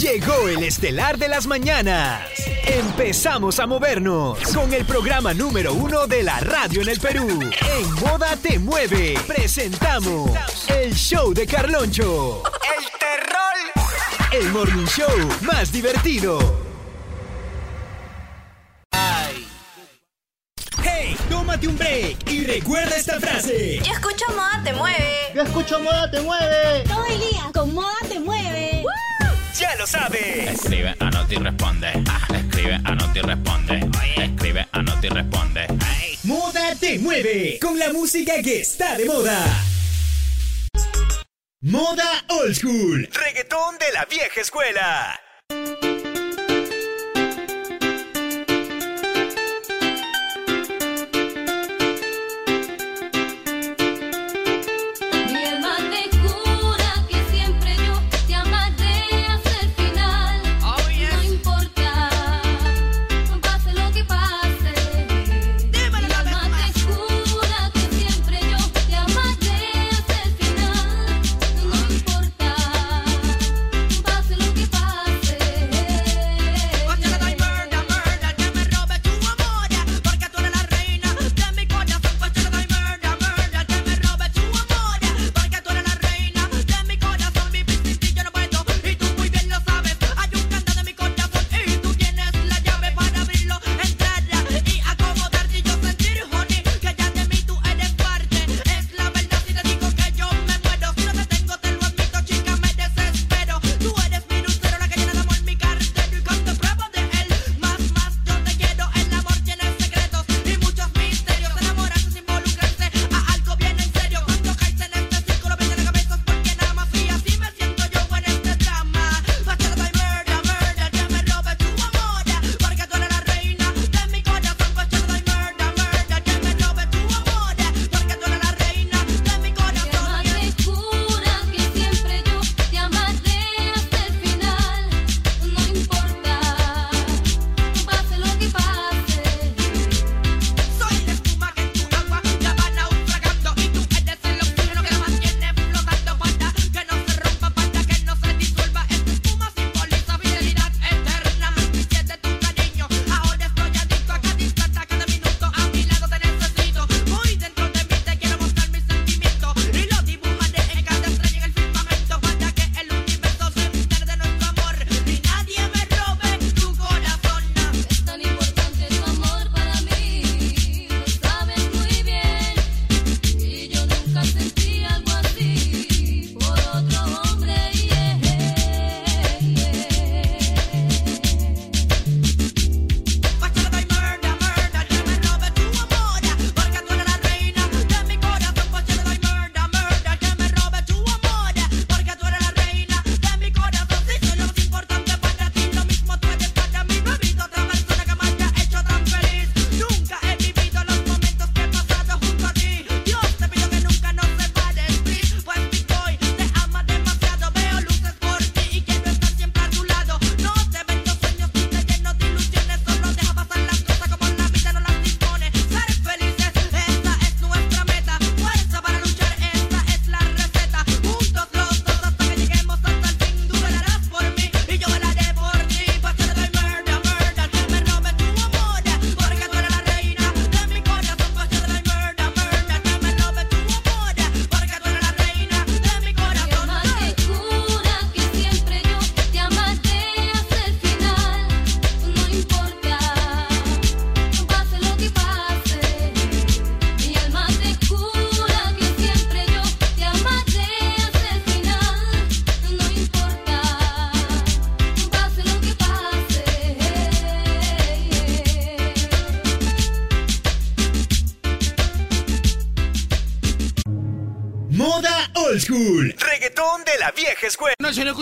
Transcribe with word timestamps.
Llegó 0.00 0.48
el 0.48 0.62
estelar 0.62 1.18
de 1.18 1.28
las 1.28 1.46
mañanas. 1.46 2.22
Empezamos 2.64 3.60
a 3.60 3.66
movernos 3.66 4.38
con 4.54 4.72
el 4.72 4.86
programa 4.86 5.34
número 5.34 5.74
uno 5.74 6.06
de 6.06 6.22
la 6.22 6.40
radio 6.40 6.80
en 6.80 6.88
el 6.88 6.98
Perú. 6.98 7.28
En 7.28 7.94
Moda 7.96 8.34
Te 8.36 8.58
Mueve, 8.58 9.20
presentamos 9.26 10.30
el 10.68 10.94
show 10.94 11.34
de 11.34 11.46
Carloncho. 11.46 12.42
¡El 12.78 12.84
terror! 12.98 13.92
El 14.32 14.50
morning 14.52 14.86
show 14.86 15.28
más 15.42 15.70
divertido. 15.70 16.38
Hey, 20.82 21.14
tómate 21.28 21.68
un 21.68 21.76
break 21.76 22.26
y 22.30 22.46
recuerda 22.46 22.96
esta 22.96 23.20
frase. 23.20 23.80
Yo 23.84 23.92
escucho 23.92 24.24
Moda 24.30 24.62
Te 24.64 24.72
Mueve. 24.72 25.18
Yo 25.34 25.42
escucho 25.42 25.78
Moda 25.78 26.10
Te 26.10 26.22
Mueve. 26.22 26.84
Todo 26.88 27.04
el 27.04 27.20
día 27.20 27.50
con 27.52 27.74
Moda 27.74 27.98
Te 28.08 28.18
Mueve. 28.18 28.82
Ya 29.60 29.76
lo 29.76 29.86
sabes. 29.86 30.54
Escribe, 30.54 30.96
anota 31.00 31.34
y 31.34 31.36
responde. 31.36 31.88
Ah, 32.08 32.26
escribe, 32.34 32.80
anota 32.82 33.18
y 33.18 33.20
responde. 33.20 33.90
Escribe, 34.16 34.66
anota 34.72 35.06
y 35.06 35.10
responde. 35.10 35.66
Moda 36.24 36.74
te 36.76 36.98
mueve 36.98 37.58
con 37.60 37.78
la 37.78 37.92
música 37.92 38.40
que 38.42 38.60
está 38.62 38.96
de 38.96 39.04
moda. 39.04 39.44
Moda 41.60 42.24
old 42.30 42.54
school. 42.54 43.06
Reggaetón 43.12 43.76
de 43.76 43.92
la 43.92 44.06
vieja 44.06 44.40
escuela. 44.40 45.20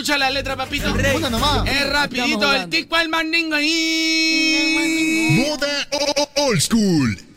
Escucha 0.09 0.19
la 0.19 0.31
letra, 0.31 0.57
papito. 0.57 0.95
Una 1.17 1.29
nomás. 1.29 1.69
Es 1.69 1.87
rapidito, 1.91 2.53
el 2.55 2.69
tico 2.71 2.97
al 2.97 3.09
mandingo. 3.11 3.57
Moda 5.37 5.89
old 6.37 6.61
school. 6.61 7.28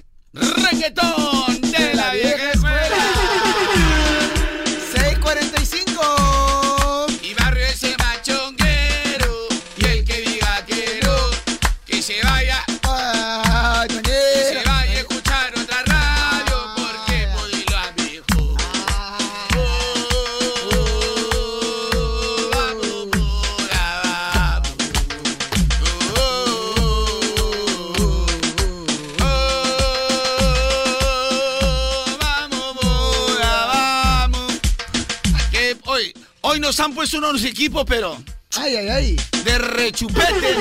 Nos 37.11 37.17
han 37.17 37.21
puesto 37.23 37.29
unos 37.29 37.43
equipos, 37.43 37.83
pero 37.87 38.17
Ay, 38.57 38.75
ay, 38.77 38.89
ay. 38.89 39.15
de 39.43 39.57
rechupete. 39.57 40.55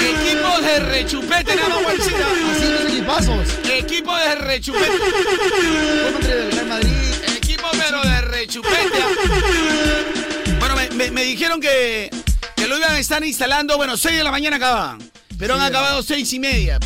Equipos 0.00 0.62
de 0.62 0.80
rechupete, 0.80 1.56
nada 1.56 1.80
más. 1.80 1.94
Así 2.00 2.68
los 2.70 2.80
equipazos. 2.92 3.48
Equipo 3.70 4.16
de 4.16 4.34
rechupete. 4.36 4.98
Real 6.52 6.66
Madrid. 6.66 6.90
Equipo 7.36 7.66
pero 7.78 8.02
de 8.02 8.20
rechupete. 8.22 9.02
Bueno, 10.58 10.76
me, 10.76 10.90
me- 10.90 11.10
me 11.10 11.24
dijeron 11.24 11.60
que, 11.60 12.10
que 12.56 12.66
lo 12.66 12.76
iban 12.78 12.92
a 12.92 12.98
estar 12.98 13.24
instalando, 13.24 13.76
bueno, 13.76 13.96
6 13.96 14.16
de 14.16 14.24
la 14.24 14.30
mañana 14.30 14.56
acababan. 14.56 14.98
Pero 15.38 15.54
han 15.54 15.60
acabado 15.62 16.02
seis 16.02 16.32
y 16.32 16.38
media. 16.38 16.78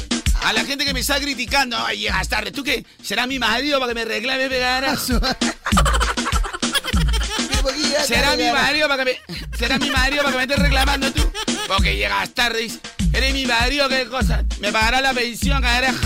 A 0.43 0.53
la 0.53 0.65
gente 0.65 0.85
que 0.85 0.95
me 0.95 1.01
está 1.01 1.21
criticando, 1.21 1.77
ay, 1.77 1.99
llegas 2.01 2.29
tarde. 2.29 2.51
¿Tú 2.53 2.63
qué? 2.65 2.85
¿Será 3.03 3.27
mi 3.27 3.39
marido 3.39 3.79
para 3.81 3.91
que 3.93 3.95
me 3.95 4.05
reclame 4.05 4.49
¿Será 8.07 8.37
mi 8.37 8.51
marido 8.51 8.89
para 8.89 9.05
que 9.05 9.19
me, 9.29 9.37
será 9.59 9.79
mi 9.79 9.91
marido 9.91 10.23
para 10.23 10.33
que 10.33 10.37
me 10.39 10.43
estés 10.45 10.59
reclamando 10.59 11.13
tú? 11.13 11.31
Porque 11.67 11.97
llegas 11.97 12.31
tarde, 12.35 12.61
dice. 12.63 12.79
Eres 13.13 13.33
mi 13.35 13.47
marido, 13.47 13.89
¿qué 13.89 14.07
cosa? 14.07 14.45
Me 14.61 14.71
pagará 14.73 15.01
la 15.01 15.13
pensión, 15.15 15.63
carajo. 15.63 15.99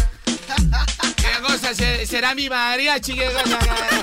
¿Qué 1.16 1.42
cosa? 1.42 1.74
Se- 1.74 2.06
¿Será 2.06 2.34
mi 2.34 2.48
mariachi? 2.48 3.14
¿Qué 3.14 3.26
cosa, 3.26 3.58
carajo? 3.58 4.02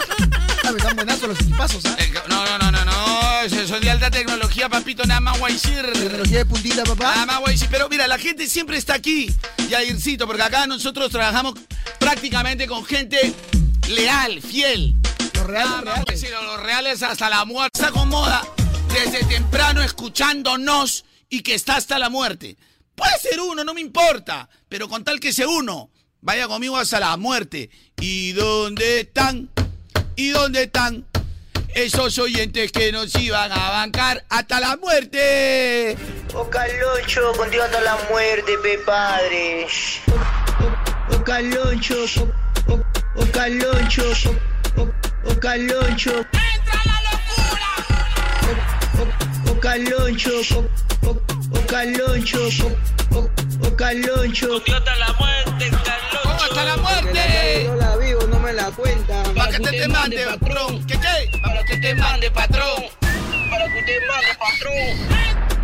Ah, 0.64 0.72
están 0.78 0.96
buenazos 0.96 1.30
los 1.30 1.40
equipazos, 1.42 1.86
¿ah? 1.86 1.96
Eh, 2.00 2.12
No, 2.30 2.46
no, 2.46 2.58
no, 2.58 2.72
no, 2.72 2.86
no. 2.86 3.42
Eso 3.44 3.68
Son 3.68 3.80
de 3.82 3.90
alta 3.90 4.12
tecnología, 4.12 4.68
papito, 4.70 5.04
nada 5.06 5.22
más 5.22 5.40
guaycir. 5.40 5.82
Tecnología 5.94 6.40
de 6.40 6.46
puntita, 6.46 6.84
papá. 6.84 7.12
Nada 7.14 7.26
más 7.26 7.40
guaycir. 7.40 7.68
Pero 7.72 7.88
mira, 7.90 8.08
la 8.08 8.18
gente 8.18 8.48
siempre 8.48 8.78
está 8.78 8.96
aquí, 8.96 9.34
Yaircito, 9.70 10.28
porque 10.28 10.44
acá 10.44 10.68
nosotros 10.68 11.10
trabajamos 11.12 11.54
prácticamente 12.00 12.68
con 12.68 12.86
gente 12.86 13.34
leal, 13.88 14.42
fiel. 14.42 14.96
Los 15.50 15.56
reales, 15.58 15.72
Nada 15.72 15.82
los 15.82 15.84
reales. 15.86 16.06
guaycir, 16.06 16.32
los 16.32 16.60
reales 16.64 17.04
hasta 17.04 17.30
la 17.30 17.46
muerte. 17.46 17.80
Está 17.80 17.88
acomoda 17.90 18.44
desde 18.94 19.24
temprano 19.26 19.82
escuchándonos 19.82 21.06
y 21.28 21.42
que 21.42 21.56
está 21.56 21.76
hasta 21.76 21.98
la 21.98 22.10
muerte. 22.10 22.56
Puede 22.96 23.18
ser 23.20 23.40
uno, 23.40 23.64
no 23.64 23.74
me 23.74 23.82
importa, 23.82 24.48
pero 24.68 24.88
con 24.88 25.04
tal 25.04 25.20
que 25.20 25.34
sea 25.34 25.48
uno, 25.48 25.90
vaya 26.22 26.48
conmigo 26.48 26.78
hasta 26.78 27.00
la 27.00 27.18
muerte. 27.18 27.70
¿Y 28.00 28.34
dónde 28.34 29.02
están? 29.02 29.50
¿Y 30.16 30.30
dónde 30.30 30.64
están? 30.64 31.08
Esos 31.74 32.18
oyentes 32.20 32.72
que 32.72 32.92
nos 32.92 33.16
iban 33.16 33.52
a 33.52 33.70
bancar 33.70 34.26
hasta 34.30 34.60
la 34.60 34.76
muerte. 34.78 35.98
O 36.34 36.48
Caloncho, 36.50 37.32
contigo 37.38 37.64
hasta 37.64 37.82
la 37.82 37.98
muerte, 38.10 38.58
pe 38.62 38.78
padre. 38.80 39.68
O 41.12 41.24
Caloncho, 41.24 42.06
o, 42.68 42.74
o, 43.22 43.26
o 44.84 44.86
Caloncho, 44.86 45.22
o, 45.24 45.24
o, 45.24 45.32
o 45.32 45.40
Caloncho. 45.40 46.16
¡Entra 46.20 46.80
la 46.86 46.98
locura! 47.12 47.72
O, 49.00 49.52
o 49.52 49.60
Caloncho, 49.60 50.36
o, 50.56 50.60
o, 51.08 51.12
o 51.58 51.66
Caloncho, 51.68 52.42
o, 53.12 53.18
o, 53.18 53.20
o 53.68 53.76
Caloncho. 53.76 54.50
¿Cómo 54.66 54.76
hasta 56.44 56.64
la 56.64 56.78
muerte? 56.78 57.64
No 57.68 57.76
la 57.76 57.96
vivo, 57.98 58.22
no 58.28 58.40
me 58.40 58.54
la 58.54 58.72
cuenta. 58.72 59.24
Para 59.36 59.52
que 59.52 59.60
te, 59.60 59.72
te 59.72 59.88
mande, 59.88 60.26
patrón. 60.26 60.86
¿Qué 60.88 61.00
qué? 61.00 61.40
Para 61.44 61.64
que 61.64 61.78
te 61.78 61.96
mande, 61.96 62.32
patrón. 62.32 62.84
Para 63.50 63.66
que 63.74 63.80
usted 63.80 64.00
mande, 64.08 64.36
patrón. 64.40 65.59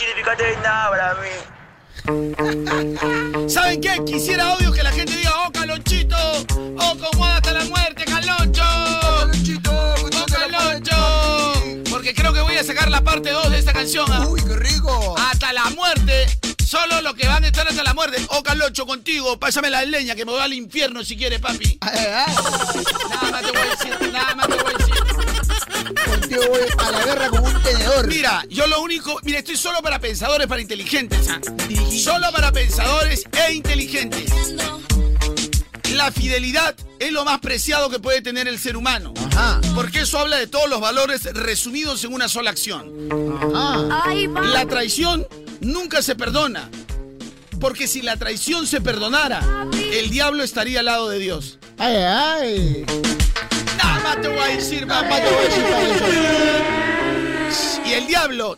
Nunca 0.00 0.36
significaste 0.36 0.56
nada 0.62 0.90
para 0.90 1.14
mí. 1.14 1.28
¿Saben 3.48 3.80
qué? 3.80 4.02
Quisiera 4.04 4.52
audio 4.52 4.72
que 4.72 4.82
la 4.82 4.92
gente 4.92 5.14
diga, 5.16 5.32
oh 5.46 5.52
Calonchito, 5.52 6.16
oh 6.78 6.96
como 6.98 7.24
hasta 7.26 7.52
la 7.52 7.64
muerte, 7.64 8.04
Caloncho. 8.04 8.64
Oh 8.64 10.26
Caloncho. 10.26 11.52
Porque 11.90 12.14
creo 12.14 12.32
que 12.32 12.40
voy 12.40 12.56
a 12.56 12.64
sacar 12.64 12.88
la 12.90 13.02
parte 13.02 13.30
2 13.30 13.50
de 13.50 13.58
esta 13.58 13.72
canción. 13.72 14.06
¿ah? 14.10 14.26
Uy, 14.28 14.40
qué 14.42 14.56
rico. 14.56 15.14
Hasta 15.18 15.52
la 15.52 15.64
muerte. 15.70 16.26
Solo 16.64 17.00
los 17.02 17.14
que 17.14 17.26
van 17.26 17.42
a 17.44 17.48
estar 17.48 17.66
hasta 17.68 17.82
la 17.82 17.94
muerte. 17.94 18.24
Oh 18.30 18.42
Caloncho, 18.42 18.86
contigo. 18.86 19.38
Pásame 19.38 19.70
la 19.70 19.84
leña 19.84 20.14
que 20.14 20.24
me 20.24 20.32
voy 20.32 20.40
al 20.40 20.52
infierno 20.54 21.04
si 21.04 21.16
quieres, 21.16 21.40
papi. 21.40 21.78
Ay, 21.80 21.98
ay. 22.26 22.34
Nada 23.10 23.30
más 23.30 23.42
te 23.42 23.50
voy 23.50 23.60
a 23.60 23.66
decir, 23.70 24.12
nada 24.12 24.34
más 24.34 24.48
te 24.48 24.54
voy 24.54 24.72
a 24.72 24.78
decir. 24.78 25.29
Contigo 25.84 26.42
voy 26.48 26.60
a 26.78 26.90
la 26.90 27.04
guerra 27.04 27.28
con 27.28 27.44
un 27.44 27.62
tenedor. 27.62 28.06
Mira, 28.06 28.44
yo 28.48 28.66
lo 28.66 28.80
único, 28.82 29.18
mira, 29.22 29.38
estoy 29.38 29.56
solo 29.56 29.82
para 29.82 29.98
pensadores, 29.98 30.46
para 30.46 30.60
inteligentes. 30.60 31.28
¿ah? 31.28 31.40
Solo 31.90 32.30
para 32.32 32.52
pensadores 32.52 33.24
e 33.32 33.54
inteligentes. 33.54 34.30
La 35.94 36.12
fidelidad 36.12 36.74
es 36.98 37.12
lo 37.12 37.24
más 37.24 37.40
preciado 37.40 37.90
que 37.90 37.98
puede 37.98 38.22
tener 38.22 38.48
el 38.48 38.58
ser 38.58 38.76
humano. 38.76 39.12
Ajá. 39.32 39.60
Porque 39.74 40.00
eso 40.00 40.18
habla 40.18 40.36
de 40.36 40.46
todos 40.46 40.68
los 40.68 40.80
valores 40.80 41.24
resumidos 41.34 42.04
en 42.04 42.12
una 42.14 42.28
sola 42.28 42.50
acción. 42.50 43.08
Ajá. 43.36 44.02
Ay, 44.04 44.26
va. 44.26 44.40
La 44.40 44.66
traición 44.66 45.26
nunca 45.60 46.02
se 46.02 46.14
perdona. 46.14 46.70
Porque 47.60 47.86
si 47.86 48.00
la 48.00 48.16
traición 48.16 48.66
se 48.66 48.80
perdonara, 48.80 49.66
el 49.92 50.08
diablo 50.08 50.42
estaría 50.42 50.80
al 50.80 50.86
lado 50.86 51.08
de 51.10 51.18
Dios. 51.18 51.58
Ay, 51.76 51.96
ay. 51.96 52.86
Nada 54.02 54.14
más 54.14 54.22
te 54.22 54.28
voy 54.28 54.38
a 54.38 54.46
decir, 54.56 54.86
mamá. 54.86 55.16
te 55.16 55.30
voy 55.30 55.34
a 55.34 55.40
decir. 55.42 55.64
Y 57.86 57.92
el 57.92 58.06
diablo 58.06 58.56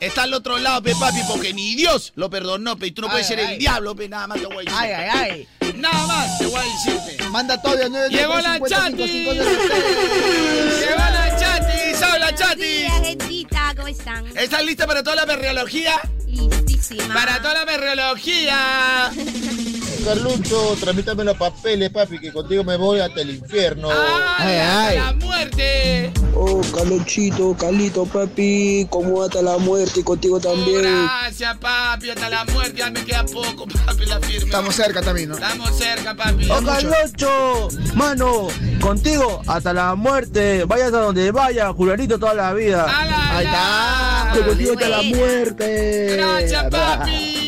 está 0.00 0.22
al 0.22 0.32
otro 0.32 0.58
lado, 0.58 0.82
pe 0.82 0.94
papi, 0.98 1.20
porque 1.28 1.52
ni 1.52 1.74
Dios 1.74 2.12
lo 2.16 2.30
perdonó, 2.30 2.74
pe. 2.76 2.86
Y 2.86 2.92
tú 2.92 3.02
no 3.02 3.08
puedes 3.08 3.28
Ay, 3.30 3.36
ser 3.36 3.44
ay. 3.46 3.52
el 3.52 3.58
diablo, 3.58 3.94
pe. 3.94 4.08
Nada 4.08 4.26
más 4.28 4.40
te 4.40 4.46
voy 4.46 4.56
a 4.56 4.60
decir. 4.60 4.74
Ay, 4.74 4.90
ay, 4.92 5.46
ay. 5.60 5.72
Nada 5.76 6.06
más 6.06 6.38
te 6.38 6.46
voy 6.46 6.60
a 6.60 6.62
decirte. 6.62 7.22
Manda 7.28 7.60
todo 7.60 7.74
a 7.74 7.88
9 7.88 8.08
Llegó 8.10 8.40
la 8.40 8.58
chati. 8.60 8.96
Llegó 8.96 9.34
la 9.34 9.44
chati. 11.38 11.94
¿Sabes 11.98 12.20
la 12.20 12.34
chati? 12.34 12.86
Gentita, 13.04 13.74
¿cómo 13.76 13.88
están? 13.88 14.24
¿Estás 14.36 14.64
lista 14.64 14.86
para 14.86 15.02
toda 15.02 15.16
la 15.16 15.26
perreología? 15.26 16.00
Listísima. 16.26 17.12
Para 17.12 17.42
toda 17.42 17.52
la 17.54 17.66
perreología. 17.66 19.10
Carlucho, 20.04 20.76
tramítame 20.80 21.24
los 21.24 21.36
papeles, 21.36 21.90
papi, 21.90 22.18
que 22.18 22.32
contigo 22.32 22.64
me 22.64 22.76
voy 22.76 23.00
hasta 23.00 23.20
el 23.20 23.30
infierno. 23.30 23.88
¡Ay, 23.90 23.96
Ay, 24.38 24.56
hasta 24.58 24.88
ay. 24.88 24.98
la 24.98 25.12
muerte! 25.26 26.12
Oh, 26.34 26.60
Calonchito, 26.74 27.56
Calito, 27.56 28.04
papi, 28.06 28.86
como 28.90 29.22
hasta 29.22 29.42
la 29.42 29.58
muerte 29.58 30.00
y 30.00 30.02
contigo 30.02 30.36
Oh, 30.36 30.40
también. 30.40 30.82
gracias, 30.82 31.56
papi. 31.58 32.10
Hasta 32.10 32.28
la 32.30 32.44
muerte. 32.46 32.78
Ya 32.78 32.90
me 32.90 33.04
queda 33.04 33.24
poco, 33.24 33.66
papi, 33.66 34.06
la 34.06 34.18
firme. 34.20 34.46
Estamos 34.46 34.74
cerca 34.74 35.02
también, 35.02 35.28
¿no? 35.28 35.34
Estamos 35.36 35.76
cerca, 35.78 36.14
papi. 36.14 36.48
Oh, 36.50 36.62
Carlocho, 36.64 37.68
mano, 37.94 38.48
contigo 38.80 39.42
hasta 39.46 39.72
la 39.72 39.94
muerte, 39.94 40.64
vayas 40.64 40.88
a 40.92 40.98
donde 40.98 41.30
vaya, 41.30 41.72
Julianito 41.72 42.18
toda 42.18 42.34
la 42.34 42.52
vida. 42.54 42.84
¡Ala, 42.84 43.36
Ahí 43.38 43.44
está. 43.46 44.44
Contigo 44.46 44.72
hasta 44.72 44.88
la 44.88 45.02
muerte. 45.02 46.16
¡Gracias, 46.16 46.64
papi! 46.70 47.41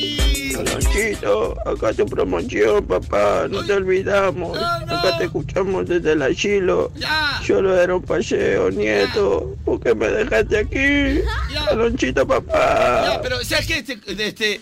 Carlonchito, 0.56 1.56
acá 1.66 1.92
tu 1.92 2.06
promoción, 2.06 2.84
papá, 2.86 3.46
no 3.48 3.64
te 3.64 3.72
olvidamos. 3.72 4.56
Acá 4.56 5.18
te 5.18 5.24
escuchamos 5.24 5.86
desde 5.88 6.12
el 6.12 6.22
asilo. 6.22 6.90
¡Ya! 6.96 7.40
Solo 7.46 7.78
era 7.78 7.94
un 7.96 8.02
paseo, 8.02 8.70
nieto. 8.70 9.56
¿Por 9.64 9.80
qué 9.80 9.94
me 9.94 10.08
dejaste 10.08 10.58
aquí? 10.58 11.22
Ya. 11.52 11.66
Carlonchito, 11.66 12.22
Ya, 12.22 12.26
papá. 12.26 13.20
pero 13.22 13.42
¿sabes 13.44 13.66
qué? 13.66 13.78
Este, 13.78 13.98
este, 14.26 14.60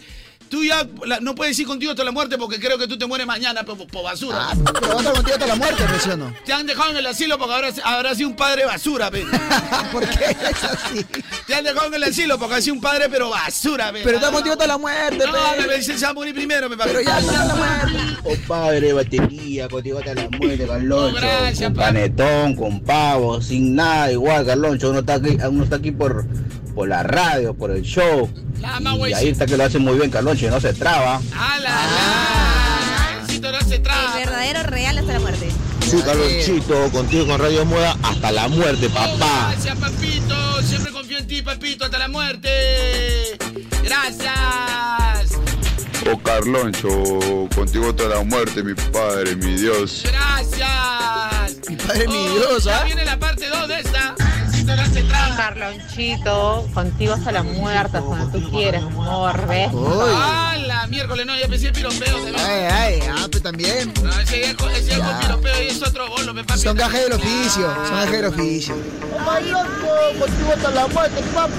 tú 0.52 0.62
ya 0.62 0.86
la- 1.06 1.18
no 1.20 1.34
puedes 1.34 1.58
ir 1.58 1.66
contigo 1.66 1.92
hasta 1.92 2.04
la 2.04 2.10
muerte 2.12 2.36
porque 2.36 2.60
creo 2.60 2.76
que 2.76 2.86
tú 2.86 2.98
te 2.98 3.06
mueres 3.06 3.26
mañana 3.26 3.62
por, 3.62 3.74
por 3.86 4.04
basura. 4.04 4.48
Ah, 4.50 4.54
pero 4.54 4.88
va 4.88 4.94
a 4.94 4.98
estar 4.98 5.14
contigo 5.14 5.32
hasta 5.34 5.46
la 5.46 5.56
muerte, 5.56 5.82
¿me 5.90 5.98
sí 5.98 6.10
o 6.10 6.16
no? 6.18 6.34
Te 6.44 6.52
han 6.52 6.66
dejado 6.66 6.90
en 6.90 6.96
el 6.98 7.06
asilo 7.06 7.38
porque 7.38 7.54
habrás, 7.54 7.80
habrás 7.82 8.18
sido 8.18 8.28
un 8.28 8.36
padre 8.36 8.66
basura, 8.66 9.10
pe. 9.10 9.24
¿Por 9.92 10.06
qué 10.10 10.24
es 10.26 10.64
así? 10.64 11.06
Te 11.46 11.54
han 11.54 11.64
dejado 11.64 11.86
en 11.86 11.94
el 11.94 12.02
asilo 12.04 12.38
porque 12.38 12.56
has 12.56 12.64
sido 12.64 12.74
un 12.74 12.82
padre 12.82 13.06
pero 13.10 13.30
basura, 13.30 13.90
pe. 13.92 14.02
Pero 14.04 14.18
está 14.18 14.30
contigo 14.30 14.52
hasta 14.52 14.66
la 14.66 14.76
muerte, 14.76 15.24
No, 15.26 15.32
pe. 15.56 15.66
me 15.66 15.76
dicen 15.78 15.98
se 15.98 16.04
va 16.04 16.10
a 16.10 16.14
morir 16.14 16.34
primero, 16.34 16.68
me 16.68 16.76
Pero 16.76 17.00
ya 17.00 17.18
está 17.18 17.46
la 17.46 17.54
muerte. 17.54 17.98
Compadre, 18.22 18.92
batería, 18.92 19.68
contigo 19.68 20.00
hasta 20.00 20.14
la 20.14 20.28
muerte, 20.28 20.66
Carloncho. 20.66 21.12
No, 21.12 21.16
gracias, 21.16 21.70
con 21.70 21.74
panetón, 21.74 22.56
con 22.56 22.80
pavo, 22.82 23.40
sin 23.40 23.74
nada, 23.74 24.12
igual, 24.12 24.44
Carloncho. 24.44 24.90
Uno 24.90 24.98
está 24.98 25.14
aquí, 25.14 25.38
uno 25.48 25.64
está 25.64 25.76
aquí 25.76 25.92
por, 25.92 26.26
por 26.74 26.88
la 26.88 27.02
radio, 27.02 27.54
por 27.54 27.70
el 27.70 27.80
show. 27.82 28.28
La 28.62 28.80
Y 29.08 29.12
ahí 29.12 29.28
está 29.28 29.44
que 29.44 29.56
lo 29.56 29.64
hace 29.64 29.80
muy 29.80 29.96
bien, 29.98 30.08
Carloncho, 30.08 30.41
y 30.46 30.50
no 30.50 30.60
se 30.60 30.72
traba. 30.74 31.20
¡Ala! 31.36 31.78
Éxito 33.24 33.52
no 33.52 33.60
se 33.60 33.76
El 33.76 33.82
traba. 33.82 34.14
verdadero 34.16 34.62
real 34.64 34.98
hasta 34.98 35.12
la 35.12 35.20
muerte. 35.20 35.48
Sí, 35.88 36.00
Carlonchito, 36.04 36.90
contigo 36.90 37.26
con 37.26 37.40
Radio 37.40 37.64
Moda 37.64 37.96
hasta 38.02 38.30
la 38.32 38.48
muerte, 38.48 38.88
papá. 38.88 39.50
Gracias, 39.52 39.76
papito. 39.78 40.62
Siempre 40.62 40.92
confío 40.92 41.18
en 41.18 41.26
ti, 41.26 41.42
papito, 41.42 41.84
hasta 41.84 41.98
la 41.98 42.08
muerte. 42.08 43.36
Gracias. 43.84 45.38
Oh 46.12 46.18
Carloncho, 46.18 46.88
contigo 47.54 47.90
hasta 47.90 48.04
la 48.04 48.22
muerte, 48.24 48.62
mi 48.64 48.74
padre, 48.74 49.36
mi 49.36 49.54
Dios. 49.54 50.02
Gracias. 50.04 51.68
Mi 51.68 51.76
padre, 51.76 52.08
mi 52.08 52.14
Oh, 52.28 52.34
Dios, 52.34 52.64
Ya 52.64 52.78
¿ah? 52.80 52.84
viene 52.84 53.04
la 53.04 53.18
parte 53.18 53.46
2 53.48 53.68
de 53.68 53.78
esta. 53.80 53.91
Carlonchito, 55.36 56.66
contigo 56.72 57.14
hasta 57.14 57.32
la 57.32 57.42
muerte, 57.42 57.98
donde 57.98 58.38
tú 58.38 58.50
quieras, 58.50 58.82
amor, 58.82 59.46
¿ves? 59.46 59.70
¡Ah, 59.74 60.56
miércoles! 60.88 61.26
No, 61.26 61.36
ya 61.38 61.48
pensé 61.48 61.68
el 61.68 61.72
piropeo. 61.72 62.24
de 62.24 62.36
Ay, 62.36 62.64
ay, 62.70 63.00
ah, 63.10 63.26
pues 63.30 63.42
también. 63.42 63.92
No, 64.02 64.10
ese 64.20 64.40
ya 64.40 64.46
es 64.50 64.56
ese 64.78 64.90
ya 64.90 64.96
es 64.96 65.00
con 65.00 65.08
Ya. 65.10 65.20
piropeo 65.20 65.62
y 65.62 65.66
es 65.68 65.82
otro 65.82 66.08
bolo, 66.08 66.34
me 66.34 66.44
papi. 66.44 66.60
Son 66.60 66.76
gajes 66.76 67.02
del 67.04 67.12
oficio, 67.12 67.74
son 67.86 67.94
gajes 67.96 68.12
del 68.12 68.24
oficio. 68.26 68.74
Carloncho, 69.24 70.18
contigo 70.18 70.52
hasta 70.54 70.70
la 70.70 70.86
muerte, 70.88 71.22
papi. 71.34 71.52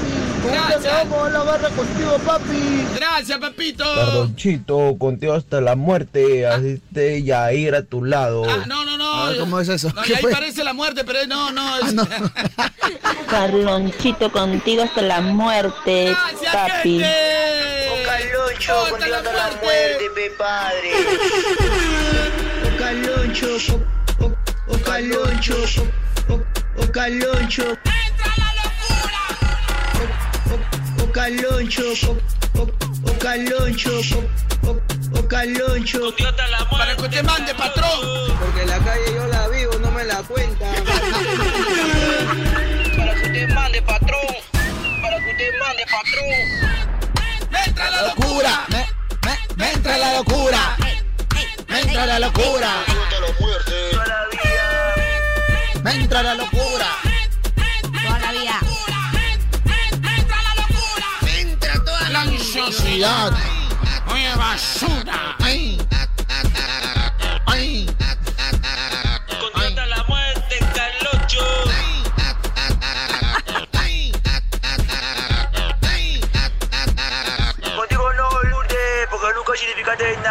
Gracias. 0.45 0.83
vamos 1.09 1.27
a 1.27 1.29
la 1.29 1.43
barra 1.43 1.69
contigo, 1.69 2.17
papi. 2.25 2.85
Gracias, 2.95 3.39
papito. 3.39 3.83
Carlonchito, 3.83 4.95
contigo 4.97 5.33
hasta 5.33 5.61
la 5.61 5.75
muerte, 5.75 6.45
así 6.45 6.81
esté 6.83 7.23
Yair 7.23 7.75
a 7.75 7.83
tu 7.83 8.03
lado. 8.03 8.43
Ah, 8.49 8.65
no, 8.67 8.83
no, 8.83 8.97
no. 8.97 9.03
¿cómo 9.39 9.59
es 9.61 9.69
eso? 9.69 9.89
No, 9.95 10.01
y 10.03 10.07
¿Qué 10.07 10.15
ahí 10.15 10.21
fue? 10.21 10.31
parece 10.31 10.63
la 10.65 10.73
muerte, 10.73 11.03
pero 11.05 11.25
no, 11.27 11.51
no. 11.51 11.77
Es... 11.77 11.95
Carlonchito, 13.29 14.31
contigo 14.33 14.83
hasta 14.83 15.01
la 15.01 15.21
muerte, 15.21 16.09
Gracias, 16.09 16.53
papi. 16.53 16.99
gente. 16.99 17.92
Caloncho, 18.23 18.73
oh, 18.73 18.97
la, 18.97 19.51
muerte, 19.61 20.09
pe 20.15 20.29
padre. 20.37 20.91
O 22.63 22.67
Caloncho, 22.77 23.57
o, 24.67 24.77
Caloncho, 24.79 25.57
o, 26.29 26.91
Caloncho. 26.91 27.63
¡Entra 27.63 28.31
la 28.37 28.49
locura! 28.61 29.23
O, 30.47 30.53
o, 30.53 31.03
o 31.03 31.11
Caloncho, 31.11 31.89
o, 31.91 32.17
Para 36.71 36.95
que 36.95 37.01
usted 37.01 37.23
mande, 37.23 37.53
patrón. 37.55 38.37
Porque 38.39 38.65
la 38.65 38.79
calle 38.79 39.13
yo 39.13 39.27
la 39.27 39.47
vivo, 39.49 39.73
no 39.79 39.91
me 39.91 40.05
la 40.05 40.23
cuenta. 40.23 40.65
Para 42.95 43.15
que 43.15 43.25
usted 43.27 43.49
mande, 43.53 43.81
patrón. 43.81 44.35
Para 45.01 45.19
que 45.19 45.29
usted 45.29 45.59
mande, 45.59 45.85
patrón. 45.91 47.02
¡Entra 47.83 48.01
la 48.01 48.07
locura! 48.07 48.65
Me, 48.69 48.87
me, 49.25 49.37
me 49.57 49.71
entra 49.73 49.97
la 49.97 50.13
locura. 50.17 50.77
Me 51.67 51.81
entra 51.81 52.05
la 52.05 52.19
locura. 52.19 52.71
Toda 53.91 54.05
la 54.07 54.27
vida. 54.31 55.81
Me 55.83 55.91
entra 55.95 56.23
la 56.23 56.35
locura. 56.35 56.87
Toda 57.91 58.19
la 58.19 58.31
vida. 58.31 58.59
¡Entra 60.17 60.41
la 60.41 60.55
locura! 60.55 61.07
¡Entra 61.37 61.73
toda 61.83 62.09
la 62.09 62.21
ansiosidad! 62.21 63.33
¡Oye, 64.07 64.35
basura! 64.35 65.35
Ay. 65.39 65.82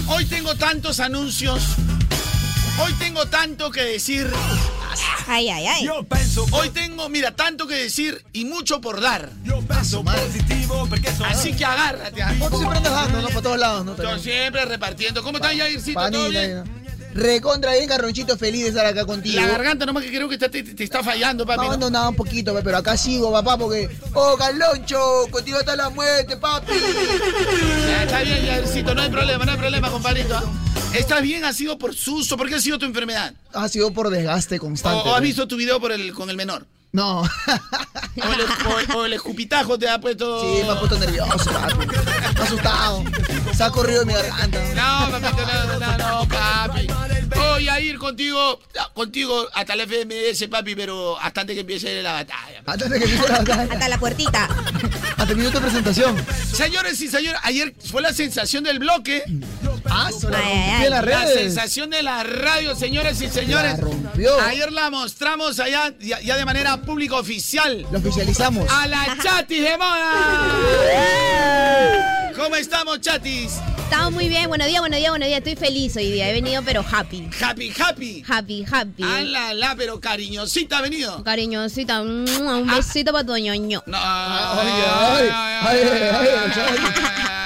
Hoy 0.07 0.25
tengo 0.27 0.55
tantos 0.55 1.01
anuncios. 1.01 1.65
Hoy 2.79 2.93
tengo 2.95 3.27
tanto 3.27 3.71
que 3.71 3.83
decir. 3.83 4.31
Ay, 5.27 5.49
ay, 5.49 5.67
ay. 5.67 5.89
Hoy 6.51 6.71
tengo, 6.71 7.09
mira, 7.09 7.31
tanto 7.35 7.67
que 7.67 7.75
decir 7.75 8.25
y 8.33 8.45
mucho 8.45 8.81
por 8.81 9.01
dar. 9.01 9.31
Paso, 9.69 10.03
madre. 10.03 10.23
Así 11.27 11.53
que 11.55 11.65
agárrate. 11.65 12.23
Vos 12.39 12.51
siempre 12.59 12.79
andas 12.79 12.93
dando, 12.93 13.23
¿no? 13.23 13.29
Para 13.29 13.43
todos 13.43 13.59
lados, 13.59 13.85
¿no? 13.85 13.97
Yo 13.97 14.19
siempre 14.19 14.65
repartiendo. 14.65 15.23
¿Cómo 15.23 15.39
estás, 15.39 15.57
Jaircito? 15.57 16.11
¿Todo 16.11 16.29
bien? 16.29 16.82
Recontra 17.15 17.73
bien, 17.75 17.89
Carronchito, 17.89 18.37
feliz 18.39 18.63
de 18.63 18.69
estar 18.71 18.87
acá 18.87 19.05
contigo. 19.05 19.41
La 19.41 19.47
garganta 19.47 19.85
nomás 19.87 20.03
que 20.05 20.11
creo 20.11 20.29
que 20.29 20.35
está- 20.37 20.51
te, 20.51 20.63
te 20.63 20.85
está 20.85 21.03
fallando, 21.03 21.45
papi. 21.47 21.67
No, 21.67 21.77
¿no? 21.77 21.91
no, 21.91 22.09
un 22.11 22.17
poquito, 22.17 22.55
pe, 22.55 22.63
pero 22.63 22.79
acá 22.79 22.97
sigo, 22.97 23.31
papá, 23.33 23.57
porque... 23.59 23.89
¡Oh, 24.15 24.37
Carloncho! 24.37 25.27
Contigo 25.31 25.59
hasta 25.59 25.77
la 25.77 25.91
muerte, 25.91 26.37
papi. 26.37 26.73
Ya, 27.87 28.03
Está 28.05 28.23
bien, 28.23 28.47
Jaircito, 28.47 28.95
no 28.95 29.03
hay 29.03 29.11
problema, 29.11 29.45
no 29.45 29.53
hay 29.53 29.59
problema, 29.59 29.91
compadrito. 29.91 30.41
¿Estás 30.95 31.23
bien? 31.23 31.45
¿Ha 31.45 31.53
sido 31.53 31.79
por 31.79 31.95
susto? 31.95 32.37
¿Por 32.37 32.49
qué 32.49 32.57
ha 32.57 32.61
sido 32.61 32.79
tu 32.79 32.85
enfermedad? 32.87 33.35
Ha 33.53 33.69
sido 33.69 33.93
por 33.93 34.11
desgaste 34.11 34.57
¿O, 34.57 34.61
constante. 34.61 35.09
o 35.09 35.15
has 35.15 35.23
visto 35.23 35.47
tu 35.49 35.57
video 35.57 35.81
por 35.81 35.93
el, 35.93 36.13
con 36.13 36.29
el 36.31 36.37
menor? 36.37 36.67
No. 36.93 37.23
¿O 37.23 37.27
el, 38.17 38.93
o- 38.95 38.99
o 38.99 39.05
el 39.07 39.13
escupitajo 39.15 39.79
te 39.79 39.89
ha 39.89 39.99
puesto...? 40.01 40.41
Sí, 40.43 40.63
me 40.63 40.73
ha 40.73 40.79
puesto 40.79 40.99
nervioso, 40.99 41.51
papi. 41.51 41.87
Me 41.87 42.41
ha 42.41 42.45
asustado. 42.45 43.05
Se 43.57 43.65
ha 43.65 43.71
corrido 43.71 44.01
de 44.01 44.07
mi 44.07 44.13
garganta. 44.13 44.59
No, 44.75 45.11
papito, 45.11 45.47
no, 45.47 45.79
no, 45.79 45.79
no, 45.79 45.99
no, 45.99 46.29
papi. 46.29 46.87
Voy 47.35 47.69
a 47.69 47.81
ir 47.81 47.99
contigo, 47.99 48.61
contigo 48.93 49.47
hasta 49.55 49.75
la 49.75 49.85
FMS, 49.87 50.49
papi, 50.51 50.75
pero 50.75 51.19
hasta 51.19 51.41
antes 51.41 51.55
que 51.55 51.61
empiece 51.61 52.03
la 52.03 52.13
batalla. 52.13 52.63
Antes 52.67 52.91
de 52.91 52.99
que 52.99 53.05
empiece 53.07 53.29
la 53.33 53.39
batalla. 53.39 53.63
Hasta 53.73 53.89
la 53.89 53.99
puertita. 53.99 54.49
Hasta 55.17 55.31
el 55.33 55.37
minuto 55.37 55.59
de 55.61 55.65
presentación. 55.67 56.27
Señores 56.53 57.01
y 57.01 57.09
señores, 57.09 57.41
ayer 57.45 57.75
fue 57.91 58.03
la 58.03 58.13
sensación 58.13 58.65
del 58.65 58.79
bloque. 58.79 59.23
Ah, 59.95 60.11
se 60.11 60.31
la 60.31 60.39
Ay, 60.39 60.91
ay, 61.05 61.35
sensación 61.35 61.91
de 61.91 62.03
la 62.03 62.23
radio, 62.25 62.75
señores 62.75 63.21
y 63.21 63.29
señores. 63.29 63.73
La 63.73 63.77
rompió. 63.77 64.41
Ayer 64.41 64.73
la 64.73 64.89
mostramos 64.91 65.61
allá, 65.61 65.93
ya, 66.01 66.19
ya 66.21 66.37
de 66.37 66.45
manera 66.47 66.79
pública 66.81 67.17
oficial. 67.17 67.87
Lo 67.93 67.99
oficializamos. 67.99 68.67
A 68.71 68.87
la 68.87 69.17
Chatis 69.23 69.63
de 69.63 69.77
moda. 69.77 70.13
¿Cómo 72.37 72.57
estamos, 72.57 73.01
Chatis? 73.01 73.53
Estamos 73.85 74.13
muy 74.13 74.29
bien. 74.29 74.49
Buenos 74.49 74.67
días, 74.67 74.81
buenos 74.81 74.99
días, 74.99 75.11
buenos 75.11 75.29
días. 75.29 75.39
Estoy 75.39 75.57
feliz 75.57 75.95
hoy 75.97 76.11
día. 76.11 76.31
He 76.31 76.33
venido, 76.33 76.63
pero 76.65 76.83
happy. 76.91 77.29
Happy, 77.39 77.71
happy. 77.79 78.25
Happy, 78.27 78.65
happy. 78.65 79.03
Ah, 79.05 79.21
la, 79.23 79.53
la, 79.53 79.75
pero 79.77 80.01
cariñosita 80.01 80.79
ha 80.79 80.81
venido. 80.81 81.23
Cariñosita. 81.23 82.03
mm, 82.03 82.25
Un 82.41 82.67
besito 82.69 83.13
para 83.13 83.27
tu 83.27 83.37
ñoño. 83.37 83.83
No. 83.87 83.99
Ay, 84.01 84.69
ay, 84.69 85.29
ay, 85.29 85.29
ay, 85.63 85.79
ay, 85.85 86.29
Estoy 86.49 86.65
ay, 86.65 87.42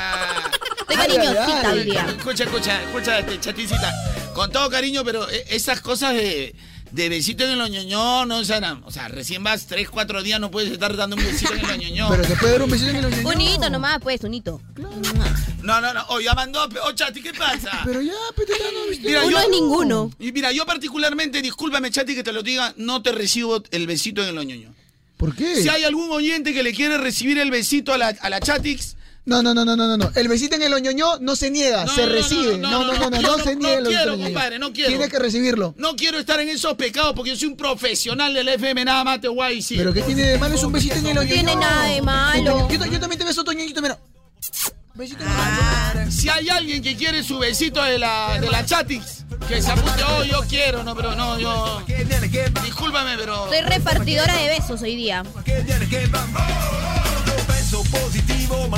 cariñosita. 0.94 2.10
Escucha, 2.10 2.44
escucha, 2.44 2.82
escucha, 2.82 3.18
este, 3.18 3.40
chaticita. 3.40 3.92
Con 4.34 4.50
todo 4.52 4.68
cariño, 4.70 5.04
pero 5.04 5.28
eh, 5.30 5.44
esas 5.48 5.80
cosas 5.80 6.14
de, 6.14 6.54
de 6.92 7.08
besito 7.08 7.44
en 7.44 7.52
el 7.52 7.60
oñoñón, 7.60 8.28
no, 8.28 8.38
o 8.38 8.44
sea, 8.44 8.78
o 8.84 8.90
sea, 8.90 9.08
recién 9.08 9.42
vas 9.42 9.66
3, 9.66 9.88
4 9.88 10.22
días, 10.22 10.38
no 10.40 10.50
puedes 10.50 10.70
estar 10.70 10.94
dando 10.96 11.16
un 11.16 11.24
besito 11.24 11.54
en 11.54 11.60
el 11.64 11.70
oñoñón. 11.70 12.10
Pero 12.10 12.22
te 12.28 12.36
puede 12.36 12.52
dar 12.52 12.62
un 12.62 12.70
besito 12.70 12.90
en 12.90 12.96
el 12.96 13.04
oñoño. 13.06 13.28
Un 13.28 13.40
hito 13.40 13.70
nomás, 13.70 13.98
pues, 14.02 14.22
un 14.24 14.34
hito. 14.34 14.60
No, 15.62 15.80
no, 15.80 15.92
no, 15.94 16.04
oh, 16.10 16.20
ya 16.20 16.34
mandó, 16.34 16.68
oh, 16.84 16.92
chati, 16.92 17.22
¿qué 17.22 17.32
pasa? 17.34 17.80
Pero 17.84 18.00
ya, 18.02 18.12
pete, 18.36 18.52
ya 18.58 18.70
no 18.72 18.88
viste. 18.88 19.08
Mira, 19.08 19.22
Uno 19.24 19.30
yo- 19.30 19.38
es 19.38 19.48
ninguno. 19.48 20.10
Y 20.20 20.30
mira, 20.32 20.52
yo 20.52 20.64
particularmente, 20.64 21.42
discúlpame, 21.42 21.90
Chati, 21.90 22.14
que 22.14 22.22
te 22.22 22.32
lo 22.32 22.42
diga, 22.42 22.72
no 22.76 23.02
te 23.02 23.10
recibo 23.10 23.62
el 23.72 23.86
besito 23.86 24.22
en 24.22 24.28
el 24.28 24.38
oñoño. 24.38 24.72
¿Por 25.16 25.34
qué? 25.34 25.56
Si 25.62 25.68
hay 25.68 25.82
algún 25.84 26.10
oyente 26.12 26.52
que 26.52 26.62
le 26.62 26.72
quiere 26.74 26.98
recibir 26.98 27.38
el 27.38 27.50
besito 27.50 27.92
a 27.94 27.98
la, 27.98 28.08
a 28.20 28.30
la 28.30 28.38
Chatix, 28.38 28.96
No, 29.26 29.42
no, 29.42 29.52
no, 29.52 29.64
no, 29.64 29.74
no, 29.74 29.88
no, 29.88 29.96
no. 29.96 30.10
El 30.14 30.28
besito 30.28 30.54
en 30.54 30.62
el 30.62 30.72
oñoño 30.72 31.18
no 31.20 31.34
se 31.34 31.50
niega, 31.50 31.84
No, 31.84 31.92
se 31.92 32.02
no, 32.02 32.06
no, 32.06 32.12
recibe. 32.12 32.58
No, 32.58 32.70
no, 32.70 32.84
no, 32.94 33.10
no, 33.10 33.20
no, 33.20 33.38
se 33.38 33.56
niega 33.56 33.78
el 33.78 33.82
No 33.84 33.90
quiero, 33.90 34.18
compadre, 34.18 34.58
no 34.60 34.72
quiero. 34.72 34.88
Tienes 34.90 35.08
que 35.10 35.18
recibirlo. 35.18 35.74
No 35.76 35.96
quiero 35.96 36.18
estar 36.18 36.38
en 36.38 36.48
esos 36.48 36.74
pecados 36.74 37.12
porque 37.14 37.30
yo 37.32 37.36
soy 37.36 37.48
un 37.48 37.56
profesional 37.56 38.32
del 38.32 38.48
FM, 38.48 38.84
nada 38.84 39.02
más 39.02 39.20
te 39.20 39.26
voy 39.26 39.44
a 39.44 39.50
decir. 39.50 39.78
Pero 39.78 39.92
¿qué 39.92 40.02
tiene 40.02 40.22
de 40.22 40.38
malo? 40.38 40.54
Es 40.54 40.62
un 40.62 40.72
besito 40.72 40.94
en 40.94 41.06
el 41.06 41.18
oñoño. 41.18 41.34
tiene 41.34 41.56
nada 41.56 41.86
de 41.88 42.02
malo. 42.02 42.68
Yo, 42.70 42.84
yo 42.86 43.00
también 43.00 43.18
te 43.18 43.24
beso 43.24 43.42
tu 43.42 43.50
oñoñito, 43.50 43.82
mira. 43.82 43.98
Besito 44.94 45.22
en 45.24 45.28
el 45.28 45.34
Ah, 45.36 45.92
oñoño. 45.96 46.10
Si 46.12 46.28
hay 46.28 46.48
alguien 46.48 46.80
que 46.80 46.96
quiere 46.96 47.24
su 47.24 47.38
besito 47.38 47.82
de 47.82 47.98
la, 47.98 48.38
de 48.40 48.48
la 48.48 48.64
Chatix, 48.64 49.24
que 49.48 49.60
se 49.60 49.72
apunte, 49.72 50.04
oh, 50.04 50.22
yo 50.22 50.42
quiero, 50.48 50.84
no, 50.84 50.94
pero 50.94 51.16
no, 51.16 51.36
yo. 51.40 51.82
Discúlpame, 52.62 53.16
pero. 53.18 53.48
Soy 53.48 53.60
repartidora 53.60 54.36
de 54.36 54.48
besos 54.50 54.80
hoy 54.82 54.94
día. 54.94 55.24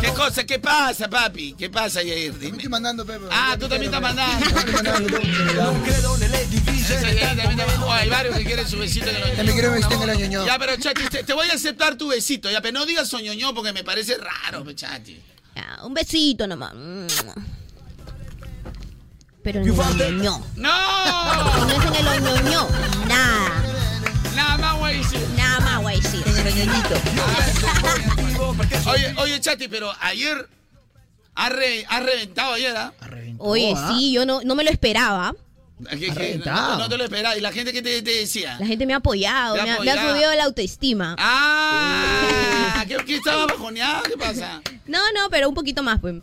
¿Qué 0.01 0.09
cosa? 0.13 0.45
¿Qué 0.45 0.59
pasa, 0.59 1.09
papi? 1.09 1.55
¿Qué 1.55 1.69
pasa, 1.69 2.03
Yair? 2.03 2.39
Dime. 2.39 2.57
Estoy 2.57 2.71
mandando, 2.71 3.05
Pepe. 3.05 3.27
Ah, 3.31 3.57
tú 3.59 3.69
también 3.69 3.93
estás 3.93 4.01
mandando. 4.01 4.47
Yair, 6.89 7.37
también 7.37 7.51
está 7.51 7.67
mandando. 7.67 7.87
Oh, 7.87 7.93
hay 7.93 8.09
varios 8.09 8.37
que 8.37 8.45
quieren 8.45 8.67
su 8.67 8.79
besito 8.79 9.09
en 9.11 9.17
el. 9.17 9.23
También 9.37 9.59
quiero 9.59 9.73
besito 9.73 9.95
en 9.95 10.03
el 10.03 10.11
oñoño. 10.11 10.47
Ya, 10.47 10.59
pero 10.59 10.77
Chati, 10.77 11.03
te, 11.11 11.23
te 11.23 11.33
voy 11.35 11.49
a 11.51 11.55
aceptar 11.55 11.97
tu 11.97 12.09
besito, 12.09 12.51
ya, 12.51 12.61
pero 12.63 12.79
no 12.79 12.87
digas 12.87 13.09
soñoño 13.09 13.55
porque 13.55 13.73
me 13.73 13.85
parece 13.85 14.17
raro, 14.17 14.65
Chati. 14.73 15.21
Ya, 15.55 15.81
un 15.85 15.93
besito 15.93 16.47
nomás. 16.47 16.73
Pero 19.43 19.61
en 19.61 19.69
el 19.69 19.81
oñoño. 19.81 20.47
¡No! 20.57 20.71
Si 21.55 21.61
no 21.61 21.71
es 21.71 21.87
en 21.87 21.95
el 21.95 22.09
oñoño, 22.09 22.69
nada. 23.07 23.68
Nada 24.69 24.75
más 24.75 24.81
voy 24.81 24.93
a 24.93 24.97
decir. 24.99 25.29
Nada 25.37 25.61
más 25.61 25.83
voy 25.83 25.93
a 25.93 25.97
decir. 25.97 26.23
En 26.27 26.37
el 26.37 26.47
oñoñito. 26.53 26.95
Oye, 28.91 29.15
oye, 29.19 29.41
Chati, 29.41 29.69
pero 29.69 29.93
ayer 30.01 30.49
has, 31.35 31.51
re- 31.53 31.87
has 31.89 32.03
reventado 32.05 32.55
ayer, 32.55 32.77
¿ah? 32.77 32.93
Oye, 33.39 33.75
sí, 33.89 34.13
yo 34.13 34.27
no, 34.27 34.41
no 34.45 34.55
me 34.55 34.65
lo 34.65 34.71
esperaba. 34.71 35.35
¿Qué- 35.91 35.99
qué? 35.99 36.11
reventado. 36.15 36.73
No, 36.73 36.79
no 36.79 36.89
te 36.89 36.97
lo 36.97 37.05
esperaba. 37.05 37.37
¿Y 37.37 37.41
la 37.41 37.53
gente 37.53 37.73
que 37.73 37.83
te, 37.83 38.03
te 38.03 38.11
decía? 38.11 38.57
La 38.59 38.67
gente 38.67 38.87
me 38.87 38.95
ha 38.95 38.97
apoyado, 38.97 39.55
me 39.55 39.61
ha, 39.61 39.65
me 39.65 39.71
ha 39.71 39.75
apoyado. 39.75 40.11
subido 40.11 40.35
la 40.35 40.45
autoestima. 40.45 41.15
¡Ah! 41.19 42.85
¿Qué, 42.87 42.97
qué 43.07 43.17
estaba 43.17 43.47
bajoneado? 43.47 44.03
¿Qué 44.05 44.17
pasa? 44.17 44.61
No, 44.87 44.99
no, 45.13 45.29
pero 45.31 45.49
un 45.49 45.55
poquito 45.55 45.83
más, 45.83 46.01
pues. 46.01 46.15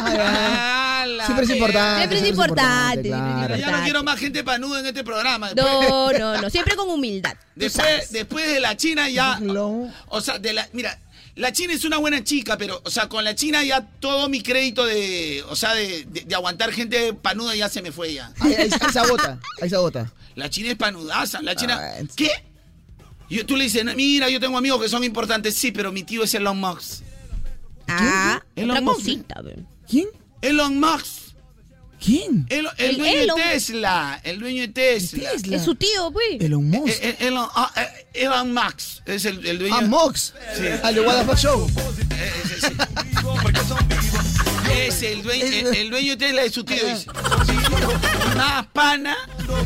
Ah, 0.00 1.04
Siempre 1.26 1.44
es 1.44 1.50
importante. 1.50 1.98
Siempre 1.98 2.18
es 2.18 2.28
importante, 2.28 3.02
siempre 3.02 3.30
es 3.30 3.46
claro. 3.46 3.56
Ya 3.56 3.70
no 3.78 3.82
quiero 3.84 4.04
más 4.04 4.18
gente 4.18 4.44
panuda 4.44 4.80
en 4.80 4.86
este 4.86 5.04
programa. 5.04 5.50
No, 5.54 6.12
no, 6.12 6.40
no, 6.40 6.50
siempre 6.50 6.76
con 6.76 6.88
humildad. 6.88 7.34
Después, 7.54 8.12
después 8.12 8.46
de 8.46 8.60
la 8.60 8.76
China 8.76 9.08
ya. 9.08 9.38
Lo- 9.40 9.88
O 10.08 10.20
sea, 10.20 10.38
de 10.38 10.52
la. 10.52 10.68
Mira, 10.72 10.98
la 11.38 11.52
China 11.52 11.72
es 11.72 11.84
una 11.84 11.96
buena 11.98 12.22
chica, 12.22 12.58
pero, 12.58 12.80
o 12.84 12.90
sea, 12.90 13.08
con 13.08 13.24
la 13.24 13.34
China 13.34 13.62
ya 13.64 13.80
todo 14.00 14.28
mi 14.28 14.42
crédito 14.42 14.84
de. 14.84 15.42
O 15.48 15.56
sea, 15.56 15.72
de, 15.74 16.04
de- 16.04 16.20
de 16.22 16.34
aguantar 16.34 16.70
gente 16.72 17.14
panuda 17.14 17.54
ya 17.56 17.68
se 17.68 17.80
me 17.82 17.90
fue 17.92 18.12
ya. 18.14 18.32
Ahí, 18.40 18.54
ahí, 18.54 18.70
ahí 18.80 18.92
se 18.92 18.98
agota. 18.98 19.38
Ahí 19.62 19.68
se 19.70 19.76
agota. 19.76 20.12
La 20.34 20.50
China 20.50 20.70
es 20.70 20.76
panudaza. 20.76 21.40
La 21.42 21.54
China. 21.56 21.78
Ah, 21.80 22.02
¿Qué? 22.14 22.30
Y 23.30 23.42
tú 23.44 23.56
le 23.56 23.64
dices, 23.64 23.84
mira, 23.96 24.28
yo 24.30 24.40
tengo 24.40 24.56
amigos 24.58 24.80
que 24.82 24.88
son 24.88 25.04
importantes, 25.04 25.54
sí, 25.54 25.70
pero 25.72 25.92
mi 25.92 26.02
tío 26.02 26.22
es 26.24 26.32
Elon 26.34 26.58
Musk. 26.58 27.02
Ah, 27.86 28.42
Elon 28.56 28.70
otra 28.70 28.80
Musk. 28.82 28.96
cosita. 28.98 29.42
¿Quién? 29.88 30.08
Elon 30.42 30.78
Musk. 30.80 31.17
¿Quién? 32.04 32.46
El, 32.48 32.66
el 32.76 32.90
El 32.90 32.96
dueño 32.98 33.18
Elon. 33.22 33.36
de 33.36 33.42
Tesla. 33.42 34.20
El 34.22 34.38
dueño 34.40 34.62
de 34.62 34.68
Tesla. 34.68 35.30
Tesla. 35.32 35.56
Es 35.56 35.64
su 35.64 35.74
tío, 35.74 36.10
pues. 36.12 36.40
Elon 36.40 36.68
Musk. 36.68 36.94
Eh, 37.02 37.16
Elon, 37.20 37.48
Elon 38.14 38.54
Musk. 38.54 39.02
Es 39.06 39.24
el, 39.24 39.44
el 39.44 39.58
dueño. 39.58 39.76
Ah, 39.76 39.82
Mox. 39.82 40.32
Al 40.82 40.94
de 40.94 41.00
What 41.00 41.36
Show. 41.36 41.68
Sí. 42.60 42.66
Es 44.72 45.02
el 45.02 45.22
dueño, 45.22 45.44
el, 45.44 45.66
el 45.76 45.90
dueño 45.90 46.16
de 46.16 46.26
Tesla 46.26 46.42
es 46.42 46.52
su 46.52 46.64
tío, 46.64 46.76
dice. 46.86 47.06
Más 48.36 48.66
pana. 48.72 49.16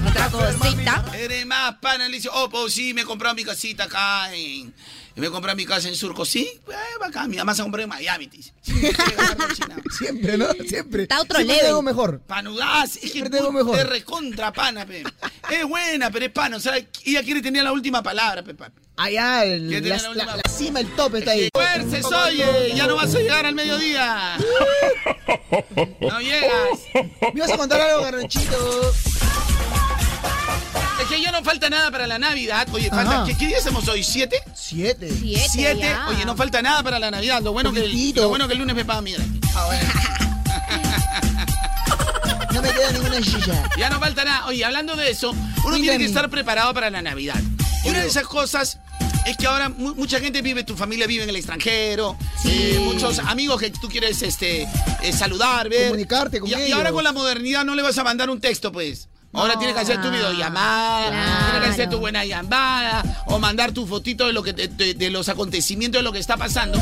Otra 0.08 0.30
cosita. 0.30 1.04
Eres 1.14 1.44
más 1.46 1.74
pana. 1.80 2.08
Le 2.08 2.16
dice, 2.16 2.28
oh, 2.32 2.48
pues 2.48 2.72
sí, 2.72 2.94
me 2.94 3.02
he 3.02 3.04
comprado 3.04 3.34
mi 3.34 3.44
casita 3.44 3.84
acá 3.84 4.34
en... 4.34 4.72
Me 5.14 5.26
he 5.26 5.30
comprado 5.30 5.56
mi 5.56 5.66
casa 5.66 5.88
en 5.88 5.94
Surco. 5.94 6.24
Sí, 6.24 6.48
pues 6.64 6.76
bacán. 7.00 7.28
Mi 7.30 7.36
mamá 7.36 7.54
se 7.54 7.62
compró 7.62 7.82
en 7.82 7.88
Miami, 7.88 8.28
te 8.28 8.38
dice. 8.38 8.52
Siempre, 9.98 10.38
¿no? 10.38 10.46
Siempre. 10.66 11.02
Está 11.02 11.20
otro 11.20 11.36
Siempre 11.38 11.58
tengo 11.58 11.82
mejor. 11.82 12.20
Panudaz, 12.20 12.96
es 12.96 13.00
que 13.02 13.08
Siempre 13.08 13.38
tengo 13.38 13.52
mejor. 13.52 13.78
es 13.78 13.86
recontra 13.86 14.52
pana, 14.52 14.86
pe. 14.86 15.04
Es 15.50 15.64
buena, 15.68 16.10
pero 16.10 16.24
es 16.26 16.32
pana. 16.32 16.56
O 16.56 16.60
sea, 16.60 16.76
ella 17.04 17.22
quiere 17.22 17.42
tener 17.42 17.62
la 17.62 17.72
última 17.72 18.02
palabra, 18.02 18.42
pe, 18.42 18.54
papi. 18.54 18.80
Allá, 18.96 19.44
el- 19.44 19.68
¿Qué 19.70 19.80
tiene 19.80 19.96
la, 19.96 20.02
la 20.02 20.10
última? 20.10 20.36
la- 20.36 20.42
la 20.44 20.50
cima, 20.50 20.80
el 20.80 20.86
top 20.94 21.16
está 21.16 21.30
ahí. 21.32 21.48
Fuerces, 21.52 22.04
oye, 22.06 22.72
ya 22.74 22.86
no 22.86 22.96
vas 22.96 23.14
a 23.14 23.18
llegar 23.18 23.44
al 23.46 23.54
mediodía. 23.54 24.36
No 26.00 26.20
llegas. 26.20 26.80
¿Me 27.34 27.40
vas 27.40 27.50
a 27.52 27.56
contar 27.56 27.80
algo, 27.80 28.02
Garranchito? 28.02 28.92
Que 31.14 31.20
ya 31.20 31.30
no 31.32 31.42
falta 31.44 31.68
nada 31.68 31.90
para 31.90 32.06
la 32.06 32.18
Navidad. 32.18 32.66
Oye, 32.72 32.88
falta. 32.88 33.24
¿qué, 33.26 33.36
qué 33.36 33.46
día 33.48 33.58
hacemos 33.58 33.86
hoy? 33.88 34.02
¿Siete? 34.02 34.36
Siete. 34.54 35.10
Siete, 35.14 35.48
¿Siete? 35.50 35.80
ya. 35.80 36.06
Oye, 36.08 36.24
no 36.24 36.34
falta 36.36 36.62
nada 36.62 36.82
para 36.82 36.98
la 36.98 37.10
Navidad. 37.10 37.42
Lo 37.42 37.52
bueno, 37.52 37.72
que 37.72 37.80
el, 37.84 38.14
lo 38.14 38.28
bueno 38.30 38.46
que 38.46 38.54
el 38.54 38.58
lunes 38.60 38.74
me 38.74 38.84
paga 38.84 39.02
mira. 39.02 39.22
No 42.52 42.60
me 42.62 42.70
queda 42.70 42.92
ninguna 42.92 43.22
silla. 43.22 43.68
Ya 43.78 43.90
no 43.90 43.98
falta 43.98 44.24
nada. 44.24 44.46
Oye, 44.46 44.64
hablando 44.64 44.96
de 44.96 45.10
eso, 45.10 45.34
uno 45.64 45.76
tiene 45.76 45.98
que 45.98 46.04
estar 46.04 46.28
preparado 46.30 46.72
para 46.74 46.90
la 46.90 47.02
Navidad. 47.02 47.40
Y 47.84 47.88
una 47.90 48.00
de 48.00 48.06
esas 48.08 48.24
cosas 48.24 48.78
es 49.26 49.36
que 49.36 49.46
ahora 49.46 49.68
mu- 49.68 49.94
mucha 49.94 50.20
gente 50.20 50.42
vive, 50.42 50.64
tu 50.64 50.76
familia 50.76 51.06
vive 51.06 51.24
en 51.24 51.28
el 51.30 51.36
extranjero, 51.36 52.16
eh, 52.44 52.78
muchos 52.82 53.18
amigos 53.20 53.60
que 53.60 53.70
tú 53.70 53.88
quieres 53.88 54.20
este, 54.22 54.62
eh, 55.02 55.12
saludar, 55.12 55.68
ver. 55.68 55.88
Comunicarte 55.88 56.40
con 56.40 56.48
y, 56.48 56.52
y 56.52 56.54
ellos. 56.56 56.76
ahora 56.76 56.90
con 56.92 57.04
la 57.04 57.12
modernidad 57.12 57.64
no 57.64 57.74
le 57.74 57.82
vas 57.82 57.96
a 57.98 58.04
mandar 58.04 58.30
un 58.30 58.40
texto, 58.40 58.70
pues. 58.72 59.08
Ahora 59.34 59.54
No. 59.54 59.58
tienes 59.60 59.74
que 59.76 59.82
hacer 59.82 60.00
tu 60.02 60.10
videollamada, 60.10 61.08
Claro. 61.08 61.50
tienes 61.50 61.62
que 61.62 61.72
hacer 61.72 61.90
tu 61.90 61.98
buena 61.98 62.24
llamada, 62.24 63.02
o 63.26 63.38
mandar 63.38 63.72
tu 63.72 63.86
fotito 63.86 64.26
de 64.26 64.32
lo 64.34 64.42
que 64.42 64.52
te- 64.52 64.68
de, 64.68 64.94
de 64.94 65.10
los 65.10 65.28
acontecimientos 65.30 65.98
de 66.00 66.02
lo 66.02 66.12
que 66.12 66.18
está 66.18 66.36
pasando. 66.36 66.78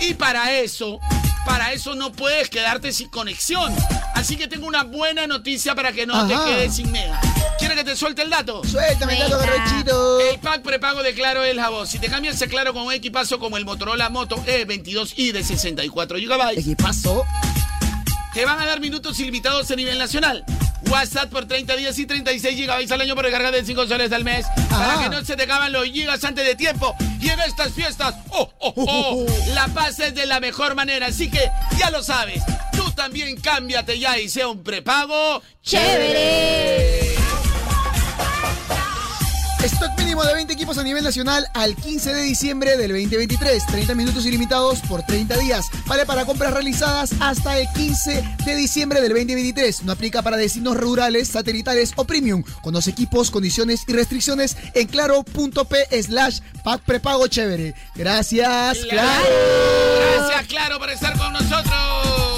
Y 0.00 0.14
para 0.14 0.52
eso, 0.52 0.98
para 1.46 1.72
eso 1.72 1.94
no 1.94 2.10
puedes 2.12 2.50
quedarte 2.50 2.92
sin 2.92 3.08
conexión. 3.08 3.72
Así 4.14 4.36
que 4.36 4.48
tengo 4.48 4.66
una 4.66 4.82
buena 4.82 5.26
noticia 5.28 5.74
para 5.76 5.92
que 5.92 6.06
no 6.06 6.14
Ajá. 6.14 6.26
te 6.44 6.50
quedes 6.50 6.74
sin 6.74 6.90
mega. 6.90 7.20
¿Quieres 7.58 7.76
que 7.78 7.84
te 7.84 7.94
suelte 7.96 8.22
el 8.22 8.30
dato? 8.30 8.62
Suéltame, 8.64 9.16
dato, 9.20 9.38
Suelta. 9.38 9.46
Garranchito. 9.56 10.20
El 10.20 10.40
pack 10.40 10.62
prepago 10.62 11.02
de 11.04 11.14
Claro 11.14 11.44
es 11.44 11.54
la 11.54 11.68
voz. 11.68 11.88
Si 11.90 12.00
te 12.00 12.08
cambias 12.08 12.42
a 12.42 12.48
Claro 12.48 12.72
con 12.74 12.82
un 12.82 12.92
equipazo 12.92 13.38
como 13.38 13.56
el 13.56 13.64
Motorola 13.64 14.08
Moto 14.08 14.36
E22i 14.44 15.30
de 15.30 15.44
64 15.44 16.18
GB, 16.18 16.58
Equipazo. 16.58 17.24
te 18.34 18.44
van 18.44 18.58
a 18.60 18.66
dar 18.66 18.80
minutos 18.80 19.20
ilimitados 19.20 19.70
a 19.70 19.76
nivel 19.76 19.98
nacional. 19.98 20.44
WhatsApp 20.90 21.30
por 21.30 21.46
30 21.46 21.76
días 21.76 21.98
y 21.98 22.06
36 22.06 22.66
GB 22.66 22.92
al 22.92 23.00
año 23.00 23.14
por 23.14 23.24
recarga 23.24 23.50
de 23.50 23.64
5 23.64 23.86
soles 23.86 24.12
al 24.12 24.24
mes. 24.24 24.46
Para 24.70 24.94
Ajá. 24.94 25.02
que 25.02 25.08
no 25.10 25.24
se 25.24 25.36
te 25.36 25.44
acaban 25.44 25.72
los 25.72 25.84
gigas 25.86 26.22
antes 26.24 26.44
de 26.44 26.54
tiempo. 26.54 26.94
Y 27.20 27.28
en 27.28 27.40
estas 27.40 27.72
fiestas, 27.72 28.14
oh, 28.30 28.50
oh, 28.58 28.74
oh, 28.76 29.26
la 29.54 29.68
pases 29.68 30.14
de 30.14 30.26
la 30.26 30.40
mejor 30.40 30.74
manera. 30.74 31.06
Así 31.06 31.30
que 31.30 31.50
ya 31.78 31.90
lo 31.90 32.02
sabes. 32.02 32.42
Tú 32.72 32.90
también 32.92 33.40
cámbiate 33.40 33.98
ya 33.98 34.18
y 34.18 34.28
sea 34.28 34.48
un 34.48 34.62
prepago 34.62 35.42
Chévere. 35.62 37.14
Stock 39.64 40.01
mínimo 40.12 40.28
de 40.28 40.34
20 40.34 40.52
equipos 40.52 40.76
a 40.76 40.82
nivel 40.82 41.02
nacional 41.02 41.46
al 41.54 41.74
15 41.74 42.12
de 42.12 42.20
diciembre 42.20 42.76
del 42.76 42.90
2023. 42.90 43.66
30 43.66 43.94
minutos 43.94 44.26
ilimitados 44.26 44.80
por 44.80 45.02
30 45.06 45.38
días. 45.38 45.64
Vale 45.86 46.04
para 46.04 46.26
compras 46.26 46.52
realizadas 46.52 47.12
hasta 47.18 47.58
el 47.58 47.66
15 47.74 48.22
de 48.44 48.54
diciembre 48.54 49.00
del 49.00 49.14
2023. 49.14 49.84
No 49.84 49.92
aplica 49.92 50.20
para 50.20 50.36
destinos 50.36 50.76
rurales, 50.76 51.28
satelitales 51.28 51.94
o 51.96 52.04
premium. 52.04 52.42
Conoce 52.60 52.90
equipos, 52.90 53.30
condiciones 53.30 53.84
y 53.86 53.94
restricciones 53.94 54.54
en 54.74 54.86
claro.p 54.86 56.02
slash 56.02 56.40
pack 56.62 56.82
prepago 56.82 57.26
chévere. 57.28 57.74
Gracias, 57.94 58.80
claro. 58.90 59.24
Gracias, 60.18 60.46
Claro, 60.48 60.78
por 60.78 60.90
estar 60.90 61.16
con 61.16 61.32
nosotros. 61.32 62.31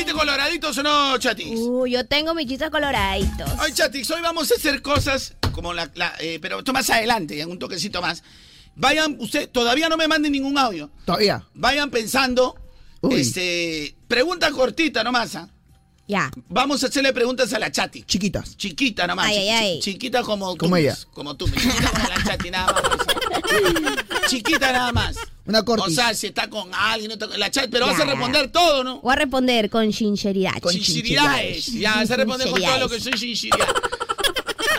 Chistes 0.00 0.14
coloraditos 0.14 0.78
o 0.78 0.82
no, 0.82 1.18
Chatis? 1.18 1.58
Uh, 1.58 1.86
yo 1.86 2.06
tengo 2.06 2.34
mis 2.34 2.46
chistes 2.46 2.70
coloraditos. 2.70 3.50
Hoy, 3.60 3.72
Chatis, 3.72 4.10
hoy 4.10 4.22
vamos 4.22 4.50
a 4.50 4.54
hacer 4.54 4.80
cosas 4.80 5.34
como 5.52 5.74
la... 5.74 5.90
la- 5.94 6.14
eh, 6.20 6.38
pero 6.40 6.58
esto 6.60 6.72
más 6.72 6.88
adelante, 6.88 7.38
en 7.40 7.50
un 7.50 7.58
toquecito 7.58 8.00
más. 8.00 8.22
Vayan, 8.76 9.16
usted, 9.18 9.50
todavía 9.50 9.88
no 9.90 9.98
me 9.98 10.08
manden 10.08 10.32
ningún 10.32 10.56
audio. 10.56 10.90
Todavía. 11.04 11.44
Vayan 11.52 11.90
pensando, 11.90 12.54
Uy. 13.02 13.20
este... 13.20 13.94
Pregunta 14.08 14.50
cortita 14.52 15.04
nomás, 15.04 15.36
¿ah? 15.36 15.48
Ya. 16.10 16.28
Vamos 16.48 16.82
a 16.82 16.88
hacerle 16.88 17.12
preguntas 17.12 17.52
a 17.52 17.58
la 17.60 17.70
Chati. 17.70 18.02
Chiquitas. 18.02 18.56
Chiquita 18.56 19.06
nomás. 19.06 19.26
Ay, 19.28 19.36
ay, 19.36 19.44
chi- 19.44 19.50
ay. 19.50 19.80
Chiquita 19.80 20.22
como 20.24 20.52
tú. 20.54 20.58
Como 20.58 20.76
ella. 20.76 20.98
Como 21.12 21.36
tú. 21.36 21.48
Chiquita 21.48 21.88
como 21.92 22.08
la 22.08 22.24
Chati, 22.24 22.50
nada 22.50 22.72
más. 22.72 22.82
Chiquita 24.28 24.72
nada 24.72 24.92
más. 24.92 25.16
Una 25.46 25.60
O 25.60 25.64
cortis. 25.64 25.94
sea, 25.94 26.12
si 26.14 26.26
está 26.28 26.50
con 26.50 26.68
alguien, 26.74 27.08
no 27.08 27.14
está 27.14 27.28
con 27.28 27.38
la 27.38 27.48
Chati, 27.50 27.68
pero 27.68 27.86
vas 27.86 27.94
a 28.00 28.04
Ya. 28.04 28.10
responder 28.10 28.50
todo, 28.50 28.82
¿no? 28.82 29.00
Voy 29.00 29.12
a 29.12 29.16
responder 29.16 29.70
con 29.70 29.92
sinceridad. 29.92 30.54
Con 30.60 30.72
Sinceridades. 30.72 31.66
Ya, 31.74 31.94
vas 31.94 32.10
a 32.10 32.16
responder 32.16 32.50
con 32.50 32.60
todo 32.60 32.78
lo 32.78 32.88
que 32.88 33.00
soy 33.00 33.12
sinceridad. 33.16 33.68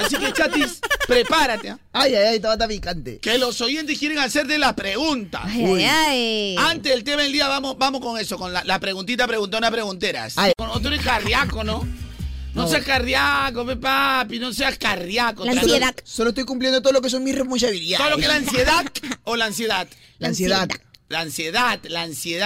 Así 0.05 0.15
que, 0.17 0.33
chatis, 0.33 0.79
Prepárate. 1.07 1.69
¿ah? 1.69 1.79
Ay, 1.93 2.15
ay, 2.15 2.25
ay, 2.33 2.39
todo 2.39 2.53
está 2.53 2.67
picante. 2.67 3.19
Que 3.19 3.37
los 3.37 3.59
oyentes 3.61 3.97
quieren 3.99 4.19
hacerte 4.19 4.57
las 4.57 4.73
preguntas. 4.73 5.41
Ay, 5.45 5.65
ay, 5.65 5.85
ay. 5.87 6.55
Antes 6.57 6.91
del 6.93 7.03
tema 7.03 7.21
del 7.23 7.31
día, 7.31 7.47
vamos, 7.47 7.77
vamos 7.77 8.01
con 8.01 8.17
eso, 8.19 8.37
con 8.37 8.53
la, 8.53 8.63
la 8.63 8.79
preguntita, 8.79 9.27
preguntona, 9.27 9.69
pregunteras. 9.71 10.33
Ay. 10.37 10.53
Con- 10.57 10.81
Tú 10.81 10.87
eres 10.87 11.01
cardíaco, 11.01 11.63
¿no? 11.63 11.85
No, 12.53 12.63
No. 12.63 12.67
seas 12.67 12.83
cardíaco, 12.83 13.65
pe 13.65 13.77
papi, 13.77 14.37
no 14.39 14.51
seas 14.51 14.77
cardíaco. 14.77 15.45
La 15.45 15.51
ansiedad. 15.53 15.95
Solo 16.03 16.29
estoy 16.31 16.43
cumpliendo 16.43 16.81
todo 16.81 16.91
lo 16.91 17.01
que 17.01 17.09
son 17.09 17.23
mis 17.23 17.33
responsabilidades. 17.35 17.99
¿Todo 18.05 18.09
lo 18.09 18.17
que 18.17 18.23
es 18.23 18.27
la 18.27 18.35
ansiedad 18.35 18.85
o 19.23 19.35
la 19.37 19.45
ansiedad? 19.45 19.87
La 20.19 20.27
ansiedad. 20.29 20.57
La 20.57 20.63
ansiedad, 20.63 20.90
la 21.11 21.21
ansiedad, 21.21 21.79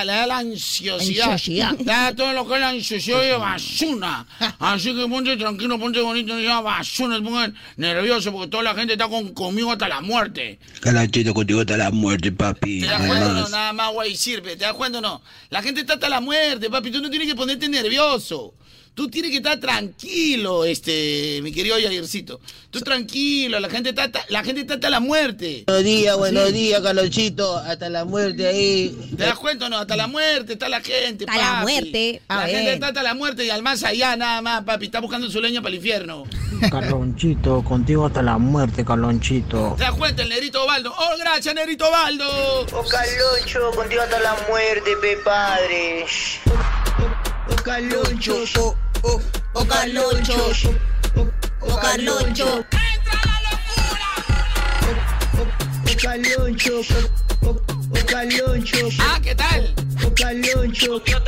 le 0.05 0.11
da 0.11 0.27
la 0.27 0.37
ansiosidad. 0.39 1.31
Ansiosidad. 1.31 1.77
Le 1.77 1.85
da 1.85 2.15
todo 2.15 2.33
lo 2.33 2.47
que 2.47 2.55
es 2.55 2.59
la 2.59 2.69
ansiosidad 2.69 3.23
y 3.23 3.39
basura. 3.39 4.25
Así 4.59 4.95
que 4.95 5.07
ponte 5.07 5.37
tranquilo, 5.37 5.79
ponte 5.79 6.01
bonito, 6.01 6.35
no 6.35 6.41
sea 6.41 6.59
basura, 6.61 7.21
pongan 7.21 7.55
nervioso 7.77 8.31
porque 8.31 8.49
toda 8.49 8.63
la 8.63 8.75
gente 8.75 8.93
está 8.93 9.07
con, 9.07 9.33
conmigo 9.33 9.71
hasta 9.71 9.87
la 9.87 10.01
muerte. 10.01 10.59
Calachito 10.81 11.33
contigo 11.33 11.61
hasta 11.61 11.77
la 11.77 11.91
muerte, 11.91 12.31
papi. 12.31 12.81
¿Te 12.81 12.87
das 12.87 13.07
cuenta 13.07 13.27
o 13.27 13.33
no? 13.33 13.49
Nada 13.49 13.73
más, 13.73 13.93
güey, 13.93 14.15
sirve. 14.15 14.55
¿Te 14.55 14.65
das 14.65 14.73
cuenta 14.73 14.97
o 14.97 15.01
no? 15.01 15.21
La 15.49 15.61
gente 15.61 15.81
está 15.81 15.93
hasta 15.93 16.09
la 16.09 16.19
muerte, 16.19 16.69
papi. 16.69 16.91
Tú 16.91 17.01
no 17.01 17.09
tienes 17.09 17.27
que 17.27 17.35
ponerte 17.35 17.69
nervioso. 17.69 18.53
Tú 18.95 19.09
tienes 19.09 19.29
que 19.31 19.37
estar 19.37 19.59
tranquilo, 19.59 20.63
este, 20.63 21.41
mi 21.43 21.51
querido 21.51 21.77
Yaircito. 21.77 22.39
Tú 22.69 22.79
tranquilo, 22.79 23.59
la 23.59 23.69
gente 23.69 23.89
está, 23.89 24.09
la 24.29 24.41
gente 24.41 24.61
está 24.61 24.75
hasta 24.75 24.89
la 24.89 25.01
muerte. 25.01 25.65
Buenos 25.67 25.83
días, 25.83 26.17
buenos 26.17 26.53
días, 26.53 26.79
Calonchito. 26.79 27.57
Hasta 27.57 27.89
la 27.89 28.05
muerte 28.05 28.47
ahí. 28.47 28.97
¿Te 29.17 29.23
das 29.25 29.37
cuenta 29.37 29.65
o 29.65 29.69
no? 29.69 29.79
Hasta 29.79 29.97
la 29.97 30.07
muerte 30.07 30.53
está 30.53 30.69
la 30.69 30.79
gente, 30.79 31.25
Hasta 31.27 31.41
la 31.41 31.61
muerte. 31.63 32.21
A 32.29 32.35
La 32.37 32.45
ver. 32.45 32.55
gente 32.55 32.73
está 32.75 32.87
hasta 32.87 33.03
la 33.03 33.13
muerte 33.15 33.43
y 33.45 33.49
al 33.49 33.61
más 33.63 33.83
allá 33.83 34.15
nada 34.15 34.41
más, 34.41 34.63
papi. 34.63 34.85
Está 34.85 35.01
buscando 35.01 35.29
su 35.29 35.41
leña 35.41 35.61
para 35.61 35.71
el 35.71 35.75
infierno. 35.75 36.23
Carlonchito, 36.71 37.65
contigo 37.65 38.05
hasta 38.05 38.21
la 38.21 38.37
muerte, 38.37 38.85
Carlonchito. 38.85 39.73
¿Te 39.77 39.83
das 39.83 39.93
cuenta, 39.95 40.23
el 40.23 40.29
negrito 40.29 40.65
Baldo? 40.65 40.95
¡Oh, 40.97 41.17
gracias, 41.19 41.53
negrito 41.53 41.91
Baldo! 41.91 42.25
Oh, 42.71 42.85
Caloncho, 42.87 43.71
contigo 43.75 44.03
hasta 44.03 44.21
la 44.21 44.37
muerte, 44.47 44.91
pe 45.01 45.17
padre. 45.17 46.05
Oh, 47.57 47.57
oh, 48.61 48.84
Caloncho, 49.05 49.13
oh, 49.13 49.21
oh, 49.55 49.61
oh, 49.61 49.65
Caloncho, 49.65 50.73
oh, 51.15 51.29
oh, 51.61 51.77
Caloncho. 51.77 52.47
Oh, 52.47 52.65
oh, 55.37 55.45
Caloncho, 55.95 56.81
oh, 56.81 56.85
oh, 57.45 57.61
oh, 57.69 58.05
Caloncho, 58.07 58.89
Ah, 58.99 59.19
¿qué 59.21 59.35
tal? 59.35 59.75
oh, 60.03 60.11
Caloncho. 60.15 61.03
Yo 61.05 61.19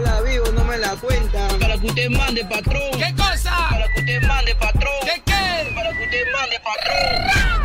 la 0.00 0.20
vivo, 0.22 0.46
no 0.52 0.64
me 0.64 0.76
la 0.78 0.96
cuenta. 0.96 1.46
Para 1.60 1.78
que 1.78 1.86
usted 1.86 2.08
mande, 2.10 2.44
patrón. 2.44 2.90
¿Qué 2.98 3.14
cosa? 3.16 3.68
Para 3.70 3.86
que 3.94 4.00
usted 4.00 4.20
mande, 4.22 4.54
patrón. 4.56 4.92
¿Qué 5.04 5.22
qué? 5.24 5.72
Para 5.74 5.92
que 5.96 6.02
usted 6.04 6.26
mande, 6.32 6.58
patrón. 6.64 7.59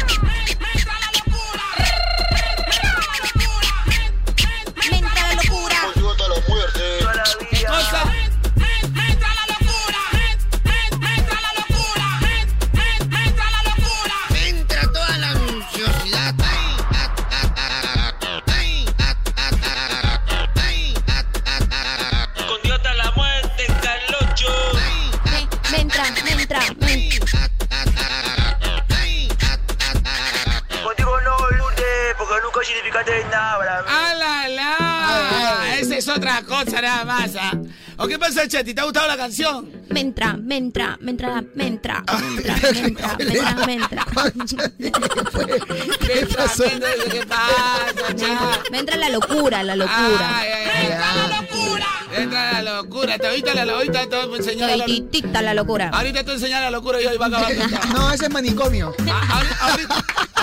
Porque 32.65 32.81
nunca 32.81 33.03
significaste 33.03 33.25
nada 33.29 33.57
para 33.59 33.81
mí. 33.83 33.89
¡Ah! 35.07 35.77
Esa 35.79 35.97
es 35.97 36.07
otra 36.07 36.41
cosa 36.43 36.81
nada 36.81 37.05
más, 37.05 37.31
¿ah? 37.39 37.51
¿O 37.97 38.07
qué 38.07 38.17
pasa, 38.19 38.47
Chati? 38.47 38.73
¿Te 38.73 38.81
ha 38.81 38.83
gustado 38.83 39.07
la 39.07 39.15
canción? 39.17 39.69
Me 39.89 40.01
entra, 40.01 40.33
me 40.33 40.57
entra, 40.57 40.97
me 41.01 41.11
entra, 41.11 41.43
me 41.53 41.67
entra, 41.67 42.03
me 42.05 42.15
entra, 42.37 42.55
me 42.73 42.79
entra, 42.79 43.15
me 43.17 43.23
entra, 43.33 43.55
me 43.65 43.73
entra. 43.73 44.05
¿Qué 45.99 46.27
pasó? 46.35 46.63
¿Qué 47.11 47.25
pasa, 47.27 48.15
Chati? 48.15 48.71
Me 48.71 48.79
entra 48.79 48.97
la 48.97 49.09
locura, 49.09 49.63
la 49.63 49.75
locura. 49.75 50.37
Ay, 50.39 50.47
ay, 50.53 50.69
ay. 50.73 50.85
Entra 50.91 51.15
la 51.27 51.41
locura. 51.41 51.87
Entra 52.17 52.61
la 52.61 52.61
locura. 52.81 53.17
Te 53.17 53.27
ahorita 53.27 53.53
la 53.65 53.73
ahorita 53.73 54.09
te 54.09 54.15
voy 54.25 54.33
a 54.33 54.37
enseñar 54.37 54.77
la 54.77 54.85
Toditita 54.85 55.41
la 55.41 55.53
locura. 55.53 55.89
Ahorita 55.93 56.19
te 56.19 56.23
voy 56.23 56.31
a 56.31 56.35
enseñar 56.35 56.61
la 56.63 56.71
locura 56.71 57.01
y 57.01 57.05
hoy 57.05 57.17
va 57.17 57.25
a 57.25 57.29
acabar. 57.29 57.53
No, 57.93 58.11
ese 58.11 58.25
es 58.25 58.31
manicomio. 58.31 58.93
Ah, 59.09 59.41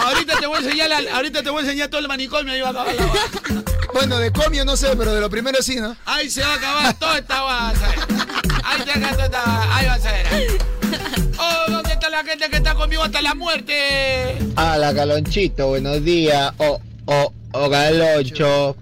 ahorita, 0.04 0.38
te 0.38 0.46
voy 0.46 0.56
a 0.56 0.60
enseñar 0.60 0.88
la- 0.90 1.14
ahorita 1.16 1.42
te 1.42 1.50
voy 1.50 1.60
a 1.60 1.64
enseñar 1.64 1.88
todo 1.88 2.00
el 2.00 2.08
manicomio 2.08 2.56
y 2.56 2.60
va 2.60 2.68
a 2.68 2.70
acabar 2.70 2.94
la. 2.94 3.06
Bueno, 3.92 4.18
de 4.18 4.32
comio 4.32 4.51
no 4.64 4.76
sé, 4.76 4.94
pero 4.96 5.14
de 5.14 5.20
lo 5.20 5.30
primero 5.30 5.62
sí, 5.62 5.76
¿no? 5.76 5.96
Ahí 6.04 6.30
se 6.30 6.42
va 6.42 6.52
a 6.52 6.56
acabar 6.56 6.94
toda 6.98 7.18
esta 7.18 7.42
guasa. 7.42 7.88
Ahí 8.64 8.82
te 8.84 8.90
acaba 8.92 9.12
toda 9.12 9.24
esta 9.24 9.42
guasa. 9.42 9.76
Ahí 9.76 9.86
vas 9.86 10.06
a 10.06 10.12
ver. 10.12 10.58
Oh, 11.38 11.70
¿dónde 11.70 11.92
está 11.92 12.10
la 12.10 12.22
gente 12.22 12.50
que 12.50 12.56
está 12.56 12.74
conmigo 12.74 13.02
hasta 13.02 13.22
la 13.22 13.34
muerte? 13.34 14.36
Hola, 14.56 14.94
Calonchito, 14.94 15.68
buenos 15.68 16.04
días. 16.04 16.52
Oh, 16.58 16.80
oh, 17.06 17.32
oh, 17.52 17.70
Caloncho. 17.70 18.76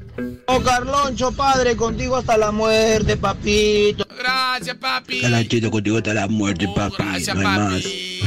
Oh, 0.46 0.60
Carloncho, 0.60 1.32
padre, 1.32 1.76
contigo 1.76 2.16
hasta 2.16 2.36
la 2.36 2.50
muerte, 2.50 3.16
papito. 3.16 4.06
Gracias, 4.18 4.76
papi. 4.76 5.20
Calonchito, 5.22 5.70
contigo 5.70 5.98
hasta 5.98 6.12
la 6.12 6.26
muerte, 6.28 6.68
papi. 6.74 6.96
Gracias, 6.98 7.36
no 7.36 7.48
hay 7.48 7.58
más. 7.58 7.72
papi. 7.74 8.20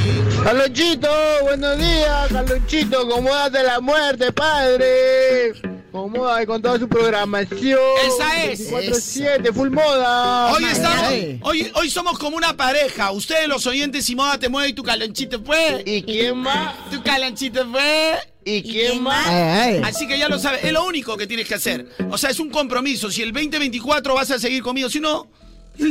Carlonchito, 0.44 1.10
buenos 1.44 1.78
días, 1.78 2.32
Carlonchito, 2.32 3.08
¿cómo 3.08 3.34
hasta 3.34 3.62
la 3.64 3.80
muerte, 3.82 4.32
padre? 4.32 5.54
¿Cómo 5.94 6.24
va 6.24 6.44
con 6.48 6.60
toda 6.60 6.80
su 6.80 6.90
programación? 6.90 7.80
Esa 8.04 8.46
es. 8.46 8.72
4-7, 8.72 9.54
full 9.54 9.70
moda. 9.70 10.52
Hoy 10.52 10.64
estamos, 10.64 11.14
hoy, 11.44 11.72
hoy 11.76 11.90
somos 11.92 12.18
como 12.18 12.36
una 12.36 12.58
pareja. 12.58 13.12
Ustedes 13.12 13.48
los 13.48 13.68
oyentes 13.68 14.10
y 14.10 14.16
moda 14.16 14.40
te 14.40 14.50
mueve 14.50 14.70
y 14.70 14.74
tu 14.74 14.82
calonchito 14.82 15.44
fue. 15.44 15.84
¿Y 15.86 16.02
quién 16.02 16.40
más? 16.40 16.90
Tu 16.90 17.04
calonchito 17.04 17.70
fue. 17.70 18.18
¿Y 18.44 18.64
quién 18.64 19.04
más? 19.04 19.28
Ay, 19.28 19.76
ay. 19.76 19.82
Así 19.86 20.08
que 20.08 20.18
ya 20.18 20.28
lo 20.30 20.40
sabes, 20.40 20.64
es 20.64 20.72
lo 20.72 20.84
único 20.84 21.16
que 21.16 21.28
tienes 21.28 21.48
que 21.48 21.54
hacer. 21.54 21.88
O 22.10 22.18
sea, 22.18 22.32
es 22.32 22.40
un 22.40 22.50
compromiso. 22.50 23.12
Si 23.12 23.22
el 23.22 23.32
2024 23.32 24.16
vas 24.16 24.32
a 24.32 24.40
seguir 24.40 24.64
conmigo, 24.64 24.90
si 24.90 25.00
no, 25.00 25.28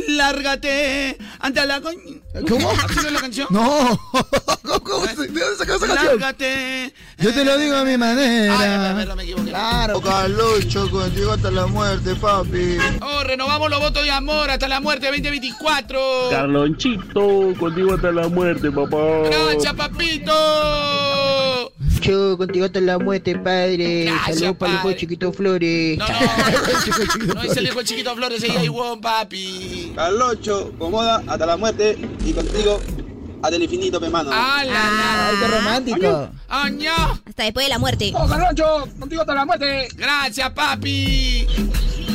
lárgate 0.09 1.16
ante 1.40 1.66
la 1.66 1.81
coñ... 1.81 1.97
¿Cómo? 2.49 2.71
¿Así 2.71 2.95
no 2.97 3.07
es 3.09 3.12
la 3.12 3.21
canción? 3.21 3.49
No. 3.51 4.01
¿Cómo, 4.62 4.81
cómo? 4.81 5.07
¿De 5.07 5.14
dónde 5.27 5.57
sacó 5.59 5.75
esa 5.75 5.87
canción? 5.87 6.18
Lárgate. 6.21 6.95
Yo 7.18 7.33
te 7.35 7.45
lo 7.45 7.59
digo 7.59 7.77
a 7.77 7.85
mi 7.85 7.92
Ay, 7.92 7.99
manera. 7.99 8.95
perdón, 8.97 9.16
me 9.16 9.23
equivoqué. 9.25 9.51
Claro. 9.51 10.01
Caloncho, 10.01 10.90
contigo 10.90 11.33
hasta 11.33 11.51
la 11.51 11.66
muerte, 11.66 12.14
papi. 12.14 12.79
Oh, 13.01 13.23
renovamos 13.25 13.71
los 13.71 13.81
votos 13.81 14.05
de 14.05 14.11
amor 14.11 14.51
hasta 14.51 14.68
la 14.68 14.81
muerte 14.81 15.07
2024. 15.07 16.01
Carlonchito, 16.31 17.55
contigo 17.59 17.95
hasta 17.95 18.12
la 18.12 18.29
muerte, 18.29 18.71
papá. 18.71 19.29
Gracias, 19.29 19.75
papito. 19.75 20.33
Yo 22.03 22.37
contigo 22.37 22.67
hasta 22.67 22.81
la 22.81 22.99
muerte, 22.99 23.37
padre. 23.38 24.05
Gracias, 24.07 24.38
Saludos 24.38 24.57
para 24.57 24.73
el 24.73 24.79
hijo. 24.79 24.93
Chiquito 24.93 25.33
Flores. 25.33 25.99
No, 25.99 26.07
no. 26.09 26.15
No 27.35 27.43
es 27.43 27.57
el 27.57 27.67
hijo 27.67 27.83
chiquito 27.83 28.15
Flores, 28.17 28.43
ella 28.43 28.62
igual, 28.62 28.99
papi. 29.01 29.93
Carlocho, 29.95 30.73
comoda 30.79 31.23
hasta 31.27 31.47
la 31.47 31.57
muerte 31.57 31.97
y 32.25 32.33
contigo 32.33 32.81
hasta 33.43 33.57
el 33.57 33.62
infinito, 33.62 34.01
mi 34.01 34.07
hermano. 34.07 34.31
¡Hala! 34.33 35.29
Ay, 35.29 35.37
qué 35.41 35.49
romántico. 35.49 36.29
¡Año! 36.49 36.93
Hasta 37.27 37.45
después 37.45 37.67
de 37.67 37.71
la 37.71 37.79
muerte. 37.79 38.12
Oh, 38.15 38.29
Carlocho, 38.29 38.88
contigo 38.99 39.23
hasta 39.23 39.35
la 39.35 39.45
muerte. 39.45 39.88
Gracias, 39.97 40.51
papi. 40.51 41.47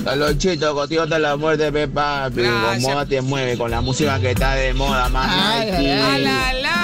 Calonchito, 0.03 0.73
contigo 0.75 1.03
hasta 1.03 1.19
la 1.19 1.35
muerte, 1.37 1.71
pe, 1.71 1.87
papi. 1.87 2.41
Gracias. 2.41 2.83
Con 2.83 2.93
moda 2.93 3.05
te 3.05 3.21
mueve, 3.21 3.57
con 3.57 3.71
la 3.71 3.81
música 3.81 4.19
que 4.19 4.31
está 4.31 4.55
de 4.55 4.73
moda, 4.73 5.09
más 5.09 5.29
Ay, 5.29 5.69
ay. 5.69 5.89
¡Ala, 5.91 6.53
la! 6.53 6.77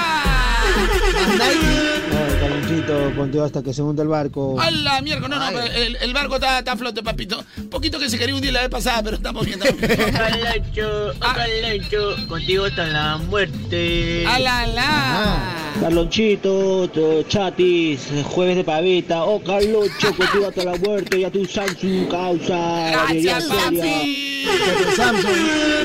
Carlonchito, 2.82 3.16
contigo 3.18 3.44
hasta 3.44 3.62
que 3.64 3.74
se 3.74 3.82
hunde 3.82 4.02
el 4.02 4.08
barco. 4.08 4.60
¡Hala, 4.60 5.02
mierda! 5.02 5.28
No, 5.28 5.52
no, 5.52 5.60
el, 5.60 5.96
el 5.98 6.14
barco 6.14 6.36
está, 6.36 6.60
está 6.60 6.74
a 6.74 6.78
flote, 6.78 7.04
papito. 7.04 7.44
Un 7.58 7.70
poquito 7.70 8.00
que 8.00 8.10
se 8.10 8.18
quería 8.18 8.36
hundir 8.36 8.54
la 8.54 8.62
vez 8.62 8.70
pasada, 8.70 9.04
pero 9.04 9.18
estamos 9.18 9.46
viendo. 9.46 9.66
Carlocho, 9.66 11.14
Ah. 11.22 11.36
Carlocho, 11.36 12.28
contigo 12.28 12.66
hasta 12.66 12.88
la 12.88 13.18
muerte. 13.18 14.26
¡Hala, 14.28 14.68
la! 14.68 15.60
Carlonchito, 15.82 16.88
t- 16.90 17.26
chatis, 17.28 18.02
jueves 18.26 18.56
de 18.58 18.64
pavita. 18.64 19.24
Oh, 19.24 19.42
Carloncho, 19.44 20.16
contigo 20.16 20.48
hasta 20.48 20.64
la 20.64 20.76
muerte. 20.78 21.20
Y 21.20 21.24
a 21.24 21.32
tu 21.32 21.46
Samsung 21.46 22.08
causa. 22.10 22.90
¡Gracias, 22.92 23.44
seria. 23.48 23.66
papi! 23.66 24.46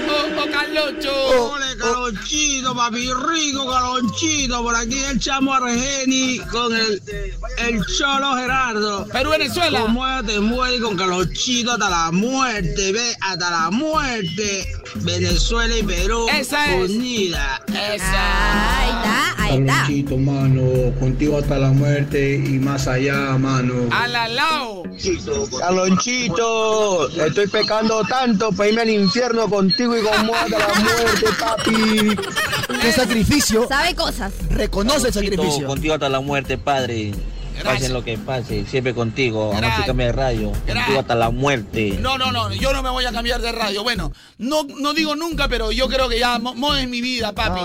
¡Oh, 0.09 0.43
oh, 0.43 0.51
Carlocho! 0.51 1.53
Ole, 1.53 1.77
Calonchito, 1.79 2.75
papi 2.75 3.09
rico, 3.13 3.67
Calonchito. 3.71 4.63
Por 4.63 4.75
aquí 4.75 4.99
el 4.99 5.19
chamo 5.21 5.53
Argeni 5.55 6.39
con 6.51 6.75
el, 6.75 6.78
el 7.59 7.85
cholo 7.87 8.37
Gerardo. 8.37 9.07
Perú, 9.09 9.31
Venezuela. 9.31 9.87
Muerte, 9.87 10.41
muere 10.41 10.81
con 10.81 10.97
Calonchito 10.97 11.73
hasta 11.73 11.89
la 11.89 12.11
muerte, 12.11 12.93
ve, 12.93 13.17
hasta 13.21 13.51
la 13.51 13.71
muerte. 13.71 14.67
Venezuela 14.97 15.77
y 15.77 15.83
Perú. 15.83 16.27
Esa 16.33 16.75
es. 16.75 16.91
Unida. 16.91 17.61
Esa. 17.69 18.81
Ahí 18.81 18.89
está, 18.89 19.43
ahí 19.43 19.59
está. 19.59 19.73
Carlonchito, 19.73 20.17
mano, 20.19 20.95
contigo 20.99 21.39
hasta 21.39 21.59
la 21.59 21.71
muerte 21.71 22.35
y 22.35 22.59
más 22.59 22.87
allá, 22.87 23.37
mano. 23.39 23.75
Al 23.91 24.15
alao. 24.17 24.83
Carlonchito, 25.59 27.09
estoy 27.09 27.47
pecando 27.47 28.03
tanto 28.05 28.51
para 28.53 28.69
irme 28.69 28.83
al 28.83 28.91
infierno 28.91 29.49
contigo 29.49 29.97
y 29.97 30.03
con 30.03 30.13
hasta 30.35 30.59
la 30.59 30.75
muerte, 30.81 31.27
papi. 31.39 32.17
¿Qué 32.81 32.93
sacrificio? 32.93 33.67
Sabe 33.69 33.95
cosas. 33.95 34.33
Reconoce 34.51 35.09
el 35.09 35.15
sacrificio. 35.15 35.67
Contigo 35.67 35.95
hasta 35.95 36.09
la 36.09 36.21
muerte, 36.21 36.59
padre. 36.59 37.13
Pase 37.65 37.89
lo 37.89 38.03
que 38.05 38.19
pase, 38.19 38.65
siempre 38.67 38.95
contigo. 38.95 39.51
Vamos 39.51 39.73
a 39.79 39.85
cambiar 39.87 40.11
de 40.15 40.21
radio. 40.21 40.53
Contigo 40.53 41.01
hasta 41.01 41.15
la 41.15 41.31
muerte. 41.31 41.97
No, 42.01 42.19
no, 42.19 42.33
no, 42.33 42.53
yo 42.55 42.73
no 42.73 42.83
me 42.83 42.91
voy 42.91 43.05
a 43.05 43.13
cambiar 43.13 43.41
de 43.41 43.53
radio. 43.53 43.83
Bueno, 43.83 44.13
no, 44.39 44.65
no 44.79 44.95
digo 44.95 45.17
nunca, 45.17 45.49
pero 45.49 45.73
yo 45.73 45.89
creo 45.89 46.09
que 46.09 46.19
ya 46.19 46.39
Mo, 46.39 46.55
Mo 46.55 46.75
es 46.77 46.89
mi 46.89 47.01
vida, 47.01 47.33
papi. 47.33 47.61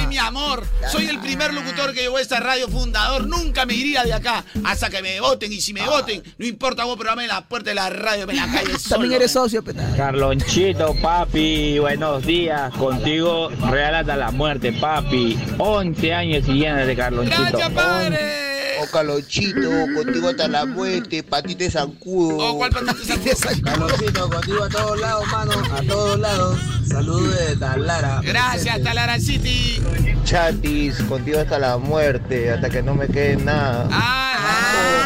es 0.00 0.08
mi 0.08 0.18
amor. 0.18 0.64
Soy 0.90 1.06
el 1.06 1.18
primer 1.20 1.52
locutor 1.54 1.92
que 1.94 2.00
llevó 2.02 2.18
esta 2.18 2.40
radio 2.40 2.68
fundador. 2.68 3.26
Nunca 3.26 3.66
me 3.66 3.74
iría 3.74 4.04
de 4.04 4.12
acá 4.12 4.44
hasta 4.64 4.90
que 4.90 5.02
me 5.02 5.20
voten. 5.20 5.52
Y 5.52 5.60
si 5.60 5.72
me 5.72 5.86
voten, 5.86 6.22
no 6.38 6.46
importa 6.46 6.84
vos, 6.84 6.96
pero 6.98 7.10
dame 7.10 7.26
la 7.26 7.46
puerta 7.46 7.70
de 7.70 7.74
la 7.74 7.90
radio, 7.90 8.26
me 8.26 8.34
la 8.34 8.46
calle 8.46 8.72
solo. 8.78 9.00
También 9.00 9.12
eres 9.14 9.32
socio, 9.32 9.62
peta. 9.62 9.84
Carlonchito, 9.96 10.94
papi, 11.02 11.78
buenos 11.78 12.24
días. 12.24 12.72
Contigo 12.74 13.50
real 13.70 13.94
hasta 13.94 14.16
la 14.16 14.30
muerte, 14.30 14.72
papi. 14.72 15.38
11 15.58 16.14
años 16.14 16.44
siguiendo 16.46 16.84
de 16.86 16.96
Carlonchito. 16.96 17.42
Gracias, 17.42 17.70
padre. 17.70 18.47
Oh, 18.80 18.86
Carlonchito, 18.92 19.70
contigo 19.94 20.28
hasta 20.28 20.46
la 20.46 20.64
muerte, 20.64 21.22
patita 21.22 21.64
de 21.64 21.70
zancudo. 21.70 22.36
Oh, 22.38 22.58
¿cuál 22.58 22.70
patita 22.70 23.16
de 23.16 23.34
zancudo? 23.34 23.64
Carlonchito, 23.64 24.30
contigo 24.30 24.64
a 24.64 24.68
todos 24.68 25.00
lados, 25.00 25.26
mano. 25.32 25.52
A 25.72 25.82
todos 25.82 26.18
lados. 26.20 26.58
Saludos 26.86 27.38
de 27.38 27.56
Talara. 27.56 28.20
Gracias, 28.22 28.82
Talara 28.82 29.18
City. 29.18 29.82
Chatis, 30.24 31.02
contigo 31.04 31.40
hasta 31.40 31.58
la 31.58 31.78
muerte, 31.78 32.50
hasta 32.50 32.70
que 32.70 32.82
no 32.82 32.94
me 32.94 33.08
quede 33.08 33.36
nada. 33.36 33.88
Ah, 33.90 34.37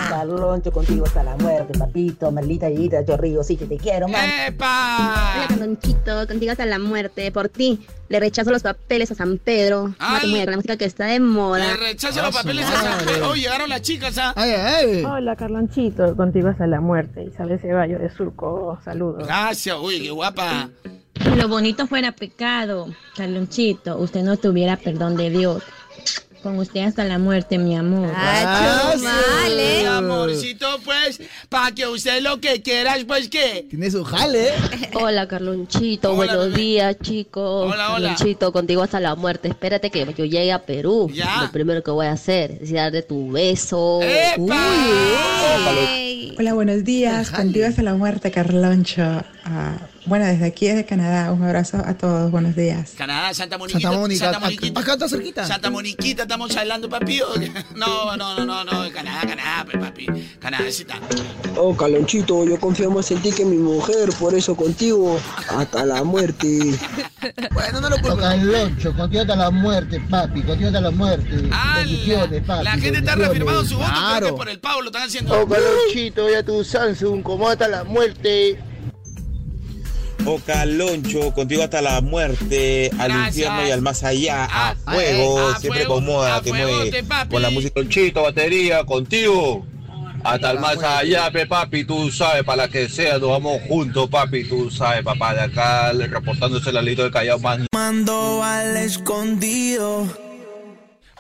Carloncho, 0.09 0.71
contigo 0.71 1.05
hasta 1.07 1.23
la 1.23 1.37
muerte, 1.37 1.77
papito. 1.79 2.31
Merlita, 2.31 2.69
Yita, 2.69 3.05
Chorrillo, 3.05 3.43
sí 3.43 3.57
que 3.57 3.67
te 3.67 3.77
quiero, 3.77 4.09
man. 4.09 4.29
¡Epa! 4.47 5.35
Hola, 5.35 5.47
Carlonchito, 5.49 6.27
contigo 6.27 6.53
hasta 6.53 6.67
la 6.67 6.79
muerte. 6.79 7.33
Por 7.33 7.49
ti, 7.49 7.85
le 8.09 8.21
rechazo 8.21 8.51
los 8.51 8.63
papeles 8.63 9.11
a 9.11 9.15
San 9.15 9.39
Pedro. 9.39 9.95
Ay. 9.99 10.33
Con 10.33 10.47
la 10.51 10.57
música 10.57 10.77
que 10.77 10.85
está 10.85 11.07
de 11.07 11.19
moda. 11.19 11.59
Le 11.59 11.77
rechazo 11.77 12.23
los 12.23 12.35
papeles 12.35 12.67
a 12.67 12.83
San 12.83 13.07
Pedro. 13.07 13.31
Oh, 13.31 13.35
llegaron 13.35 13.69
las 13.69 13.83
chicas, 13.83 14.17
¿ah? 14.19 14.35
Hola, 15.07 15.35
Carlonchito, 15.37 16.17
contigo 16.17 16.49
hasta 16.49 16.67
la 16.67 16.81
muerte. 16.81 17.25
Isabel 17.25 17.59
Ceballos 17.59 18.01
de 18.01 18.11
Surco, 18.11 18.79
saludos. 18.85 19.27
Gracias, 19.27 19.77
uy, 19.81 20.03
qué 20.03 20.11
guapa. 20.11 20.71
Lo 21.37 21.49
bonito 21.49 21.87
fuera 21.87 22.13
pecado, 22.13 22.89
Carlonchito. 23.17 23.99
Usted 23.99 24.23
no 24.23 24.37
tuviera 24.37 24.77
perdón 24.77 25.17
de 25.17 25.31
Dios. 25.31 25.63
Con 26.43 26.59
usted 26.59 26.81
hasta 26.81 27.05
la 27.05 27.19
muerte, 27.19 27.57
mi 27.57 27.77
amor. 27.77 28.11
Ah, 28.17 28.95
Mi 29.49 29.87
amorcito, 29.87 30.67
pues, 30.85 31.21
para 31.49 31.73
que 31.73 31.87
usted 31.87 32.21
lo 32.21 32.41
que 32.41 32.61
quiera, 32.63 32.97
pues, 33.07 33.29
¿qué? 33.29 33.67
Tiene 33.71 33.89
su 33.91 34.03
jale. 34.03 34.49
Hola, 34.95 35.29
Carlonchito. 35.29 36.15
Buenos 36.17 36.53
días, 36.53 36.97
chicos. 37.01 37.73
Hola, 37.73 37.95
hola. 37.95 38.09
Carlonchito, 38.15 38.53
contigo 38.53 38.83
hasta 38.83 38.99
la 38.99 39.15
muerte. 39.15 39.49
Espérate 39.49 39.91
que 39.91 40.05
yo 40.05 40.25
llegue 40.25 40.51
a 40.51 40.63
Perú. 40.63 41.09
Ya. 41.15 41.43
Lo 41.43 41.53
primero 41.53 41.83
que 41.83 41.93
voy 41.93 42.07
a 42.07 42.13
hacer 42.13 42.59
es 42.61 42.73
darte 42.73 43.03
tu 43.03 43.31
beso. 43.31 44.01
Hola, 46.39 46.55
buenos 46.55 46.83
días. 46.83 47.31
Contigo 47.31 47.67
hasta 47.67 47.83
la 47.83 47.95
muerte, 47.95 48.33
Carloncho. 48.33 49.23
Ah, 49.45 49.77
bueno, 50.07 50.27
desde 50.27 50.47
aquí, 50.47 50.67
desde 50.67 50.85
Canadá, 50.85 51.33
un 51.33 51.43
abrazo 51.45 51.83
a 51.85 51.95
todos. 51.95 52.31
Buenos 52.31 52.57
días. 52.57 52.95
Canadá, 52.97 53.33
Santa 53.35 53.57
Moniquita. 53.57 53.83
Santa 53.83 53.99
Mónica, 53.99 54.25
Santa 54.25 54.41
Moniquita. 54.41 54.81
acá 54.81 54.93
está 54.95 55.09
cerquita. 55.09 55.47
Santa 55.47 55.71
Moniquita, 55.71 56.23
estamos 56.23 56.57
hablando, 56.57 56.88
papi. 56.88 57.21
No, 57.77 58.17
no, 58.17 58.35
no, 58.35 58.45
no, 58.45 58.65
no. 58.65 58.93
Canadá, 58.93 59.21
Canadá, 59.21 59.65
pues, 59.65 59.83
papi. 59.83 60.07
Canadá, 60.41 60.65
sí 60.71 60.83
está. 60.83 60.99
Oh, 61.57 61.77
Carlonchito, 61.77 62.45
yo 62.45 62.59
confío 62.59 62.91
más 62.91 63.11
en 63.11 63.23
ti 63.23 63.31
que 63.31 63.43
en 63.43 63.51
mi 63.51 63.57
mujer, 63.59 64.11
por 64.19 64.35
eso 64.35 64.57
contigo 64.57 65.21
hasta 65.49 65.85
la 65.85 66.03
muerte. 66.03 66.77
Bueno, 67.53 67.81
no 67.81 67.88
lo 67.91 67.97
puedo. 67.99 68.17
Carloncho, 68.17 68.95
contigo 68.97 69.23
hasta 69.23 69.37
la 69.37 69.51
muerte, 69.51 70.01
papi. 70.11 70.43
Contigo 70.43 70.69
hasta 70.69 70.81
la 70.81 70.91
muerte. 70.91 71.49
Bendiciones, 71.77 72.43
papi. 72.45 72.65
La 72.65 72.73
gente 72.73 72.99
está 72.99 73.15
reafirmando 73.15 73.65
su 73.65 73.77
voto 73.77 74.27
que 74.27 74.33
por 74.33 74.49
el 74.49 74.59
Pablo 74.59 74.87
están 74.87 75.03
haciendo. 75.03 75.41
Oh, 75.41 75.47
Carlonchito, 75.47 76.29
ya 76.29 76.43
tu 76.43 76.65
Samsung, 76.65 77.23
como 77.23 77.49
hasta 77.49 77.69
la 77.69 77.85
muerte. 77.85 78.59
Oh, 80.25 80.39
Caloncho, 80.47 81.33
contigo 81.35 81.63
hasta 81.65 81.83
la 81.83 82.01
muerte, 82.01 82.91
al 82.99 83.09
Gracias. 83.13 83.29
infierno 83.29 83.67
y 83.67 83.71
al 83.73 83.83
más 83.83 84.05
allá, 84.05 84.45
a 84.45 84.75
fuego, 84.77 85.49
a 85.49 85.59
siempre 85.59 85.81
fuego, 85.85 85.95
con 85.97 86.05
moda, 86.07 86.37
a 86.37 86.43
te 86.43 86.51
fuego, 86.51 86.69
mueve 86.77 87.05
con 87.29 87.43
la 87.43 87.51
música. 87.51 87.75
Calonchito, 87.75 88.23
batería, 88.23 88.85
contigo. 88.85 89.67
Hasta 90.25 90.53
el 90.53 90.61
más 90.61 90.79
allá, 90.81 91.29
pe, 91.33 91.47
papi, 91.49 91.85
tú 91.85 92.09
sabes, 92.13 92.45
para 92.45 92.63
la 92.65 92.69
que 92.69 92.89
sea, 92.89 93.19
nos 93.19 93.31
vamos 93.31 93.61
juntos, 93.69 94.09
papi, 94.09 94.45
tú 94.49 94.71
sabes, 94.71 95.03
papá, 95.03 95.35
de 95.35 95.41
acá, 95.41 95.91
reportándose 95.93 96.71
el 96.71 96.77
alito 96.77 97.03
de 97.03 97.11
Callao, 97.11 97.41
man. 97.41 97.67
Mando 97.75 98.41
al 98.45 98.77
escondido. 98.77 100.07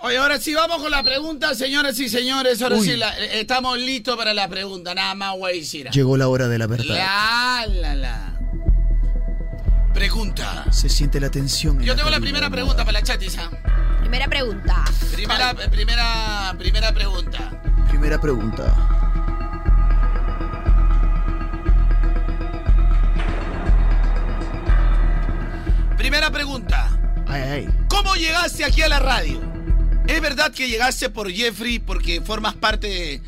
Oye, 0.04 0.16
ahora 0.18 0.38
sí 0.38 0.54
vamos 0.54 0.80
con 0.80 0.90
la 0.92 1.02
pregunta, 1.02 1.54
señoras 1.56 1.98
y 1.98 2.08
señores. 2.08 2.62
Ahora 2.62 2.76
Uy. 2.76 2.86
sí, 2.88 2.96
la- 2.96 3.16
eh, 3.18 3.40
estamos 3.40 3.78
listos 3.78 4.16
para 4.16 4.32
la 4.34 4.48
pregunta. 4.48 4.94
Nada 4.94 5.14
más 5.16 5.36
voy 5.36 5.50
a 5.52 5.54
decir. 5.56 5.90
Llegó 5.90 6.16
la 6.16 6.28
hora 6.28 6.46
de 6.48 6.58
la 6.58 6.66
verdad. 6.68 6.84
La, 6.86 7.66
la, 7.68 7.94
la. 7.94 8.31
Pregunta. 9.94 10.64
Se 10.72 10.88
siente 10.88 11.20
la 11.20 11.30
tensión. 11.30 11.80
en 11.80 11.86
Yo 11.86 11.92
la 11.92 11.96
tengo 11.98 12.10
la 12.10 12.20
primera 12.20 12.50
pregunta 12.50 12.84
para 12.84 13.00
la 13.00 13.02
chatisa. 13.02 13.50
Primera 14.00 14.26
pregunta. 14.26 14.84
Primera, 15.12 15.54
primera, 15.54 16.54
primera 16.58 16.92
pregunta. 16.92 17.62
Primera 17.88 18.20
pregunta. 18.20 18.74
Primera 25.96 26.30
pregunta. 26.30 26.98
Ay, 27.28 27.42
ay. 27.42 27.68
¿Cómo 27.88 28.14
llegaste 28.16 28.64
aquí 28.64 28.82
a 28.82 28.88
la 28.88 28.98
radio? 28.98 29.40
¿Es 30.06 30.20
verdad 30.20 30.52
que 30.52 30.68
llegaste 30.68 31.10
por 31.10 31.30
Jeffrey 31.30 31.78
porque 31.78 32.20
formas 32.20 32.54
parte 32.54 32.88
de, 32.88 33.22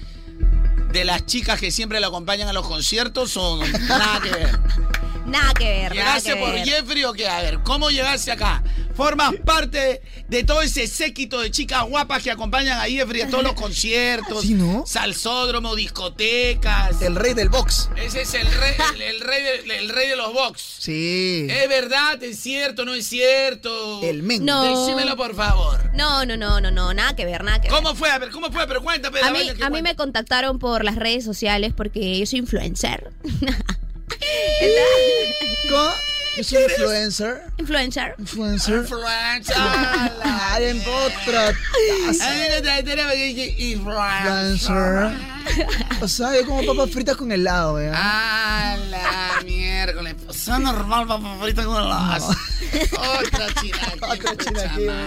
de 0.93 1.05
las 1.05 1.25
chicas 1.25 1.61
que 1.61 1.71
siempre 1.71 2.01
le 2.01 2.07
acompañan 2.07 2.49
a 2.49 2.53
los 2.53 2.67
conciertos 2.67 3.37
o 3.37 3.59
nada 3.89 4.21
que 4.21 4.31
ver? 4.31 4.59
Nada 5.27 5.55
que 5.55 5.65
ver. 5.65 5.95
nada 5.95 6.19
¿Llegaste 6.19 6.35
que 6.35 6.37
por 6.37 6.53
ver. 6.53 6.67
Jeffrey 6.67 7.05
o 7.05 7.13
qué? 7.13 7.29
A 7.29 7.41
ver, 7.43 7.59
¿cómo 7.63 7.91
llegaste 7.91 8.31
acá? 8.31 8.63
¿Formas 8.95 9.35
parte 9.45 10.03
de 10.29 10.45
todo 10.45 10.63
ese 10.63 10.87
séquito 10.87 11.41
de 11.41 11.51
chicas 11.51 11.83
guapas 11.85 12.23
que 12.23 12.31
acompañan 12.31 12.79
a 12.79 12.85
Jeffrey 12.85 13.23
a 13.23 13.29
todos 13.29 13.43
los 13.43 13.53
conciertos? 13.61 14.43
Sí, 14.43 14.55
¿no? 14.55 14.85
Salsódromo, 14.87 15.75
discotecas. 15.75 17.03
El 17.03 17.17
rey 17.17 17.35
del 17.35 17.49
box. 17.49 17.91
Ese 17.97 18.23
es 18.23 18.35
el 18.35 18.47
rey, 18.47 18.75
el, 18.95 19.03
el 19.03 19.21
rey, 19.21 19.43
de, 19.43 19.79
el 19.79 19.89
rey 19.89 20.09
de 20.09 20.17
los 20.17 20.33
box. 20.33 20.61
Sí. 20.79 21.47
¿Es 21.51 21.69
verdad? 21.69 22.23
¿Es 22.23 22.39
cierto? 22.39 22.85
¿No 22.85 22.95
es 22.95 23.07
cierto? 23.07 24.01
El 24.03 24.23
men. 24.23 24.45
No. 24.45 24.63
Decímelo, 24.87 25.17
por 25.17 25.35
favor. 25.35 25.91
No, 25.95 26.25
no, 26.25 26.37
no, 26.37 26.61
no, 26.61 26.71
no, 26.71 26.95
nada 26.95 27.17
que 27.17 27.25
ver, 27.25 27.43
nada 27.43 27.61
que 27.61 27.69
ver. 27.69 27.77
¿Cómo 27.77 27.95
fue? 27.95 28.11
A 28.11 28.19
ver, 28.19 28.31
¿cómo 28.31 28.53
fue? 28.53 28.67
Pero 28.67 28.83
cuéntame. 28.83 29.21
A 29.21 29.31
mí, 29.31 29.51
a 29.61 29.71
mí 29.71 29.83
me 29.83 29.97
contactaron 29.97 30.59
por 30.59 30.85
las 30.85 30.97
redes 30.97 31.25
sociales 31.25 31.73
porque 31.77 32.19
yo 32.19 32.27
soy 32.27 32.41
influencer. 32.41 33.11
¿Cómo? 35.69 36.14
Yo 36.37 36.43
soy 36.45 36.63
influencer. 36.65 37.43
Influencer. 37.59 38.15
Influencer. 38.19 38.75
Influencer. 38.81 39.57
Ay, 40.25 40.65
en 40.65 40.81
otra. 40.81 41.53
Influencer. 43.59 45.35
O 46.01 46.09
sea, 46.09 46.35
yo 46.35 46.47
como 46.47 46.65
papas 46.65 46.91
fritas 46.91 47.17
con 47.17 47.31
helado, 47.31 47.79
¿eh? 47.81 47.91
Ah, 47.95 48.77
la 48.91 49.43
miércoles. 49.45 50.15
Son 50.31 50.63
normal, 50.63 51.07
papá, 51.07 51.35
ahorita 51.41 51.65
con 51.65 51.89
las. 51.89 52.23
Otra 52.25 53.55
china. 53.61 53.79
Otra 54.01 54.37
china 54.37 55.07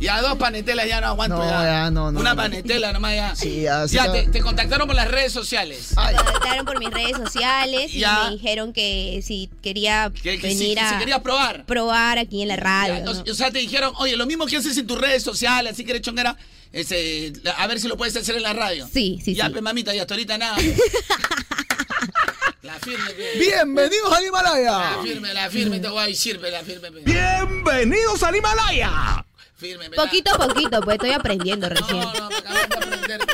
Y 0.00 0.06
a 0.08 0.20
dos 0.20 0.36
panetelas 0.36 0.86
ya 0.88 1.00
no 1.00 1.06
aguanto. 1.08 1.36
No, 1.38 1.44
ya. 1.48 1.62
ya, 1.64 1.90
no, 1.90 2.10
no, 2.10 2.18
Una 2.20 2.30
no. 2.30 2.36
panetela 2.36 2.92
nomás 2.92 3.14
ya. 3.14 3.36
Sí, 3.36 3.62
ya, 3.62 3.86
sí, 3.86 3.94
Ya, 3.94 4.06
ya. 4.06 4.12
te, 4.12 4.22
te 4.28 4.40
contactaron 4.40 4.86
por 4.88 4.96
las 4.96 5.08
redes 5.08 5.32
sociales. 5.32 5.94
Me 5.96 6.14
contactaron 6.16 6.66
por 6.66 6.78
mis 6.80 6.90
redes 6.90 7.16
sociales 7.16 7.94
y 7.94 8.00
Ya. 8.00 8.24
me 8.24 8.30
dijeron 8.32 8.72
que 8.72 9.20
si 9.24 9.48
quería 9.62 10.10
Que, 10.22 10.38
que 10.38 10.50
si, 10.50 10.65
venir 10.68 10.78
que 10.78 10.84
a 10.84 10.90
si 10.92 10.98
querías 10.98 11.20
probar. 11.20 11.64
probar 11.66 12.18
aquí 12.18 12.42
en 12.42 12.48
la 12.48 12.56
radio. 12.56 12.94
Ya, 12.94 13.00
¿no? 13.04 13.10
o, 13.10 13.34
sea, 13.34 13.50
te 13.50 13.58
dijeron, 13.58 13.92
oye, 13.98 14.16
lo 14.16 14.26
mismo 14.26 14.46
que 14.46 14.56
haces 14.56 14.76
en 14.76 14.86
tus 14.86 14.98
redes 14.98 15.22
sociales, 15.22 15.72
así 15.72 15.84
que 15.84 15.92
eres 15.92 16.02
chonguera, 16.02 16.36
ese, 16.72 17.32
a 17.56 17.66
ver 17.66 17.80
si 17.80 17.88
lo 17.88 17.96
puedes 17.96 18.16
hacer 18.16 18.36
en 18.36 18.42
la 18.42 18.52
radio. 18.52 18.88
Sí, 18.92 19.20
sí, 19.24 19.34
Ya, 19.34 19.46
sí. 19.46 19.52
pues, 19.52 19.62
mamita, 19.62 19.94
y 19.94 19.98
hasta 19.98 20.14
ahorita 20.14 20.38
nada. 20.38 20.56
la 22.62 22.74
firme. 22.80 23.12
Bienvenidos 23.38 24.12
al 24.12 24.24
Himalaya. 24.26 24.70
La 24.96 25.02
firme, 25.02 25.34
la 25.34 25.50
firme, 25.50 25.80
te 25.80 25.88
voy 25.88 26.02
a 26.02 26.06
decir, 26.06 26.40
la 26.40 26.62
firme. 26.62 26.90
Bienvenidos 27.02 28.22
al 28.22 28.36
Himalaya. 28.36 29.24
Firme, 29.58 29.88
Poquito 29.90 30.34
a 30.34 30.48
poquito, 30.48 30.80
pues 30.82 30.96
estoy 30.96 31.12
aprendiendo 31.12 31.66
recién. 31.70 31.98
No, 31.98 32.12
no, 32.12 32.28
me 32.28 32.36
acabas 32.36 32.68
de 32.68 32.74
aprenderte. 32.76 33.25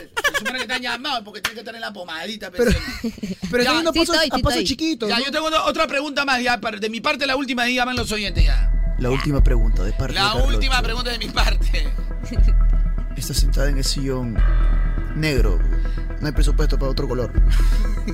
Que 0.63 0.67
te 0.69 0.75
han 0.75 0.83
llamado 0.83 1.25
porque 1.25 1.41
tienes 1.41 1.55
que 1.55 1.61
estar 1.61 1.75
en 1.75 1.81
la 1.81 1.93
pomadita. 1.93 2.51
Pero- 2.51 2.71
pero 3.51 3.63
Ya, 3.65 3.71
estoy 3.71 3.77
yendo 3.77 3.93
sí 3.93 3.99
a 3.99 4.03
pasos- 4.03 4.15
estoy, 4.15 4.29
a 4.31 4.37
sí 4.37 4.43
pasos 4.43 4.59
estoy. 4.59 4.65
chiquitos, 4.65 5.09
Ya, 5.09 5.19
¿no? 5.19 5.25
yo 5.25 5.31
tengo 5.31 5.47
otra- 5.47 5.65
otra 5.65 5.87
pregunta 5.87 6.25
más. 6.25 6.43
Ya, 6.43 6.57
de 6.57 6.89
mi 6.91 7.01
parte, 7.01 7.27
la 7.27 7.37
última, 7.37 7.65
díganme 7.65 7.95
los 7.95 8.11
oyentes 8.13 8.45
ya. 8.45 8.69
La 8.99 9.11
última 9.11 9.43
pregunta 9.43 9.83
de 9.83 9.93
parte 9.93 10.15
La 10.15 10.35
de 10.35 10.43
última 10.43 10.81
pregunta 10.83 11.11
de 11.11 11.19
mi 11.19 11.29
parte. 11.29 11.93
Está 13.17 13.35
sentada 13.35 13.69
en 13.69 13.79
el 13.79 13.85
sillón 13.85 14.37
negro. 15.17 15.59
No 16.21 16.27
hay 16.29 16.33
presupuesto 16.33 16.79
para 16.79 16.91
otro 16.93 17.09
color. 17.09 17.33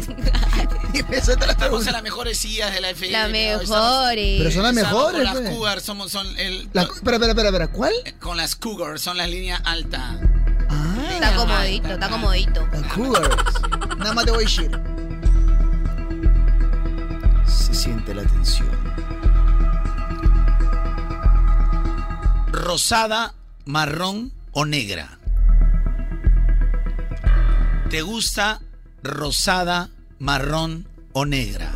y 0.94 1.02
me 1.04 1.20
suelta 1.22 1.46
la 1.46 1.52
Estamos 1.52 1.87
en 1.87 1.92
las 1.92 2.02
mejores 2.02 2.38
sillas 2.38 2.72
de 2.72 2.80
la 2.80 2.90
FM. 2.90 3.12
Las 3.12 3.30
mejores. 3.30 4.38
Pero 4.38 4.50
son 4.50 4.62
las 4.62 4.72
mejores, 4.74 5.12
Con 5.16 5.24
las 5.24 5.37
pues. 5.37 5.50
Cougar 5.50 5.80
somos, 5.80 6.11
son 6.11 6.26
el, 6.38 6.68
La- 6.72 6.82
espera, 6.82 7.16
espera, 7.16 7.28
espera, 7.32 7.48
espera, 7.48 7.68
¿cuál? 7.68 7.92
con 8.20 8.37
las 8.38 8.56
Cougar, 8.56 8.98
son 8.98 9.16
las 9.18 9.28
líneas 9.28 9.61
altas. 9.64 10.16
Está 11.18 11.35
comodito, 11.35 11.88
está 11.88 12.09
comodito. 12.09 12.68
Nada 13.98 14.14
más 14.14 14.24
te 14.24 14.31
voy 14.31 14.44
a 14.44 14.46
decir. 14.46 14.70
Se 17.44 17.74
siente 17.74 18.14
la 18.14 18.22
tensión. 18.22 18.68
Rosada, 22.52 23.35
marrón 23.64 24.33
o 24.52 24.64
negra. 24.64 25.18
¿Te 27.90 28.02
gusta 28.02 28.61
rosada, 29.02 29.88
marrón 30.20 30.87
o 31.14 31.26
negra? 31.26 31.72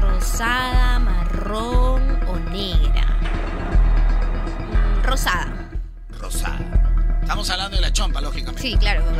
Rosada, 0.00 1.00
marrón 1.00 2.20
o 2.28 2.38
negra. 2.48 3.06
Mm, 4.70 5.02
Rosada. 5.02 5.68
Rosada. 6.20 6.85
Estamos 7.26 7.50
hablando 7.50 7.74
de 7.74 7.82
la 7.82 7.92
chompa, 7.92 8.20
lógicamente. 8.20 8.62
Sí, 8.62 8.76
claro. 8.76 9.02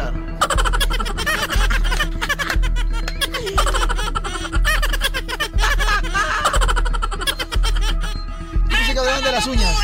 Pensé 8.69 8.92
que 8.92 8.99
hablaban 9.01 9.25
de 9.25 9.33
las 9.33 9.47
uñas. 9.49 9.77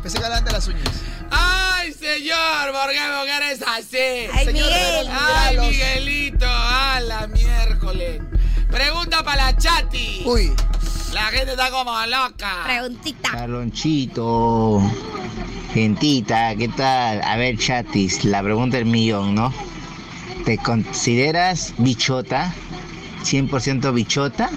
Pensé 0.00 0.18
que 0.18 0.24
hablaban 0.24 0.44
de 0.44 0.52
las 0.52 0.68
uñas. 0.68 1.02
¡Ay, 1.32 1.92
señor! 1.92 2.70
¿Por 2.70 2.90
qué 2.92 3.00
me 3.00 3.36
eres 3.36 3.62
así? 3.66 4.28
Ay, 4.32 4.46
Miguel. 4.46 5.08
¡Ay, 5.10 5.58
Miguelito! 5.58 6.46
¡A 6.48 7.00
la 7.00 7.26
miércoles! 7.26 8.22
Pregunta 8.70 9.24
para 9.24 9.46
la 9.46 9.56
chati. 9.58 10.22
Uy. 10.24 10.54
La 11.12 11.22
gente 11.32 11.50
está 11.50 11.68
como 11.72 11.92
loca. 12.06 12.62
Preguntita. 12.62 13.30
Carlonchito, 13.30 14.80
gentita, 15.76 16.56
¿qué 16.56 16.68
tal? 16.68 17.20
A 17.22 17.36
ver, 17.36 17.58
chatis, 17.58 18.24
la 18.24 18.42
pregunta 18.42 18.78
del 18.78 18.86
millón, 18.86 19.34
¿no? 19.34 19.52
¿Te 20.46 20.56
consideras 20.56 21.74
bichota? 21.76 22.54
¿100% 23.22 23.92
bichota? 23.92 24.48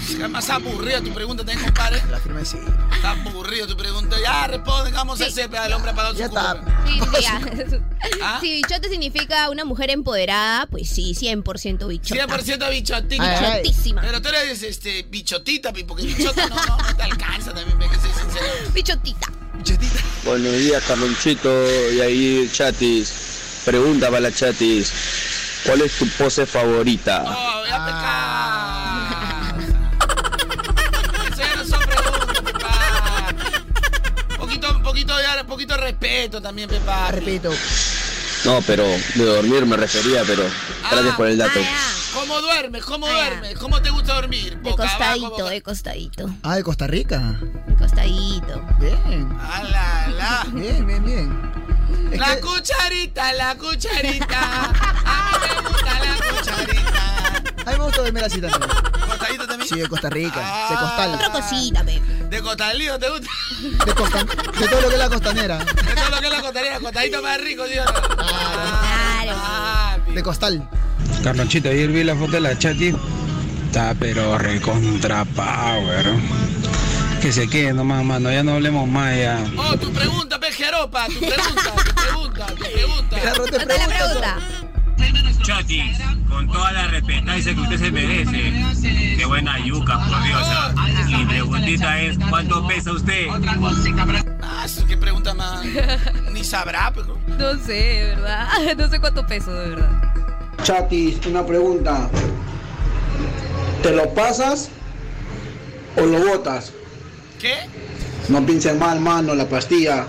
Es 0.00 0.30
más 0.30 0.48
aburrida 0.48 1.02
tu 1.02 1.12
pregunta, 1.12 1.44
¿tenés, 1.44 1.62
compadre? 1.62 2.00
La 2.10 2.18
firma 2.20 2.42
sí. 2.42 2.56
Está 2.90 3.10
aburrido 3.10 3.66
tu 3.66 3.76
pregunta. 3.76 4.16
Ya, 4.24 4.46
responde, 4.46 4.92
vamos 4.92 5.20
a 5.20 5.26
hacer 5.26 5.54
al 5.54 5.74
hombre 5.74 5.92
para 5.92 6.12
su 6.12 6.16
Ya 6.16 6.24
está. 6.24 6.64
Sí, 6.86 7.00
sí, 7.00 7.22
ya. 7.22 7.40
¿Ah? 8.22 8.38
Si 8.40 8.50
bichote 8.50 8.88
significa 8.88 9.50
una 9.50 9.66
mujer 9.66 9.90
empoderada, 9.90 10.64
pues 10.68 10.88
sí, 10.88 11.12
100% 11.12 11.86
bichota. 11.86 12.26
100% 12.26 12.70
bichotita. 12.70 13.40
Bichotísima. 13.40 14.00
Pero 14.00 14.22
tú 14.22 14.30
eres 14.30 14.62
este, 14.62 15.02
bichotita, 15.02 15.70
porque 15.86 16.06
bichota 16.06 16.46
no, 16.46 16.56
no, 16.56 16.78
no 16.78 16.96
te 16.96 17.02
alcanza 17.02 17.52
también, 17.52 17.78
que 17.78 17.96
soy 17.96 18.10
sincero. 18.18 18.46
Bichotita. 18.72 19.37
Buenos 20.24 20.52
días, 20.52 20.82
Carlonchito. 20.86 21.50
Y 21.92 22.00
ahí, 22.00 22.50
chatis. 22.52 23.12
Pregunta 23.64 24.08
para 24.08 24.20
la 24.20 24.32
chatis. 24.32 24.92
¿Cuál 25.64 25.82
es 25.82 25.92
tu 25.98 26.08
pose 26.10 26.46
favorita? 26.46 27.24
Oh, 27.26 27.66
ya 27.66 27.84
te 27.84 27.90
Eso 31.32 31.42
ya 31.42 31.56
no 31.56 31.64
son 31.64 31.80
preguntas, 31.80 32.40
Pepa. 32.44 33.34
Poquito, 34.36 34.82
poquito, 34.82 35.20
ya, 35.20 35.44
poquito 35.44 35.74
de 35.74 35.80
respeto 35.80 36.40
también, 36.40 36.68
Pepa. 36.68 37.10
Respeto. 37.10 37.52
No, 38.44 38.62
pero 38.66 38.84
de 38.84 39.24
dormir 39.24 39.66
me 39.66 39.76
refería, 39.76 40.22
pero 40.26 40.44
gracias 40.90 41.16
por 41.16 41.26
el 41.26 41.36
dato. 41.38 41.60
¿Cómo 42.14 42.40
duermes? 42.40 42.84
¿Cómo 42.84 43.06
duermes? 43.08 43.58
¿Cómo 43.58 43.80
te 43.82 43.90
gusta 43.90 44.14
dormir? 44.14 44.58
De 44.58 44.70
abajo, 44.70 44.82
costadito, 44.82 45.48
de 45.48 45.62
costadito. 45.62 46.30
Ah, 46.42 46.56
de 46.56 46.64
Costa 46.64 46.86
Rica. 46.86 47.18
De 47.66 47.74
costadito. 47.76 48.60
Bien. 48.80 49.28
¡Ala, 49.40 50.04
ala! 50.06 50.46
Bien, 50.52 50.86
bien, 50.86 51.04
bien. 51.04 52.08
Es 52.12 52.18
La 52.18 52.34
que- 52.36 52.40
cucharita, 52.40 53.32
la 53.34 53.54
cucharita. 53.56 54.64
A 55.04 55.38
mí 55.38 55.46
me 55.62 55.68
gusta 55.68 55.98
la 56.00 56.16
cucharita. 56.16 57.36
A 57.66 57.72
mí 57.72 57.78
me 57.78 57.84
gusta 57.84 58.02
verme 58.02 58.20
así 58.20 58.40
también. 58.40 58.70
¿Costadito 59.06 59.46
también? 59.46 59.68
Sí, 59.68 59.78
de 59.80 59.88
Costa 59.88 60.10
Rica. 60.10 60.66
De 60.70 60.76
costal. 60.76 61.14
Otra 61.14 61.30
cosita, 61.32 61.84
pe. 61.84 62.00
¿De 62.00 62.42
costalío 62.42 62.98
te 62.98 63.08
gusta? 63.10 63.28
De, 63.84 63.94
costa- 63.94 64.24
de 64.24 64.68
todo 64.68 64.80
lo 64.80 64.88
que 64.88 64.94
es 64.94 64.98
la 64.98 65.08
costanera. 65.08 65.58
De 65.58 65.94
todo 65.94 66.10
lo 66.10 66.18
que 66.20 66.26
es 66.26 66.32
la 66.32 66.40
costanera, 66.42 66.80
costadito 66.80 67.22
más 67.22 67.40
rico, 67.40 67.64
tío. 67.66 67.84
De 70.14 70.22
costal. 70.22 70.68
Carlonchito, 71.22 71.68
ayer 71.68 71.90
vi 71.90 72.04
la 72.04 72.14
foto 72.14 72.32
de 72.32 72.40
la 72.40 72.58
chati. 72.58 72.94
Está 73.66 73.94
pero 73.98 74.38
recontra 74.38 75.24
power. 75.24 76.06
Que 77.20 77.32
se 77.32 77.48
quede 77.48 77.72
nomás, 77.72 78.04
mano. 78.04 78.30
Ya 78.30 78.42
no 78.42 78.52
hablemos 78.54 78.88
más 78.88 79.16
ya. 79.16 79.38
Oh, 79.56 79.76
tu 79.76 79.92
pregunta, 79.92 80.38
peje 80.38 80.64
aropa, 80.66 81.06
tu 81.06 81.18
pregunta, 81.20 81.72
tu 81.84 81.94
pregunta, 81.94 82.46
tu 82.46 82.54
pregunta. 82.62 83.42
Otra 83.42 83.64
la 83.76 83.86
pregunta. 83.86 84.38
Chati, 85.42 85.92
con 86.28 86.46
toda 86.48 86.72
la 86.72 86.86
respetancia 86.88 87.54
que 87.54 87.60
usted 87.60 87.78
se 87.78 87.90
merece. 87.90 88.52
Qué 89.16 89.24
buena 89.26 89.58
yuca, 89.64 89.98
por 89.98 90.22
Dios. 90.22 90.40
ah. 90.42 90.72
Mi 91.06 91.24
preguntita 91.24 92.00
es, 92.00 92.18
¿cuánto 92.28 92.66
pesa 92.68 92.92
usted? 92.92 93.26
Ah, 94.42 94.62
eso, 94.64 94.86
qué 94.86 94.96
pregunta 94.96 95.34
más. 95.34 95.64
Ni 96.32 96.44
sabrá, 96.44 96.92
pero. 96.94 97.18
No 97.38 97.54
sé, 97.64 97.72
de 97.72 98.04
verdad. 98.16 98.48
No 98.76 98.88
sé 98.88 99.00
cuánto 99.00 99.26
peso, 99.26 99.52
de 99.52 99.70
verdad. 99.70 100.14
Chatis, 100.62 101.24
una 101.26 101.44
pregunta. 101.46 102.08
¿Te 103.82 103.92
lo 103.92 104.12
pasas 104.12 104.70
o 105.96 106.04
lo 106.04 106.18
botas? 106.26 106.72
¿Qué? 107.38 107.54
No 108.28 108.44
pienses 108.44 108.76
mal, 108.76 109.00
mano, 109.00 109.34
la 109.34 109.48
pastilla. 109.48 110.06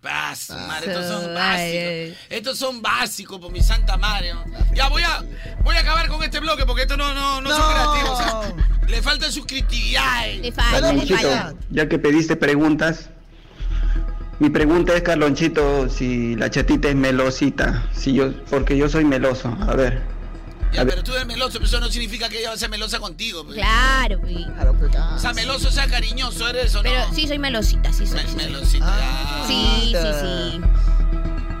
Paz, 0.00 0.50
madre, 0.50 0.92
estos 0.92 1.06
son 1.06 1.34
básicos. 1.34 2.16
Estos 2.30 2.58
son 2.58 2.82
básicos, 2.82 3.40
por 3.40 3.50
mi 3.50 3.60
santa 3.60 3.96
madre. 3.96 4.32
Ya 4.74 4.88
voy 4.88 5.02
a, 5.02 5.24
voy 5.62 5.76
a 5.76 5.80
acabar 5.80 6.08
con 6.08 6.22
este 6.22 6.38
bloque 6.40 6.64
porque 6.64 6.82
estos 6.82 6.96
no, 6.96 7.12
no, 7.14 7.40
no, 7.40 7.50
son 7.50 7.72
creativos. 7.72 8.18
¿ah? 8.20 8.42
Le 8.86 9.02
falta 9.02 9.30
suscriptividad. 9.30 10.26
Le 10.40 10.52
falta, 10.52 10.92
le 10.92 11.06
falta. 11.06 11.54
ya 11.70 11.88
que 11.88 11.98
pediste 11.98 12.36
preguntas, 12.36 13.10
mi 14.38 14.50
pregunta 14.50 14.94
es, 14.94 15.02
Carlonchito, 15.02 15.88
si 15.88 16.36
la 16.36 16.48
chatita 16.50 16.88
es 16.88 16.94
melosita. 16.96 17.84
Si 17.92 18.12
yo, 18.14 18.32
porque 18.50 18.76
yo 18.76 18.88
soy 18.88 19.04
meloso. 19.04 19.56
A 19.68 19.74
ver. 19.74 20.02
Ya, 20.72 20.84
pero 20.84 21.02
tú 21.02 21.12
eres 21.14 21.26
meloso, 21.26 21.54
pero 21.54 21.64
eso 21.64 21.80
no 21.80 21.88
significa 21.88 22.28
que 22.28 22.40
ella 22.40 22.50
va 22.50 22.54
a 22.54 22.58
ser 22.58 22.68
melosa 22.68 22.98
contigo. 23.00 23.42
pues. 23.44 23.56
Claro, 23.56 24.20
pe. 24.20 24.36
O 25.14 25.18
sea, 25.18 25.32
meloso, 25.32 25.68
o 25.68 25.72
sea, 25.72 25.86
cariñoso, 25.88 26.46
eres 26.48 26.74
o 26.74 26.78
no. 26.78 26.82
Pero 26.82 27.00
sí 27.14 27.26
soy 27.26 27.38
melosita, 27.38 27.90
sí 27.92 28.06
soy. 28.06 28.22
Me- 28.22 28.28
sí 28.28 28.36
melosita. 28.36 28.86
ya. 28.86 29.44
Sí, 29.46 29.92
sí, 29.96 30.08
sí. 30.20 30.60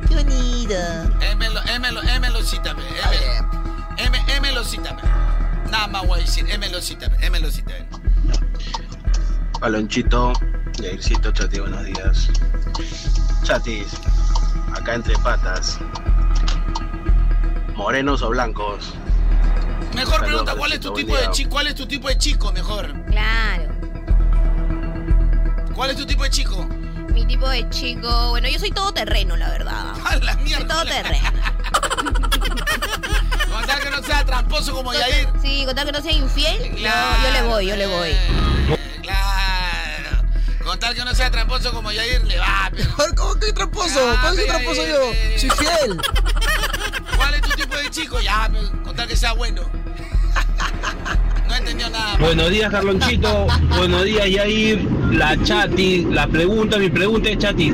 Qué 0.08 0.14
bonito. 0.14 0.74
Es, 1.22 1.36
melo, 1.36 1.60
es, 1.62 1.80
melo, 1.80 2.02
es 2.02 2.20
melosita, 2.20 2.76
pe. 2.76 2.82
Es, 2.82 3.20
melo- 3.20 3.94
es, 3.96 4.10
me- 4.10 4.34
es 4.34 4.40
melosita, 4.42 4.94
pe. 4.96 5.02
Nada 5.70 5.86
más 5.88 6.06
voy 6.06 6.20
a 6.20 6.22
decir, 6.24 6.44
es 6.48 6.58
melosita, 6.58 7.08
pe. 7.08 7.24
Es 7.24 7.30
melosita. 7.30 7.72
Pe. 9.58 9.60
Palonchito, 9.60 10.32
Jaircito, 10.80 11.32
Chati, 11.32 11.60
buenos 11.60 11.84
días. 11.84 12.28
Chatis, 13.44 13.94
acá 14.74 14.94
entre 14.94 15.14
patas. 15.18 15.78
¿Morenos 17.74 18.22
o 18.22 18.30
blancos? 18.30 18.94
Mejor 19.94 20.14
Saludos, 20.20 20.28
pregunta, 20.28 20.54
¿cuál 20.56 20.72
es 20.72 20.80
tu 20.80 20.92
tipo 20.92 21.16
de 21.16 21.30
chico? 21.30 21.50
¿Cuál 21.50 21.66
es 21.68 21.74
tu 21.74 21.86
tipo 21.86 22.08
de 22.08 22.18
chico, 22.18 22.52
mejor? 22.52 22.92
Claro. 23.06 23.64
¿Cuál 25.74 25.90
es 25.90 25.96
tu 25.96 26.06
tipo 26.06 26.24
de 26.24 26.30
chico? 26.30 26.66
Mi 27.12 27.24
tipo 27.26 27.48
de 27.48 27.68
chico. 27.70 28.30
Bueno, 28.30 28.48
yo 28.48 28.58
soy 28.58 28.70
todo 28.70 28.92
terreno, 28.92 29.36
la 29.36 29.48
verdad. 29.50 29.92
A 30.04 30.16
la 30.16 30.34
Soy 30.34 30.42
mierda. 30.44 30.66
todo 30.68 30.84
terreno. 30.84 31.30
Con 33.50 33.66
tal 33.66 33.80
que 33.80 33.90
no 33.90 34.02
sea 34.02 34.24
tramposo 34.24 34.72
como 34.74 34.92
Yair. 34.92 35.28
Sí, 35.42 35.64
con 35.64 35.74
tal 35.74 35.86
que 35.86 35.92
no 35.92 36.00
sea 36.02 36.12
infiel, 36.12 36.76
yo, 36.76 36.88
yo 37.24 37.30
le 37.32 37.42
voy, 37.42 37.66
yo 37.66 37.76
le 37.76 37.86
voy. 37.86 38.10
Claro. 39.08 40.22
Con 40.64 40.78
tal 40.78 40.94
que 40.94 41.04
no 41.04 41.14
sea 41.14 41.30
tramposo 41.30 41.72
como 41.72 41.90
Yair, 41.92 42.24
le 42.26 42.38
va. 42.38 42.70
pero- 42.74 43.14
¿Cómo 43.16 43.34
que 43.36 43.52
tramposo? 43.52 43.98
Ah, 44.00 44.18
¿Cómo 44.22 44.34
que 44.36 44.42
mira, 44.42 44.54
tramposo 44.54 44.86
yo? 44.86 45.12
Soy 45.38 45.50
fiel. 45.50 46.00
¿Cuál 47.16 47.34
es 47.34 47.40
tu 47.42 47.50
tipo 47.50 47.76
de 47.76 47.90
chico? 47.90 48.20
Ya, 48.20 48.48
pero 48.52 48.82
con 48.82 48.94
tal 48.94 49.08
que 49.08 49.16
sea 49.16 49.32
bueno. 49.32 49.62
No 51.48 51.54
entendió 51.56 51.88
nada. 51.88 52.16
Buenos 52.18 52.50
días, 52.50 52.70
Carlonchito. 52.70 53.46
Buenos 53.76 54.04
días, 54.04 54.28
Yair. 54.28 54.86
La 55.12 55.42
Chati. 55.42 56.04
La 56.10 56.26
pregunta, 56.26 56.76
mi 56.78 56.90
pregunta 56.90 57.30
es, 57.30 57.38
Chati. 57.38 57.72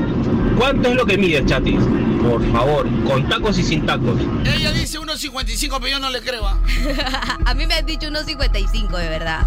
¿Cuánto 0.57 0.89
es 0.91 0.95
lo 0.95 1.05
que 1.05 1.19
mide, 1.19 1.45
Chati? 1.45 1.77
por 2.25 2.53
favor, 2.53 2.87
con 3.05 3.29
tacos 3.29 3.59
y 3.59 3.63
sin 3.63 3.85
tacos. 3.85 4.19
Ella 4.47 4.73
dice 4.73 4.99
1.55, 4.99 5.77
pero 5.79 5.89
yo 5.89 5.99
no 5.99 6.09
le 6.09 6.23
creo. 6.23 6.47
¿ah? 6.47 6.57
A 7.45 7.53
mí 7.53 7.67
me 7.67 7.75
han 7.75 7.85
dicho 7.85 8.09
unos 8.09 8.25
55, 8.25 8.97
de 8.97 9.09
verdad. 9.11 9.43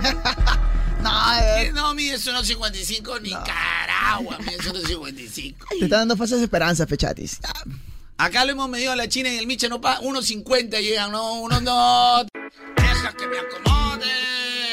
No, 1.02 1.10
eh. 1.40 1.72
no 1.74 1.94
mides 1.94 2.26
1.55 2.26 3.20
ni 3.22 3.30
caragua, 3.30 4.38
mides 4.38 4.60
1.55. 4.60 5.54
Te 5.78 5.84
está 5.84 5.98
dando 5.98 6.16
falsas 6.16 6.40
esperanzas, 6.40 6.88
Fechatis. 6.88 7.40
Acá 8.18 8.44
lo 8.44 8.52
hemos 8.52 8.68
medido 8.68 8.92
a 8.92 8.96
la 8.96 9.08
China 9.08 9.28
y 9.28 9.38
el 9.38 9.46
Miche 9.46 9.68
no 9.68 9.80
paga 9.80 10.00
1.50 10.00 10.80
llegan, 10.80 11.10
no, 11.10 11.40
uno 11.40 11.60
no. 11.60 12.24
Deja 12.76 13.12
que 13.14 13.26
me 13.26 13.38
acomode, 13.38 14.12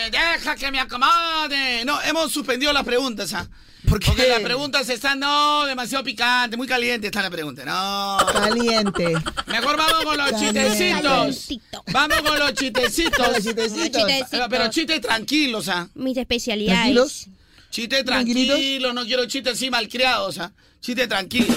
deja 0.10 0.56
que 0.56 0.72
me 0.72 0.80
acomode. 0.80 1.86
No, 1.86 2.02
hemos 2.02 2.32
suspendido 2.32 2.74
las 2.74 2.84
preguntas, 2.84 3.34
¿ah? 3.34 3.48
Porque 3.88 4.28
las 4.28 4.42
preguntas 4.42 4.88
están, 4.90 5.20
no, 5.20 5.66
demasiado 5.66 6.04
picantes, 6.04 6.58
muy 6.58 6.68
caliente 6.68 7.08
está 7.08 7.22
la 7.22 7.30
pregunta, 7.30 7.64
no. 7.66 8.18
Caliente. 8.34 9.14
Mejor 9.48 9.78
vamos 9.78 10.04
con 10.04 10.18
los 10.18 10.32
Caliente. 10.32 10.68
chistecitos. 10.70 11.48
Vamos 11.92 12.22
con 12.22 12.40
los 12.40 12.54
chistecitos. 12.54 13.28
Los 13.28 13.44
chistecitos. 13.44 14.02
Chistecitos. 14.02 14.48
Pero 14.50 14.70
chistes 14.70 15.02
tranquilos, 15.02 15.70
¿ah? 15.70 15.88
Mis 15.96 16.18
especialidades. 16.18 16.80
¿Tranquilos? 16.80 17.28
Chiste 17.72 18.04
tranquilo, 18.04 18.94
no 18.94 19.06
quiero 19.06 19.26
chistes 19.26 19.54
así 19.54 19.70
malcriados, 19.70 20.40
¿ah? 20.40 20.52
Chiste 20.82 21.08
tranquilo. 21.08 21.54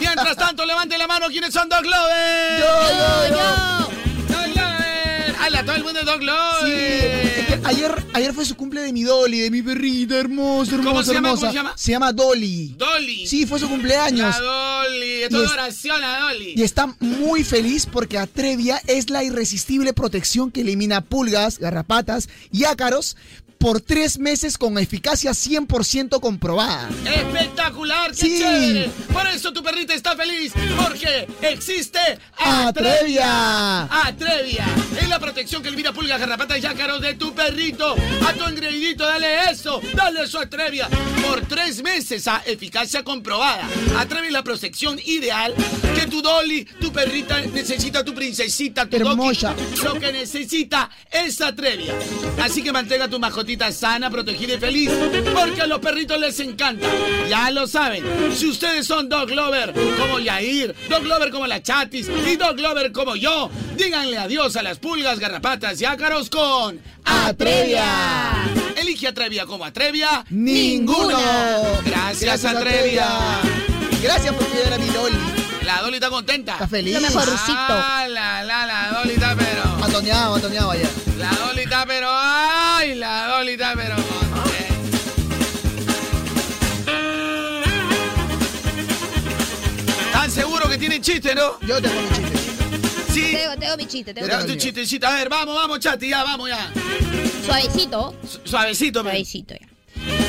Mientras 0.00 0.36
tanto, 0.36 0.66
levante 0.66 0.98
la 0.98 1.06
mano 1.06 1.28
quienes 1.28 1.52
son 1.52 1.68
Dog 1.68 1.84
Lover. 1.84 2.60
Yo, 2.60 3.28
yo, 3.30 3.36
yo. 3.36 3.99
¡Hala, 5.50 5.64
todo 5.64 5.76
el 5.76 5.84
mundo 5.84 6.00
Dog 6.04 6.22
Lover! 6.22 6.64
Sí, 6.64 7.40
es 7.40 7.46
que 7.46 7.60
ayer, 7.64 8.04
ayer 8.12 8.32
fue 8.32 8.44
su 8.44 8.56
cumple 8.56 8.82
de 8.82 8.92
mi 8.92 9.02
Dolly, 9.02 9.40
de 9.40 9.50
mi 9.50 9.62
perrita 9.62 10.16
hermosa, 10.18 10.76
hermosa, 10.76 10.90
¿Cómo 10.92 11.02
se 11.02 11.12
llama? 11.14 11.28
hermosa. 11.28 11.40
¿Cómo 11.46 11.52
se 11.52 11.56
llama? 11.58 11.72
Se 11.76 11.90
llama 11.92 12.12
Dolly. 12.12 12.74
Dolly. 12.78 13.26
Sí, 13.26 13.46
fue 13.46 13.58
su 13.58 13.68
cumpleaños. 13.68 14.34
La 14.38 14.40
Dolly. 14.40 15.22
Es 15.22 15.32
es- 15.34 15.50
oración 15.50 16.04
a 16.04 16.20
Dolly. 16.20 16.54
Y 16.56 16.62
está 16.62 16.94
muy 17.00 17.42
feliz 17.44 17.86
porque 17.86 18.18
Atrevia 18.18 18.80
es 18.86 19.10
la 19.10 19.24
irresistible 19.24 19.92
protección 19.92 20.50
que 20.50 20.60
elimina 20.62 21.00
pulgas, 21.00 21.58
garrapatas 21.58 22.28
y 22.52 22.64
ácaros 22.64 23.16
por 23.60 23.82
tres 23.82 24.18
meses 24.18 24.56
con 24.56 24.78
eficacia 24.78 25.32
100% 25.32 26.18
comprobada. 26.18 26.88
Espectacular, 27.04 28.10
qué 28.10 28.16
Sí. 28.16 28.38
chévere. 28.38 28.90
Por 29.12 29.26
eso 29.26 29.52
tu 29.52 29.62
perrita 29.62 29.92
está 29.92 30.16
feliz, 30.16 30.50
porque 30.82 31.28
existe 31.42 31.98
Atrevia. 32.38 33.82
Atrevia. 34.06 34.64
Es 34.98 35.08
la 35.10 35.18
protección 35.18 35.60
que 35.62 35.68
elimina 35.68 35.92
pulgas, 35.92 36.18
garrapatas 36.18 36.62
y 36.62 36.64
ácaros 36.66 37.02
de 37.02 37.14
tu 37.14 37.34
perrito. 37.34 37.94
A 38.26 38.32
tu 38.32 38.44
engreidito, 38.46 39.04
dale 39.04 39.50
eso. 39.50 39.78
Dale 39.94 40.22
eso 40.22 40.38
a 40.38 40.44
Atrevia. 40.44 40.88
Por 41.26 41.42
tres 41.42 41.82
meses 41.82 42.26
a 42.28 42.42
eficacia 42.46 43.04
comprobada. 43.04 43.68
Atrevia 43.98 44.30
la 44.30 44.42
protección 44.42 44.98
ideal 45.04 45.54
que 45.94 46.06
tu 46.06 46.22
Dolly, 46.22 46.64
tu 46.80 46.90
perrita 46.92 47.42
necesita, 47.42 48.02
tu 48.02 48.14
princesita, 48.14 48.86
tu 48.86 48.96
Hermosa. 48.96 49.50
Doki. 49.54 49.82
Lo 49.84 49.94
que 50.00 50.12
necesita 50.12 50.88
es 51.10 51.42
Atrevia. 51.42 51.92
Así 52.42 52.62
que 52.62 52.72
mantenga 52.72 53.06
tu 53.06 53.18
mascotita 53.18 53.49
sana, 53.72 54.10
protegida 54.10 54.54
y 54.54 54.58
feliz. 54.58 54.90
Porque 55.34 55.62
a 55.62 55.66
los 55.66 55.78
perritos 55.80 56.18
les 56.20 56.38
encanta. 56.40 56.86
Ya 57.28 57.50
lo 57.50 57.66
saben. 57.66 58.04
Si 58.34 58.46
ustedes 58.46 58.86
son 58.86 59.08
dog 59.08 59.30
lover 59.30 59.72
como 59.98 60.18
Yair, 60.18 60.74
dog 60.88 61.04
lover 61.04 61.30
como 61.30 61.46
la 61.46 61.62
Chatis 61.62 62.08
y 62.08 62.36
dog 62.36 62.58
lover 62.58 62.92
como 62.92 63.16
yo, 63.16 63.50
díganle 63.76 64.18
adiós 64.18 64.56
a 64.56 64.62
las 64.62 64.78
pulgas, 64.78 65.18
garrapatas 65.18 65.80
y 65.80 65.84
ácaros 65.84 66.30
con 66.30 66.80
Atrevia. 67.04 67.84
Elige 68.76 69.08
Atrevia 69.08 69.46
como 69.46 69.64
Atrevia. 69.64 70.24
Ninguno. 70.30 71.18
Gracias, 71.84 72.44
Atrevia. 72.44 73.08
Gracias 74.02 74.34
por 74.34 74.46
cuidar 74.46 74.72
a 74.72 74.78
mi 74.78 74.88
Dolly. 74.88 75.18
La 75.64 75.82
Dolly 75.82 75.94
está 75.94 76.08
contenta. 76.10 76.52
Está 76.54 76.68
feliz. 76.68 76.94
Lo 76.94 77.00
mejorcito. 77.00 77.52
Ah, 77.52 78.06
la, 78.08 78.42
la, 78.42 78.66
la 78.66 78.98
Dolly 78.98 79.12
está 79.12 79.36
pero. 79.36 79.59
Atoneado, 79.90 80.36
atoneado 80.36 80.70
ayer. 80.70 80.88
La 81.18 81.30
está 81.56 81.84
pero. 81.84 82.06
Ay, 82.10 82.94
la 82.94 83.42
está 83.44 83.74
pero. 83.74 83.96
¿Están 90.06 90.30
seguros 90.30 90.68
que 90.68 90.78
tienen 90.78 91.02
chiste, 91.02 91.34
no? 91.34 91.58
Yo 91.60 91.80
tengo 91.80 92.00
mi 92.02 92.08
chiste. 92.08 92.38
Sí. 93.12 93.32
Tengo, 93.36 93.56
tengo 93.58 93.76
mi 93.76 93.86
chiste, 93.86 94.14
tengo 94.14 94.26
mi 94.28 94.32
tu 94.34 94.40
chiste. 94.52 94.58
chistecito. 94.58 95.06
A 95.06 95.14
ver, 95.14 95.28
vamos, 95.28 95.54
vamos, 95.54 95.80
chati, 95.80 96.08
ya, 96.10 96.22
vamos, 96.22 96.48
ya. 96.48 96.72
Suavecito. 97.44 98.14
Su- 98.28 98.40
Suavecito, 98.48 99.00
pero. 99.02 99.10
Suavecito, 99.14 99.54
ya. 99.54 99.66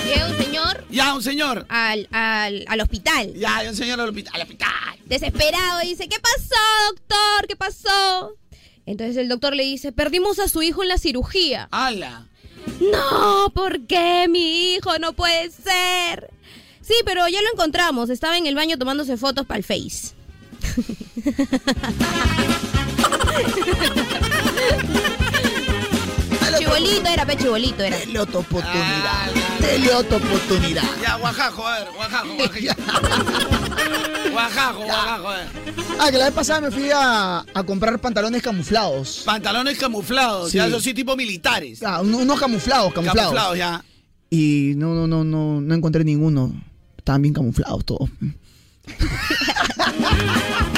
Llega 0.05 0.25
un 0.27 0.37
señor 0.37 0.85
Ya, 0.89 1.13
un 1.13 1.23
señor. 1.23 1.65
al, 1.69 2.07
al, 2.11 2.65
al 2.67 2.81
hospital. 2.81 3.33
Ya, 3.35 3.61
un 3.67 3.75
señor 3.75 3.99
al 3.99 4.09
hospital. 4.09 4.33
Al 4.35 4.41
hospital. 4.41 4.69
Desesperado, 5.05 5.79
dice, 5.81 6.07
¿qué 6.09 6.17
pasó, 6.19 6.55
doctor? 6.89 7.47
¿Qué 7.47 7.55
pasó? 7.55 8.33
Entonces 8.91 9.15
el 9.15 9.29
doctor 9.29 9.55
le 9.55 9.63
dice, 9.63 9.93
perdimos 9.93 10.37
a 10.39 10.49
su 10.49 10.61
hijo 10.61 10.83
en 10.83 10.89
la 10.89 10.97
cirugía. 10.97 11.69
¡Hala! 11.71 12.27
No, 12.91 13.49
¿por 13.53 13.87
qué 13.87 14.27
mi 14.29 14.73
hijo? 14.73 14.99
No 14.99 15.13
puede 15.13 15.49
ser. 15.49 16.29
Sí, 16.81 16.95
pero 17.05 17.25
ya 17.29 17.41
lo 17.41 17.47
encontramos. 17.53 18.09
Estaba 18.09 18.37
en 18.37 18.47
el 18.47 18.55
baño 18.55 18.77
tomándose 18.77 19.15
fotos 19.15 19.45
para 19.45 19.59
el 19.59 19.63
Face. 19.63 20.13
Chibolito 26.61 27.07
era, 27.09 27.25
pe 27.25 27.35
chibolito 27.37 27.81
era. 27.83 27.97
Dele 27.97 28.19
otra 28.19 28.39
oportunidad. 28.39 29.31
Dele 29.59 29.93
otra 29.95 30.17
oportunidad. 30.17 30.83
Ya, 31.01 31.17
Oaxaco, 31.17 31.67
a 31.67 31.79
ver, 31.79 31.87
Oaxaco, 31.97 32.27
Oaxaco. 32.37 32.81
Oaxaco, 34.35 34.79
Oaxaco, 34.81 35.27
a 35.27 35.37
ver. 35.37 35.47
Ah, 35.99 36.11
que 36.11 36.17
la 36.19 36.25
vez 36.25 36.33
pasada 36.35 36.61
me 36.61 36.69
fui 36.71 36.89
a, 36.93 37.39
a 37.51 37.63
comprar 37.63 37.97
pantalones 37.99 38.43
camuflados. 38.43 39.23
Pantalones 39.25 39.77
camuflados, 39.79 40.51
Sí. 40.51 40.57
ya, 40.57 40.67
esos 40.67 40.83
sí 40.83 40.93
tipo 40.93 41.15
militares. 41.15 41.81
Ah, 41.81 41.99
un- 42.01 42.13
unos 42.13 42.39
camuflados, 42.39 42.93
camuflados. 42.93 43.31
Camuflados, 43.33 43.57
ya. 43.57 43.83
Y 44.29 44.73
no, 44.75 44.93
no, 44.93 45.07
no, 45.07 45.23
no, 45.23 45.61
no 45.61 45.73
encontré 45.75 46.03
ninguno. 46.03 46.53
Estaban 46.95 47.23
bien 47.23 47.33
camuflados 47.33 47.83
todos. 47.85 48.07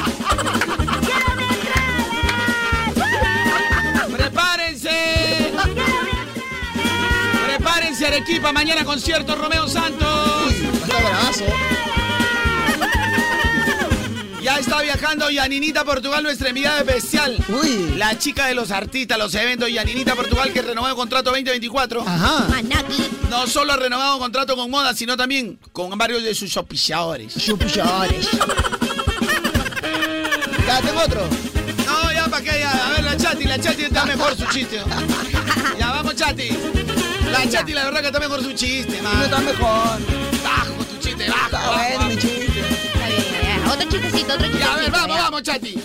¡Prepárense, 7.74 8.06
Arequipa! 8.06 8.52
Mañana 8.52 8.86
concierto 8.86 9.36
Romeo 9.36 9.68
Santos. 9.68 10.52
Está 10.52 11.00
bravazo. 11.00 11.46
Ya 14.44 14.60
está 14.60 14.82
viajando 14.84 15.32
Yaninita 15.32 15.84
Portugal, 15.84 16.22
nuestra 16.22 16.50
enviada 16.50 16.82
especial. 16.82 17.36
Uy. 17.50 17.96
La 17.98 18.16
chica 18.20 18.46
de 18.46 18.54
los 18.54 18.70
artistas, 18.70 19.18
los 19.18 19.34
eventos, 19.34 19.72
Yaninita 19.72 20.14
Portugal, 20.14 20.54
que 20.54 20.62
renovó 20.62 20.88
el 20.88 20.94
contrato 20.94 21.32
2024. 21.32 22.02
Ajá. 22.02 22.46
Manaki. 22.48 23.10
No 23.32 23.48
solo 23.48 23.74
ha 23.74 23.78
renovado 23.78 24.20
contrato 24.20 24.56
con 24.56 24.70
moda, 24.70 24.94
sino 24.94 25.18
también 25.18 25.58
con 25.72 25.98
varios 25.98 26.22
de 26.22 26.36
sus 26.36 26.56
auspiciadores. 26.56 27.34
Chupilladores. 27.36 28.30
Ya, 30.68 30.80
tengo 30.82 31.02
otro. 31.02 31.28
No, 31.88 32.12
ya 32.12 32.28
para 32.28 32.44
qué, 32.44 32.60
ya. 32.60 32.88
A 32.88 32.92
ver, 32.92 33.04
la 33.04 33.18
Chati, 33.18 33.46
la 33.46 33.60
Chati 33.60 33.86
está 33.86 34.06
mejor 34.06 34.38
su 34.38 34.46
chiste. 34.46 34.80
Ya, 35.80 35.90
vamos, 35.90 36.16
Chati. 36.16 36.50
La 37.34 37.50
Chati, 37.50 37.74
la 37.74 37.84
verdad 37.86 38.02
que 38.02 38.08
está 38.08 38.20
mejor 38.20 38.44
su 38.44 38.54
chiste, 38.54 39.02
man. 39.02 39.18
No 39.18 39.24
está 39.26 39.40
mejor. 39.40 40.00
Bajo 40.44 40.74
tu 40.86 40.98
chiste, 41.00 41.28
bajo. 41.30 41.46
Está 41.46 41.88
bueno 41.98 42.06
mi 42.10 42.18
chiste. 42.18 42.60
Está 42.60 43.08
bien. 43.08 43.68
Otro 43.70 43.90
chistecito, 43.90 44.34
otro 44.34 44.46
chistecito. 44.46 44.60
Ya, 44.60 44.74
a 44.74 44.78
ver, 44.78 44.92
vamos, 44.92 45.16
ya. 45.18 45.22
vamos, 45.24 45.44
Chati. 45.44 45.76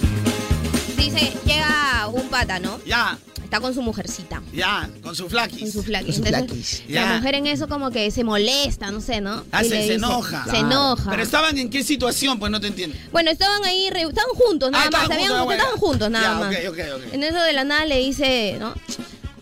Dice, 0.96 1.32
llega 1.44 2.08
un 2.12 2.28
pata, 2.28 2.58
¿no? 2.60 2.80
Ya, 2.84 3.18
Está 3.42 3.60
con 3.60 3.72
su 3.72 3.80
mujercita. 3.80 4.42
ya, 4.52 4.90
con 5.02 5.16
su 5.16 5.26
flaquis. 5.28 5.60
Con 5.62 5.72
su 5.72 5.82
flaquis. 5.82 6.16
Con 6.16 6.24
su 6.26 6.28
Entonces, 6.34 6.82
flaquis. 6.82 6.94
La 6.94 7.14
mujer 7.16 7.34
en 7.36 7.46
eso 7.46 7.66
como 7.66 7.90
que 7.90 8.10
se 8.10 8.22
molesta, 8.22 8.90
no 8.90 9.00
sé, 9.00 9.22
¿no? 9.22 9.42
Ah, 9.50 9.64
Y 9.64 9.68
se, 9.70 9.74
le 9.74 9.76
se 9.76 9.82
dice- 9.84 9.94
enoja. 9.94 10.44
Se 10.50 10.58
enoja. 10.58 11.10
Pero 11.10 11.22
estaban 11.22 11.56
en 11.56 11.70
qué 11.70 11.82
situación, 11.82 12.38
pues 12.38 12.52
no 12.52 12.60
te 12.60 12.66
entiendo. 12.66 12.94
Bueno, 13.10 13.30
estaban 13.30 13.64
ahí, 13.64 13.88
re- 13.88 14.02
estaban 14.02 14.34
juntos 14.34 14.70
nada 14.70 14.84
Ah, 14.86 14.90
más. 14.90 15.02
estaban 15.04 15.12
Habían- 15.16 15.28
juntos, 15.30 15.40
ah, 15.40 15.44
bueno. 15.44 15.62
estaban 15.62 15.80
juntos 15.80 16.10
nada 16.10 16.24
Ya, 16.28 16.34
más. 16.34 16.54
ok, 16.54 16.62
ok, 16.68 16.78
ok. 17.06 17.14
En 17.14 17.22
eso 17.24 17.38
de 17.42 17.52
la 17.54 17.64
nada 17.64 17.86
le 17.86 17.98
dice, 18.00 18.56
¿no? 18.60 18.74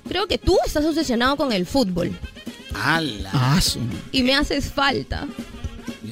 Creo 0.08 0.26
que 0.26 0.38
tú 0.38 0.56
estás 0.66 0.84
obsesionado 0.84 1.36
con 1.36 1.52
el 1.52 1.66
fútbol 1.66 2.10
¡Hala! 2.74 3.30
Ah, 3.32 3.60
y 4.12 4.22
me 4.22 4.34
haces 4.34 4.70
falta. 4.72 5.26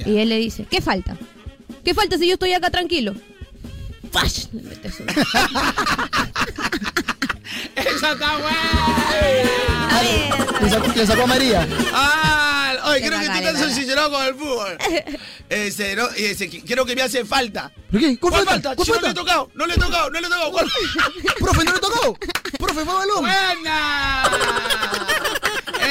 Y 0.06 0.16
él 0.16 0.30
le 0.30 0.38
dice, 0.38 0.66
¿qué 0.70 0.80
falta? 0.80 1.16
¿Qué 1.84 1.92
falta 1.94 2.16
si 2.16 2.26
yo 2.26 2.34
estoy 2.34 2.52
acá 2.54 2.70
tranquilo? 2.70 3.14
¡Fash! 4.10 4.46
Le 4.52 4.62
mete 4.62 4.90
su- 4.90 5.04
¡Esa 7.76 8.12
está 8.12 8.36
buena! 8.38 10.00
Le 10.60 10.70
sacó, 10.70 10.86
le 10.94 11.06
sacó 11.06 11.22
a 11.22 11.26
María. 11.26 11.68
¡Ah! 11.92 12.50
Oye, 12.86 13.00
creo 13.06 13.18
que 13.18 13.26
tú 13.26 13.32
bacán. 13.32 13.56
obsesionado 13.64 14.10
con 14.10 14.24
el 14.26 14.34
fútbol. 14.34 14.78
Ese, 15.48 15.96
¿no? 15.96 16.06
Y 16.16 16.24
ese, 16.26 16.48
creo 16.48 16.84
que 16.84 16.94
me 16.94 17.02
hace 17.02 17.24
falta. 17.24 17.70
¿Por 17.90 18.00
qué? 18.00 18.18
¿Cuál 18.18 18.32
¿Cuál 18.32 18.44
falta? 18.46 18.52
falta? 18.70 18.76
¿Cuál 18.76 18.86
Si 18.86 18.92
no 18.92 18.94
le 18.96 19.00
he 19.00 19.04
falta? 19.06 19.20
tocado, 19.20 19.50
no 19.54 19.66
le 19.66 19.74
he 19.74 19.78
tocado, 19.78 20.10
no 20.10 20.20
le 20.20 20.26
he 20.26 20.30
tocado. 20.30 20.52
¿Cuál? 20.52 20.70
Profe, 21.40 21.64
¿no 21.64 21.72
le 21.72 21.78
tocó? 21.80 22.18
Profe, 22.58 22.84
fue 22.84 22.94
balón. 22.94 23.20
¡Buena! 23.20 24.24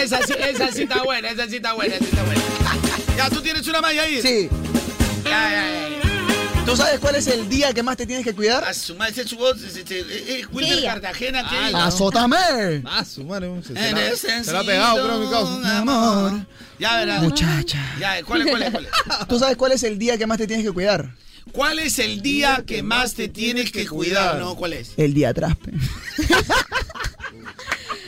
Esa 0.02 0.22
sí, 0.26 0.34
esa 0.38 0.72
sí 0.72 0.84
está 0.84 1.04
buena, 1.04 1.30
esa 1.30 1.48
sí 1.48 1.56
está 1.58 1.74
buena, 1.74 1.96
esa 1.96 2.04
sí 2.06 2.10
está 2.12 2.24
buena. 2.24 2.42
Ya, 3.18 3.30
tú 3.30 3.42
tienes 3.42 3.68
una 3.68 3.82
malla 3.82 4.04
ahí. 4.04 4.22
Sí. 4.22 4.50
ya, 5.26 5.50
ya. 5.50 6.13
¿Tú 6.66 6.78
sabes 6.78 7.00
cuál 7.00 7.16
es 7.16 7.28
el 7.28 7.50
día 7.50 7.74
que 7.74 7.84
más 7.84 7.98
te 7.98 8.06
tienes 8.06 8.26
que 8.26 8.34
cuidar? 8.34 8.64
A 8.64 8.74
su 8.74 8.96
madre, 8.96 9.12
ese 9.12 9.22
es 9.24 9.30
su 9.30 9.38
voz, 9.38 9.62
es- 9.62 9.76
es 9.78 10.48
Wilmer. 10.52 10.84
Cartagena. 10.86 11.48
que 11.50 11.76
¡Azótame! 11.76 12.82
Ah, 12.86 13.04
su 13.06 13.24
madre. 13.26 13.50
Se, 13.64 13.74
la, 13.74 14.08
ese 14.08 14.44
se 14.44 14.52
la 14.52 14.60
ha 14.60 14.64
pegado, 14.64 15.04
creo, 15.06 15.20
mi 15.20 15.30
causa. 15.30 15.78
amor. 15.80 16.46
Ya 16.80 16.98
verás. 16.98 17.22
Muchacha. 17.22 17.80
Ya, 18.00 18.24
¿cuál 18.24 18.42
es, 18.44 18.50
cuál 18.50 18.64
es, 18.64 18.72
cuál 18.72 18.86
es? 18.86 18.92
¿Tú 19.28 19.38
sabes 19.40 19.58
cuál 19.58 19.74
es 19.74 19.84
el 19.84 20.00
día 20.00 20.18
que 20.18 20.26
más 20.26 20.38
te 20.38 20.48
tienes 20.48 20.66
que 20.66 20.72
cuidar? 20.72 21.14
¿Cuál 21.52 21.80
es 21.80 22.00
el 22.00 22.22
día 22.22 22.64
que 22.66 22.82
más 22.82 23.14
te 23.14 23.28
tienes 23.28 23.72
que 23.72 23.86
cuidar? 23.86 24.40
¿No? 24.40 24.56
¿Cuál 24.56 24.74
es? 24.74 24.94
El 24.98 25.14
día 25.14 25.30
atrás. 25.30 25.56
pe. 25.58 25.72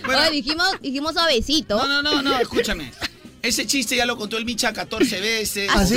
Oye, 0.07 0.31
dijimos, 0.31 0.67
dijimos 0.81 1.13
suavecito. 1.13 1.77
No, 1.77 1.87
no, 1.87 2.01
no, 2.01 2.21
no, 2.21 2.39
escúchame. 2.39 2.91
Ese 3.45 3.65
chiste 3.67 3.95
ya 3.95 4.05
lo 4.05 4.17
contó 4.17 4.37
el 4.37 4.45
Micha 4.45 4.73
14 4.73 5.21
veces. 5.21 5.69
¿Ah, 5.73 5.85
sí? 5.85 5.95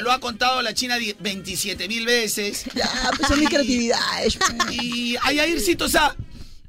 Lo 0.00 0.12
ha 0.12 0.20
contado 0.20 0.60
la 0.62 0.74
China 0.74 0.96
27 1.20 1.88
mil 1.88 2.04
veces. 2.06 2.64
Ya, 2.74 2.88
pues 3.16 3.28
son 3.28 3.40
mis 3.40 3.48
creatividades. 3.48 4.38
Y 4.70 5.16
a 5.22 5.32
Yaircito, 5.32 5.86
o 5.86 5.88
sea, 5.88 6.14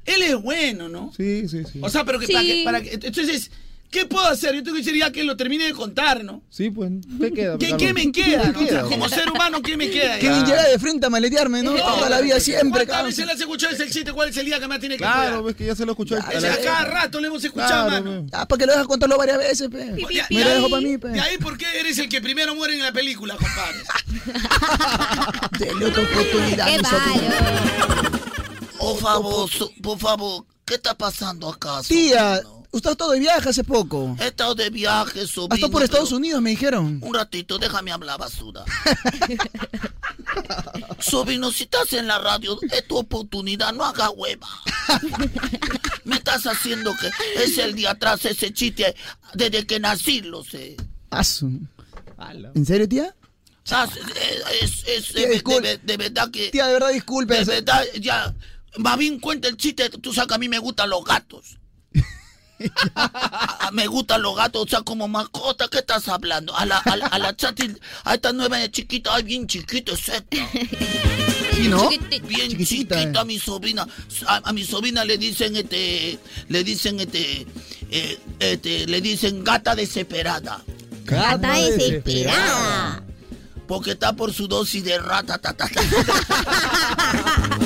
él 0.04 0.22
es 0.22 0.36
bueno, 0.40 0.88
¿no? 0.88 1.12
Sí, 1.16 1.48
sí, 1.48 1.62
sí. 1.70 1.78
O 1.82 1.88
sea, 1.90 2.04
pero 2.04 2.18
que, 2.18 2.26
Sí. 2.26 2.32
para 2.32 2.44
que, 2.44 2.62
para 2.64 2.82
que- 2.82 3.06
entonces, 3.06 3.50
¿qué 3.90 4.06
puedo 4.06 4.26
hacer? 4.26 4.54
Yo 4.54 4.62
tengo 4.62 4.76
que 4.76 4.82
decir 4.82 4.98
ya 4.98 5.10
que 5.12 5.24
lo 5.24 5.36
termine 5.36 5.64
de 5.64 5.72
contar, 5.72 6.22
¿no? 6.24 6.42
Sí, 6.50 6.70
pues, 6.70 6.90
¿qué 7.20 7.32
queda? 7.32 7.58
¿Qué, 7.58 7.76
qué 7.76 7.92
me 7.92 8.10
queda? 8.12 8.52
no? 8.52 8.60
O 8.60 8.66
sea, 8.66 8.82
como 8.82 9.08
ser 9.08 9.30
humano, 9.30 9.62
¿qué 9.62 9.76
me 9.76 9.90
queda? 9.90 10.18
Kevin 10.18 10.40
ya? 10.40 10.46
llega 10.46 10.64
de 10.68 10.78
frente 10.78 11.06
a 11.06 11.10
maletearme, 11.10 11.62
¿no? 11.62 11.74
Toda 11.74 12.08
la 12.10 12.20
vida 12.20 12.38
siempre, 12.40 12.86
¿Cuántas 12.86 13.06
veces 13.06 13.26
le 13.26 13.32
has 13.32 13.40
escuchado 13.40 13.72
ese 13.74 13.88
chiste? 13.90 14.12
¿Cuál 14.12 14.28
es 14.30 14.36
el 14.36 14.46
día 14.46 14.60
que 14.60 14.68
más 14.68 14.80
tiene 14.80 14.96
que 14.96 14.98
Claro, 15.04 15.20
cuidar? 15.28 15.42
ves 15.44 15.56
que 15.56 15.66
ya 15.66 15.74
se 15.74 15.84
lo 15.86 15.92
escuchó. 15.92 16.16
la- 16.16 16.22
a 16.22 16.56
cada 16.62 16.84
rato 16.84 17.20
le 17.20 17.28
hemos 17.28 17.44
escuchado, 17.44 17.88
Claro, 17.88 18.04
mano. 18.04 18.26
Ah, 18.32 18.46
para 18.46 18.58
que 18.58 18.66
lo 18.66 18.72
dejas 18.72 18.86
contarlo 18.86 19.16
varias 19.18 19.38
veces, 19.38 19.68
pe. 19.68 19.78
De, 19.78 20.06
Me 20.30 20.44
lo 20.44 20.50
dejo 20.50 20.70
para 20.70 20.82
mí, 20.82 20.98
pe. 20.98 21.08
de 21.08 21.20
ahí, 21.20 21.38
¿por 21.38 21.56
qué 21.58 21.66
eres 21.80 21.98
el 21.98 22.08
que 22.08 22.20
primero 22.20 22.54
muere 22.54 22.74
en 22.74 22.82
la 22.82 22.92
película, 22.92 23.36
compadre? 23.36 23.78
Dele 25.58 25.86
otra 25.86 26.02
oportunidad. 26.02 26.66
Qué. 26.66 26.82
Por 28.78 28.98
favor, 29.00 29.50
por 29.82 29.98
favor, 29.98 30.44
¿qué 30.64 30.74
está 30.74 30.94
pasando 30.94 31.48
acá? 31.48 31.80
Tía, 31.86 32.40
usted 32.76 32.90
ha 32.90 32.92
estado 32.92 33.10
de 33.12 33.20
viaje 33.20 33.48
hace 33.48 33.64
poco. 33.64 34.16
He 34.20 34.26
estado 34.28 34.54
de 34.54 34.70
viaje, 34.70 35.20
Ha 35.20 35.24
estado 35.24 35.70
por 35.70 35.82
Estados 35.82 36.12
Unidos, 36.12 36.40
me 36.42 36.50
dijeron. 36.50 37.00
Un 37.02 37.14
ratito, 37.14 37.58
déjame 37.58 37.92
hablar 37.92 38.18
basura. 38.18 38.64
Sobrino, 41.00 41.50
si 41.52 41.64
estás 41.64 41.92
en 41.92 42.06
la 42.06 42.18
radio, 42.18 42.58
es 42.72 42.86
tu 42.86 42.96
oportunidad, 42.96 43.72
no 43.72 43.84
haga 43.84 44.10
hueva. 44.10 44.48
Me 46.04 46.16
estás 46.16 46.46
haciendo 46.46 46.94
que 46.96 47.10
es 47.42 47.58
el 47.58 47.74
día 47.74 47.92
atrás 47.92 48.24
ese 48.24 48.52
chiste 48.52 48.94
desde 49.34 49.66
que 49.66 49.80
nací, 49.80 50.20
lo 50.20 50.44
sé. 50.44 50.76
Asu. 51.10 51.60
¿En 52.54 52.66
serio, 52.66 52.88
tía? 52.88 53.14
Ah, 53.70 53.88
Es, 54.62 54.84
es- 54.86 54.86
es- 54.86 55.12
Tía, 55.12 55.28
de, 55.28 55.60
de- 55.60 55.78
de 55.78 55.96
verdad 55.96 56.30
que... 56.30 56.50
Tía, 56.50 56.66
de 56.66 56.72
verdad, 56.74 56.90
disculpe. 56.92 57.34
De 57.34 57.44
verdad, 57.44 57.84
ya... 58.00 58.34
Más 58.78 58.98
bien 58.98 59.18
cuenta 59.20 59.48
el 59.48 59.56
chiste, 59.56 59.88
tú 59.88 60.12
sabes 60.12 60.28
que 60.28 60.34
a 60.34 60.38
mí 60.38 60.48
me 60.48 60.58
gustan 60.58 60.90
los 60.90 61.04
gatos. 61.04 61.58
Me 63.72 63.86
gustan 63.86 64.22
los 64.22 64.36
gatos, 64.36 64.62
o 64.62 64.68
sea, 64.68 64.82
como 64.82 65.08
mascota, 65.08 65.68
¿qué 65.68 65.78
estás 65.78 66.08
hablando? 66.08 66.56
A 66.56 66.64
la, 66.64 66.78
a 66.78 66.96
la, 66.96 67.06
a 67.06 67.18
la 67.18 67.36
chati, 67.36 67.74
a 68.04 68.14
esta 68.14 68.32
nueva 68.32 68.58
de 68.58 68.70
chiquita, 68.70 69.14
ay, 69.14 69.22
bien 69.24 69.46
chiquita, 69.46 69.92
es. 69.92 70.12
¿Sí, 71.54 71.68
no? 71.68 71.88
Bien 71.88 72.50
Chiquitita, 72.50 72.96
chiquita 72.96 73.18
eh. 73.18 73.22
a 73.22 73.24
mi 73.24 73.38
sobrina. 73.38 73.86
A, 74.26 74.42
a 74.44 74.52
mi 74.52 74.64
sobrina 74.64 75.04
le 75.04 75.18
dicen, 75.18 75.56
este, 75.56 76.18
le 76.48 76.64
dicen, 76.64 77.00
este, 77.00 77.46
eh, 77.90 78.18
este, 78.40 78.86
le 78.86 79.00
dicen 79.00 79.42
gata 79.42 79.74
desesperada. 79.74 80.62
Gata 81.04 81.54
desesperada. 81.54 83.02
Porque 83.66 83.92
está 83.92 84.12
por 84.12 84.32
su 84.32 84.46
dosis 84.48 84.84
de 84.84 84.98
rata. 84.98 85.38
ta, 85.38 85.52
ta, 85.54 85.68
ta. 85.68 85.80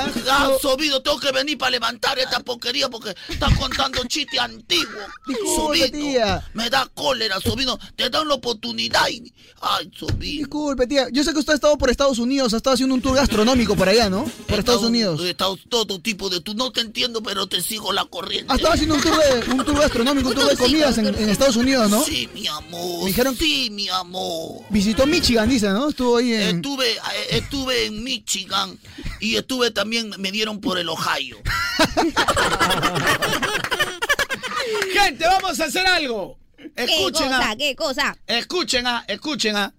Bernard. 0.00 0.19
Ah, 0.40 0.52
Sobrino, 0.60 1.00
tengo 1.02 1.18
que 1.20 1.32
venir 1.32 1.58
para 1.58 1.70
levantar 1.72 2.18
esta 2.18 2.40
porquería 2.40 2.88
porque 2.88 3.14
está 3.28 3.48
contando 3.56 4.02
chiste 4.06 4.38
antiguo. 4.38 5.00
Disculpe, 5.26 5.90
tía. 5.90 6.48
me 6.54 6.68
da 6.70 6.86
cólera, 6.94 7.40
sobrino. 7.40 7.78
Te 7.96 8.08
dan 8.10 8.26
la 8.28 8.34
oportunidad 8.34 9.08
y... 9.08 9.32
Ay, 9.60 9.90
sobrino. 9.96 10.38
Disculpe, 10.38 10.86
tía. 10.86 11.08
Yo 11.12 11.22
sé 11.24 11.32
que 11.32 11.38
usted 11.38 11.52
ha 11.52 11.56
estado 11.56 11.76
por 11.78 11.90
Estados 11.90 12.18
Unidos, 12.18 12.54
ha 12.54 12.56
estado 12.56 12.74
haciendo 12.74 12.94
un 12.94 13.02
tour 13.02 13.16
gastronómico 13.16 13.76
por 13.76 13.88
allá, 13.88 14.08
¿no? 14.08 14.24
Por 14.48 14.58
Estados 14.58 14.82
Unidos. 14.82 15.20
He 15.22 15.30
estado 15.30 15.56
todo 15.68 16.00
tipo 16.00 16.30
de... 16.30 16.40
Tú 16.40 16.54
no 16.54 16.70
te 16.72 16.80
entiendo, 16.80 17.22
pero 17.22 17.46
te 17.46 17.60
sigo 17.62 17.92
la 17.92 18.04
corriente. 18.06 18.52
Ha 18.52 18.56
estado 18.56 18.74
haciendo 18.74 18.94
un 18.94 19.02
tour, 19.02 19.16
de, 19.18 19.50
un 19.52 19.64
tour 19.64 19.78
gastronómico, 19.80 20.28
un 20.30 20.34
tour 20.34 20.48
de 20.48 20.56
comidas 20.56 20.96
en, 20.98 21.06
en 21.06 21.28
Estados 21.28 21.56
Unidos, 21.56 21.90
¿no? 21.90 22.02
Sí, 22.04 22.28
mi 22.34 22.46
amor. 22.46 23.00
Me 23.04 23.06
dijeron- 23.10 23.36
Sí, 23.36 23.68
mi 23.70 23.88
amor. 23.88 24.62
Visitó 24.70 25.06
Michigan, 25.06 25.48
dice, 25.48 25.68
¿no? 25.70 25.88
Estuvo 25.90 26.16
ahí 26.16 26.32
en... 26.32 26.56
Estuve, 26.56 26.90
eh, 26.92 26.98
estuve 27.30 27.86
en 27.86 28.02
Michigan 28.02 28.78
y 29.20 29.36
estuve 29.36 29.70
también, 29.70 30.12
me 30.18 30.29
dieron 30.30 30.60
por 30.60 30.78
el 30.78 30.88
Ohio. 30.88 31.38
Gente, 34.92 35.24
vamos 35.26 35.58
a 35.60 35.64
hacer 35.64 35.86
algo. 35.86 36.38
¿Qué 36.76 36.84
Escuchen, 36.84 37.28
cosa? 37.28 37.56
¿Qué 37.56 37.74
cosa? 37.76 38.16
escuchen, 38.26 38.86
ah, 38.86 39.04
escuchen, 39.08 39.56
ah. 39.56 39.72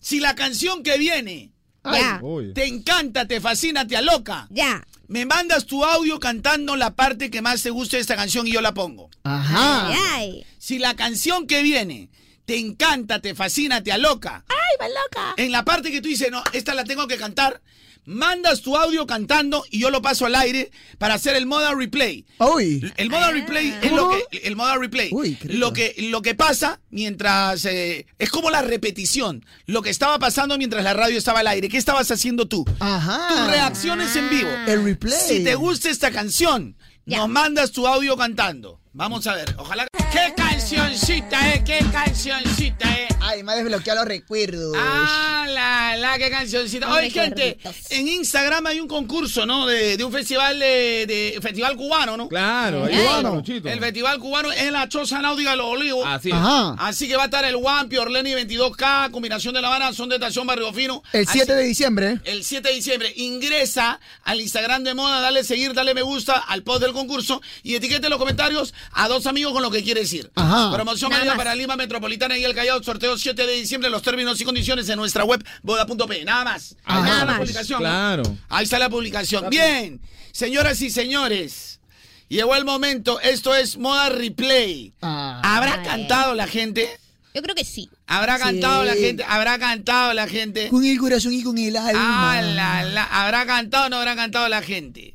Si 0.00 0.20
la 0.20 0.34
canción 0.34 0.82
que 0.82 0.98
viene 0.98 1.52
Ya. 1.84 2.20
Te 2.54 2.66
encanta, 2.66 3.26
te 3.26 3.40
fascina, 3.40 3.86
te 3.86 3.96
aloca, 3.96 4.46
Ya. 4.50 4.86
me 5.06 5.24
mandas 5.24 5.64
tu 5.64 5.84
audio 5.84 6.20
cantando 6.20 6.76
la 6.76 6.94
parte 6.94 7.30
que 7.30 7.40
más 7.40 7.62
te 7.62 7.70
guste 7.70 7.96
de 7.96 8.02
esta 8.02 8.16
canción 8.16 8.46
y 8.46 8.52
yo 8.52 8.60
la 8.60 8.74
pongo. 8.74 9.08
Ajá. 9.24 9.88
Ay, 9.88 9.96
ay. 10.14 10.46
Si 10.58 10.78
la 10.78 10.94
canción 10.94 11.46
que 11.46 11.62
viene 11.62 12.10
te 12.44 12.58
encanta, 12.58 13.20
te 13.20 13.34
fascina, 13.34 13.82
te 13.82 13.92
aloca, 13.92 14.44
Ay, 14.48 14.76
va 14.80 14.88
loca. 14.88 15.34
en 15.38 15.52
la 15.52 15.64
parte 15.64 15.90
que 15.90 16.02
tú 16.02 16.08
dices, 16.08 16.30
no, 16.30 16.42
esta 16.52 16.74
la 16.74 16.84
tengo 16.84 17.06
que 17.06 17.16
cantar, 17.16 17.62
mandas 18.08 18.62
tu 18.62 18.76
audio 18.76 19.06
cantando 19.06 19.64
y 19.70 19.78
yo 19.80 19.90
lo 19.90 20.00
paso 20.00 20.24
al 20.26 20.34
aire 20.34 20.70
para 20.96 21.14
hacer 21.14 21.36
el 21.36 21.46
modo 21.46 21.74
replay. 21.74 22.24
Uy. 22.38 22.90
El 22.96 23.10
modo 23.10 23.30
replay 23.30 23.78
es 23.82 23.92
lo 23.92 24.10
que 24.10 24.38
el 24.38 24.56
replay. 24.80 25.10
Uy, 25.12 25.38
lo 25.44 25.72
que 25.72 25.94
lo 25.98 26.22
que 26.22 26.34
pasa 26.34 26.80
mientras 26.90 27.64
eh, 27.66 28.06
es 28.18 28.30
como 28.30 28.50
la 28.50 28.62
repetición, 28.62 29.44
lo 29.66 29.82
que 29.82 29.90
estaba 29.90 30.18
pasando 30.18 30.56
mientras 30.56 30.82
la 30.82 30.94
radio 30.94 31.18
estaba 31.18 31.40
al 31.40 31.48
aire. 31.48 31.68
¿Qué 31.68 31.76
estabas 31.76 32.10
haciendo 32.10 32.48
tú? 32.48 32.64
Ajá. 32.80 33.28
Tus 33.28 33.46
reacciones 33.46 34.16
en 34.16 34.30
vivo. 34.30 34.50
El 34.66 34.84
replay. 34.84 35.18
Si 35.28 35.44
te 35.44 35.54
gusta 35.54 35.90
esta 35.90 36.10
canción, 36.10 36.76
Ya. 37.04 37.18
nos 37.18 37.28
mandas 37.28 37.72
tu 37.72 37.86
audio 37.86 38.16
cantando. 38.16 38.80
Vamos 38.98 39.24
a 39.28 39.34
ver, 39.36 39.54
ojalá. 39.58 39.86
¿Qué 40.10 40.34
cancioncita, 40.36 41.54
eh? 41.54 41.62
¿Qué 41.64 41.78
cancioncita, 41.92 42.88
eh? 42.98 43.06
Ay, 43.20 43.44
me 43.44 43.52
ha 43.52 43.54
desbloqueado 43.54 44.00
los 44.00 44.08
recuerdos. 44.08 44.74
Ah, 44.76 45.46
la, 45.48 45.96
la, 45.96 46.18
qué 46.18 46.28
cancioncita. 46.30 46.90
Oye, 46.92 47.08
gente, 47.10 47.58
en 47.90 48.08
Instagram 48.08 48.66
hay 48.66 48.80
un 48.80 48.88
concurso, 48.88 49.46
¿no? 49.46 49.66
De, 49.66 49.96
de 49.96 50.02
un 50.04 50.10
festival 50.10 50.58
de, 50.58 51.04
de- 51.06 51.38
festival 51.40 51.76
cubano, 51.76 52.16
¿no? 52.16 52.28
Claro, 52.28 52.86
Ay. 52.86 52.96
va, 53.04 53.22
Carlonchito. 53.22 53.68
El 53.68 53.78
festival 53.78 54.18
cubano 54.18 54.50
es 54.50 54.62
en 54.62 54.72
la 54.72 54.88
Choza 54.88 55.20
Náutica 55.22 55.52
de 55.52 55.56
los 55.58 55.66
Olivos. 55.66 56.04
Así 56.04 56.30
es. 56.30 56.34
Ajá. 56.34 56.74
Así 56.80 57.06
que 57.06 57.14
va 57.16 57.22
a 57.22 57.26
estar 57.26 57.44
el 57.44 57.54
Wampi, 57.54 57.98
Orleni 57.98 58.32
22K, 58.32 59.12
combinación 59.12 59.54
de 59.54 59.60
La 59.62 59.68
Habana, 59.68 59.92
son 59.92 60.08
de 60.08 60.16
estación 60.16 60.44
Barrio 60.44 60.72
Fino. 60.72 61.04
El 61.12 61.22
Así- 61.28 61.38
7 61.38 61.54
de 61.54 61.62
diciembre. 61.62 62.18
el 62.24 62.42
7 62.42 62.68
de 62.68 62.74
diciembre. 62.74 63.12
Ingresa 63.14 64.00
al 64.24 64.40
Instagram 64.40 64.82
de 64.82 64.94
Moda, 64.94 65.20
dale 65.20 65.44
seguir, 65.44 65.72
dale 65.72 65.94
me 65.94 66.02
gusta 66.02 66.34
al 66.38 66.64
post 66.64 66.82
del 66.82 66.92
concurso 66.92 67.40
y 67.62 67.76
etiquete 67.76 68.06
en 68.06 68.10
los 68.10 68.18
comentarios 68.18 68.74
a 68.92 69.08
dos 69.08 69.26
amigos 69.26 69.52
con 69.52 69.62
lo 69.62 69.70
que 69.70 69.82
quieres 69.82 70.12
ir. 70.12 70.30
Ajá. 70.34 70.72
Promoción 70.72 71.10
Nada 71.10 71.20
válida 71.20 71.34
más. 71.34 71.44
para 71.44 71.54
Lima 71.54 71.76
Metropolitana 71.76 72.36
y 72.38 72.44
el 72.44 72.54
Callao, 72.54 72.82
sorteo 72.82 73.16
7 73.16 73.46
de 73.46 73.52
diciembre, 73.54 73.90
los 73.90 74.02
términos 74.02 74.40
y 74.40 74.44
condiciones 74.44 74.88
en 74.88 74.96
nuestra 74.96 75.24
web 75.24 75.44
boda.p. 75.62 76.24
Nada 76.24 76.44
más. 76.44 76.76
Ahí 76.84 77.02
Nada 77.02 77.08
está 77.12 77.18
la 77.24 77.32
más. 77.32 77.38
publicación. 77.40 77.82
¿no? 77.82 77.88
Claro. 77.88 78.22
Ahí 78.48 78.64
está 78.64 78.78
la 78.78 78.88
publicación. 78.90 79.50
Bien, 79.50 80.00
señoras 80.32 80.80
y 80.82 80.90
señores. 80.90 81.80
Llegó 82.28 82.54
el 82.56 82.64
momento, 82.66 83.20
esto 83.20 83.54
es 83.54 83.78
Moda 83.78 84.10
Replay. 84.10 84.92
Ah. 85.00 85.40
¿Habrá 85.42 85.74
Ay. 85.80 85.86
cantado 85.86 86.34
la 86.34 86.46
gente? 86.46 86.88
Yo 87.34 87.42
creo 87.42 87.54
que 87.54 87.64
sí. 87.64 87.88
¿Habrá 88.06 88.36
Sí. 88.36 88.42
cantado 88.42 88.84
la 88.84 88.94
gente? 88.94 89.24
¿Habrá 89.26 89.58
cantado 89.58 90.12
la 90.12 90.26
gente? 90.28 90.68
Con 90.68 90.84
el 90.84 90.98
corazón 90.98 91.32
y 91.32 91.42
con 91.42 91.56
el 91.56 91.76
alma. 91.76 92.36
Ah, 92.36 92.42
la, 92.42 92.82
la. 92.84 93.04
¿Habrá 93.04 93.46
cantado 93.46 93.86
o 93.86 93.88
no 93.88 93.96
habrá 93.96 94.16
cantado 94.16 94.48
la 94.48 94.60
gente? 94.60 95.14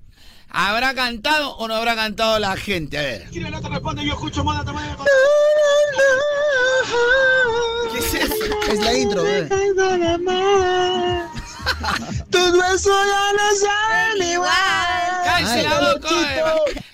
¿Habrá 0.56 0.94
cantado 0.94 1.56
o 1.58 1.68
no 1.68 1.74
habrá 1.76 1.96
cantado 1.96 2.38
la 2.38 2.56
gente? 2.56 2.98
A 3.00 3.02
ver. 3.02 3.28
¿Qué 7.92 8.00
es 8.00 8.14
eso? 8.14 8.34
Es 8.72 8.80
la 8.80 8.94
intro, 8.94 9.26
eh. 9.28 9.50
Tus 12.30 12.52
besos 12.52 13.06
ya 13.08 13.34
no 13.34 13.56
saben 13.56 14.32
igual. 14.32 14.50
¡Cállese 15.26 15.64
la 15.64 15.80
boca! 15.80 16.10
eh. 16.12 16.44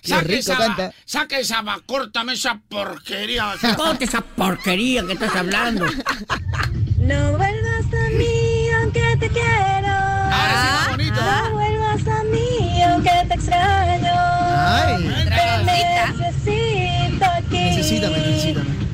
Qué 0.01 0.09
Saque 0.09 0.27
rico 0.27 0.39
esa, 0.39 0.57
canta. 0.57 0.93
saque 1.05 1.39
esa, 1.41 1.61
va, 1.61 1.79
córtame 1.85 2.33
esa 2.33 2.59
porquería. 2.69 3.53
Corte 3.77 4.05
esa 4.05 4.21
porquería 4.21 5.05
que 5.05 5.13
estás 5.13 5.35
hablando. 5.35 5.85
No 6.97 7.31
vuelvas 7.37 7.85
a 7.93 8.09
mí 8.17 8.69
aunque 8.81 9.17
te 9.19 9.29
quiero. 9.29 9.78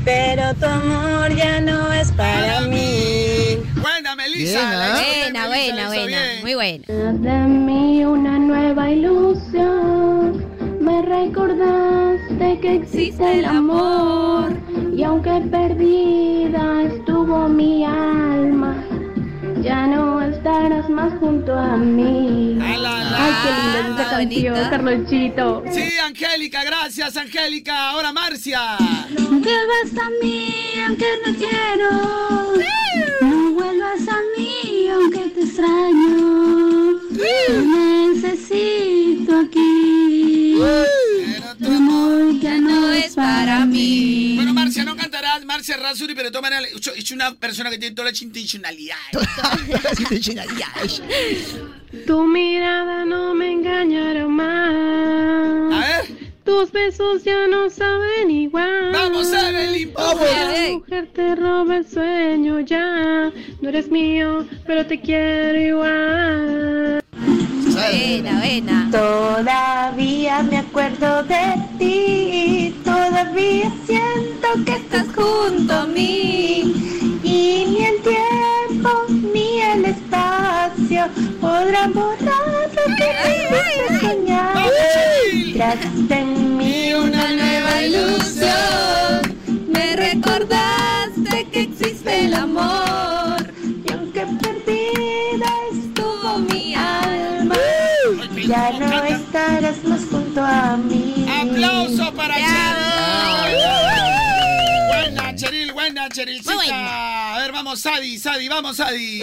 Pero 0.05 0.53
tu 0.55 0.65
amor 0.65 1.35
ya 1.35 1.59
no 1.59 1.91
es 1.91 2.11
para 2.13 2.61
mí. 2.61 3.57
Buena, 3.81 4.15
Melissa. 4.15 4.59
Bien, 4.59 5.35
¿ah? 5.35 5.47
Buena, 5.47 5.47
buena, 5.47 5.87
buena. 5.87 6.05
bien. 6.05 6.41
Muy 6.41 6.53
buena. 6.55 7.13
De 7.13 7.47
mí 7.47 8.05
una 8.05 8.39
nueva 8.39 8.89
ilusión. 8.89 10.45
Me 10.79 11.01
recordaste 11.01 12.59
que 12.61 12.75
existe 12.75 13.39
el 13.39 13.45
amor. 13.45 14.53
Y 14.95 15.03
aunque 15.03 15.41
perdida 15.51 16.83
estuvo 16.83 17.49
mi 17.49 17.83
alma, 17.83 18.81
ya 19.65 19.87
no 19.87 20.21
estarás 20.21 20.87
más 20.89 21.11
junto 21.19 21.57
a 21.57 21.75
mí. 21.75 22.59
Ay, 22.61 23.33
qué 23.43 23.49
linda 23.63 23.79
esta 23.89 24.09
canción, 24.17 24.69
Carlonchito. 24.69 25.63
Sí, 25.71 25.97
Angélica, 26.05 26.63
gracias, 26.63 27.17
Angélica. 27.17 27.89
Ahora 27.89 28.13
Marcia. 28.13 28.77
No 29.17 29.39
vuelvas 29.39 29.97
a 29.99 30.09
mí 30.21 30.53
aunque 30.85 31.05
no 31.25 31.33
quiero. 31.33 31.89
No 33.21 33.51
vuelvas 33.53 34.07
a 34.07 34.17
mí 34.37 34.87
aunque 34.87 35.29
te 35.29 35.41
extraño. 35.41 36.99
Te 37.17 37.57
necesito 37.57 39.39
aquí. 39.39 40.59
Tu 41.57 41.71
amor 41.71 42.39
ya 42.39 42.57
no 42.59 42.91
es 42.91 43.15
para 43.15 43.65
mí. 43.65 44.33
Bueno, 44.35 44.53
Marcia, 44.53 44.83
no 44.83 44.95
Marcia 45.45 45.77
Razuri, 45.77 46.13
pero 46.13 46.29
de 46.29 46.31
todas 46.31 46.51
maneras, 46.51 46.69
es 46.95 47.11
una 47.11 47.33
persona 47.35 47.69
que 47.69 47.77
tiene 47.77 47.95
toda 47.95 48.11
la 48.11 48.17
intencionalidad. 48.19 48.97
Tu 52.05 52.23
mirada 52.27 53.05
no 53.05 53.33
me 53.33 53.51
engañará 53.51 54.27
más. 54.27 55.73
A 55.73 55.79
ver. 55.79 56.25
Tus 56.43 56.71
besos 56.71 57.23
ya 57.23 57.47
no 57.47 57.69
saben 57.69 58.29
igual. 58.29 58.91
Vamos, 58.91 59.31
Evelyn, 59.33 59.93
vamos. 59.93 60.23
La 60.23 60.71
mujer 60.73 61.07
te 61.13 61.35
roba 61.35 61.77
el 61.77 61.89
sueño 61.89 62.59
ya. 62.59 63.31
No 63.61 63.69
eres 63.69 63.89
mío, 63.89 64.45
pero 64.67 64.85
te 64.85 64.99
quiero 64.99 65.59
igual. 65.59 67.01
Buena, 67.71 68.39
buena. 68.39 68.89
Todavía 68.91 70.43
me 70.43 70.57
acuerdo 70.57 71.23
de 71.23 71.55
ti. 71.79 72.75
Todavía 73.15 73.71
siento 73.85 74.47
que 74.65 74.73
estás 74.73 75.05
junto 75.15 75.73
a 75.73 75.85
mí. 75.85 76.73
Y 77.23 77.65
ni 77.65 77.85
el 77.85 78.01
tiempo 78.01 78.89
ni 79.09 79.61
el 79.61 79.85
espacio 79.85 81.05
podrán 81.39 81.93
borrar 81.93 82.69
lo 82.75 82.95
que 82.97 83.09
me 83.51 83.99
soñar. 84.01 84.69
Creaste 85.53 86.13
en 86.13 86.57
mí 86.57 86.93
una 86.93 87.31
nueva 87.31 87.83
ilusión. 87.83 89.21
Me 89.69 89.95
recordaste 89.95 91.47
que 91.53 91.61
existe 91.61 92.25
el 92.25 92.33
amor. 92.33 93.37
Y 93.85 93.93
aunque 93.93 94.25
perdida 94.41 95.49
estuvo 95.71 96.39
mi 96.39 96.75
alma, 96.75 97.55
ya 98.45 98.71
no 98.77 99.05
estarás 99.05 99.81
más 99.85 100.01
junto 100.11 100.43
a 100.43 100.75
mí. 100.75 101.25
¡Aplauso 101.29 102.13
para 102.13 102.35
A 106.71 107.37
ver, 107.39 107.51
vamos, 107.51 107.81
Sadi, 107.81 108.17
Sadi, 108.17 108.47
vamos, 108.47 108.77
Sadi. 108.77 109.21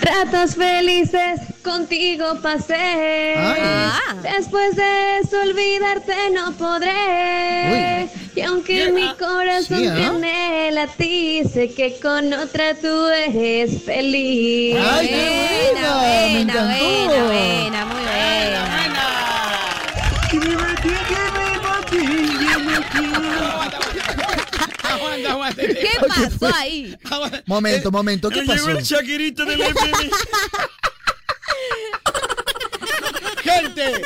Ratos 0.00 0.54
felices 0.56 1.40
contigo 1.62 2.40
pasé. 2.42 3.34
Ay. 3.36 4.18
Después 4.22 4.74
de 4.76 5.18
eso 5.18 5.40
olvidarte 5.42 6.14
no 6.32 6.52
podré. 6.52 8.08
Y 8.34 8.40
aunque 8.42 8.90
mi 8.92 9.08
corazón 9.14 9.78
Sí, 9.80 9.86
¿ah? 9.86 9.94
tiene 9.96 10.70
latir, 10.72 11.48
sé 11.48 11.72
que 11.74 11.98
con 12.00 12.32
otra 12.32 12.74
tú 12.74 13.08
eres 13.08 13.82
feliz. 13.82 14.76
Ay, 14.80 15.08
qué 15.08 15.72
buena, 15.74 15.94
buena, 15.96 16.40
encantó. 16.40 16.84
buena, 16.84 17.24
buena, 17.24 17.84
muy 17.86 18.02
buena. 18.02 18.79
¿Qué 25.56 25.88
pasó 26.06 26.54
ahí? 26.54 26.96
Momento, 27.46 27.90
momento, 27.90 28.28
¿qué 28.30 28.40
Llegó 28.42 28.52
pasó? 28.52 28.70
el 28.70 28.82
Shakirito 28.84 29.44
del 29.44 29.60
FM. 29.60 30.10
Gente, 33.42 34.02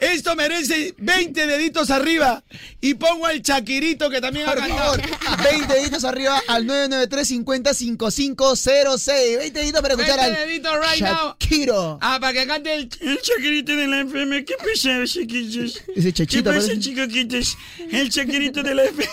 esto 0.00 0.34
merece 0.34 0.94
20 0.98 1.46
deditos 1.46 1.90
arriba. 1.90 2.42
Y 2.80 2.94
pongo 2.94 3.26
al 3.26 3.40
Shakirito 3.40 4.10
que 4.10 4.20
también 4.20 4.46
ha 4.48 4.52
Por 4.52 4.60
cantado. 4.60 4.94
favor, 4.96 5.42
20 5.44 5.74
deditos 5.74 6.04
arriba 6.04 6.42
al 6.48 6.66
993 6.66 7.28
50 7.28 7.72
5506. 7.74 9.38
20 9.38 9.58
deditos 9.60 9.80
para 9.80 9.94
escuchar 9.94 10.18
20 10.18 10.36
al 10.42 10.46
deditos 10.48 10.72
right 10.80 11.02
now. 11.02 11.36
Shakiro. 11.40 11.98
Ah, 12.02 12.18
para 12.20 12.32
que 12.32 12.46
cante 12.46 12.74
el, 12.74 12.88
el 13.00 13.18
Shakirito 13.22 13.76
de 13.76 13.86
la 13.86 14.00
FM. 14.00 14.44
¿Qué 14.44 14.54
pasa, 14.58 15.04
chiquillos? 15.06 15.80
Ese 15.94 16.08
¿Qué 16.08 16.12
chachito 16.12 16.50
pasa, 16.50 16.66
parece- 16.66 16.80
chicoquitos? 16.80 17.56
El 17.90 18.10
Shakirito 18.10 18.62
de 18.62 18.74
la 18.74 18.84
FM. 18.84 19.08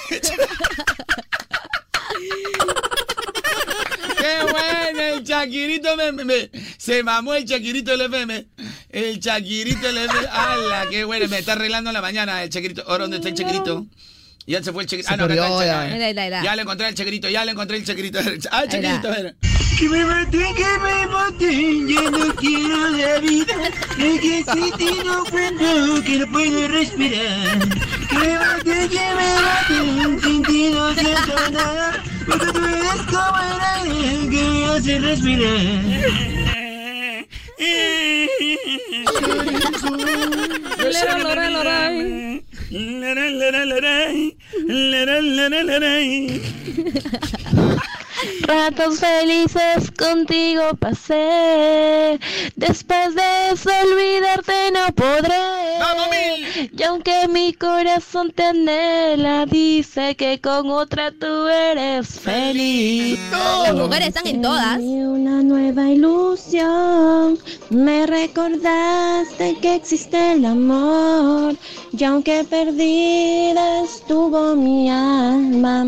¡Qué 4.17 4.41
bueno! 4.51 5.01
El 5.01 5.24
Shakirito 5.24 5.95
me, 5.97 6.11
me- 6.11 6.49
se 6.78 7.03
mamó 7.03 7.34
el 7.34 7.45
Shakirito 7.45 7.91
del 7.91 8.01
FM. 8.01 8.45
El 8.89 9.19
Shakirito 9.19 9.88
del 9.88 9.97
FM. 9.97 10.28
¡Hala! 10.32 10.86
¡Qué 10.89 11.03
bueno! 11.03 11.28
Me 11.28 11.39
está 11.39 11.53
arreglando 11.53 11.89
en 11.89 11.93
la 11.95 12.01
mañana 12.01 12.43
el 12.43 12.49
Shakirito. 12.49 12.84
¿Ahora 12.88 13.03
dónde 13.05 13.17
está 13.17 13.30
el 13.30 13.36
Shakirito? 13.36 13.86
Ya 14.47 14.63
se 14.63 14.72
fue 14.72 14.84
el 14.84 14.88
Shakirito. 14.89 15.07
Se 15.07 15.13
Ah, 15.13 15.17
no, 15.17 15.24
acá 15.26 15.34
está 15.34 15.45
el 15.45 15.51
perdió, 15.53 15.65
ya. 16.43 16.55
Le 16.55 16.61
encontré 16.63 16.88
el 16.88 16.95
Shakirito, 16.95 17.30
ya 17.30 17.45
le 17.45 17.51
encontré 17.51 17.78
el 17.78 17.84
Shakirito. 17.84 18.19
Ah, 18.19 18.24
el 18.24 18.39
Ahí 18.51 18.67
Shakirito, 18.69 19.07
a 19.07 19.11
está. 19.11 19.24
ver. 19.24 19.36
Que 19.82 19.89
me 19.89 20.05
maten, 20.05 20.53
que 20.53 20.77
me 20.84 21.07
maten, 21.07 21.88
ya 21.88 22.11
no 22.11 22.36
quiero 22.36 22.89
la 22.89 23.17
vida. 23.19 23.55
Es 23.97 24.21
que 24.21 24.43
sin 24.53 24.71
ti 24.77 24.91
no 25.03 25.23
puedo, 25.23 26.03
que 26.03 26.17
no 26.19 26.27
puedo 26.27 26.67
respirar. 26.67 27.57
Que 28.07 28.15
me 28.15 28.38
maten, 28.38 28.89
que 28.89 29.05
me 29.17 29.27
maten, 29.41 30.21
sin 30.21 30.43
ti 30.43 30.69
no 30.69 30.93
siento 30.93 31.49
nada. 31.51 32.03
Porque 32.27 32.45
tú 32.45 32.59
eres 32.63 33.01
como 33.09 33.39
el 33.41 33.59
aire 33.89 34.29
que 34.29 34.43
me 34.43 34.65
hace 34.65 34.99
respirar. 34.99 36.01
Ratos 48.43 48.99
felices 48.99 49.91
contigo 49.97 50.74
pasé. 50.80 52.19
Después 52.55 53.15
de 53.15 53.49
eso 53.51 53.69
olvidarte 53.84 54.72
no 54.72 54.93
podré. 54.93 55.61
Y 56.78 56.84
aunque 56.84 57.28
mi 57.28 57.53
corazón 57.53 58.32
te 58.32 58.43
anhela, 58.43 59.45
dice 59.45 60.15
que 60.15 60.39
con 60.39 60.69
otra 60.69 61.11
tú 61.11 61.47
eres 61.47 62.19
feliz. 62.19 63.19
Las 63.32 63.74
mujeres 63.74 64.09
están 64.09 64.28
en 64.28 64.41
todas. 64.41 64.80
Y 64.80 65.01
una 65.01 65.41
nueva 65.41 65.89
ilusión. 65.89 67.39
Me 67.69 68.05
recordaste 68.05 69.57
que 69.61 69.76
existe 69.76 70.34
el 70.34 70.45
amor. 70.45 71.55
Y 71.97 72.03
aunque 72.03 72.43
perdida 72.43 73.84
estuvo 73.84 74.55
mi 74.55 74.89
alma, 74.89 75.88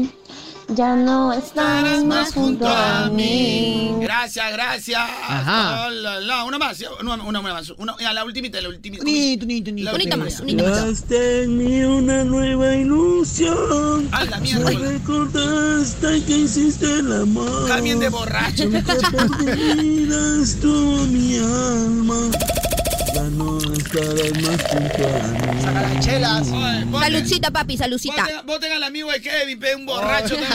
ya 0.70 0.96
no 0.96 1.34
estarás 1.34 2.04
más 2.04 2.34
junto 2.34 2.68
a 2.68 3.10
mí. 3.10 3.96
Gracias, 4.00 4.52
gracias. 4.54 5.00
Ajá. 5.00 5.86
Oh, 5.88 5.90
la, 5.90 6.20
la, 6.20 6.44
una 6.46 6.58
más, 6.58 6.84
una, 7.02 7.16
una, 7.16 7.24
una 7.40 7.42
más. 7.42 7.70
Una, 7.78 7.96
la 8.14 8.24
ultimita, 8.24 8.62
la 8.62 8.70
ultimita. 8.70 9.04
Unito, 9.04 9.46
unito, 9.46 9.72
unito. 9.72 9.86
La 9.86 9.96
Unita 9.96 10.16
última. 10.16 10.26
más, 10.26 10.40
unita 10.40 10.64
más. 10.64 11.04
En 11.12 11.58
mí 11.58 11.84
una 11.84 12.24
nueva 12.24 12.76
ilusión. 12.76 14.08
¡A 14.12 14.26
la 14.26 14.40
mierda! 14.40 14.72
Me 14.72 14.78
recordaste 14.78 16.24
que 16.24 16.38
hiciste 16.40 16.86
el 16.86 17.12
amor. 17.22 17.68
Cambien 17.68 18.00
de 18.00 18.10
borracho. 18.10 18.70
Que 18.70 18.82
perdida 18.82 20.44
estuvo 20.44 21.06
mi 21.08 21.38
alma. 21.38 22.30
Ya 23.24 23.30
no 23.30 23.58
estarás 23.58 24.42
más 24.42 24.62
junto 24.68 25.08
a 25.08 25.32
mí. 25.32 25.62
Saca 25.62 25.82
las 25.82 26.06
chelas. 26.06 26.48
Salucita, 27.00 27.52
papi, 27.52 27.78
salucita. 27.78 28.28
Voten, 28.46 28.72
al 28.74 28.84
amigo 28.84 29.10
de 29.14 29.22
Kevin, 29.22 29.60
pe, 29.60 29.76
un 29.76 29.86
borracho. 29.86 30.36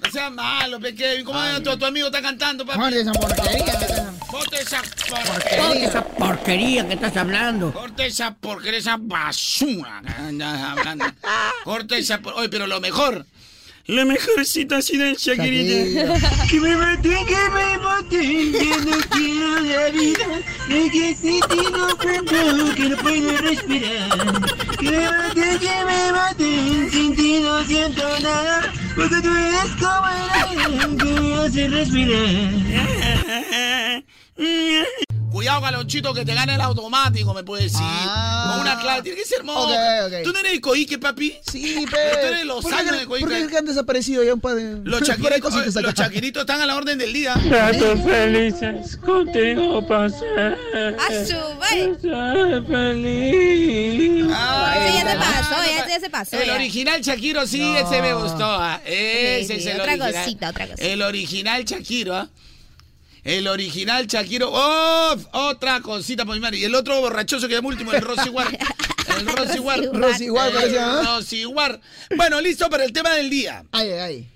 No 0.00 0.12
sea 0.12 0.30
malo, 0.30 0.78
pe, 0.78 0.94
Kevin. 0.94 1.24
¿Cómo 1.24 1.40
tu, 1.62 1.76
tu 1.76 1.84
amigo 1.84 2.06
está 2.06 2.22
cantando, 2.22 2.64
papi? 2.64 2.78
Joder, 2.78 2.94
esa 2.98 3.12
porquería. 3.12 4.12
Vote 4.30 4.56
esa 4.62 4.80
Porquería. 4.80 5.24
porquería. 5.26 5.88
esa 5.88 6.04
porquería 6.04 6.86
que 6.88 6.94
estás 6.94 7.16
hablando. 7.16 7.72
Corte 7.72 8.06
esa 8.06 8.34
porquería, 8.34 8.78
esa 8.78 8.96
basura. 8.96 10.00
que 10.30 10.62
hablando. 10.62 11.04
Corte 11.64 11.98
esa 11.98 12.18
por... 12.20 12.34
Oye, 12.34 12.48
pero 12.48 12.66
lo 12.68 12.80
mejor. 12.80 13.26
Lo 13.88 14.04
mejorcito 14.04 14.76
ha 14.76 14.82
sido 14.82 15.06
el 15.06 15.16
Shakirito. 15.16 16.12
Que 16.50 16.60
me 16.60 16.76
maten, 16.76 17.24
que 17.24 17.50
me 17.54 17.78
maten, 17.78 18.52
ya 18.52 18.76
no 18.84 18.98
quiero 19.08 19.60
la 19.60 19.88
vida. 19.88 20.26
Es 20.68 20.92
que 20.92 21.14
sin 21.14 21.40
ti 21.40 21.56
no 21.72 21.96
puedo, 21.96 22.74
que 22.74 22.88
no 22.90 22.96
puedo 22.98 23.36
respirar. 23.38 24.10
Que 24.78 24.90
me 24.90 25.10
maten, 25.10 25.58
que 25.58 25.84
me 25.86 26.12
maten, 26.12 26.90
sin 26.90 27.16
ti 27.16 27.40
no 27.40 27.64
siento 27.64 28.02
nada, 28.20 28.70
porque 28.94 29.22
tú 29.22 29.30
eres 29.34 29.70
como 29.80 30.06
el 30.06 30.28
aire 30.36 30.64
que 30.98 31.20
me 31.20 31.34
hace 31.36 31.68
respirar. 31.68 32.58
Cuidado, 35.38 35.60
Galonchito, 35.60 36.12
que 36.12 36.24
te 36.24 36.34
gane 36.34 36.56
el 36.56 36.60
automático, 36.60 37.32
me 37.32 37.44
puedes 37.44 37.70
decir. 37.72 37.86
Con 37.86 38.58
una 38.60 38.76
clave, 38.80 39.02
tiene 39.02 39.16
que 39.18 39.24
ser 39.24 39.44
modo. 39.44 39.68
Ah. 39.72 40.06
Ok, 40.06 40.12
ok. 40.12 40.24
¿Tú 40.24 40.32
no 40.32 40.40
eres 40.40 40.50
de 40.52 40.60
Coique, 40.60 40.98
papi? 40.98 41.32
Sí, 41.48 41.86
Pero 41.88 42.20
tú 42.20 42.26
eres 42.26 42.44
los 42.44 42.62
¿Por 42.64 42.72
qué 42.72 42.78
años 42.80 42.92
de 42.98 43.06
¿Por 43.06 43.20
Coique. 43.20 43.42
qué 43.42 43.46
que 43.46 43.56
han 43.58 43.64
desaparecido 43.66 44.24
ya 44.24 44.34
un 44.34 44.40
par 44.40 44.56
de... 44.56 44.80
Los 44.82 44.98
por 44.98 45.06
chaquiritos, 45.06 45.40
cositas 45.54 45.74
los 45.82 45.92
acá? 45.92 46.04
chaquiritos 46.06 46.40
están 46.40 46.60
a 46.60 46.66
la 46.66 46.74
orden 46.74 46.98
del 46.98 47.12
día. 47.12 47.34
Trato 47.48 47.96
felices 48.02 48.96
contigo 48.96 49.86
pasé. 49.86 50.26
A 50.26 51.24
su 51.24 51.36
feliz. 52.66 54.26
Ay, 54.34 54.88
Ese 54.88 54.98
ya 54.98 55.10
se 55.12 55.16
pasó, 55.18 55.54
ya, 55.64 55.88
ya 55.88 56.00
se 56.00 56.10
pasó. 56.10 56.36
El 56.36 56.46
ya. 56.46 56.54
original 56.56 57.00
Shakiro, 57.00 57.46
sí, 57.46 57.62
ese 57.76 58.02
me 58.02 58.12
gustó. 58.14 58.44
ah. 58.44 58.80
Ese 58.84 59.44
Sí, 59.46 59.52
es 59.54 59.62
sí, 59.62 59.68
el 59.70 59.80
otra 59.80 59.92
original. 59.92 60.24
cosita, 60.24 60.50
otra 60.50 60.66
cosita. 60.66 60.84
El 60.84 61.02
original 61.02 61.64
Shakiro, 61.64 62.16
¿ah? 62.16 62.28
El 63.28 63.46
original 63.46 64.06
Shakiro. 64.06 64.48
¡Oh! 64.50 65.14
Otra 65.32 65.82
cosita, 65.82 66.24
por 66.24 66.34
mi 66.34 66.40
madre. 66.40 66.56
Y 66.56 66.64
el 66.64 66.74
otro 66.74 66.98
borrachoso 66.98 67.46
que 67.46 67.52
llama 67.52 67.68
último, 67.68 67.92
el 67.92 68.00
Rosy 68.00 68.30
War. 68.30 68.58
El 69.18 69.26
Rosy 69.36 69.58
War. 69.58 69.84
Rosy 69.92 70.30
War, 70.30 70.50
Rosy 71.04 71.44
War. 71.44 71.78
Bueno, 72.16 72.40
listo 72.40 72.70
para 72.70 72.84
el 72.84 72.92
tema 72.94 73.12
del 73.12 73.28
día. 73.28 73.66
Ay, 73.70 73.90
ay, 73.90 73.98
ay. 73.98 74.28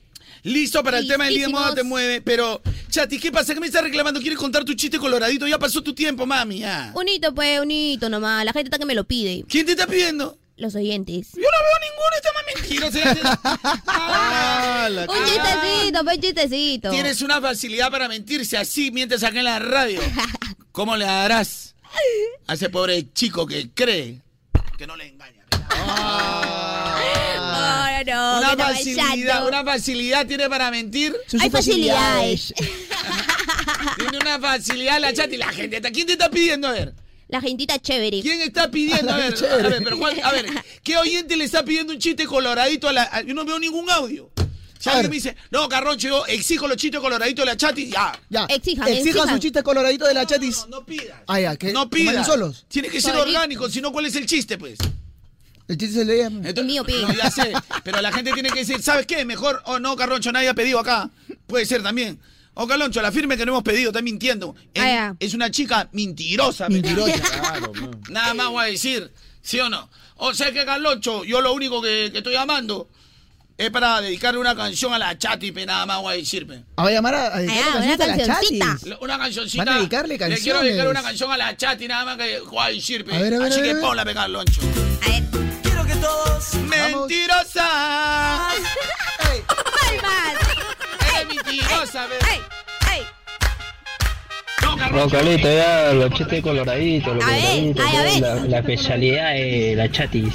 Listo 0.43 0.85
para 0.85 0.99
el 0.99 1.09
tema 1.09 1.25
del 1.25 1.37
día, 1.37 1.49
moda 1.49 1.75
te 1.75 1.83
mueve. 1.83 2.21
Pero, 2.21 2.61
Chati, 2.91 3.19
¿qué 3.19 3.33
pasa? 3.33 3.55
¿Qué 3.55 3.61
me 3.61 3.67
estás 3.67 3.83
reclamando? 3.83 4.21
¿Quieres 4.21 4.39
contar 4.39 4.63
tu 4.63 4.75
chiste 4.75 4.99
coloradito? 4.99 5.49
Ya 5.49 5.59
pasó 5.59 5.83
tu 5.83 5.95
tiempo, 5.95 6.27
mami, 6.27 6.59
ya. 6.59 6.93
Unito, 6.95 7.35
pues, 7.35 7.61
unito 7.61 8.11
nomás. 8.11 8.45
La 8.45 8.53
gente 8.53 8.67
está 8.69 8.79
que 8.79 8.85
me 8.85 8.95
lo 8.95 9.05
pide. 9.05 9.43
¿Quién 9.49 9.65
te 9.65 9.73
está 9.73 9.87
pidiendo? 9.87 10.37
Los 10.63 10.77
oyentes. 10.77 11.31
Yo 11.35 11.41
no 11.43 11.59
veo 11.67 11.79
ninguno, 11.91 12.15
este 12.17 12.29
más 12.33 12.45
mentiroso. 12.55 12.99
Ah, 13.89 14.89
Un 15.09 15.25
chistecito, 15.27 16.05
pues, 16.05 16.21
chistecito. 16.21 16.91
Tienes 16.91 17.21
una 17.21 17.41
facilidad 17.41 17.91
para 17.91 18.07
mentirse 18.09 18.57
así 18.57 18.93
mientras 18.93 19.25
acá 19.25 19.41
en 19.41 19.45
la 19.47 19.59
radio. 19.59 20.01
¿Cómo 20.73 20.97
le 20.97 21.05
darás 21.05 21.75
a 22.47 22.55
ese 22.55 22.71
pobre 22.71 23.13
chico 23.13 23.45
que 23.45 23.71
cree 23.75 24.21
que 24.79 24.87
no 24.87 24.95
le 24.97 25.09
engaña? 25.09 25.45
Oh, 25.85 26.97
no, 28.07 28.39
una 28.39 28.57
facilidad, 28.57 29.47
una 29.47 29.65
facilidad 29.65 30.27
tiene 30.27 30.49
para 30.49 30.71
mentir. 30.71 31.17
Hay 31.41 31.51
facilidades. 31.51 32.55
Tiene 33.97 34.19
una 34.19 34.39
facilidad 34.39 35.01
la 35.01 35.13
chat 35.13 35.33
y 35.33 35.37
la 35.39 35.49
gente. 35.53 35.77
está- 35.77 35.91
¿Quién 35.91 36.07
te 36.07 36.13
está 36.13 36.31
pidiendo? 36.31 36.69
A 36.69 36.73
ver. 36.73 36.95
La 37.33 37.41
gentita 37.41 37.79
chévere. 37.79 38.21
¿Quién 38.21 38.43
está 38.43 38.71
pidiendo? 38.71 39.11
A 39.11 39.17
ver, 39.17 39.35
a 39.35 39.57
ver, 39.57 39.83
pero 39.83 39.97
¿cuál- 39.99 40.21
a 40.23 40.33
ver, 40.33 40.47
¿qué 40.85 40.99
oyente 40.99 41.35
le 41.35 41.45
está 41.45 41.65
pidiendo 41.65 41.95
un 41.95 41.99
chiste 41.99 42.27
coloradito 42.27 42.89
a 42.89 42.93
la.? 42.93 43.05
a- 43.11 43.23
yo 43.23 43.33
no 43.33 43.47
veo 43.47 43.59
ningún 43.59 43.89
audio. 43.91 44.31
Si 44.79 44.91
alguien 44.91 45.09
me 45.09 45.17
dice, 45.17 45.35
no, 45.51 45.67
Carroncho, 45.67 46.09
yo 46.09 46.27
exijo 46.27 46.69
los 46.69 46.77
chistes 46.77 47.01
coloraditos 47.01 47.47
de 47.47 47.51
la 47.53 47.57
chat 47.57 47.79
y 47.79 47.89
ya. 47.89 48.13
Ya. 48.29 48.45
Exijan, 48.51 48.87
Exija 48.89 49.09
exijan. 49.11 49.29
su 49.31 49.39
chiste 49.39 49.63
coloradito 49.63 50.05
de 50.07 50.13
la 50.13 50.27
chatis. 50.27 50.67
No, 50.69 50.85
pidas. 50.85 51.21
Ah, 51.27 51.41
ya, 51.41 51.57
que 51.57 51.73
No 51.73 51.87
manden 51.87 52.07
pidas. 52.09 52.27
solos. 52.27 52.67
Tiene 52.69 52.89
que 52.89 53.01
ser 53.01 53.13
Solito. 53.15 53.29
orgánico, 53.29 53.71
si 53.71 53.81
no, 53.81 53.93
¿cuál 53.93 54.05
es 54.07 54.17
el 54.17 54.27
chiste, 54.27 54.59
pues? 54.59 54.79
El 55.69 55.79
chiste 55.79 56.01
se 56.01 56.05
leía. 56.05 56.27
Entonces, 56.27 56.65
mío 56.67 56.85
pide. 56.85 57.01
No, 57.01 57.15
ya 57.15 57.31
sé, 57.31 57.53
pero 57.83 58.03
la 58.03 58.13
gente 58.13 58.33
tiene 58.33 58.51
que 58.51 58.59
decir, 58.59 58.83
¿sabes 58.83 59.07
qué? 59.07 59.25
Mejor, 59.25 59.63
o 59.67 59.79
no, 59.79 59.97
Carroncho, 59.97 60.33
nadie 60.33 60.49
ha 60.49 60.55
pedido 60.55 60.81
acá. 60.81 61.09
Puede 61.47 61.65
ser 61.65 61.83
también. 61.83 62.19
O 62.55 62.67
Carloncho, 62.67 63.01
la 63.01 63.11
firme 63.13 63.37
que 63.37 63.47
no 63.47 63.53
hemos 63.53 63.63
pedido, 63.63 63.91
está 63.91 64.03
mintiendo. 64.03 64.55
Es, 64.75 64.83
Ah, 64.85 65.15
una 65.35 65.51
chica 65.51 65.89
mentirosa. 65.93 66.69
Mentirosa. 66.69 67.13
Claro, 67.41 67.73
Nada 68.11 68.35
más 68.35 68.49
voy 68.51 68.65
a 68.65 68.67
decir, 68.69 69.11
¿sí 69.41 69.59
o 69.61 69.69
no? 69.71 69.89
O 70.17 70.35
sea 70.35 70.53
que, 70.53 70.65
Carloncho, 70.65 71.25
yo 71.25 71.41
lo 71.41 71.53
único 71.55 71.81
que, 71.81 72.11
que 72.13 72.19
estoy 72.19 72.35
llamando 72.35 72.89
es 73.59 73.71
para 73.71 74.01
dedicarle 74.01 74.39
una 74.41 74.55
canción 74.57 74.93
a 74.93 74.99
la 74.99 75.17
chatipe, 75.19 75.65
nada 75.67 75.87
más 75.87 76.01
voy 76.01 76.15
a 76.15 76.17
decirme. 76.17 76.65
Ah, 76.77 76.83
va 76.85 76.89
a 76.89 76.93
llamar 76.93 77.15
a, 77.15 77.35
a 77.37 77.39
dedicarle 77.41 77.63
Ah, 77.63 77.73
canciones 77.73 77.97
una 77.99 78.05
a 78.05 78.07
la 78.07 78.17
cancioncita. 78.17 78.79
Una 79.01 79.19
cancioncita. 79.19 79.65
Van 79.65 79.75
a 79.75 79.79
dedicarle 79.79 80.09
Le 80.09 80.19
quiero 80.19 80.31
canciones. 80.37 80.63
dedicar 80.65 80.89
una 80.89 81.03
canción 81.03 81.33
a 81.33 81.37
la 81.39 81.57
chati, 81.57 81.89
nada 81.89 82.05
más 82.05 82.17
que 82.19 82.41
voy 82.41 82.65
a 82.65 82.69
decirme. 82.69 83.17
A 83.17 83.21
ver, 83.21 83.35
a 83.35 83.39
ver, 83.39 83.49
Así 83.51 83.61
a 83.61 83.63
ver, 83.63 83.75
que 83.77 83.81
ponla. 83.81 84.03
A 84.03 84.05
ver. 84.05 84.17
Quiero 85.63 85.87
que 85.87 85.95
todos. 85.97 86.55
¡Mentirosa! 86.69 88.49
Ya, 95.43 95.93
los 95.93 96.11
chistes 96.13 96.43
coloraditos, 96.43 97.15
los 97.17 97.25
A 97.25 97.29
ver, 97.29 97.75
coloraditos, 97.75 97.87
ay, 97.87 97.97
a 97.97 98.03
ver. 98.03 98.21
La, 98.21 98.35
la 98.47 98.59
especialidad 98.59 99.33
de 99.33 99.75
la 99.77 99.91
chatis. 99.91 100.35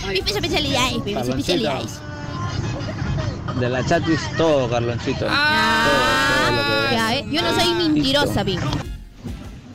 De 3.59 3.69
la 3.69 3.85
chatis 3.85 4.19
todo, 4.37 4.69
Carloncito. 4.69 5.25
Ah, 5.29 6.89
ya, 6.91 7.15
¿eh? 7.15 7.25
Yo 7.31 7.41
no 7.41 7.55
soy 7.59 7.73
mentirosa, 7.73 8.43
pi. 8.43 8.59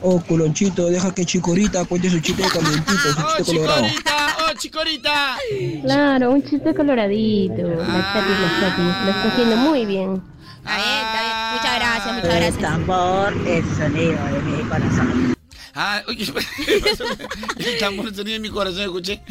Oh, 0.01 0.19
culonchito, 0.21 0.87
deja 0.89 1.13
que 1.13 1.25
Chicorita 1.25 1.85
cuente 1.85 2.09
su 2.09 2.19
chiste 2.19 2.43
calientito, 2.43 2.93
su 2.93 3.21
¡Oh, 3.21 3.37
chiste 3.37 3.53
colorado. 3.55 3.85
chicorita! 3.87 4.35
¡Oh, 4.37 4.53
chicorita! 4.57 5.37
Claro, 5.83 6.31
un 6.31 6.43
chiste 6.43 6.75
coloradito. 6.75 7.61
La 7.61 8.13
chatis, 8.13 8.39
la 8.39 8.59
chatis. 8.59 8.85
Lo 9.05 9.11
está 9.11 9.27
haciendo 9.31 9.55
muy 9.55 9.85
bien. 9.85 10.21
Bien, 10.65 10.77
está 10.77 11.22
bien. 11.83 12.15
Muchas 12.15 12.23
gracias, 12.23 12.23
El 12.23 12.39
gracias. 12.39 12.59
tambor 12.61 13.33
es 13.47 13.65
sonido 13.77 14.25
de 14.25 14.39
mi 14.41 14.63
corazón. 14.69 15.35
Ah, 15.75 16.01
oye, 16.07 16.25
el 17.57 17.77
tambor 17.79 18.07
el 18.07 18.15
sonido 18.15 18.33
de 18.33 18.39
mi 18.39 18.49
corazón, 18.49 18.81
escuché. 18.81 19.21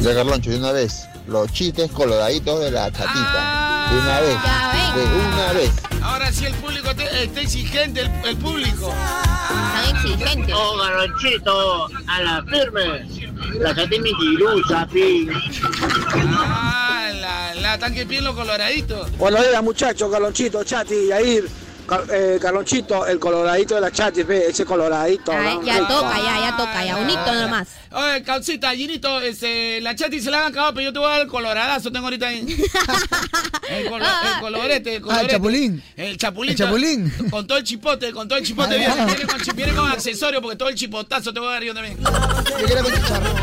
Ya, 0.00 0.14
Carloncho, 0.14 0.50
de 0.50 0.56
una 0.58 0.72
vez. 0.72 1.06
Los 1.28 1.50
chistes 1.52 1.90
coloraditos 1.92 2.60
de 2.60 2.70
la 2.70 2.90
chatita. 2.92 3.86
De 3.90 3.98
una 4.00 4.20
vez. 4.20 4.36
Ya 4.44 4.92
ven. 4.94 5.10
De 5.10 5.18
una 5.18 5.52
vez. 5.52 5.70
Ahora 6.02 6.30
sí 6.32 6.44
el 6.44 6.54
público 6.54 6.90
está, 6.90 7.04
está 7.04 7.40
exigente, 7.40 8.00
el, 8.02 8.10
el 8.26 8.36
público. 8.36 8.92
Están 8.92 9.96
exigentes. 9.96 10.54
Oh, 10.54 10.76
garonchito, 10.76 11.86
a 12.08 12.20
la 12.22 12.44
firme. 12.44 13.06
La 13.60 13.74
chati 13.74 13.98
mentirosa, 14.00 14.86
pi. 14.92 15.28
Ah, 16.36 17.03
la, 17.74 17.76
la 17.76 17.78
tanque 17.78 18.06
piel 18.06 18.24
los 18.24 18.34
coloraditos. 18.34 19.16
Buenos 19.18 19.46
días, 19.48 19.62
muchachos, 19.62 20.10
Carlonchito, 20.10 20.64
Chati, 20.64 21.08
Yair. 21.08 21.48
Car- 21.86 22.06
eh, 22.10 22.38
Carlonchito, 22.40 23.06
el 23.06 23.18
coloradito 23.18 23.74
de 23.74 23.82
la 23.82 23.90
Chati, 23.92 24.22
ve, 24.22 24.46
ese 24.48 24.64
coloradito. 24.64 25.32
Ay, 25.32 25.58
ya 25.64 25.86
toca, 25.86 26.16
ya, 26.16 26.40
ya 26.40 26.56
toca, 26.56 26.82
ya. 26.82 26.96
Unito 26.96 27.34
nomás. 27.34 27.68
Oye, 27.92 28.22
Caucita, 28.22 28.70
Ginito, 28.74 29.20
este, 29.20 29.80
la 29.82 29.94
chati 29.94 30.18
se 30.20 30.30
la 30.30 30.40
han 30.40 30.46
acabado, 30.52 30.72
pero 30.74 30.86
yo 30.86 30.92
te 30.94 30.98
voy 30.98 31.08
a 31.08 31.12
dar 31.12 31.20
el 31.20 31.28
coloradazo, 31.28 31.92
tengo 31.92 32.06
ahorita 32.06 32.26
ahí. 32.28 32.40
El, 33.68 33.88
colo- 33.90 34.04
el 34.04 34.40
colorete, 34.40 34.96
el 34.96 35.02
Ah, 35.02 35.02
colorete. 35.02 35.24
el 35.26 35.30
chapulín. 35.30 35.82
El 35.96 36.16
chapulín. 36.18 36.50
El 36.52 36.56
chapulín. 36.56 37.12
Con 37.30 37.46
todo 37.46 37.58
el 37.58 37.64
chipote, 37.64 38.12
con 38.12 38.26
todo 38.28 38.38
el 38.38 38.44
chipote. 38.46 38.84
Ah, 38.86 39.04
viene, 39.06 39.26
con, 39.26 39.56
viene 39.56 39.72
con 39.74 39.90
accesorio, 39.90 40.40
porque 40.42 40.56
todo 40.56 40.68
el 40.70 40.74
chipotazo 40.74 41.32
te 41.34 41.38
voy 41.40 41.48
a 41.50 41.52
dar 41.52 41.62
yo 41.64 41.74
también. 41.74 41.98
Yo 42.02 42.66
quiero 42.66 42.82
con 42.82 42.92
chicharro. 42.94 43.34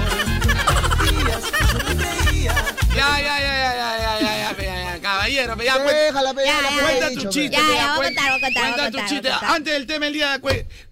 Ya, 3.02 3.20
ya, 3.20 3.39
ya, 3.39 3.54
ya, 3.62 3.72
ya, 3.74 3.97
ya, 3.97 4.20
ya, 4.20 4.54
ya, 4.54 4.64
ya, 4.64 4.93
ya, 4.93 5.02
caballero, 5.02 5.56
ya, 5.64 5.80
Déjala, 5.80 6.34
Ya, 6.34 6.43
ya, 6.43 6.62
ya, 6.62 6.70
pe, 6.70 6.82
Cuenta 6.84 7.10
tu 7.10 7.30
chiste, 7.30 7.49
Ya, 7.49 7.60
ya, 7.60 7.95
voy 7.97 8.06
a 8.06 8.10
contar, 8.10 8.30
voy 8.30 8.38
a 8.38 8.45
contar, 8.45 8.76
Cuenta 8.76 8.91
tu 8.91 9.10
chiste. 9.10 9.30
Antes 9.41 9.74
del 9.74 9.86
tema 9.88 10.06
del 10.06 10.14
día, 10.14 10.41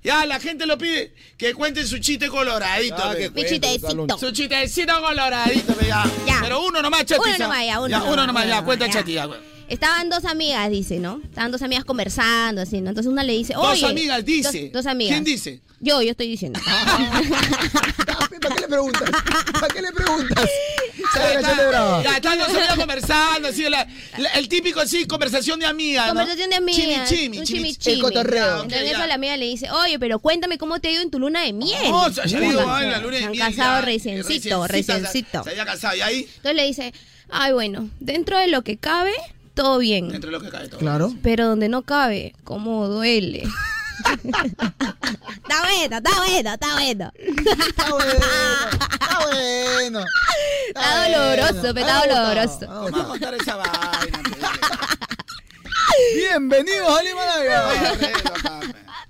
ya 0.04 0.26
la 0.26 0.40
gente 0.40 0.66
lo 0.66 0.78
pide 0.78 1.14
que 1.38 1.54
cuente 1.54 1.86
su 1.86 2.00
chiste 2.00 2.28
coloradito. 2.28 2.96
Ah, 2.98 3.14
Mi 3.36 3.46
chistecito. 3.46 4.18
Su 4.18 4.32
chistecito 4.32 5.00
coloradito, 5.02 5.76
ya. 5.82 6.04
Ya. 6.26 6.40
Pero 6.42 6.66
uno 6.66 6.82
nomás, 6.82 7.06
chati. 7.06 7.22
Uno 7.22 7.32
ya. 7.32 7.38
nomás, 7.38 7.66
ya, 7.66 7.80
uno 7.80 7.88
Ya, 7.90 8.04
uno 8.04 8.26
nomás, 8.28 8.48
ya, 8.48 8.62
cuenta 8.64 8.88
ya. 8.88 8.94
chati, 8.94 9.14
ya. 9.14 9.26
güey. 9.26 9.40
Estaban 9.68 10.10
dos 10.10 10.26
amigas, 10.26 10.68
dice, 10.72 10.98
¿no? 10.98 11.22
Estaban 11.24 11.52
dos 11.52 11.62
amigas 11.62 11.86
conversando, 11.86 12.62
así, 12.62 12.82
¿no? 12.82 12.90
Entonces 12.90 13.12
una 13.12 13.22
le 13.24 13.34
dice, 13.34 13.54
Dos 13.54 13.68
oye. 13.68 13.86
amigas, 13.86 14.26
dice. 14.26 14.64
Dos, 14.64 14.72
dos 14.84 14.86
amigas. 14.88 15.14
¿Quién 15.14 15.24
dice? 15.24 15.62
Yo, 15.82 16.02
yo 16.02 16.12
estoy 16.12 16.28
diciendo. 16.28 16.60
¿Para 18.42 18.56
qué 18.56 18.62
le 18.62 18.68
preguntas? 18.68 19.10
¿Para 19.54 19.68
qué 19.74 19.82
le 19.82 19.92
preguntas? 19.92 20.50
Están 22.16 22.38
dos 22.38 22.48
amigas 22.50 22.78
conversando, 22.78 23.48
así, 23.48 23.64
la- 23.64 23.88
la- 24.18 24.30
el 24.32 24.48
típico, 24.50 24.86
sí, 24.86 25.06
conversación 25.06 25.60
de 25.60 25.66
amigas, 25.66 26.08
¿no? 26.08 26.12
Conversación 26.12 26.50
de 26.50 26.56
amigas. 26.58 27.10
Chimi, 27.10 27.38
un 27.40 27.46
chimi, 27.46 27.46
chimi, 27.46 27.46
chimi. 27.46 27.76
chimi. 27.76 27.96
El 27.96 28.02
cotorreo. 28.02 28.58
Ok, 28.58 28.64
Entonces 28.64 28.98
la 29.08 29.14
amiga 29.14 29.38
le 29.38 29.46
dice, 29.46 29.72
oye, 29.72 29.98
pero 30.00 30.20
cuéntame 30.20 30.58
cómo 30.58 30.80
te 30.80 30.90
ha 30.90 30.92
ido 30.92 31.02
en 31.02 31.10
tu 31.12 31.20
luna 31.20 31.42
de 31.44 31.54
miel. 31.54 31.90
No, 31.90 32.08
ido, 32.10 32.24
Ya, 32.26 32.38
ay, 32.78 32.90
la 32.90 33.00
luna 33.00 33.14
de 33.16 33.20
se 33.20 33.26
han 33.26 33.32
miel, 33.32 33.44
casado 33.56 33.80
ya, 33.80 33.82
reciencito, 33.86 34.68
reciencito. 34.68 35.44
Se, 35.44 35.50
había 35.52 35.66
casado, 35.66 35.96
¿y 35.96 36.02
ahí? 36.02 36.20
Entonces 36.38 36.56
le 36.56 36.66
dice, 36.66 36.94
ay, 37.30 37.54
bueno, 37.54 37.90
dentro 38.00 38.38
de 38.38 38.48
lo 38.48 38.64
que 38.64 38.78
cabe, 38.78 39.14
todo 39.54 39.78
bien. 39.80 40.14
Entre 40.14 40.30
lo 40.32 40.42
que 40.42 40.50
cae 40.50 40.68
todo. 40.68 40.80
Claro. 40.80 41.14
Pero 41.24 41.48
donde 41.48 41.70
no 41.70 41.82
cabe, 41.84 42.34
cómo 42.44 42.88
duele. 42.88 43.44
está 44.00 45.62
bueno, 45.64 45.98
está 45.98 46.18
bueno, 46.18 46.54
está 46.54 46.74
bueno. 46.74 47.12
Está 47.16 47.90
bueno. 47.90 48.26
Está 48.92 49.20
bueno. 49.26 50.06
Está 50.68 51.10
doloroso, 51.10 51.74
pe, 51.74 51.82
está 51.82 52.06
doloroso. 52.06 52.68
Vamos 52.68 52.94
a 52.94 53.04
contar 53.06 53.34
esa 53.36 53.56
vaina. 53.56 54.20
Bienvenidos 56.16 56.98
a 56.98 57.04
Himalaya. 57.04 57.64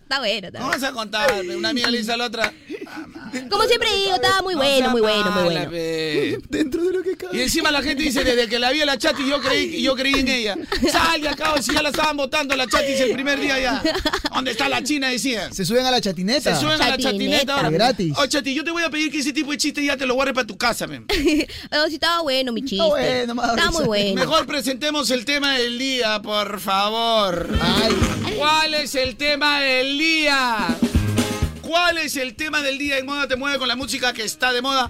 Está 0.09 0.17
bueno, 0.21 0.47
está 0.47 0.59
bueno. 0.59 0.71
Vamos 0.71 0.83
a 0.83 0.91
contar. 0.91 1.45
Una 1.55 1.69
amiga 1.69 1.91
le 1.91 1.99
dice 1.99 2.11
a 2.11 2.17
la 2.17 2.25
otra, 2.25 2.51
"Mamá, 2.83 3.31
Como 3.47 3.63
siempre 3.65 3.89
digo, 3.95 4.15
estaba 4.15 4.41
muy 4.41 4.55
bueno, 4.55 4.89
muy 4.89 5.01
bueno, 5.01 5.29
muy 5.29 5.43
bueno. 5.43 5.69
Dentro 6.49 6.83
de 6.83 6.93
lo 6.93 7.03
que 7.03 7.15
cabe. 7.15 7.37
Y 7.37 7.41
encima 7.41 7.69
la 7.69 7.83
gente 7.83 8.01
dice, 8.01 8.23
desde 8.23 8.47
que 8.49 8.57
la 8.57 8.71
vi 8.71 8.81
a 8.81 8.87
la 8.87 8.97
chati, 8.97 9.21
yo 9.29 9.39
creí, 9.39 9.83
yo 9.83 9.95
creí 9.95 10.15
en 10.15 10.27
ella. 10.27 10.57
Sal 10.91 11.21
de 11.21 11.29
acá, 11.29 11.61
si 11.61 11.71
ya 11.75 11.83
la 11.83 11.89
estaban 11.89 12.17
votando 12.17 12.55
la 12.55 12.65
chati 12.65 12.91
el 12.93 13.11
primer 13.11 13.39
día 13.39 13.59
ya. 13.59 13.83
¿Dónde 14.33 14.49
está 14.49 14.67
la 14.67 14.81
china? 14.83 15.09
Decían. 15.09 15.53
Se 15.53 15.63
suben 15.63 15.85
a 15.85 15.91
la 15.91 16.01
chatineta. 16.01 16.55
Se 16.55 16.59
suben 16.59 16.81
a 16.81 16.87
la 16.89 16.97
chatineta 16.97 17.53
ahora. 17.57 17.69
Gratis. 17.69 18.15
Oh, 18.17 18.25
chati, 18.25 18.55
yo 18.55 18.63
te 18.63 18.71
voy 18.71 18.81
a 18.81 18.89
pedir 18.89 19.11
que 19.11 19.19
ese 19.19 19.31
tipo 19.31 19.51
de 19.51 19.57
chiste 19.57 19.85
ya 19.85 19.95
te 19.95 20.07
lo 20.07 20.15
guardes 20.15 20.33
para 20.33 20.47
tu 20.47 20.57
casa, 20.57 20.87
men. 20.87 21.05
Oh, 21.71 21.85
sí, 21.87 21.93
estaba 21.95 22.23
bueno 22.23 22.51
mi 22.51 22.63
chiste. 22.65 22.83
bueno, 22.83 23.35
risa. 23.55 23.71
muy 23.71 23.85
bueno. 23.85 24.15
Mejor 24.19 24.47
presentemos 24.47 25.11
el 25.11 25.23
tema 25.23 25.55
del 25.59 25.77
día, 25.77 26.19
por 26.19 26.59
favor. 26.59 27.47
¿Cuál 28.37 28.73
es 28.73 28.95
el 28.95 29.15
tema 29.15 29.59
del 29.59 29.97
día? 29.97 29.98
¿Cuál 31.61 31.97
es 31.97 32.15
el 32.15 32.33
tema 32.35 32.61
del 32.61 32.77
día 32.77 32.97
en 32.99 33.05
Moda 33.05 33.27
Te 33.27 33.35
Mueve 33.35 33.59
con 33.59 33.67
la 33.67 33.75
música 33.75 34.13
que 34.13 34.23
está 34.23 34.53
de 34.53 34.61
moda? 34.61 34.89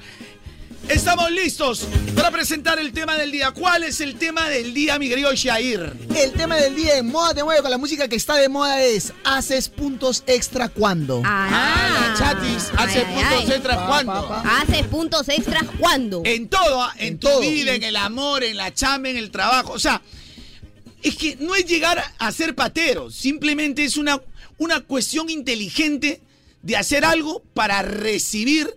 Estamos 0.87 1.31
listos 1.31 1.87
para 2.15 2.29
presentar 2.29 2.77
el 2.77 2.93
tema 2.93 3.17
del 3.17 3.31
día. 3.31 3.49
¿Cuál 3.49 3.83
es 3.83 4.01
el 4.01 4.19
tema 4.19 4.47
del 4.49 4.71
día, 4.71 4.99
mi 4.99 5.09
querido 5.09 5.33
Shair? 5.33 5.93
El 6.15 6.31
tema 6.33 6.57
del 6.57 6.75
día 6.75 6.97
en 6.97 7.07
Moda 7.07 7.33
Te 7.33 7.43
Mueve 7.43 7.63
con 7.63 7.71
la 7.71 7.79
música 7.79 8.07
que 8.07 8.15
está 8.15 8.35
de 8.35 8.49
moda 8.49 8.83
es 8.83 9.11
¿Haces 9.23 9.67
puntos 9.69 10.23
extra 10.27 10.69
cuando? 10.69 11.23
Ah, 11.25 12.11
la 12.11 12.15
chatis 12.15 12.69
hace 12.77 12.99
ay, 12.99 13.15
puntos 13.15 13.45
ay. 13.45 13.51
extras 13.51 13.77
cuando. 13.87 14.43
Hace 14.61 14.83
puntos 14.83 15.29
extras 15.29 15.63
cuando. 15.79 16.21
En 16.23 16.49
todo, 16.49 16.83
¿ah? 16.83 16.93
en, 16.99 17.17
tu 17.17 17.29
todo. 17.29 17.39
vida, 17.39 17.73
en 17.73 17.81
el 17.81 17.95
amor, 17.95 18.43
en 18.43 18.57
la 18.57 18.71
chamba, 18.75 19.09
en 19.09 19.17
el 19.17 19.31
trabajo. 19.31 19.73
O 19.73 19.79
sea, 19.79 20.03
es 21.01 21.15
que 21.15 21.35
no 21.37 21.55
es 21.55 21.65
llegar 21.65 22.03
a 22.19 22.31
ser 22.31 22.53
patero, 22.53 23.09
simplemente 23.09 23.83
es 23.83 23.97
una, 23.97 24.21
una 24.59 24.81
cuestión 24.81 25.29
inteligente 25.29 26.21
de 26.61 26.77
hacer 26.77 27.03
algo 27.05 27.41
para 27.53 27.81
recibir 27.81 28.69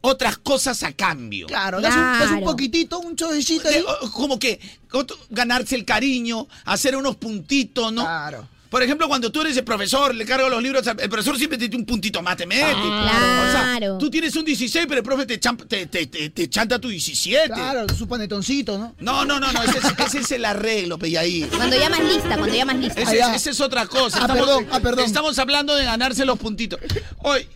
otras 0.00 0.36
cosas 0.38 0.82
a 0.82 0.92
cambio. 0.92 1.46
Claro, 1.46 1.80
das 1.80 1.94
un, 1.94 2.00
das 2.20 2.30
un 2.30 2.44
poquitito, 2.44 2.98
un 3.00 3.16
chovecito 3.16 3.68
ahí. 3.68 3.74
De- 3.76 3.82
o- 3.82 4.12
como 4.12 4.38
que 4.38 4.60
otro- 4.92 5.16
ganarse 5.30 5.74
el 5.76 5.84
cariño, 5.84 6.46
hacer 6.64 6.94
unos 6.96 7.16
puntitos, 7.16 7.92
¿no? 7.92 8.02
Claro. 8.02 8.48
Por 8.74 8.82
ejemplo, 8.82 9.06
cuando 9.06 9.30
tú 9.30 9.40
eres 9.42 9.56
el 9.56 9.62
profesor, 9.62 10.12
le 10.12 10.24
cargo 10.26 10.48
los 10.48 10.60
libros, 10.60 10.84
el 10.84 11.08
profesor 11.08 11.38
siempre 11.38 11.56
te 11.56 11.68
tiene 11.68 11.76
un 11.82 11.86
puntito 11.86 12.20
más, 12.22 12.36
te 12.36 12.44
mete. 12.44 12.72
Claro. 12.72 13.48
O 13.48 13.52
sea, 13.52 13.98
tú 14.00 14.10
tienes 14.10 14.34
un 14.34 14.44
16, 14.44 14.86
pero 14.88 14.98
el 14.98 15.04
profe 15.04 15.26
te, 15.26 15.38
champ- 15.40 15.64
te, 15.68 15.86
te- 15.86 16.08
te- 16.08 16.30
te 16.30 16.50
chanta 16.50 16.80
tu 16.80 16.88
17. 16.88 17.50
Claro, 17.54 17.86
su 17.96 18.08
panetoncito, 18.08 18.76
¿no? 18.76 18.92
No, 18.98 19.24
no, 19.24 19.38
no, 19.38 19.52
no, 19.52 19.62
ese 19.62 19.78
es, 19.78 19.84
ese 20.08 20.18
es 20.18 20.30
el 20.32 20.44
arreglo, 20.44 20.98
Peyaí. 20.98 21.42
Cuando 21.56 21.76
llamas 21.78 22.00
lista, 22.00 22.36
cuando 22.36 22.48
llamas 22.52 22.76
lista. 22.78 23.00
Ese, 23.00 23.20
es- 23.20 23.28
ese 23.36 23.50
es 23.50 23.60
otra 23.60 23.86
cosa. 23.86 24.18
Ah, 24.24 24.26
perdón, 24.26 24.66
ah, 24.72 24.80
perdón. 24.80 25.04
Estamos 25.04 25.38
hablando 25.38 25.76
de 25.76 25.84
ganarse 25.84 26.24
los 26.24 26.36
puntitos. 26.36 26.80
Hoy, 27.18 27.46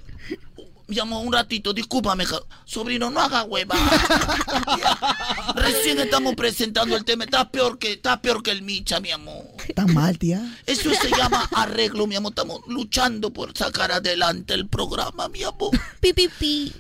llamo 0.89 1.20
un 1.20 1.32
ratito, 1.32 1.72
discúlpame, 1.72 2.24
sobrino, 2.64 3.11
no 3.11 3.20
haga 3.20 3.45
hueva. 3.45 3.76
Recién 5.55 5.99
estamos 6.01 6.34
presentando 6.34 6.97
el 6.97 7.05
tema. 7.05 7.24
Estás 7.24 7.49
peor 7.51 7.78
que, 7.78 7.93
estás 7.93 8.18
peor 8.18 8.43
que 8.43 8.51
el 8.51 8.62
Micha, 8.62 9.01
mi 9.01 9.11
amor. 9.11 9.45
Tan 9.74 9.93
mal, 9.93 10.18
tía. 10.18 10.59
Eso 10.66 10.91
se 10.95 11.11
llama 11.11 11.49
arreglo, 11.55 12.07
mi 12.07 12.16
amor. 12.16 12.32
Estamos 12.32 12.61
luchando 12.66 13.32
por 13.32 13.57
sacar 13.57 13.93
adelante 13.93 14.55
el 14.55 14.66
programa, 14.66 15.28
mi 15.28 15.43
amor. 15.43 15.70
Pi, 16.01 16.12
pi, 16.12 16.28
pi. 16.28 16.72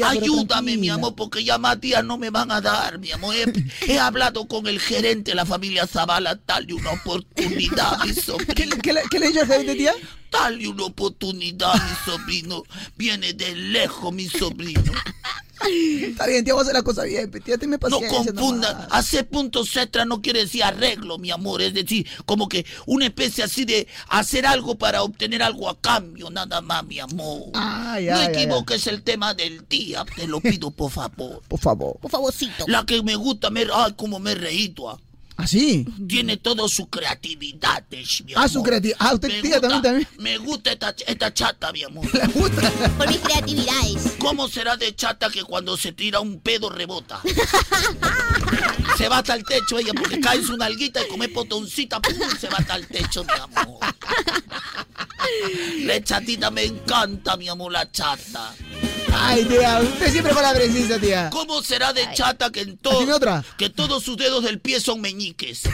Tía, 0.00 0.10
Ayúdame, 0.22 0.76
mi 0.76 0.88
amor, 0.88 1.14
porque 1.14 1.42
ya 1.44 1.58
más 1.58 1.78
no 2.04 2.18
me 2.18 2.30
van 2.30 2.50
a 2.50 2.60
dar, 2.60 2.98
mi 2.98 3.10
amor. 3.12 3.34
He, 3.34 3.92
he 3.92 3.98
hablado 3.98 4.46
con 4.46 4.66
el 4.66 4.80
gerente 4.80 5.30
de 5.30 5.34
la 5.34 5.46
familia 5.46 5.86
Zavala, 5.86 6.38
dale 6.46 6.74
una 6.74 6.90
oportunidad, 6.92 7.98
mi 8.04 8.12
sobrino. 8.14 8.54
¿Qué, 8.54 8.66
le- 8.66 8.78
qué 8.78 8.92
le, 8.92 9.02
qué 9.10 9.18
le 9.18 9.26
el 9.26 9.32
gerente, 9.46 9.74
tía? 9.74 9.94
Dale 10.30 10.68
una 10.68 10.84
oportunidad, 10.84 11.72
mi 11.74 11.96
sobrino. 12.12 12.62
Viene 12.96 13.32
de 13.32 13.54
lejos, 13.54 14.12
mi 14.12 14.28
sobrino. 14.28 14.92
Está 15.64 16.26
bien, 16.26 16.44
tía, 16.44 16.52
vamos 16.54 16.66
a 16.66 16.70
hacer 16.70 16.74
la 16.74 16.82
cosa 16.82 17.04
bien. 17.04 17.30
pe, 17.30 17.40
Tía, 17.40 17.56
tenme 17.58 17.76
No 17.76 17.80
paciencia. 17.80 18.32
confunda. 18.32 18.72
nomás. 18.72 18.88
Hacer 18.90 19.26
puntos 19.28 19.74
extra 19.76 20.04
no 20.04 20.20
quiere 20.20 20.40
decir 20.40 20.62
arreglo, 20.64 21.18
mi 21.18 21.30
amor. 21.30 21.62
Es 21.62 21.72
decir, 21.74 22.06
como 22.26 22.48
que 22.48 22.66
una 22.86 23.06
especie 23.06 23.42
así 23.44 23.64
de 23.64 23.86
hacer 24.08 24.46
algo 24.46 24.76
para 24.76 25.02
obtener 25.02 25.42
algo 25.42 25.68
a 25.68 25.78
cambio, 25.80 26.30
nada 26.30 26.60
más, 26.60 26.84
mi 26.84 26.98
amor. 27.00 27.50
Ah, 27.54 27.98
ya, 28.00 28.14
no 28.14 28.22
ya, 28.22 28.32
ya. 28.32 28.38
equivoques 28.40 28.86
el 28.86 29.02
tema 29.02 29.34
del 29.34 29.66
día, 29.68 30.04
te 30.14 30.26
lo 30.26 30.40
pido, 30.40 30.70
por 30.70 30.90
favor. 30.90 31.42
Por 31.48 31.58
favor. 31.60 31.98
Por 32.00 32.10
favorcito. 32.10 32.64
La 32.68 32.84
que 32.84 33.02
me 33.02 33.16
gusta, 33.16 33.50
me, 33.50 33.66
ay, 33.72 33.94
como 33.96 34.18
me 34.18 34.32
he 34.32 34.34
reído. 34.34 35.00
Ah. 35.38 35.42
¿Ah, 35.42 35.46
sí? 35.46 35.84
Tiene 36.08 36.36
toda 36.38 36.66
su 36.68 36.88
creatividad, 36.88 37.84
mi 37.90 38.02
Ah, 38.34 38.48
su 38.48 38.58
amor. 38.58 38.68
creatividad. 38.68 38.96
Ah, 39.00 39.14
usted, 39.14 39.28
Me 39.28 39.42
tía, 39.42 39.60
también, 39.60 39.72
gusta- 39.72 39.82
también. 39.82 40.08
Me 40.18 40.38
gusta 40.38 40.72
esta, 40.72 40.94
esta 41.06 41.34
chata, 41.34 41.72
mi 41.72 41.82
amor. 41.84 42.06
Por 42.98 43.08
mis 43.08 43.18
creatividades. 43.18 44.14
¿Cómo 44.18 44.48
será 44.48 44.76
de 44.76 44.94
chata 44.94 45.28
que 45.30 45.44
cuando 45.44 45.76
se 45.76 45.92
tira 45.92 46.20
un 46.20 46.40
pedo 46.40 46.70
rebota? 46.70 47.20
se 48.96 49.08
va 49.08 49.18
hasta 49.18 49.34
el 49.34 49.44
techo 49.44 49.78
ella 49.78 49.92
porque 49.94 50.20
cae 50.20 50.38
en 50.38 50.44
su 50.46 50.56
nalguita 50.56 51.04
y 51.04 51.08
come 51.08 51.28
potoncita, 51.28 52.00
¡pum! 52.00 52.14
se 52.40 52.48
va 52.48 52.56
hasta 52.58 52.76
el 52.76 52.86
techo, 52.86 53.24
mi 53.24 53.32
amor. 53.38 53.78
La 55.84 56.02
chatita 56.02 56.50
me 56.50 56.64
encanta, 56.64 57.36
mi 57.36 57.48
amor, 57.48 57.72
la 57.72 57.90
chata. 57.90 58.54
Ay, 59.12 59.44
tía, 59.44 59.80
usted 59.82 60.12
siempre 60.12 60.32
con 60.32 60.42
la 60.42 60.54
precisa, 60.54 60.98
tía. 60.98 61.30
¿Cómo 61.30 61.62
será 61.62 61.92
de 61.92 62.08
chata 62.14 62.50
que 62.50 62.60
en 62.60 62.78
todo, 62.78 63.14
otra. 63.14 63.44
que 63.56 63.70
todos 63.70 64.02
sus 64.02 64.16
dedos 64.16 64.44
del 64.44 64.60
pie 64.60 64.80
son 64.80 65.00
meñiques? 65.00 65.62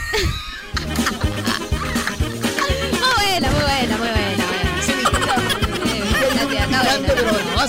Muy 2.93 3.11
buena, 3.17 3.51
muy 3.51 3.61
buena, 3.61 3.97
muy 3.99 4.09
buena. 4.09 4.33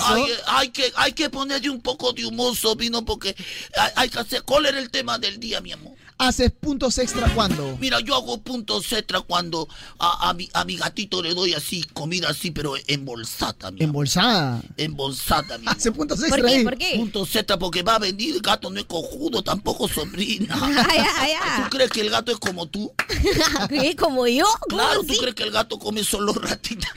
Hay, 0.06 0.24
hay 0.46 0.68
que, 0.70 0.92
hay 0.96 1.12
que 1.12 1.30
ponerle 1.30 1.70
un 1.70 1.80
poco 1.80 2.12
de 2.12 2.26
humor, 2.26 2.56
sobrino, 2.56 3.04
porque 3.04 3.34
hay, 3.76 3.90
hay 3.96 4.08
que 4.08 4.18
hacer. 4.18 4.42
¿Cuál 4.42 4.66
era 4.66 4.78
el 4.78 4.90
tema 4.90 5.18
del 5.18 5.38
día, 5.40 5.60
mi 5.60 5.72
amor? 5.72 5.94
¿Haces 6.16 6.52
puntos 6.52 6.96
extra 6.98 7.28
cuando? 7.34 7.76
Mira, 7.80 7.98
yo 8.00 8.14
hago 8.14 8.38
puntos 8.40 8.90
extra 8.92 9.20
cuando 9.20 9.68
a, 9.98 10.30
a 10.30 10.34
mi, 10.34 10.48
a 10.52 10.64
mi 10.64 10.76
gatito 10.76 11.20
le 11.20 11.34
doy 11.34 11.54
así, 11.54 11.82
comida 11.92 12.28
así, 12.30 12.52
pero 12.52 12.74
embolsada, 12.86 13.70
mi 13.72 13.80
amor. 13.82 13.82
Embolsada. 13.82 14.62
Embolsada, 14.76 15.58
mi. 15.58 15.66
Hace 15.68 15.90
puntos 15.90 16.20
¿Por 16.20 16.28
extra 16.28 16.48
qué? 16.48 16.54
ahí. 16.56 16.64
¿Por 16.64 16.78
qué? 16.78 16.92
Puntos 16.96 17.34
extra 17.34 17.58
porque 17.58 17.82
va 17.82 17.96
a 17.96 17.98
venir, 17.98 18.36
el 18.36 18.40
gato 18.42 18.70
no 18.70 18.78
es 18.78 18.86
cojudo, 18.86 19.42
tampoco 19.42 19.88
sobrina. 19.88 20.54
Ay, 20.88 20.98
ay, 21.18 21.32
ay. 21.42 21.62
¿Tú 21.64 21.70
crees 21.70 21.90
que 21.90 22.00
el 22.02 22.10
gato 22.10 22.30
es 22.30 22.38
como 22.38 22.66
tú? 22.68 22.92
¿Qué? 23.68 23.96
¿Como 23.96 24.26
yo? 24.28 24.44
¿Cómo 24.60 24.76
Claro, 24.82 25.00
¿tú 25.02 25.12
así? 25.12 25.20
crees 25.20 25.34
que 25.34 25.42
el 25.42 25.50
gato 25.50 25.78
come 25.80 26.04
solo 26.04 26.32
ratitas? 26.32 26.90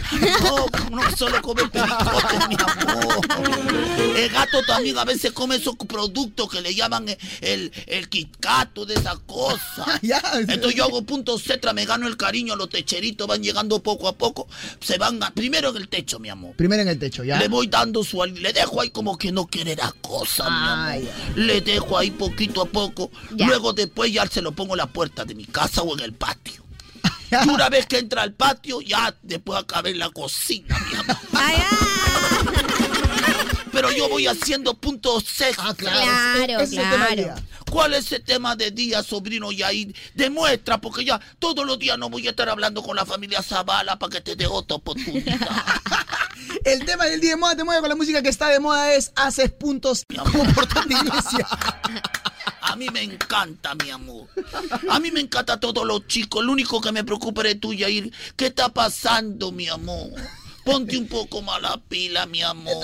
No, 0.43 0.67
no 0.95 1.17
solo 1.17 1.41
come 1.41 1.67
pericotes, 1.69 2.47
mi 2.49 2.55
amor. 2.55 3.19
El 4.15 4.29
gato 4.29 4.61
también 4.65 4.97
a 4.97 5.05
veces 5.05 5.31
come 5.31 5.55
esos 5.55 5.75
productos 5.75 6.49
que 6.49 6.61
le 6.61 6.73
llaman 6.75 7.09
el, 7.09 7.17
el, 7.41 7.71
el 7.87 8.09
Kit 8.09 8.35
Kat, 8.39 8.77
de 8.77 8.93
esa 8.93 9.06
cosa. 9.15 9.85
Ya. 10.01 10.21
Entonces 10.47 10.75
yo 10.75 10.85
hago 10.85 11.01
puntos 11.03 11.49
extra, 11.49 11.73
me 11.73 11.85
gano 11.85 12.07
el 12.07 12.17
cariño, 12.17 12.55
los 12.55 12.69
techeritos 12.69 13.27
van 13.27 13.41
llegando 13.41 13.81
poco 13.81 14.07
a 14.07 14.13
poco, 14.15 14.47
se 14.79 14.97
van 14.97 15.21
a- 15.23 15.31
primero 15.31 15.69
en 15.69 15.77
el 15.77 15.87
techo, 15.89 16.19
mi 16.19 16.29
amor. 16.29 16.55
Primero 16.55 16.81
en 16.83 16.87
el 16.89 16.99
techo, 16.99 17.23
¿ya? 17.23 17.37
Le 17.39 17.47
voy 17.47 17.67
dando 17.67 18.03
su 18.03 18.21
al- 18.21 18.33
le 18.41 18.53
dejo 18.53 18.81
ahí 18.81 18.89
como 18.89 19.17
que 19.17 19.31
no 19.31 19.47
quiere 19.47 19.75
la 19.75 19.91
cosa, 20.01 20.43
mi 20.49 20.55
Ay, 20.67 21.09
amor. 21.09 21.37
Le 21.37 21.61
dejo 21.61 21.97
ahí 21.97 22.11
poquito 22.11 22.61
a 22.61 22.65
poco. 22.65 23.11
Ya. 23.35 23.47
Luego 23.47 23.73
después 23.73 24.11
ya 24.13 24.25
se 24.27 24.41
lo 24.41 24.51
pongo 24.51 24.73
en 24.73 24.79
la 24.79 24.87
puerta 24.87 25.25
de 25.25 25.35
mi 25.35 25.45
casa 25.45 25.81
o 25.81 25.97
en 25.97 26.03
el 26.03 26.13
patio. 26.13 26.63
Y 27.45 27.49
una 27.49 27.67
vez 27.69 27.85
que 27.87 27.97
entra 27.99 28.21
al 28.21 28.33
patio, 28.33 28.79
ya 28.81 29.13
después 29.21 29.59
acabé 29.59 29.89
en 29.91 29.99
la 29.99 30.09
cocina, 30.11 30.77
mi 30.89 30.97
amor. 30.97 31.17
Ay, 31.33 31.55
ay. 31.57 32.66
Pero 33.77 33.91
yo 33.91 34.09
voy 34.09 34.25
haciendo 34.25 34.73
puntos 34.73 35.23
extra. 35.39 35.69
Ah, 35.69 35.75
claro. 35.75 36.59
Es 36.61 36.71
claro. 36.71 37.35
¿Cuál 37.69 37.93
es 37.93 38.11
el 38.11 38.23
tema 38.23 38.55
de 38.55 38.71
día, 38.71 39.03
sobrino 39.03 39.51
Yair? 39.51 39.95
Demuestra, 40.15 40.81
porque 40.81 41.05
ya 41.05 41.21
todos 41.37 41.63
los 41.63 41.77
días 41.77 41.95
no 41.95 42.09
voy 42.09 42.25
a 42.25 42.31
estar 42.31 42.49
hablando 42.49 42.81
con 42.81 42.95
la 42.95 43.05
familia 43.05 43.43
Zavala 43.43 43.99
para 43.99 44.13
que 44.13 44.21
te 44.21 44.35
dé 44.35 44.47
otra 44.47 44.77
oportunidad. 44.77 45.37
El 46.65 46.85
tema 46.85 47.05
del 47.05 47.21
día 47.21 47.31
de 47.31 47.35
moda 47.35 47.55
te 47.55 47.63
mueve 47.63 47.81
con 47.81 47.89
la 47.89 47.95
música 47.95 48.23
que 48.23 48.29
está 48.29 48.49
de 48.49 48.59
moda 48.59 48.95
es 48.95 49.11
haces 49.15 49.51
puntos 49.51 50.03
como 50.07 50.43
portón 50.55 50.87
de 50.87 50.95
iglesia. 50.95 51.47
A 52.61 52.75
mí 52.75 52.89
me 52.89 53.03
encanta, 53.03 53.75
mi 53.75 53.91
amor. 53.91 54.27
A 54.89 54.99
mí 54.99 55.11
me 55.11 55.19
encanta 55.19 55.59
todos 55.59 55.85
los 55.85 56.07
chicos. 56.07 56.43
Lo 56.43 56.51
único 56.51 56.81
que 56.81 56.91
me 56.91 57.03
preocupa 57.03 57.43
es 57.43 57.59
tú, 57.59 57.75
Yair. 57.75 58.11
¿Qué 58.35 58.47
está 58.47 58.69
pasando, 58.69 59.51
mi 59.51 59.67
amor? 59.67 60.09
Ponte 60.67 60.97
un 60.97 61.07
poco 61.07 61.41
más 61.41 61.61
la 61.61 61.77
pila, 61.77 62.25
mi 62.25 62.41
amor. 62.41 62.75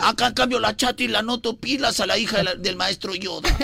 Acá 0.00 0.28
en 0.28 0.34
cambio 0.34 0.60
la 0.60 0.76
chati 0.76 1.08
la 1.08 1.20
noto 1.20 1.56
pilas 1.56 1.98
a 1.98 2.06
la 2.06 2.16
hija 2.16 2.36
de 2.38 2.44
la- 2.44 2.54
del 2.54 2.76
maestro 2.76 3.12
Yoda. 3.16 3.48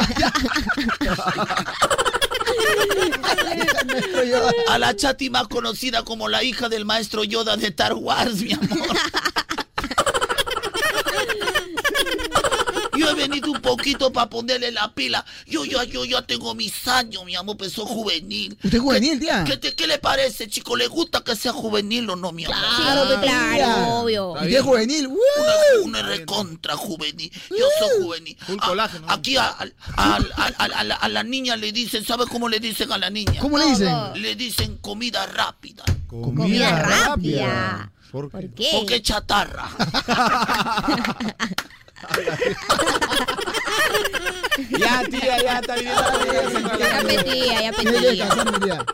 A 4.68 4.78
la 4.78 4.94
chati 4.96 5.30
más 5.30 5.46
conocida 5.48 6.02
como 6.04 6.28
la 6.28 6.42
hija 6.42 6.68
del 6.68 6.84
maestro 6.84 7.24
Yoda 7.24 7.56
de 7.56 7.68
Star 7.68 7.94
Wars, 7.94 8.42
mi 8.42 8.52
amor. 8.52 8.68
Y 12.93 12.93
Yo 13.04 13.10
he 13.10 13.14
venido 13.14 13.50
un 13.50 13.60
poquito 13.60 14.12
para 14.12 14.28
ponerle 14.30 14.70
la 14.72 14.92
pila. 14.94 15.24
Yo 15.46 15.64
ya, 15.64 15.84
yo 15.84 16.04
ya 16.04 16.22
tengo 16.22 16.54
mis 16.54 16.86
años, 16.88 17.24
mi 17.24 17.34
amor, 17.36 17.56
pero 17.56 17.70
soy 17.70 17.84
juvenil. 17.86 18.52
¿Usted 18.62 18.74
es 18.74 18.80
juvenil, 18.80 19.18
¿Qué, 19.18 19.24
tía? 19.26 19.44
¿qué, 19.44 19.56
te- 19.56 19.74
qué 19.74 19.86
le 19.86 19.98
parece, 19.98 20.48
chico? 20.48 20.76
¿Le 20.76 20.86
gusta 20.88 21.22
que 21.22 21.36
sea 21.36 21.52
juvenil 21.52 22.08
o 22.10 22.16
no, 22.16 22.32
mi 22.32 22.44
amor? 22.44 22.56
Claro, 22.76 23.08
que 23.20 23.26
claro, 23.26 23.94
obvio. 24.00 24.34
¿Y 24.44 24.48
qué 24.48 24.56
es 24.56 24.62
juvenil? 24.62 25.06
Una, 25.06 25.84
una 25.84 26.02
recontra 26.02 26.76
juvenil. 26.76 27.30
Yo 27.50 27.66
soy 27.78 28.02
juvenil. 28.02 28.36
Ah, 28.60 28.88
aquí 29.08 29.36
a, 29.36 29.46
a- 29.48 29.66
a- 29.96 30.16
a- 30.16 30.52
a- 30.58 30.64
a 30.64 30.84
la, 30.84 30.94
a 30.96 31.08
la 31.08 31.22
niña 31.22 31.56
le 31.56 31.72
dicen, 31.72 32.04
¿sabes 32.04 32.26
cómo 32.28 32.48
le 32.48 32.60
dicen 32.60 32.90
a 32.92 32.98
la 32.98 33.10
niña? 33.10 33.40
¿Cómo 33.40 33.58
le 33.58 33.66
dicen? 33.66 33.94
Le 34.14 34.34
dicen 34.36 34.78
comida 34.78 35.26
rápida. 35.26 35.84
Comida 36.06 36.82
rápida. 36.82 37.90
¿Por 38.10 38.30
¿Por 38.30 38.48
qué? 38.50 38.68
Porque 38.72 39.02
chatarra. 39.02 39.68
Ya, 44.78 45.02
tía, 45.10 45.42
ya, 45.42 45.58
está 45.58 45.74
bien. 45.76 45.92
Ya 46.78 47.02
petía, 47.02 47.62
ya 47.62 47.72
petía. 47.72 48.28
tía. 48.62 48.84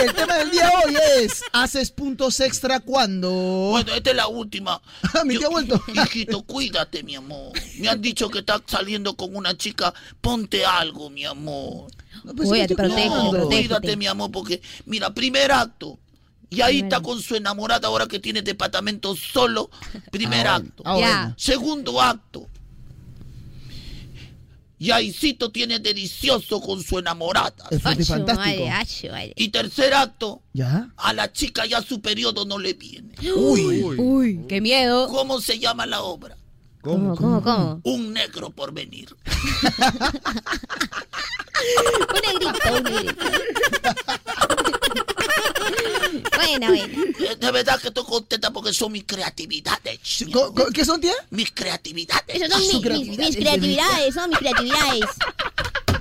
El 0.00 0.14
tema 0.14 0.38
del 0.38 0.50
día 0.50 0.70
hoy 0.84 0.96
es 1.18 1.42
¿Haces 1.52 1.90
puntos 1.90 2.40
extra 2.40 2.80
cuando? 2.80 3.30
Bueno, 3.30 3.94
esta 3.94 4.10
es 4.10 4.16
la 4.16 4.28
última. 4.28 4.80
mi 5.24 5.36
tía 5.36 5.48
ha 5.48 5.50
vuelto. 5.50 5.82
Hijito, 5.92 6.42
cuídate, 6.42 7.02
mi 7.02 7.16
amor. 7.16 7.52
Me 7.78 7.88
han 7.88 8.00
dicho 8.00 8.28
que 8.28 8.40
estás 8.40 8.62
saliendo 8.66 9.14
con 9.14 9.34
una 9.34 9.56
chica. 9.56 9.92
Ponte 10.20 10.64
algo, 10.64 11.10
mi 11.10 11.24
amor. 11.24 11.90
pues, 12.36 12.48
Cuídate, 12.48 12.74
protégete, 12.74 13.08
No, 13.08 13.46
cuídate, 13.46 13.96
mi 13.96 14.06
amor, 14.06 14.30
porque, 14.30 14.60
mira, 14.86 15.12
primer 15.12 15.52
acto. 15.52 15.98
Y 16.50 16.60
ahí 16.62 16.80
está 16.80 17.00
con 17.00 17.20
su 17.20 17.36
enamorada 17.36 17.88
ahora 17.88 18.06
que 18.06 18.18
tiene 18.18 18.40
departamento 18.42 19.14
solo. 19.14 19.70
Primer 20.10 20.46
Ah, 20.46 20.54
acto. 20.56 20.82
Ah. 20.86 21.34
Segundo 21.36 22.00
acto. 22.00 22.48
Y 24.80 24.92
Aicito 24.92 25.50
tiene 25.50 25.80
delicioso 25.80 26.60
con 26.60 26.80
su 26.82 27.00
enamorada. 27.00 27.66
Es 27.70 27.82
fantástico. 27.82 28.64
Y 29.34 29.48
tercer 29.48 29.92
acto, 29.92 30.40
¿Ya? 30.52 30.88
a 30.96 31.12
la 31.12 31.32
chica 31.32 31.66
ya 31.66 31.82
su 31.82 32.00
periodo 32.00 32.44
no 32.44 32.58
le 32.60 32.74
viene. 32.74 33.12
Uy. 33.34 33.82
Uy, 33.98 34.40
qué 34.48 34.60
miedo. 34.60 35.08
¿Cómo 35.08 35.40
se 35.40 35.58
llama 35.58 35.84
la 35.84 36.02
obra? 36.02 36.36
¿Cómo, 36.80 37.16
cómo, 37.16 37.42
cómo? 37.42 37.80
Un 37.82 38.12
negro 38.12 38.50
por 38.50 38.72
venir. 38.72 39.08
Un 42.08 42.20
negrito, 42.22 42.76
un 42.76 42.82
negrito. 42.84 43.24
Buena, 46.36 46.68
buena. 46.68 46.84
Eh, 47.20 47.36
De 47.38 47.50
verdad 47.50 47.80
que 47.80 47.88
estoy 47.88 48.04
contenta 48.04 48.50
porque 48.52 48.72
son 48.72 48.92
mis 48.92 49.04
creatividades. 49.04 50.00
¿Qué 50.74 50.84
son, 50.84 51.00
tía? 51.00 51.12
Mis 51.30 51.50
creatividades. 51.52 52.24
Esas 52.28 52.50
son 52.50 52.62
su 52.62 52.66
mi- 52.68 52.74
mi- 52.78 52.82
creatividad, 52.82 53.18
mis 53.26 53.28
es 53.28 53.36
creatividades, 53.36 54.14
son 54.14 54.30
mis 54.30 54.38
creatividades. 54.38 55.04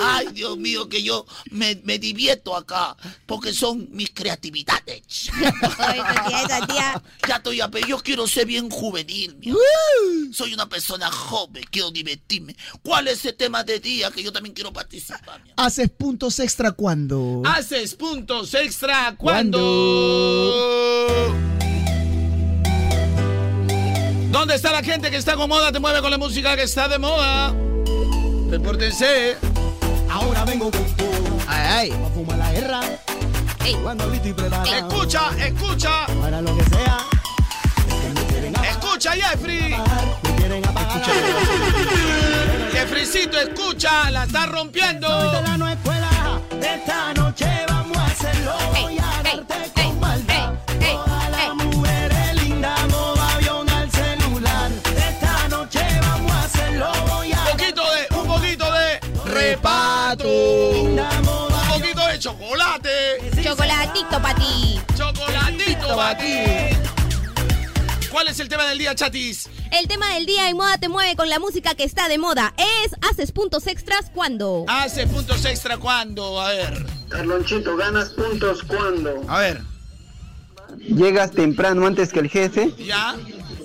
Ay, 0.00 0.28
Dios 0.32 0.56
mío, 0.58 0.88
que 0.88 1.02
yo 1.02 1.26
me, 1.50 1.80
me 1.84 1.98
divierto 1.98 2.56
acá 2.56 2.96
porque 3.26 3.52
son 3.52 3.88
mis 3.90 4.10
creatividades. 4.10 5.30
Ay, 5.78 6.00
esa 6.00 6.24
tía, 6.26 6.42
esa 6.42 6.66
tía. 6.66 7.02
Ya 7.28 7.36
estoy 7.36 7.60
a 7.60 7.70
Yo 7.86 7.98
quiero 7.98 8.26
ser 8.26 8.46
bien 8.46 8.70
juvenil. 8.70 9.36
Soy 10.32 10.54
una 10.54 10.68
persona 10.68 11.10
joven, 11.10 11.64
quiero 11.70 11.90
divertirme. 11.90 12.56
¿Cuál 12.82 13.08
es 13.08 13.24
el 13.24 13.34
tema 13.34 13.64
de 13.64 13.80
día 13.80 14.10
que 14.10 14.22
yo 14.22 14.32
también 14.32 14.54
quiero 14.54 14.72
participar? 14.72 15.42
mi 15.44 15.50
amor? 15.50 15.66
¿Haces 15.66 15.90
puntos 15.90 16.38
extra 16.38 16.72
cuando? 16.72 17.42
Haces 17.44 17.94
puntos 17.94 18.54
extra 18.54 19.14
¿Cuándo? 19.16 19.58
¿Dónde 24.30 24.54
está 24.54 24.72
la 24.72 24.82
gente 24.82 25.10
que 25.10 25.16
está 25.16 25.34
con 25.34 25.48
moda? 25.48 25.72
Te 25.72 25.80
mueve 25.80 26.00
con 26.00 26.10
la 26.10 26.18
música 26.18 26.56
que 26.56 26.62
está 26.62 26.88
de 26.88 26.98
moda. 26.98 27.54
Repórtense. 28.50 29.36
Ahora 30.16 30.46
vengo 30.46 30.70
con 30.70 30.84
todo. 30.96 31.38
Ay, 31.46 31.92
ay. 31.92 31.92
A 31.92 32.08
fumar 32.14 32.38
la 32.38 32.50
guerra. 32.50 32.80
Ey. 33.66 33.74
Cuando 33.82 34.08
listo 34.08 34.28
y 34.28 34.32
preparado. 34.32 34.74
Escucha, 34.74 35.30
escucha. 35.38 36.06
Para 36.06 36.40
lo 36.40 36.56
que 36.56 36.64
sea. 36.64 36.98
Escucha, 38.70 39.12
Jeffrey. 39.12 39.74
Apagar. 39.74 41.04
Jeffreycito, 42.72 43.38
escucha. 43.38 44.10
La 44.10 44.24
está 44.24 44.46
rompiendo. 44.46 45.06
Esta 45.34 45.58
no 45.58 45.68
es 45.68 45.76
escuela. 45.76 46.40
Esta 46.62 47.12
noche 47.12 47.46
vamos 47.68 47.98
a 47.98 48.06
hacerlo. 48.06 48.54
Voy 48.80 48.98
a 48.98 49.22
Un 60.26 61.68
poquito 61.68 62.06
de 62.08 62.18
chocolate. 62.18 62.90
Chocolatito 63.42 64.20
para 64.22 64.34
ti. 64.34 64.80
Chocolatito 64.96 65.96
para 65.96 66.18
ti. 66.18 66.34
¿Cuál 68.10 68.28
es 68.28 68.40
el 68.40 68.48
tema 68.48 68.64
del 68.66 68.78
día, 68.78 68.94
chatis? 68.94 69.48
El 69.70 69.86
tema 69.88 70.14
del 70.14 70.26
día 70.26 70.48
en 70.48 70.56
Moda 70.56 70.78
Te 70.78 70.88
Mueve 70.88 71.14
con 71.16 71.28
la 71.28 71.38
música 71.38 71.74
que 71.74 71.84
está 71.84 72.08
de 72.08 72.18
moda 72.18 72.54
es 72.56 72.92
¿Haces 73.10 73.30
puntos 73.32 73.66
extras 73.66 74.10
cuando? 74.12 74.64
Hace 74.68 75.06
puntos 75.06 75.44
extra 75.44 75.76
cuando, 75.76 76.40
a 76.40 76.50
ver. 76.50 76.86
Carlonchito, 77.08 77.76
ganas 77.76 78.08
puntos 78.10 78.62
cuando 78.62 79.22
A 79.28 79.38
ver. 79.40 79.60
llegas 80.78 81.30
temprano 81.32 81.86
antes 81.86 82.12
que 82.12 82.20
el 82.20 82.28
jefe 82.30 82.72
¿Ya? 82.78 83.16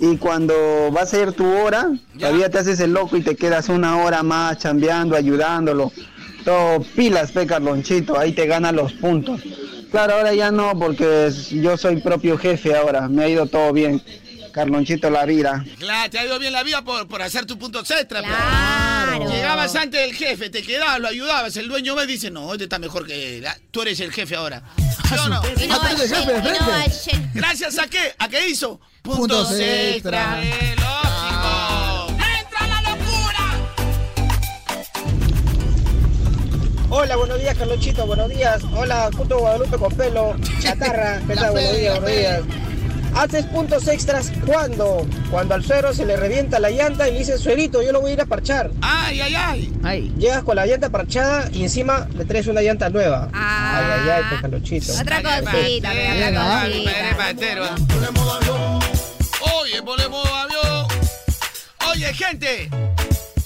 y 0.02 0.18
cuando 0.18 0.54
va 0.96 1.02
a 1.02 1.06
ser 1.06 1.32
tu 1.34 1.46
hora, 1.58 1.88
todavía 2.20 2.50
te 2.50 2.60
haces 2.60 2.80
el 2.82 2.92
loco 2.94 3.16
y 3.18 3.22
te 3.24 3.36
quedas 3.36 3.70
una 3.70 3.98
hora 4.04 4.22
más 4.24 4.58
chambeando, 4.58 5.16
ayudándolo. 5.16 5.92
Todo 6.46 6.82
pilas, 6.96 7.32
pe 7.32 7.46
Carlonchito, 7.46 8.18
ahí 8.20 8.32
te 8.34 8.48
ganan 8.48 8.76
los 8.76 8.94
puntos. 8.94 9.42
Claro, 9.92 10.16
ahora 10.16 10.34
ya 10.34 10.52
no, 10.52 10.78
porque 10.80 11.30
yo 11.52 11.78
soy 11.78 11.98
propio 12.02 12.38
jefe 12.38 12.76
ahora, 12.76 13.08
me 13.10 13.24
ha 13.24 13.30
ido 13.30 13.46
todo 13.46 13.72
bien. 13.74 14.02
Carlonchito, 14.52 15.10
la 15.10 15.26
vida. 15.26 15.64
Claro, 15.80 16.10
te 16.10 16.20
ha 16.20 16.26
ido 16.26 16.38
bien 16.38 16.52
la 16.52 16.64
vida 16.64 16.82
por, 16.82 17.08
por 17.08 17.22
hacer 17.22 17.46
tus 17.46 17.56
puntos 17.56 17.90
extra. 17.90 18.22
Claro. 18.22 19.30
Llegabas 19.32 19.74
antes 19.78 20.02
del 20.02 20.14
jefe, 20.14 20.50
te 20.50 20.62
quedabas, 20.62 21.00
lo 21.00 21.08
ayudabas. 21.08 21.56
El 21.56 21.70
dueño 21.70 21.96
me 21.96 22.06
dice, 22.06 22.30
no, 22.32 22.52
este 22.52 22.66
está 22.66 22.78
mejor 22.78 23.08
que... 23.08 23.40
la- 23.42 23.58
Tú 23.72 23.82
eres 23.84 24.02
el 24.02 24.12
jefe 24.12 24.36
ahora. 24.36 24.62
Gracias 27.34 27.80
a 27.80 27.88
qué? 27.88 28.14
¿A 28.18 28.28
qué 28.28 28.50
hizo? 28.50 28.82
Puntos 29.02 29.48
Puntos 29.48 29.52
extra. 29.60 30.44
extra. 30.44 30.86
Hola, 36.94 37.16
buenos 37.16 37.40
días, 37.40 37.58
Carlonchito, 37.58 38.06
buenos 38.06 38.28
días. 38.28 38.64
Hola, 38.76 39.10
puto 39.16 39.40
Guadalupe 39.40 39.78
con 39.78 39.96
pelo, 39.96 40.36
chatarra, 40.60 41.22
¿qué 41.28 41.36
tal? 41.36 41.52
Buenos 41.54 41.78
días, 41.78 42.02
buenos 42.02 42.20
días. 42.20 42.42
Haces 43.16 43.46
puntos 43.46 43.88
extras 43.88 44.30
cuando, 44.46 45.08
cuando 45.30 45.56
al 45.56 45.64
suero 45.64 45.94
se 45.94 46.06
le 46.06 46.18
revienta 46.18 46.60
la 46.60 46.70
llanta 46.70 47.08
y 47.08 47.14
le 47.14 47.20
dices, 47.20 47.40
suerito, 47.40 47.82
yo 47.82 47.94
lo 47.94 48.02
voy 48.02 48.12
a 48.12 48.14
ir 48.16 48.22
a 48.22 48.26
parchar. 48.26 48.72
¡Ay, 48.82 49.22
ay, 49.22 49.36
ay! 49.36 49.74
Ay. 49.84 50.14
Llegas 50.18 50.44
con 50.44 50.58
la 50.58 50.66
llanta 50.66 50.90
parchada 50.90 51.50
y 51.54 51.64
encima 51.64 52.10
le 52.14 52.26
traes 52.26 52.48
una 52.48 52.62
llanta 52.62 52.90
nueva. 52.90 53.30
Ah. 53.32 53.78
Ay, 53.78 53.86
ay, 54.04 54.10
ay, 54.10 54.24
pues, 54.28 54.42
Carlonchito. 54.42 54.92
Otra 54.92 55.22
cosita, 55.22 55.92
otra 55.92 56.66
cosita. 56.66 57.76
Oye, 59.62 59.82
ponle 59.82 60.10
modo 60.10 60.36
avión. 60.36 60.88
Oye, 61.90 62.14
gente. 62.14 62.70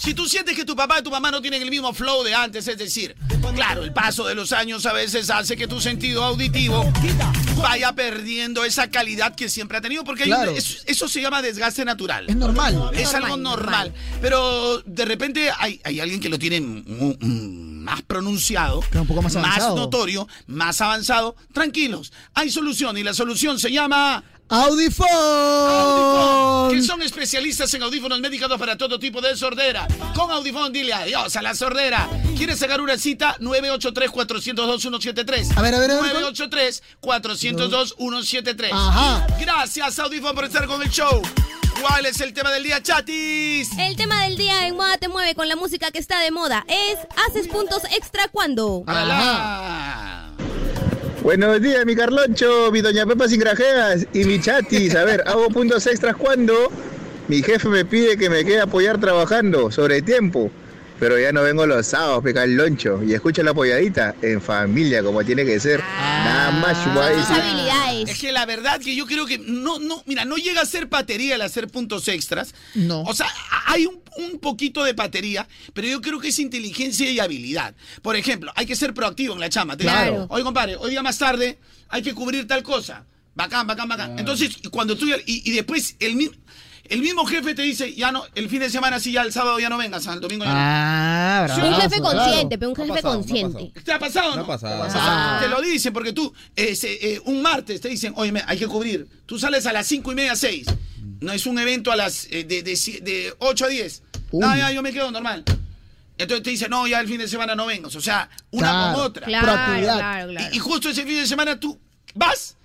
Si 0.05 0.13
tú 0.13 0.29
sientes 0.29 0.55
que 0.55 0.65
tu 0.65 0.75
papá 0.75 0.99
y 0.99 1.03
tu 1.03 1.09
mamá 1.09 1.31
no 1.31 1.41
tienen 1.41 1.63
el 1.63 1.71
mismo 1.71 1.91
flow 1.91 2.23
de 2.23 2.35
antes, 2.35 2.67
es 2.67 2.77
decir, 2.77 3.15
claro, 3.55 3.83
el 3.83 3.91
paso 3.91 4.23
de 4.23 4.35
los 4.35 4.51
años 4.51 4.85
a 4.85 4.93
veces 4.93 5.31
hace 5.31 5.57
que 5.57 5.67
tu 5.67 5.81
sentido 5.81 6.23
auditivo 6.23 6.93
vaya 7.57 7.91
perdiendo 7.93 8.63
esa 8.63 8.87
calidad 8.91 9.33
que 9.33 9.49
siempre 9.49 9.79
ha 9.79 9.81
tenido, 9.81 10.03
porque 10.03 10.25
eso, 10.55 10.77
eso 10.85 11.07
se 11.07 11.23
llama 11.23 11.41
desgaste 11.41 11.83
natural. 11.85 12.25
Es 12.29 12.35
normal. 12.35 12.91
Es 12.93 13.15
algo 13.15 13.35
normal. 13.35 13.95
Pero 14.21 14.79
de 14.85 15.05
repente 15.05 15.49
hay, 15.57 15.81
hay 15.83 15.99
alguien 15.99 16.19
que 16.19 16.29
lo 16.29 16.37
tiene 16.37 16.61
más 16.61 18.03
pronunciado, 18.03 18.81
Claro, 18.81 19.01
un 19.01 19.07
poco 19.07 19.23
más 19.23 19.33
notorio, 19.75 20.27
más 20.45 20.81
avanzado. 20.81 21.35
Tranquilos, 21.51 22.13
hay 22.35 22.51
solución 22.51 22.95
y 22.99 23.03
la 23.03 23.15
solución 23.15 23.57
se 23.57 23.71
llama... 23.71 24.23
Audifón. 24.47 25.09
Que 26.69 26.81
son 26.83 27.01
especialistas 27.01 27.73
en 27.73 27.81
audífonos 27.81 28.19
medicados 28.19 28.59
para 28.59 28.77
todo 28.77 28.99
tipo 28.99 29.19
de 29.21 29.35
sordera. 29.35 29.87
Con 30.15 30.29
Audifón, 30.31 30.71
dile 30.71 30.93
adiós 30.93 31.35
a 31.35 31.41
la 31.41 31.55
sordera. 31.55 32.07
¿Quieres 32.37 32.59
sacar 32.59 32.79
una 32.79 32.95
cita? 32.97 33.35
983-402-173. 33.39 35.57
A 35.57 35.61
ver, 35.61 35.73
a 35.73 35.79
ver, 35.79 35.91
a 35.91 36.01
ver, 36.01 36.15
983-402-173. 37.01 38.69
Ajá. 38.71 39.25
Gracias, 39.39 39.97
Audifón, 39.99 40.35
por 40.35 40.45
estar 40.45 40.67
con 40.67 40.81
el 40.83 40.89
show. 40.89 41.21
¿Cuál 41.81 42.05
es 42.05 42.21
el 42.21 42.31
tema 42.33 42.51
del 42.51 42.61
día, 42.63 42.81
chatis? 42.83 43.69
El 43.77 43.95
tema 43.95 44.23
del 44.25 44.37
día 44.37 44.67
en 44.67 44.75
Moda 44.75 44.97
Te 44.97 45.07
Mueve 45.07 45.33
con 45.35 45.47
la 45.49 45.55
música 45.55 45.91
que 45.91 45.99
está 45.99 46.19
de 46.19 46.31
moda 46.31 46.65
es 46.67 46.97
¿Haces 47.27 47.47
puntos 47.47 47.83
extra 47.91 48.27
cuando? 48.29 48.83
Alá. 48.87 50.31
Buenos 51.25 51.59
días, 51.59 51.83
mi 51.87 51.95
Carloncho, 51.95 52.71
mi 52.71 52.81
doña 52.81 53.03
Pepa 53.03 53.27
sin 53.27 53.39
grajeas 53.39 54.05
y 54.13 54.25
mi 54.25 54.39
chatis. 54.39 54.93
A 54.93 55.05
ver, 55.05 55.23
hago 55.25 55.47
puntos 55.47 55.87
extras 55.87 56.15
cuando 56.15 56.71
Mi 57.27 57.41
jefe 57.41 57.67
me 57.67 57.83
pide 57.83 58.15
que 58.15 58.29
me 58.29 58.45
quede 58.45 58.61
apoyar 58.61 58.99
trabajando 58.99 59.71
sobre 59.71 60.03
tiempo. 60.03 60.51
Pero 60.99 61.19
ya 61.19 61.31
no 61.33 61.41
vengo 61.43 61.65
los 61.67 61.85
sábados, 61.87 62.23
peca 62.23 62.43
el 62.45 62.55
loncho. 62.55 63.01
Y 63.03 63.13
escucha 63.13 63.43
la 63.43 63.51
apoyadita 63.51 64.15
en 64.21 64.41
familia, 64.41 65.03
como 65.03 65.23
tiene 65.25 65.43
que 65.45 65.59
ser. 65.59 65.81
Nada 65.81 66.51
más, 66.51 66.93
guay. 66.93 68.03
Es 68.09 68.19
que 68.19 68.31
la 68.31 68.45
verdad 68.45 68.79
que 68.79 68.95
yo 68.95 69.05
creo 69.05 69.25
que 69.25 69.37
no, 69.37 69.79
no, 69.79 70.01
mira, 70.05 70.23
no 70.25 70.37
llega 70.37 70.61
a 70.61 70.65
ser 70.65 70.87
patería 70.89 71.35
el 71.35 71.41
hacer 71.41 71.67
puntos 71.67 72.07
extras. 72.07 72.53
No. 72.75 73.01
O 73.03 73.13
sea, 73.13 73.27
hay 73.67 73.85
un, 73.85 74.01
un 74.17 74.39
poquito 74.39 74.83
de 74.83 74.93
patería, 74.93 75.47
pero 75.73 75.87
yo 75.87 76.01
creo 76.01 76.19
que 76.19 76.29
es 76.29 76.39
inteligencia 76.39 77.09
y 77.11 77.19
habilidad. 77.19 77.75
Por 78.01 78.15
ejemplo, 78.15 78.51
hay 78.55 78.65
que 78.65 78.75
ser 78.75 78.93
proactivo 78.93 79.33
en 79.33 79.39
la 79.41 79.49
chama. 79.49 79.75
Te 79.75 79.83
Claro. 79.83 80.11
digo, 80.11 80.27
Oye, 80.29 80.43
compadre, 80.43 80.75
hoy 80.77 80.91
día 80.91 81.03
más 81.03 81.17
tarde 81.17 81.59
hay 81.89 82.01
que 82.03 82.13
cubrir 82.13 82.47
tal 82.47 82.63
cosa. 82.63 83.05
Bacán, 83.35 83.67
bacán, 83.67 83.89
bacán. 83.89 84.17
Entonces, 84.17 84.57
cuando 84.71 84.95
tú 84.95 85.07
ya- 85.09 85.17
y, 85.25 85.49
y 85.49 85.53
después 85.53 85.97
el 85.99 86.15
mismo. 86.15 86.35
El 86.87 87.01
mismo 87.01 87.25
jefe 87.25 87.55
te 87.55 87.63
dice, 87.63 87.93
ya 87.95 88.11
no, 88.11 88.23
el 88.35 88.47
fin 88.47 88.59
de 88.59 88.69
semana 88.69 88.99
sí, 88.99 89.11
ya 89.11 89.23
el 89.23 89.31
sábado 89.33 89.59
ya 89.59 89.69
no 89.69 89.77
vengas, 89.77 90.05
al 90.07 90.19
domingo 90.21 90.45
ya 90.45 90.51
no. 90.51 90.57
Ah, 90.59 91.47
¿Sí 91.55 91.61
o 91.61 91.65
Un 91.65 91.71
no? 91.71 91.77
jefe 91.81 91.99
consciente, 91.99 92.57
pero 92.57 92.69
un 92.69 92.75
jefe 92.75 93.01
consciente. 93.01 93.71
¿Te 93.83 93.91
ha 93.91 93.99
pasado 93.99 94.33
o 94.33 94.35
no? 94.35 94.43
Ha 94.43 94.47
pasado. 94.47 94.83
O 94.83 94.89
sea, 94.91 95.39
te 95.41 95.47
lo 95.47 95.61
dicen 95.61 95.91
porque 95.93 96.13
tú, 96.13 96.31
eh, 96.55 96.77
eh, 96.83 97.21
un 97.25 97.41
martes 97.41 97.81
te 97.81 97.89
dicen, 97.89 98.13
oye, 98.15 98.31
hay 98.45 98.57
que 98.57 98.67
cubrir. 98.67 99.07
Tú 99.25 99.39
sales 99.39 99.65
a 99.65 99.73
las 99.73 99.87
cinco 99.87 100.11
y 100.11 100.15
media, 100.15 100.35
seis. 100.35 100.67
No 101.21 101.31
es 101.31 101.45
un 101.47 101.57
evento 101.57 101.91
a 101.91 101.95
las 101.95 102.25
eh, 102.29 102.43
de, 102.43 102.61
de, 102.61 102.75
de 103.01 103.33
8 103.39 103.65
a 103.65 103.67
10. 103.67 104.03
No, 104.33 104.55
ya, 104.55 104.71
yo 104.71 104.81
me 104.81 104.91
quedo 104.91 105.09
normal. 105.11 105.43
Entonces 106.17 106.43
te 106.43 106.49
dicen, 106.51 106.69
no, 106.69 106.85
ya 106.87 106.99
el 106.99 107.07
fin 107.07 107.17
de 107.17 107.27
semana 107.27 107.55
no 107.55 107.65
vengas. 107.65 107.95
O 107.95 108.01
sea, 108.01 108.29
una 108.51 108.69
Claro, 108.69 108.93
con 108.95 109.05
otra. 109.05 109.25
Claro, 109.25 109.45
claro, 109.45 110.29
claro. 110.29 110.49
Y, 110.51 110.55
y 110.55 110.59
justo 110.59 110.89
ese 110.89 111.03
fin 111.03 111.15
de 111.15 111.27
semana 111.27 111.59
tú 111.59 111.79
vas. 112.13 112.55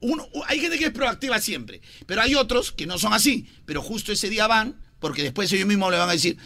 Uno, 0.00 0.26
hay 0.46 0.60
gente 0.60 0.78
que 0.78 0.86
es 0.86 0.92
proactiva 0.92 1.40
siempre, 1.40 1.80
pero 2.06 2.22
hay 2.22 2.34
otros 2.34 2.72
que 2.72 2.86
no 2.86 2.98
son 2.98 3.12
así. 3.12 3.46
Pero 3.64 3.82
justo 3.82 4.12
ese 4.12 4.28
día 4.28 4.46
van, 4.46 4.80
porque 4.98 5.22
después 5.22 5.52
ellos 5.52 5.66
mismos 5.66 5.90
le 5.90 5.98
van 5.98 6.08
a 6.08 6.12
decir, 6.12 6.36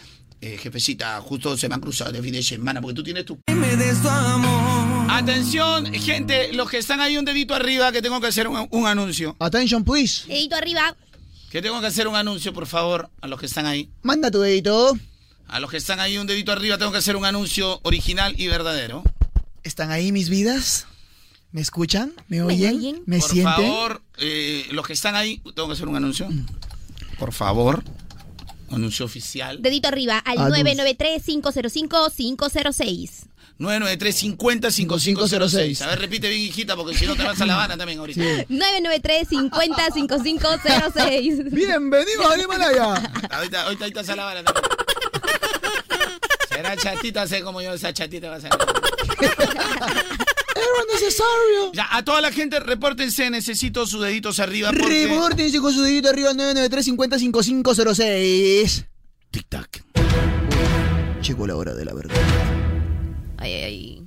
eh, 0.41 0.57
jefecita, 0.61 1.19
justo 1.21 1.57
se 1.57 1.69
me 1.69 1.75
han 1.75 1.81
cruzado 1.81 2.11
de 2.11 2.21
fin 2.21 2.33
de 2.33 2.43
semana, 2.43 2.81
porque 2.81 2.95
tú 2.95 3.03
tienes 3.03 3.25
tu... 3.25 3.39
Atención, 5.09 5.93
gente, 5.93 6.53
los 6.53 6.69
que 6.69 6.77
están 6.77 6.99
ahí 6.99 7.17
un 7.17 7.25
dedito 7.25 7.53
arriba, 7.53 7.91
que 7.91 8.01
tengo 8.01 8.19
que 8.19 8.27
hacer 8.27 8.47
un, 8.47 8.67
un 8.69 8.87
anuncio. 8.87 9.35
Attention, 9.39 9.83
please. 9.83 10.27
Dedito 10.27 10.55
arriba. 10.55 10.95
Que 11.49 11.61
tengo 11.61 11.79
que 11.79 11.87
hacer 11.87 12.07
un 12.07 12.15
anuncio, 12.15 12.51
por 12.51 12.65
favor, 12.65 13.09
a 13.21 13.27
los 13.27 13.39
que 13.39 13.45
están 13.45 13.67
ahí. 13.67 13.91
Manda 14.01 14.31
tu 14.31 14.39
dedito. 14.41 14.97
A 15.47 15.59
los 15.59 15.69
que 15.69 15.77
están 15.77 15.99
ahí 15.99 16.17
un 16.17 16.25
dedito 16.25 16.51
arriba, 16.51 16.77
tengo 16.77 16.91
que 16.91 16.97
hacer 16.97 17.15
un 17.15 17.25
anuncio 17.25 17.79
original 17.83 18.33
y 18.37 18.47
verdadero. 18.47 19.03
¿Están 19.63 19.91
ahí 19.91 20.11
mis 20.11 20.29
vidas? 20.29 20.87
¿Me 21.53 21.61
escuchan? 21.61 22.11
¿Me 22.29 22.41
oyen? 22.41 23.03
¿Me 23.05 23.19
por 23.19 23.29
sienten? 23.29 23.53
favor, 23.53 24.01
eh, 24.17 24.65
los 24.71 24.87
que 24.87 24.93
están 24.93 25.15
ahí, 25.15 25.39
tengo 25.55 25.67
que 25.67 25.73
hacer 25.73 25.87
un 25.87 25.95
anuncio. 25.95 26.27
Por 27.19 27.31
favor, 27.31 27.83
anuncio 28.71 29.05
oficial. 29.05 29.61
Dedito 29.61 29.87
arriba 29.87 30.17
al 30.17 30.39
Anuncio. 30.39 30.63
993-505-506. 30.63 33.27
993-50-5506. 33.59 35.81
A 35.83 35.87
ver, 35.89 35.99
repite 35.99 36.27
bien, 36.27 36.41
hijita, 36.41 36.75
porque 36.75 36.97
si 36.97 37.05
no 37.05 37.15
te 37.15 37.21
vas 37.21 37.39
a 37.39 37.45
La 37.45 37.53
Habana 37.53 37.77
también 37.77 37.99
ahorita. 37.99 38.19
993-50-5506. 38.49 41.43
Bienvenidos 41.51 42.25
al 42.25 42.41
Himalaya. 42.41 42.95
Ahorita, 43.29 43.61
ahorita, 43.65 43.83
ahorita 43.85 44.03
se 44.03 44.15
la 44.15 44.25
van 44.25 44.37
a 44.37 44.43
dar. 44.43 44.55
Será 46.49 46.75
chatita, 46.75 47.27
sé 47.27 47.43
como 47.43 47.61
yo, 47.61 47.73
esa 47.73 47.93
chatita 47.93 48.29
va 48.31 48.37
a 48.37 48.41
ser. 48.41 48.49
Era 50.63 50.93
necesario. 50.93 51.71
Ya, 51.73 51.87
a 51.91 52.03
toda 52.03 52.21
la 52.21 52.31
gente, 52.31 52.59
repórtense, 52.59 53.29
necesito 53.29 53.85
sus 53.85 54.01
deditos 54.01 54.39
arriba. 54.39 54.71
Porque... 54.71 55.07
Repórtense 55.07 55.59
con 55.59 55.73
su 55.73 55.81
dedito 55.81 56.09
arriba 56.09 56.29
al 56.29 56.37
993-50-5506. 56.37 58.85
Tic-tac. 59.31 59.83
Llegó 61.21 61.47
la 61.47 61.55
hora 61.55 61.73
de 61.73 61.85
la 61.85 61.93
verdad. 61.93 62.15
Ay, 63.37 63.53
ay, 63.53 63.63
ay. 63.63 63.99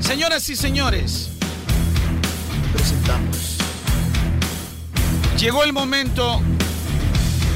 Señoras 0.00 0.48
y 0.48 0.56
señores, 0.56 1.30
presentamos. 2.72 3.58
Llegó 5.38 5.64
el 5.64 5.72
momento 5.72 6.40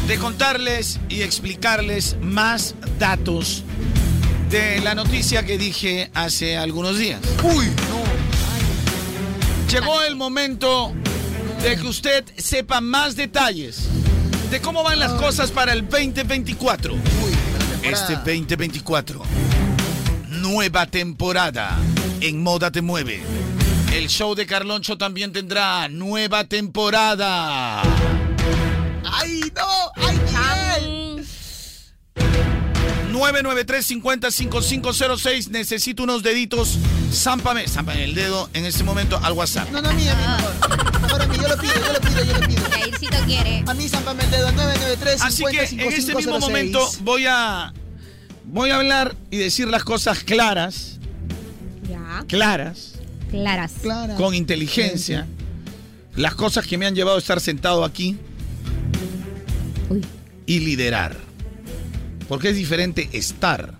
de 0.08 0.18
contarles 0.18 0.98
y 1.10 1.20
explicarles 1.20 2.16
más 2.22 2.74
datos 2.98 3.62
de 4.48 4.80
la 4.80 4.94
noticia 4.94 5.44
que 5.44 5.58
dije 5.58 6.10
hace 6.14 6.56
algunos 6.56 6.96
días. 6.98 7.20
Uy, 7.42 7.66
Llegó 9.70 10.00
el 10.02 10.16
momento 10.16 10.94
de 11.62 11.76
que 11.76 11.86
usted 11.86 12.24
sepa 12.38 12.80
más 12.80 13.16
detalles 13.16 13.86
de 14.50 14.62
cómo 14.62 14.82
van 14.82 14.98
las 14.98 15.12
cosas 15.12 15.50
para 15.50 15.74
el 15.74 15.86
2024. 15.86 16.94
Este 17.82 18.14
2024, 18.14 19.22
nueva 20.28 20.86
temporada 20.86 21.76
en 22.22 22.42
Moda 22.42 22.70
Te 22.70 22.80
Mueve. 22.80 23.20
El 23.92 24.08
show 24.08 24.34
de 24.34 24.46
Carloncho 24.46 24.96
también 24.96 25.32
tendrá 25.32 25.86
nueva 25.90 26.44
temporada. 26.44 27.82
¡Ay, 29.12 29.52
no! 29.54 29.92
¡Ay, 29.96 30.18
Miguel! 30.26 31.24
993-50-5506. 33.12 35.48
Necesito 35.48 36.02
unos 36.04 36.22
deditos. 36.22 36.78
Zámpame, 37.12 37.66
zámpame 37.68 38.04
el 38.04 38.14
dedo 38.14 38.48
en 38.52 38.64
este 38.66 38.84
momento 38.84 39.18
al 39.22 39.32
WhatsApp. 39.32 39.68
No, 39.70 39.80
no, 39.82 39.88
a 39.88 39.92
mí, 39.92 40.06
a 40.08 40.14
mí 40.14 40.22
mejor. 40.22 41.00
Mejor 41.02 41.22
a 41.22 41.26
mí, 41.26 41.36
yo 41.36 41.48
lo 41.48 41.56
pido, 41.58 41.72
yo 41.74 41.92
lo 41.92 42.00
pido, 42.00 42.22
yo 42.24 42.38
lo 42.38 42.46
pido. 42.46 42.62
Jaircito 42.70 43.16
quiere. 43.26 43.64
A 43.66 43.74
mí, 43.74 43.88
zámpame 43.88 44.22
el 44.24 44.30
dedo, 44.30 44.52
993 44.52 45.22
Así 45.22 45.42
que 45.50 45.64
en 45.82 45.92
este 45.92 46.14
mismo 46.14 46.38
momento 46.38 46.88
voy 47.00 47.26
a 47.28 47.72
voy 48.44 48.70
a 48.70 48.76
hablar 48.76 49.16
y 49.30 49.36
decir 49.38 49.68
las 49.68 49.84
cosas 49.84 50.22
claras, 50.24 50.98
Ya. 51.88 52.24
claras, 52.28 52.92
Claras. 53.30 53.72
con 54.16 54.34
inteligencia, 54.34 55.26
las 56.16 56.34
cosas 56.34 56.66
que 56.66 56.76
me 56.78 56.86
han 56.86 56.94
llevado 56.94 57.16
a 57.16 57.20
estar 57.20 57.40
sentado 57.40 57.84
aquí 57.84 58.16
y 60.46 60.60
liderar. 60.60 61.16
Porque 62.28 62.50
es 62.50 62.56
diferente 62.56 63.08
estar 63.12 63.74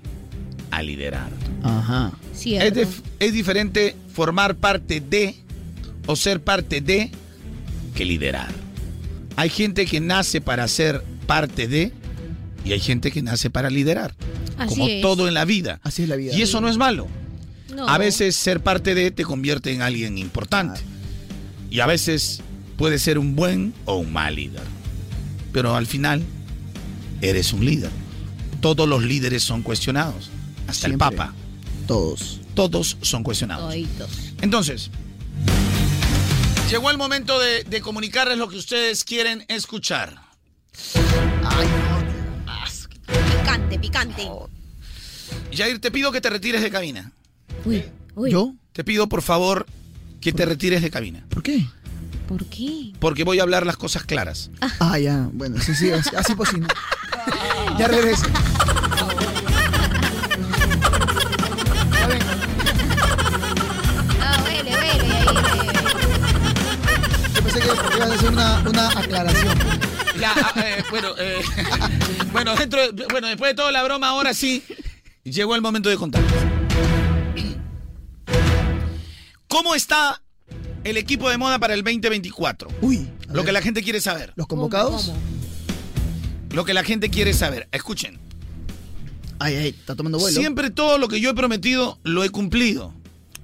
a 0.71 0.83
liderar. 0.83 1.31
Ajá. 1.63 2.13
Es, 2.45 3.33
diferente 3.33 3.97
formar 4.13 4.57
parte 4.57 5.01
de 5.01 5.35
o 6.07 6.17
ser 6.17 6.41
parte 6.41 6.81
de 6.81 7.11
que 7.95 8.05
liderar. 8.05 8.49
Hay 9.37 9.51
gente 9.51 9.87
que 9.87 10.01
nace 10.01 10.41
para 10.41 10.67
ser 10.69 11.03
parte 11.27 11.69
de 11.69 11.93
y 12.65 12.73
hay 12.73 12.81
gente 12.81 13.11
que 13.11 13.23
nace 13.23 13.51
para 13.51 13.71
liderar. 13.71 14.15
Así 14.57 14.71
como 14.71 14.89
es. 14.89 15.03
todo 15.03 15.29
en 15.29 15.35
la 15.35 15.45
vida. 15.45 15.81
Así 15.83 16.03
es 16.03 16.09
la 16.09 16.17
vida. 16.17 16.35
Y 16.35 16.43
eso 16.43 16.61
no 16.61 16.69
es 16.69 16.77
malo. 16.77 17.07
No. 17.75 17.89
A 17.89 17.99
veces 17.99 18.35
ser 18.35 18.61
parte 18.61 18.95
de 18.95 19.11
te 19.11 19.25
convierte 19.25 19.73
en 19.73 19.83
alguien 19.83 20.19
importante. 20.19 20.81
Y 21.71 21.81
a 21.81 21.87
veces 21.87 22.41
puede 22.77 22.99
ser 22.99 23.19
un 23.19 23.37
buen 23.37 23.75
o 23.85 23.97
un 23.97 24.13
mal 24.13 24.37
líder. 24.37 24.63
Pero 25.53 25.75
al 25.75 25.87
final 25.87 26.23
eres 27.21 27.53
un 27.53 27.65
líder. 27.65 27.91
Todos 28.61 28.89
los 28.89 29.03
líderes 29.03 29.43
son 29.43 29.63
cuestionados. 29.63 30.31
Hasta 30.67 30.89
Siempre. 30.89 31.09
el 31.09 31.17
Papa. 31.17 31.35
Todos. 31.87 32.41
Todos 32.55 32.97
son 33.03 33.23
cuestionados. 33.23 33.71
Toditos. 33.71 34.11
Entonces, 34.43 34.91
llegó 36.71 36.91
el 36.91 36.99
momento 36.99 37.39
de, 37.39 37.65
de 37.65 37.81
comunicarles 37.81 38.37
lo 38.37 38.49
que 38.49 38.57
ustedes 38.57 39.05
quieren 39.05 39.45
escuchar. 39.49 40.21
Picante, 43.07 43.79
picante. 43.79 44.29
Jair, 45.53 45.81
te 45.81 45.91
pido 45.91 46.13
que 46.13 46.21
te 46.21 46.31
retires 46.31 46.63
de 46.63 46.71
cabina. 46.71 47.13
Uy, 47.65 47.85
uy. 48.15 48.31
¿Yo? 48.31 48.55
Te 48.73 48.85
pido, 48.85 49.09
por 49.09 49.23
favor, 49.23 49.67
que 50.21 50.33
te 50.33 50.45
retires 50.45 50.83
de 50.83 50.91
cabina. 50.91 51.25
¿Por 51.29 51.43
qué? 51.43 51.67
¿Por 52.29 52.45
qué? 52.45 52.93
Porque 53.01 53.25
voy 53.25 53.41
a 53.41 53.43
hablar 53.43 53.65
las 53.67 53.77
cosas 53.79 54.05
claras. 54.05 54.51
Ah, 54.81 54.99
ya. 54.99 55.29
Bueno, 55.33 55.59
sí, 55.61 55.75
sí, 55.75 55.91
así, 55.91 56.15
así 56.15 56.35
pues 56.35 56.51
sí. 56.51 56.61
Ya 57.79 57.89
regreso. 57.89 58.27
Ah, 64.21 64.43
huele, 64.45 64.71
huele. 64.77 65.15
Ahí, 65.17 65.69
Yo 67.35 67.43
pensé 67.43 67.61
que 67.61 67.67
ibas 67.67 68.11
a 68.11 68.15
hacer 68.15 68.29
una, 68.31 68.63
una 68.69 68.89
aclaración. 68.89 69.59
Ya, 70.21 70.33
ah, 70.37 70.53
eh, 70.57 70.83
bueno, 70.91 71.09
eh, 71.19 71.43
bueno, 72.33 72.55
dentro 72.57 72.93
de- 72.93 73.07
bueno, 73.11 73.29
después 73.29 73.51
de 73.51 73.55
toda 73.55 73.71
la 73.73 73.83
broma, 73.85 74.09
ahora 74.09 74.35
sí, 74.35 74.65
llegó 75.25 75.55
el 75.55 75.63
momento 75.63 75.89
de 75.89 75.97
contar. 75.97 76.23
¿Cómo 79.47 79.75
está 79.75 80.21
el 80.85 80.97
equipo 80.97 81.29
de 81.31 81.39
moda 81.39 81.59
para 81.59 81.75
el 81.75 81.83
2024? 81.83 82.69
Uy. 82.83 83.09
Lo 83.29 83.35
ver, 83.35 83.45
que 83.47 83.53
la 83.53 83.63
gente 83.63 83.83
quiere 83.83 84.01
saber. 84.01 84.33
¿Los 84.37 84.47
convocados? 84.47 85.13
Lo 86.51 86.65
que 86.65 86.75
la 86.75 86.83
gente 86.85 87.11
quiere 87.11 87.33
saber. 87.35 87.69
Escuchen. 87.73 88.19
Ay, 89.39 89.55
ay, 89.55 89.69
está 89.69 89.95
tomando 89.95 90.19
vuelo. 90.19 90.39
Siempre 90.41 90.71
todo 90.71 90.99
lo 90.99 91.09
que 91.09 91.21
yo 91.21 91.31
he 91.31 91.35
prometido 91.35 91.99
lo 92.03 92.25
he 92.25 92.31
cumplido. 92.31 92.93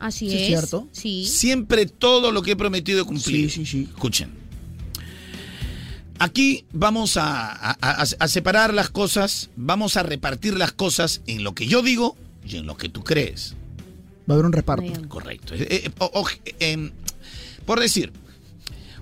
Así 0.01 0.28
Sí, 0.28 0.35
es 0.36 0.40
es. 0.43 0.47
cierto. 0.48 0.89
Sí. 0.93 1.24
Siempre 1.27 1.86
todo 1.86 2.32
lo 2.32 2.43
que 2.43 2.52
he 2.52 2.56
prometido 2.56 3.02
he 3.02 3.05
cumplido. 3.05 3.48
Sí, 3.48 3.65
sí, 3.65 3.66
sí. 3.66 3.82
Escuchen. 3.90 4.31
Aquí 6.19 6.65
vamos 6.73 7.16
a, 7.16 7.51
a- 7.52 7.77
a- 7.81 8.02
a 8.19 8.28
separar 8.28 8.73
las 8.73 8.89
cosas, 8.89 9.51
vamos 9.56 9.97
a 9.97 10.02
repartir 10.02 10.56
las 10.56 10.73
cosas 10.73 11.23
en 11.27 11.43
lo 11.43 11.55
que 11.55 11.66
yo 11.66 11.82
digo 11.82 12.16
y 12.47 12.56
en 12.56 12.66
lo 12.66 12.77
que 12.77 12.89
tú 12.89 13.02
crees. 13.02 13.55
Va 14.28 14.35
a 14.35 14.36
haber 14.36 14.47
un 14.47 14.52
reparto. 14.52 15.09
Correcto. 15.09 15.55
Eh, 15.55 15.66
eh, 15.70 15.90
o- 15.98 16.11
o- 16.23 16.27
em, 16.61 16.93
por 17.66 17.81
decir, 17.81 18.12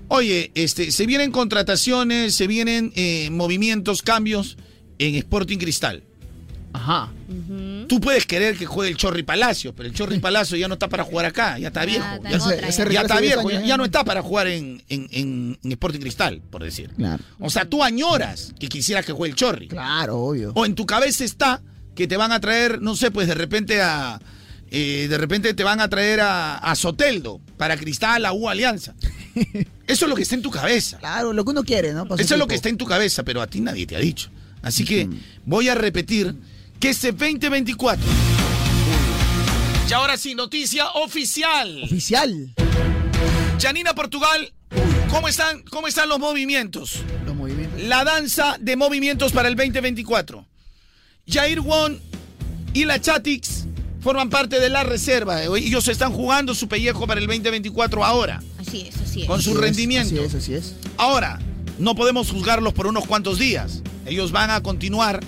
oye, 0.08 0.50
este, 0.54 0.90
se 0.90 1.06
vienen 1.06 1.30
contrataciones, 1.32 2.34
se 2.34 2.46
vienen 2.46 2.92
eh, 2.96 3.28
movimientos, 3.30 4.02
cambios 4.02 4.56
en 4.98 5.14
Sporting 5.16 5.58
Cristal. 5.58 6.02
Ajá. 6.74 7.12
Tú 7.86 8.00
puedes 8.00 8.24
querer 8.24 8.56
que 8.56 8.64
juegue 8.64 8.90
el 8.90 8.96
Chorri 8.96 9.22
Palacio, 9.22 9.74
pero 9.74 9.88
el 9.90 9.94
Chorri 9.94 10.18
Palacio 10.20 10.56
ya 10.56 10.68
no 10.68 10.74
está 10.74 10.88
para 10.88 11.04
jugar 11.04 11.26
acá, 11.26 11.58
ya 11.58 11.68
está 11.68 11.84
viejo. 11.84 12.04
está 12.14 12.30
Ya, 12.30 12.36
en 12.36 12.40
otra, 12.42 12.56
ya 12.70 12.90
ya. 12.92 13.00
está 13.02 13.20
viejo, 13.20 13.50
ya, 13.50 13.56
años, 13.58 13.68
ya 13.68 13.76
no 13.76 13.84
está 13.84 14.04
para 14.04 14.22
jugar 14.22 14.46
en, 14.46 14.82
en- 14.88 15.08
en- 15.10 15.58
en 15.62 15.72
Sporting 15.72 16.00
Cristal, 16.00 16.40
por 16.50 16.62
decir. 16.64 16.90
Claro. 16.96 17.22
O 17.40 17.50
sea, 17.50 17.66
tú 17.66 17.82
añoras 17.84 18.54
que 18.58 18.68
quisieras 18.68 19.04
que 19.04 19.12
juegue 19.12 19.32
el 19.32 19.36
Chorri. 19.36 19.68
Claro, 19.68 20.18
obvio. 20.18 20.52
O 20.54 20.64
en 20.64 20.74
tu 20.74 20.86
cabeza 20.86 21.24
está 21.24 21.60
que 21.94 22.06
te 22.06 22.16
van 22.16 22.32
a 22.32 22.40
traer, 22.40 22.80
no 22.80 22.96
sé, 22.96 23.10
pues 23.10 23.28
de 23.28 23.34
repente 23.34 23.82
a. 23.82 24.18
eh, 24.74 25.06
de 25.06 25.18
repente 25.18 25.52
te 25.52 25.64
van 25.64 25.82
a 25.82 25.88
traer 25.90 26.20
a, 26.20 26.56
a 26.56 26.74
Soteldo 26.74 27.42
para 27.58 27.76
Cristal, 27.76 28.24
a 28.24 28.32
U 28.32 28.48
Alianza. 28.48 28.94
Eso 29.86 30.06
es 30.06 30.08
lo 30.08 30.16
que 30.16 30.22
está 30.22 30.34
en 30.34 30.40
tu 30.40 30.50
cabeza. 30.50 30.98
Claro, 30.98 31.34
lo 31.34 31.44
que 31.44 31.50
uno 31.50 31.62
quiere, 31.62 31.92
¿no? 31.92 32.06
Eso 32.16 32.34
es 32.34 32.38
lo 32.38 32.46
que 32.46 32.54
está 32.54 32.70
en 32.70 32.78
tu 32.78 32.86
cabeza, 32.86 33.22
pero 33.22 33.42
a 33.42 33.46
ti 33.46 33.60
nadie 33.60 33.86
te 33.86 33.96
ha 33.96 33.98
dicho. 33.98 34.30
Así 34.62 34.86
que 34.86 35.10
voy 35.44 35.68
a 35.68 35.74
repetir 35.74 36.34
que 36.80 36.88
este 36.88 37.12
2024. 37.12 38.02
Y 39.90 39.92
ahora 39.92 40.16
sí, 40.16 40.34
noticia 40.34 40.88
oficial. 40.92 41.82
Oficial. 41.82 42.54
Janina 43.60 43.94
Portugal, 43.94 44.54
¿cómo 45.10 45.28
están, 45.28 45.62
cómo 45.64 45.86
están 45.86 46.08
los 46.08 46.18
movimientos? 46.18 47.00
Los 47.26 47.36
movimientos. 47.36 47.78
La 47.82 48.04
danza 48.04 48.56
de 48.58 48.76
movimientos 48.76 49.32
para 49.32 49.48
el 49.48 49.56
2024. 49.56 50.46
Jair 51.28 51.60
Won 51.60 52.00
y 52.72 52.86
la 52.86 52.98
Chatix 52.98 53.66
forman 54.02 54.28
parte 54.30 54.60
de 54.60 54.68
la 54.68 54.82
reserva. 54.82 55.42
Ellos 55.42 55.88
están 55.88 56.12
jugando 56.12 56.54
su 56.54 56.68
pellejo 56.68 57.06
para 57.06 57.20
el 57.20 57.26
2024 57.26 58.04
ahora, 58.04 58.42
Así 58.58 58.88
es, 58.88 58.96
así 59.00 59.22
es. 59.22 59.26
con 59.26 59.40
su 59.40 59.50
Así 59.50 59.58
es, 59.58 59.64
rendimiento. 59.64 60.14
Así 60.16 60.24
es, 60.24 60.34
así 60.34 60.54
es. 60.54 60.74
Ahora, 60.96 61.38
no 61.78 61.94
podemos 61.94 62.30
juzgarlos 62.30 62.72
por 62.74 62.86
unos 62.86 63.06
cuantos 63.06 63.38
días. 63.38 63.82
Ellos 64.06 64.32
van 64.32 64.50
a 64.50 64.62
continuar 64.62 65.20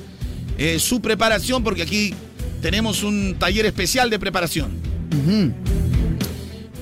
eh, 0.58 0.78
su 0.78 1.00
preparación 1.00 1.62
porque 1.64 1.82
aquí 1.82 2.14
tenemos 2.60 3.02
un 3.02 3.36
taller 3.38 3.66
especial 3.66 4.10
de 4.10 4.18
preparación. 4.18 4.72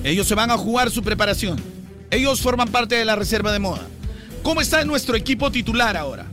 Ellos 0.03 0.27
se 0.27 0.35
van 0.35 0.51
a 0.51 0.57
jugar 0.57 0.91
su 0.91 1.01
preparación. 1.03 1.61
Ellos 2.11 2.41
forman 2.41 2.67
parte 2.69 2.95
de 2.95 3.05
la 3.05 3.15
reserva 3.15 3.51
de 3.51 3.59
moda. 3.59 3.87
¿Cómo 4.43 4.59
está 4.61 4.83
nuestro 4.85 5.15
equipo 5.15 5.51
titular 5.51 5.95
ahora? 5.95 6.25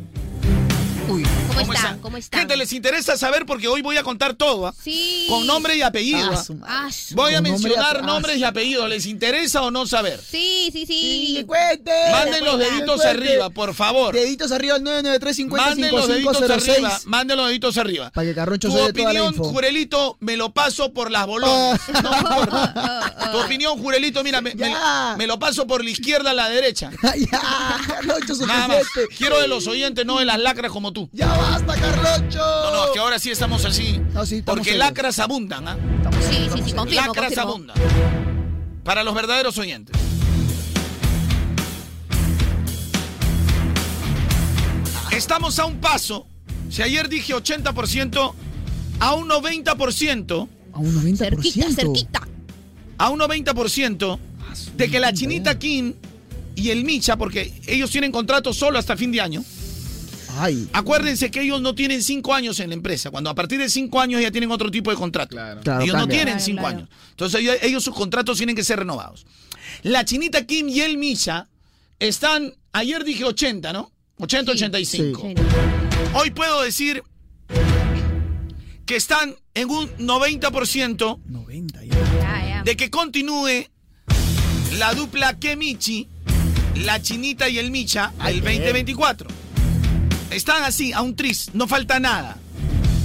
Uy. 1.10 1.24
¿Cómo, 1.24 1.48
¿Cómo 1.48 1.60
están? 1.60 1.74
están? 1.76 1.98
¿Cómo 1.98 2.16
están? 2.16 2.40
Gente, 2.40 2.56
les 2.56 2.72
interesa 2.72 3.16
saber 3.16 3.44
porque 3.44 3.66
hoy 3.66 3.82
voy 3.82 3.96
a 3.96 4.04
contar 4.04 4.34
todo, 4.34 4.68
¿ah? 4.68 4.74
Sí. 4.80 5.26
Con 5.28 5.44
nombre 5.44 5.76
y 5.76 5.82
apellido. 5.82 6.30
Ah, 6.32 6.44
¿ah? 6.62 6.88
Ah, 6.88 6.90
Voy 7.10 7.34
a 7.34 7.38
Con 7.38 7.44
nombre 7.44 7.48
y 7.48 7.52
mencionar 7.52 7.96
ah, 7.98 8.06
nombres 8.06 8.36
y 8.38 8.44
apellidos. 8.44 8.88
¿Les 8.88 9.06
interesa 9.06 9.62
o 9.62 9.72
no 9.72 9.86
saber? 9.86 10.20
Sí, 10.20 10.70
sí, 10.72 10.86
sí. 10.86 11.34
Que 11.38 11.46
cuente. 11.46 11.90
Manden 12.12 12.44
los 12.44 12.58
deditos 12.58 13.04
arriba, 13.04 13.50
por 13.50 13.74
favor. 13.74 14.14
Deditos 14.14 14.52
arriba 14.52 14.76
al 14.76 14.84
993 14.84 15.46
Manden 15.48 15.90
los 15.92 16.06
deditos 16.06 16.36
5506 16.38 16.76
arriba. 16.76 17.00
Manden 17.06 17.36
los 17.36 17.48
deditos 17.48 17.76
arriba. 17.76 18.10
Para 18.10 18.28
que 18.28 18.34
Carroncho 18.34 18.68
Tu 18.68 18.74
se 18.76 18.82
dé 18.82 18.92
toda 18.92 19.12
la 19.12 19.20
opinión, 19.20 19.34
info. 19.34 19.48
Ah. 19.48 19.52
Jurelito, 19.52 20.16
me 20.20 20.36
lo 20.36 20.52
paso 20.54 20.92
por 20.92 21.10
las 21.10 21.26
bolonas. 21.26 21.80
No 21.88 22.10
me 22.10 22.18
importa. 22.18 23.16
Tu 23.30 23.38
opinión, 23.38 23.78
Jurelito, 23.78 24.24
mira, 24.24 24.40
me, 24.40 24.54
me- 24.54 24.70
Ya. 24.70 25.14
me 25.16 25.26
lo 25.26 25.38
paso 25.38 25.66
por 25.66 25.84
la 25.84 25.90
izquierda 25.90 26.30
a 26.30 26.34
la 26.34 26.48
derecha. 26.48 26.90
ya, 27.02 27.78
Nada 28.46 28.68
más. 28.68 28.82
Quiero 29.16 29.40
de 29.40 29.46
los 29.46 29.66
oyentes, 29.66 30.04
no 30.04 30.18
de 30.18 30.24
las 30.24 30.38
lacras 30.38 30.72
como 30.72 30.92
tú. 30.92 30.99
Ya 31.12 31.26
basta, 31.28 31.74
Carloncho. 31.74 32.38
No, 32.38 32.70
no, 32.72 32.84
es 32.86 32.90
que 32.92 32.98
ahora 32.98 33.18
sí 33.18 33.30
estamos 33.30 33.64
así. 33.64 34.00
No, 34.12 34.26
sí, 34.26 34.36
estamos 34.36 34.58
porque 34.58 34.70
serios. 34.70 34.78
lacras 34.86 35.18
abundan, 35.18 35.68
¿ah? 35.68 35.76
Sí, 36.28 36.48
sí, 36.54 36.62
sí, 36.66 36.72
confirmo, 36.72 37.06
Lacras 37.06 37.34
confirmo. 37.34 37.42
abundan. 37.50 37.76
Para 38.84 39.02
los 39.04 39.14
verdaderos 39.14 39.56
oyentes. 39.58 39.96
Estamos 45.12 45.58
a 45.58 45.66
un 45.66 45.80
paso. 45.80 46.26
Si 46.70 46.82
ayer 46.82 47.08
dije 47.08 47.34
80%, 47.34 48.32
a 49.00 49.14
un 49.14 49.28
90%, 49.28 50.48
A 50.72 50.78
un 50.78 50.94
90%. 50.94 51.16
Cerquita, 51.16 51.70
cerquita. 51.72 52.28
a 52.98 53.08
un 53.10 53.18
90% 53.20 54.18
de 54.76 54.90
que 54.90 55.00
la 55.00 55.12
Chinita 55.12 55.58
King 55.58 55.94
y 56.54 56.70
el 56.70 56.84
Micha, 56.84 57.16
porque 57.16 57.52
ellos 57.66 57.90
tienen 57.90 58.12
contrato 58.12 58.52
solo 58.52 58.78
hasta 58.78 58.96
fin 58.96 59.10
de 59.12 59.20
año. 59.20 59.44
Ay. 60.38 60.68
Acuérdense 60.72 61.30
que 61.30 61.42
ellos 61.42 61.60
no 61.60 61.74
tienen 61.74 62.02
cinco 62.02 62.34
años 62.34 62.60
en 62.60 62.70
la 62.70 62.74
empresa. 62.74 63.10
Cuando 63.10 63.30
a 63.30 63.34
partir 63.34 63.58
de 63.58 63.68
cinco 63.68 64.00
años 64.00 64.20
ya 64.20 64.30
tienen 64.30 64.50
otro 64.50 64.70
tipo 64.70 64.90
de 64.90 64.96
contrato. 64.96 65.30
Claro, 65.30 65.60
ellos 65.82 65.96
no 65.96 66.08
tienen 66.08 66.40
cinco 66.40 66.62
claro. 66.62 66.78
años. 66.78 66.90
Entonces 67.10 67.40
ellos, 67.40 67.56
ellos 67.62 67.84
sus 67.84 67.94
contratos 67.94 68.36
tienen 68.38 68.56
que 68.56 68.64
ser 68.64 68.78
renovados. 68.78 69.26
La 69.82 70.04
Chinita 70.04 70.46
Kim 70.46 70.68
y 70.68 70.80
el 70.80 70.98
Misha 70.98 71.48
están, 71.98 72.54
ayer 72.72 73.04
dije 73.04 73.24
80, 73.24 73.72
¿no? 73.72 73.92
80, 74.18 74.52
85. 74.52 75.20
Sí. 75.22 75.34
Hoy 76.14 76.30
puedo 76.30 76.62
decir 76.62 77.02
que 78.86 78.96
están 78.96 79.36
en 79.54 79.70
un 79.70 79.88
90% 79.98 81.20
90 81.24 81.84
ya. 81.84 81.94
Ya, 81.94 82.48
ya. 82.48 82.62
de 82.64 82.76
que 82.76 82.90
continúe 82.90 83.66
la 84.78 84.94
dupla 84.94 85.38
Kemichi, 85.38 86.08
la 86.76 87.00
Chinita 87.00 87.48
y 87.48 87.58
el 87.58 87.70
Micha, 87.70 88.12
bien. 88.18 88.40
2024. 88.42 89.28
Están 90.30 90.62
así, 90.64 90.92
a 90.92 91.02
un 91.02 91.16
tris, 91.16 91.50
no 91.52 91.66
falta 91.66 91.98
nada. 92.00 92.36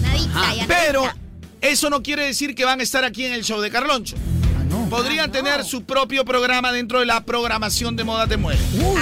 Nadita, 0.01 0.53
ya 0.55 0.67
Pero 0.67 1.05
nadita. 1.05 1.19
eso 1.61 1.89
no 1.89 2.03
quiere 2.03 2.25
decir 2.25 2.53
que 2.55 2.65
van 2.65 2.79
a 2.79 2.83
estar 2.83 3.03
aquí 3.03 3.25
en 3.25 3.33
el 3.33 3.43
show 3.43 3.59
de 3.61 3.71
Carloncho. 3.71 4.15
Ah, 4.59 4.63
no. 4.69 4.87
Podrían 4.89 5.31
tener 5.31 5.63
su 5.63 5.83
propio 5.83 6.23
programa 6.25 6.71
dentro 6.71 6.99
de 6.99 7.05
la 7.05 7.23
programación 7.25 7.95
de 7.95 8.03
Moda 8.03 8.27
Te 8.27 8.37
Mueve. 8.37 8.61
Uy. 8.75 9.01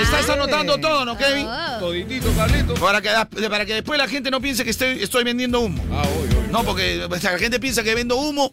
¿Estás 0.00 0.28
anotando 0.30 0.78
todo, 0.78 1.04
no, 1.04 1.16
Kevin? 1.16 1.46
Oh. 1.46 1.78
Toditito, 1.80 2.30
Carlito. 2.36 2.74
Para 2.74 3.00
que, 3.02 3.10
para 3.48 3.66
que 3.66 3.74
después 3.74 3.98
la 3.98 4.06
gente 4.08 4.30
no 4.30 4.40
piense 4.40 4.62
que 4.62 4.70
estoy, 4.70 5.02
estoy 5.02 5.24
vendiendo 5.24 5.60
humo. 5.60 5.82
Ah, 5.92 6.02
obvio, 6.02 6.38
obvio. 6.38 6.52
No, 6.52 6.62
porque 6.64 7.04
o 7.10 7.18
sea, 7.18 7.32
la 7.32 7.38
gente 7.38 7.58
piensa 7.58 7.82
que 7.82 7.94
vendo 7.94 8.16
humo 8.16 8.52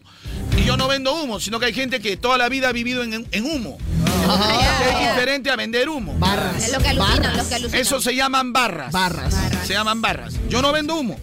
y 0.56 0.64
yo 0.64 0.76
no 0.76 0.88
vendo 0.88 1.14
humo, 1.14 1.38
sino 1.38 1.60
que 1.60 1.66
hay 1.66 1.74
gente 1.74 2.00
que 2.00 2.16
toda 2.16 2.38
la 2.38 2.48
vida 2.48 2.68
ha 2.70 2.72
vivido 2.72 3.02
en, 3.02 3.26
en 3.30 3.44
humo. 3.44 3.78
Es 4.24 5.08
diferente 5.08 5.50
a 5.50 5.56
vender 5.56 5.88
humo. 5.88 6.14
Barras. 6.18 6.64
Es 6.64 6.72
lo 6.72 6.78
que 6.78 6.88
alucinan, 6.88 7.22
barras. 7.22 7.36
lo 7.36 7.48
que 7.48 7.54
alucinan. 7.54 7.80
Eso 7.80 8.00
se 8.00 8.14
llaman 8.14 8.52
barras. 8.52 8.92
Barras. 8.92 9.34
Se 9.66 9.72
llaman 9.72 10.00
barras. 10.00 10.34
Yo 10.48 10.62
no 10.62 10.72
vendo 10.72 10.96
humo. 10.96 11.16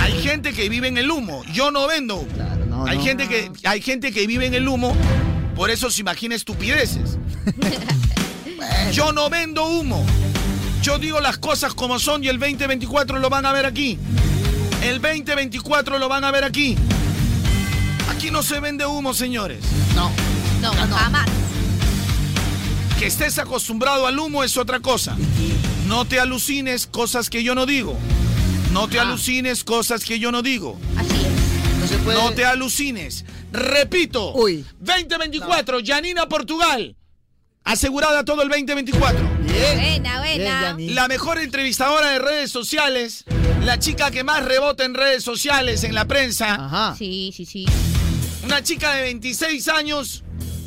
Hay 0.00 0.12
gente 0.22 0.52
que 0.52 0.68
vive 0.68 0.88
en 0.88 0.98
el 0.98 1.10
humo. 1.10 1.42
Yo 1.52 1.70
no 1.70 1.86
vendo 1.86 2.16
humo. 2.16 2.32
Claro, 2.32 2.66
no, 2.66 2.86
hay, 2.86 2.98
no. 2.98 3.04
gente 3.04 3.28
que, 3.28 3.50
hay 3.64 3.80
gente 3.80 4.12
que 4.12 4.26
vive 4.26 4.46
en 4.46 4.54
el 4.54 4.68
humo, 4.68 4.94
por 5.54 5.70
eso 5.70 5.90
se 5.90 6.00
imagina 6.02 6.34
estupideces. 6.34 7.18
Yo 8.92 9.12
no 9.12 9.30
vendo 9.30 9.66
humo. 9.66 10.04
Yo 10.82 10.98
digo 10.98 11.20
las 11.20 11.38
cosas 11.38 11.74
como 11.74 11.98
son 11.98 12.22
y 12.22 12.28
el 12.28 12.38
2024 12.38 13.18
lo 13.18 13.28
van 13.28 13.46
a 13.46 13.52
ver 13.52 13.66
aquí. 13.66 13.98
El 14.82 15.00
2024 15.00 15.98
lo 15.98 16.08
van 16.08 16.24
a 16.24 16.30
ver 16.30 16.44
aquí. 16.44 16.76
Aquí 18.10 18.30
no 18.30 18.42
se 18.42 18.60
vende 18.60 18.86
humo, 18.86 19.12
señores. 19.12 19.64
No. 19.94 20.10
No, 20.60 20.72
jamás. 20.72 21.26
Que 22.98 23.06
estés 23.06 23.38
acostumbrado 23.38 24.06
al 24.06 24.18
humo 24.18 24.42
es 24.42 24.56
otra 24.56 24.80
cosa. 24.80 25.16
No 25.86 26.06
te 26.06 26.18
alucines 26.18 26.86
cosas 26.86 27.28
que 27.28 27.42
yo 27.42 27.54
no 27.54 27.66
digo. 27.66 27.96
No 28.72 28.88
te 28.88 28.98
alucines 28.98 29.64
cosas 29.64 30.04
que 30.04 30.18
yo 30.18 30.32
no 30.32 30.42
digo. 30.42 30.78
Así 30.96 31.14
es. 31.14 31.78
No 31.78 31.86
se 31.86 31.98
puede. 31.98 32.18
No 32.18 32.32
te 32.32 32.44
alucines. 32.44 33.24
Repito. 33.52 34.32
Uy. 34.34 34.64
2024, 34.80 35.78
Janina 35.84 36.26
Portugal. 36.26 36.96
Asegurada 37.64 38.24
todo 38.24 38.42
el 38.42 38.48
2024. 38.48 39.18
Bien. 39.40 39.78
Buena, 39.78 40.18
buena. 40.20 40.76
La 40.78 41.08
mejor 41.08 41.38
entrevistadora 41.38 42.10
de 42.10 42.18
redes 42.18 42.50
sociales. 42.50 43.24
La 43.64 43.78
chica 43.78 44.10
que 44.10 44.24
más 44.24 44.44
rebota 44.44 44.84
en 44.84 44.94
redes 44.94 45.24
sociales, 45.24 45.84
en 45.84 45.94
la 45.94 46.06
prensa. 46.06 46.54
Ajá. 46.54 46.94
Sí, 46.96 47.32
sí, 47.36 47.44
sí. 47.44 47.66
Una 48.44 48.62
chica 48.62 48.94
de 48.94 49.02
26 49.02 49.68
años, 49.68 50.22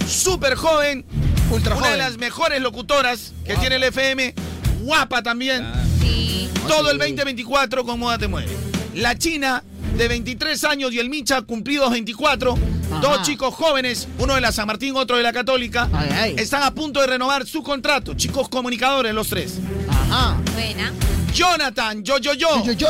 súper 0.08 0.56
joven. 0.56 1.06
Ultra 1.52 1.76
una 1.76 1.90
de 1.90 1.98
las 1.98 2.18
mejores 2.18 2.62
locutoras 2.62 3.34
que 3.46 3.56
tiene 3.56 3.78
el 3.78 3.84
FM. 3.84 4.34
Guapa 4.82 5.24
también. 5.24 5.66
Sí. 6.00 6.50
Todo 6.68 6.92
el 6.92 6.98
sí. 6.98 7.08
2024 7.08 7.84
con 7.84 8.00
Moda 8.00 8.18
Te 8.18 8.28
Mueve. 8.28 8.56
La 8.96 9.18
China, 9.18 9.64
de 9.98 10.08
23 10.08 10.64
años, 10.66 10.94
y 10.94 11.00
el 11.00 11.10
Micha, 11.10 11.42
cumplidos 11.42 11.92
24. 11.92 12.58
Ajá. 12.92 13.02
Dos 13.02 13.22
chicos 13.24 13.54
jóvenes, 13.54 14.08
uno 14.18 14.36
de 14.36 14.42
la 14.42 14.52
San 14.52 14.68
Martín, 14.68 14.96
otro 14.96 15.18
de 15.18 15.24
la 15.24 15.34
Católica. 15.34 15.90
Ay, 15.94 16.10
ay. 16.12 16.36
Están 16.38 16.64
a 16.64 16.74
punto 16.74 17.02
de 17.02 17.08
renovar 17.08 17.46
su 17.46 17.64
contrato. 17.64 18.14
Chicos 18.14 18.50
comunicadores, 18.50 19.14
los 19.14 19.28
tres. 19.28 19.60
Ajá. 19.90 20.38
Buena. 20.54 20.92
Jonathan, 21.34 22.04
yo, 22.04 22.18
yo, 22.18 22.34
yo. 22.34 22.64
Yo, 22.64 22.74
yo. 22.74 22.88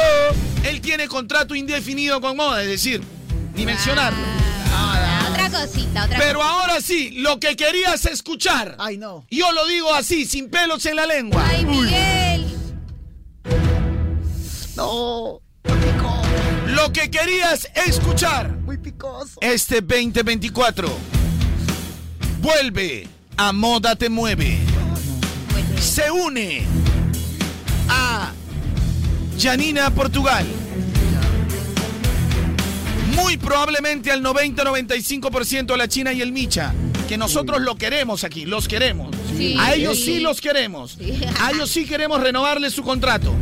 Él 0.63 0.81
tiene 0.81 1.07
contrato 1.07 1.55
indefinido 1.55 2.19
con 2.21 2.35
Moda, 2.35 2.61
es 2.61 2.69
decir, 2.69 3.01
ni 3.55 3.65
mencionarlo. 3.65 4.38
Otra 5.49 5.63
Otra 5.63 5.67
cosita, 5.67 6.05
otra 6.05 6.17
Pero 6.17 6.43
ahora 6.43 6.79
sí, 6.79 7.09
lo 7.11 7.39
que 7.39 7.55
querías 7.55 8.05
escuchar. 8.05 8.75
Ay, 8.77 8.97
no. 8.97 9.25
Yo 9.31 9.51
lo 9.51 9.65
digo 9.67 9.93
así, 9.93 10.25
sin 10.25 10.49
pelos 10.49 10.85
en 10.85 10.95
la 10.95 11.07
lengua. 11.07 11.43
Ay, 11.47 11.65
Miguel. 11.65 12.45
No. 14.75 15.41
Lo 16.67 16.93
que 16.93 17.09
querías 17.09 17.67
escuchar. 17.87 18.51
Muy 18.57 18.77
picoso. 18.77 19.39
Este 19.41 19.81
2024. 19.81 20.87
Vuelve 22.41 23.07
a 23.35 23.51
Moda 23.51 23.95
Te 23.95 24.07
Mueve. 24.07 24.59
Se 25.81 26.11
une 26.11 26.63
a 27.89 28.31
Janina 29.37 29.89
Portugal. 29.89 30.45
Muy 33.21 33.37
probablemente 33.37 34.11
al 34.11 34.23
90-95% 34.23 35.73
a 35.73 35.77
la 35.77 35.87
China 35.87 36.13
y 36.13 36.21
el 36.21 36.31
Micha. 36.31 36.73
Que 37.07 37.17
nosotros 37.17 37.61
lo 37.61 37.75
queremos 37.75 38.23
aquí, 38.23 38.45
los 38.45 38.67
queremos. 38.67 39.15
Sí. 39.35 39.55
A 39.59 39.73
ellos 39.73 39.97
sí 39.97 40.15
Sí. 40.15 40.19
los 40.19 40.41
queremos. 40.41 40.95
Sí. 40.99 41.19
A 41.41 41.51
ellos 41.51 41.69
sí 41.69 41.85
queremos 41.85 42.21
renovarle 42.21 42.69
su 42.69 42.83
contrato. 42.83 43.33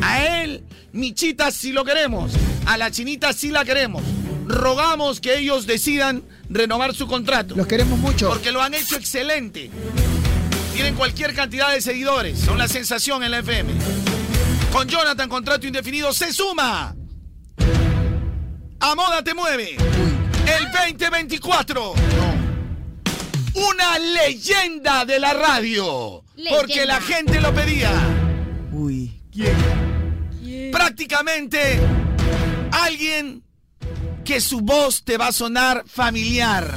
A 0.00 0.24
él, 0.42 0.64
Michita, 0.92 1.50
sí 1.52 1.72
lo 1.72 1.84
queremos. 1.84 2.32
A 2.66 2.76
la 2.76 2.90
Chinita 2.90 3.32
sí 3.32 3.50
la 3.50 3.64
queremos. 3.64 4.02
Rogamos 4.46 5.20
que 5.20 5.38
ellos 5.38 5.66
decidan 5.66 6.22
renovar 6.50 6.94
su 6.94 7.06
contrato. 7.06 7.54
Los 7.54 7.66
queremos 7.66 7.98
mucho. 7.98 8.28
Porque 8.28 8.50
lo 8.50 8.60
han 8.60 8.74
hecho 8.74 8.96
excelente. 8.96 9.70
Tienen 10.74 10.94
cualquier 10.94 11.32
cantidad 11.34 11.70
de 11.72 11.80
seguidores. 11.80 12.38
Son 12.40 12.58
la 12.58 12.66
sensación 12.66 13.22
en 13.22 13.30
la 13.30 13.38
FM. 13.38 13.72
Con 14.72 14.88
Jonathan, 14.88 15.28
contrato 15.28 15.66
indefinido, 15.66 16.12
se 16.12 16.32
suma. 16.32 16.96
A 18.84 18.96
Moda 18.96 19.22
Te 19.22 19.32
Mueve. 19.32 19.76
El 19.76 20.72
2024. 20.72 21.94
Una 23.54 23.98
leyenda 24.00 25.04
de 25.04 25.20
la 25.20 25.32
radio. 25.34 26.24
Porque 26.50 26.84
la 26.84 27.00
gente 27.00 27.40
lo 27.40 27.54
pedía. 27.54 27.92
Uy. 28.72 29.20
Prácticamente 30.72 31.78
alguien 32.72 33.44
que 34.24 34.40
su 34.40 34.62
voz 34.62 35.04
te 35.04 35.16
va 35.16 35.28
a 35.28 35.32
sonar 35.32 35.84
familiar. 35.86 36.74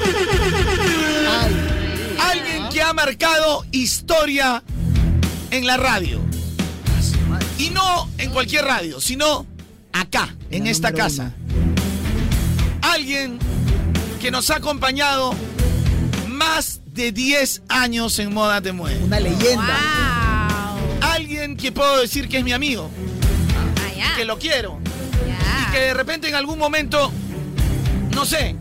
Alguien 2.20 2.70
que 2.70 2.84
ha 2.84 2.94
marcado 2.94 3.66
historia 3.72 4.62
en 5.50 5.66
la 5.66 5.78
radio. 5.78 6.22
Y 7.58 7.72
no 7.72 8.12
en 8.20 8.30
cualquier 8.30 8.64
radio, 8.64 9.02
sino 9.02 9.48
acá, 9.92 10.36
en 10.52 10.68
esta 10.68 10.92
casa. 10.92 11.34
Alguien 12.96 13.40
que 14.22 14.32
nos 14.32 14.50
ha 14.52 14.56
acompañado 14.56 15.36
más 16.30 16.80
de 16.86 17.12
10 17.12 17.64
años 17.68 18.18
en 18.20 18.34
Moda 18.34 18.62
Te 18.62 18.72
Mueve. 18.72 19.04
Una 19.04 19.20
leyenda. 19.20 20.78
Alguien 21.02 21.58
que 21.58 21.74
puedo 21.74 22.00
decir 22.00 22.30
que 22.30 22.38
es 22.38 22.46
mi 22.46 22.54
amigo. 22.54 22.90
Ah, 24.02 24.16
Que 24.16 24.24
lo 24.24 24.40
quiero. 24.40 24.80
Y 25.68 25.72
que 25.74 25.80
de 25.80 25.94
repente 25.94 26.30
en 26.30 26.36
algún 26.36 26.58
momento, 26.58 27.12
no 28.14 28.26
sé, 28.26 28.56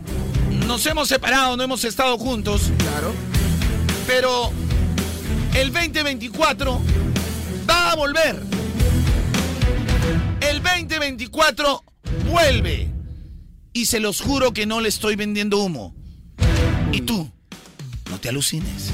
nos 0.67 0.85
hemos 0.85 1.07
separado, 1.07 1.55
no 1.55 1.63
hemos 1.63 1.85
estado 1.85 2.17
juntos. 2.17 2.63
Claro. 2.77 3.13
Pero 4.05 4.51
el 5.53 5.71
2024 5.71 6.81
va 7.69 7.91
a 7.91 7.95
volver. 7.95 8.43
El 10.41 10.61
2024 10.61 11.83
vuelve. 12.29 12.94
Y 13.75 13.87
se 13.87 13.99
los 13.99 14.21
juro 14.21 14.53
que 14.53 14.65
no 14.65 14.79
le 14.79 14.87
estoy 14.87 15.17
vendiendo 15.17 15.59
humo. 15.59 15.93
Y 16.93 17.01
tú, 17.01 17.29
no 18.09 18.17
te 18.21 18.29
alucines. 18.29 18.89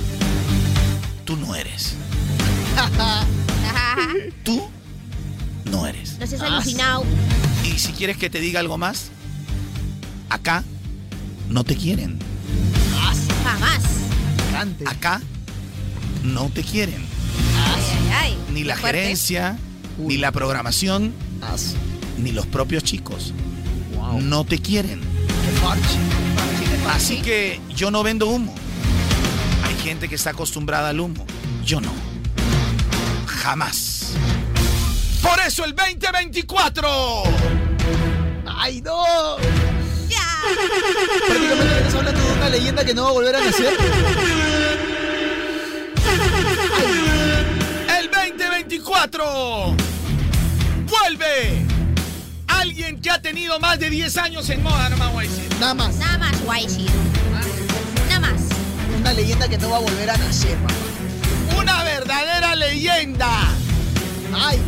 Tú 1.24 1.38
no 1.38 1.54
eres. 1.54 1.94
Tú 4.44 4.68
no 5.66 5.86
eres. 5.86 6.18
No 6.18 6.26
seas 6.26 6.42
alucinado. 6.42 7.04
Y 7.64 7.78
si 7.78 7.92
quieres 7.92 8.18
que 8.18 8.32
te 8.32 8.40
diga 8.40 8.60
algo 8.60 8.80
más, 8.80 9.12
acá 10.30 10.64
no 11.48 11.64
te 11.64 11.76
quieren. 11.76 12.18
Jamás. 13.44 13.84
Acá 14.88 15.22
no 16.24 16.50
te 16.50 16.64
quieren. 16.64 17.06
Ay, 17.68 17.84
ay, 18.14 18.38
Ni 18.52 18.64
la 18.64 18.74
qué 18.74 18.82
fuerte. 18.82 19.00
gerencia, 19.02 19.60
ni 20.00 20.18
la 20.18 20.32
programación, 20.32 21.14
ni 22.18 22.32
los 22.32 22.48
propios 22.48 22.84
chicos. 22.84 23.32
No 24.20 24.44
te 24.44 24.60
quieren. 24.60 25.02
Así 26.90 27.22
que 27.22 27.60
yo 27.76 27.92
no 27.92 28.04
vendo 28.04 28.28
humo. 28.28 28.54
Hay 29.64 29.76
gente 29.84 30.08
que 30.10 30.16
está 30.16 30.32
acostumbrada 30.32 30.90
al 30.90 31.00
humo. 31.00 31.26
Yo 31.66 31.80
no. 31.82 31.92
Jamás. 33.26 34.14
Por 35.22 35.40
eso 35.46 35.66
el 35.66 35.76
2024. 35.76 37.24
¡Ay, 38.46 38.82
no! 38.82 39.38
Prácticamente 41.28 41.78
estás 41.78 41.96
hablando 41.96 42.22
de 42.22 42.32
una 42.34 42.50
leyenda 42.50 42.86
que 42.86 42.94
no 42.94 43.04
va 43.04 43.10
a 43.10 43.14
volver 43.14 43.36
a 43.36 43.40
nacer. 43.46 43.74
El 48.00 48.10
2024 48.12 49.76
vuelve 50.90 51.71
alguien 52.62 53.02
que 53.02 53.10
ha 53.10 53.22
tenido 53.22 53.60
más 53.60 53.80
de 53.80 53.90
10 53.90 54.18
años 54.18 54.50
en 54.50 54.62
moda, 54.62 54.88
no 54.90 54.98
más 54.98 55.12
voy 55.12 55.26
a 55.26 55.30
decir. 55.30 55.50
Nada 55.60 55.74
más. 55.74 55.96
Nada 55.96 56.18
más, 56.20 56.38
sí. 56.68 56.86
Nada 58.08 58.20
más. 58.20 58.42
Una 59.00 59.14
leyenda 59.14 59.50
que 59.50 59.58
no 59.58 59.72
va 59.72 59.78
a 59.78 59.80
volver 59.80 60.10
a 60.10 60.18
nacer, 60.18 60.58
papá. 60.58 60.74
Una 61.60 61.84
verdadera 61.84 62.56
leyenda. 62.56 63.30
¡Ay! 64.34 64.60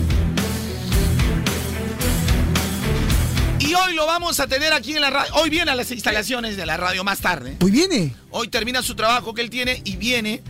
Y 3.60 3.74
hoy 3.76 3.94
lo 3.94 4.06
vamos 4.08 4.40
a 4.40 4.48
tener 4.48 4.74
aquí 4.74 4.96
en 4.96 5.02
la 5.02 5.12
radio. 5.12 5.32
Hoy 5.36 5.50
viene 5.50 5.72
a 5.72 5.76
las 5.76 5.92
instalaciones 5.92 6.58
de 6.58 6.66
la 6.66 6.78
radio 6.78 7.04
más 7.04 7.20
tarde. 7.20 7.58
Hoy 7.62 7.72
viene. 7.72 8.16
Hoy 8.32 8.48
termina 8.48 8.82
su 8.82 8.96
trabajo 8.96 9.34
que 9.34 9.42
él 9.42 9.50
tiene 9.52 9.82
y 9.86 9.98
viene, 9.98 10.42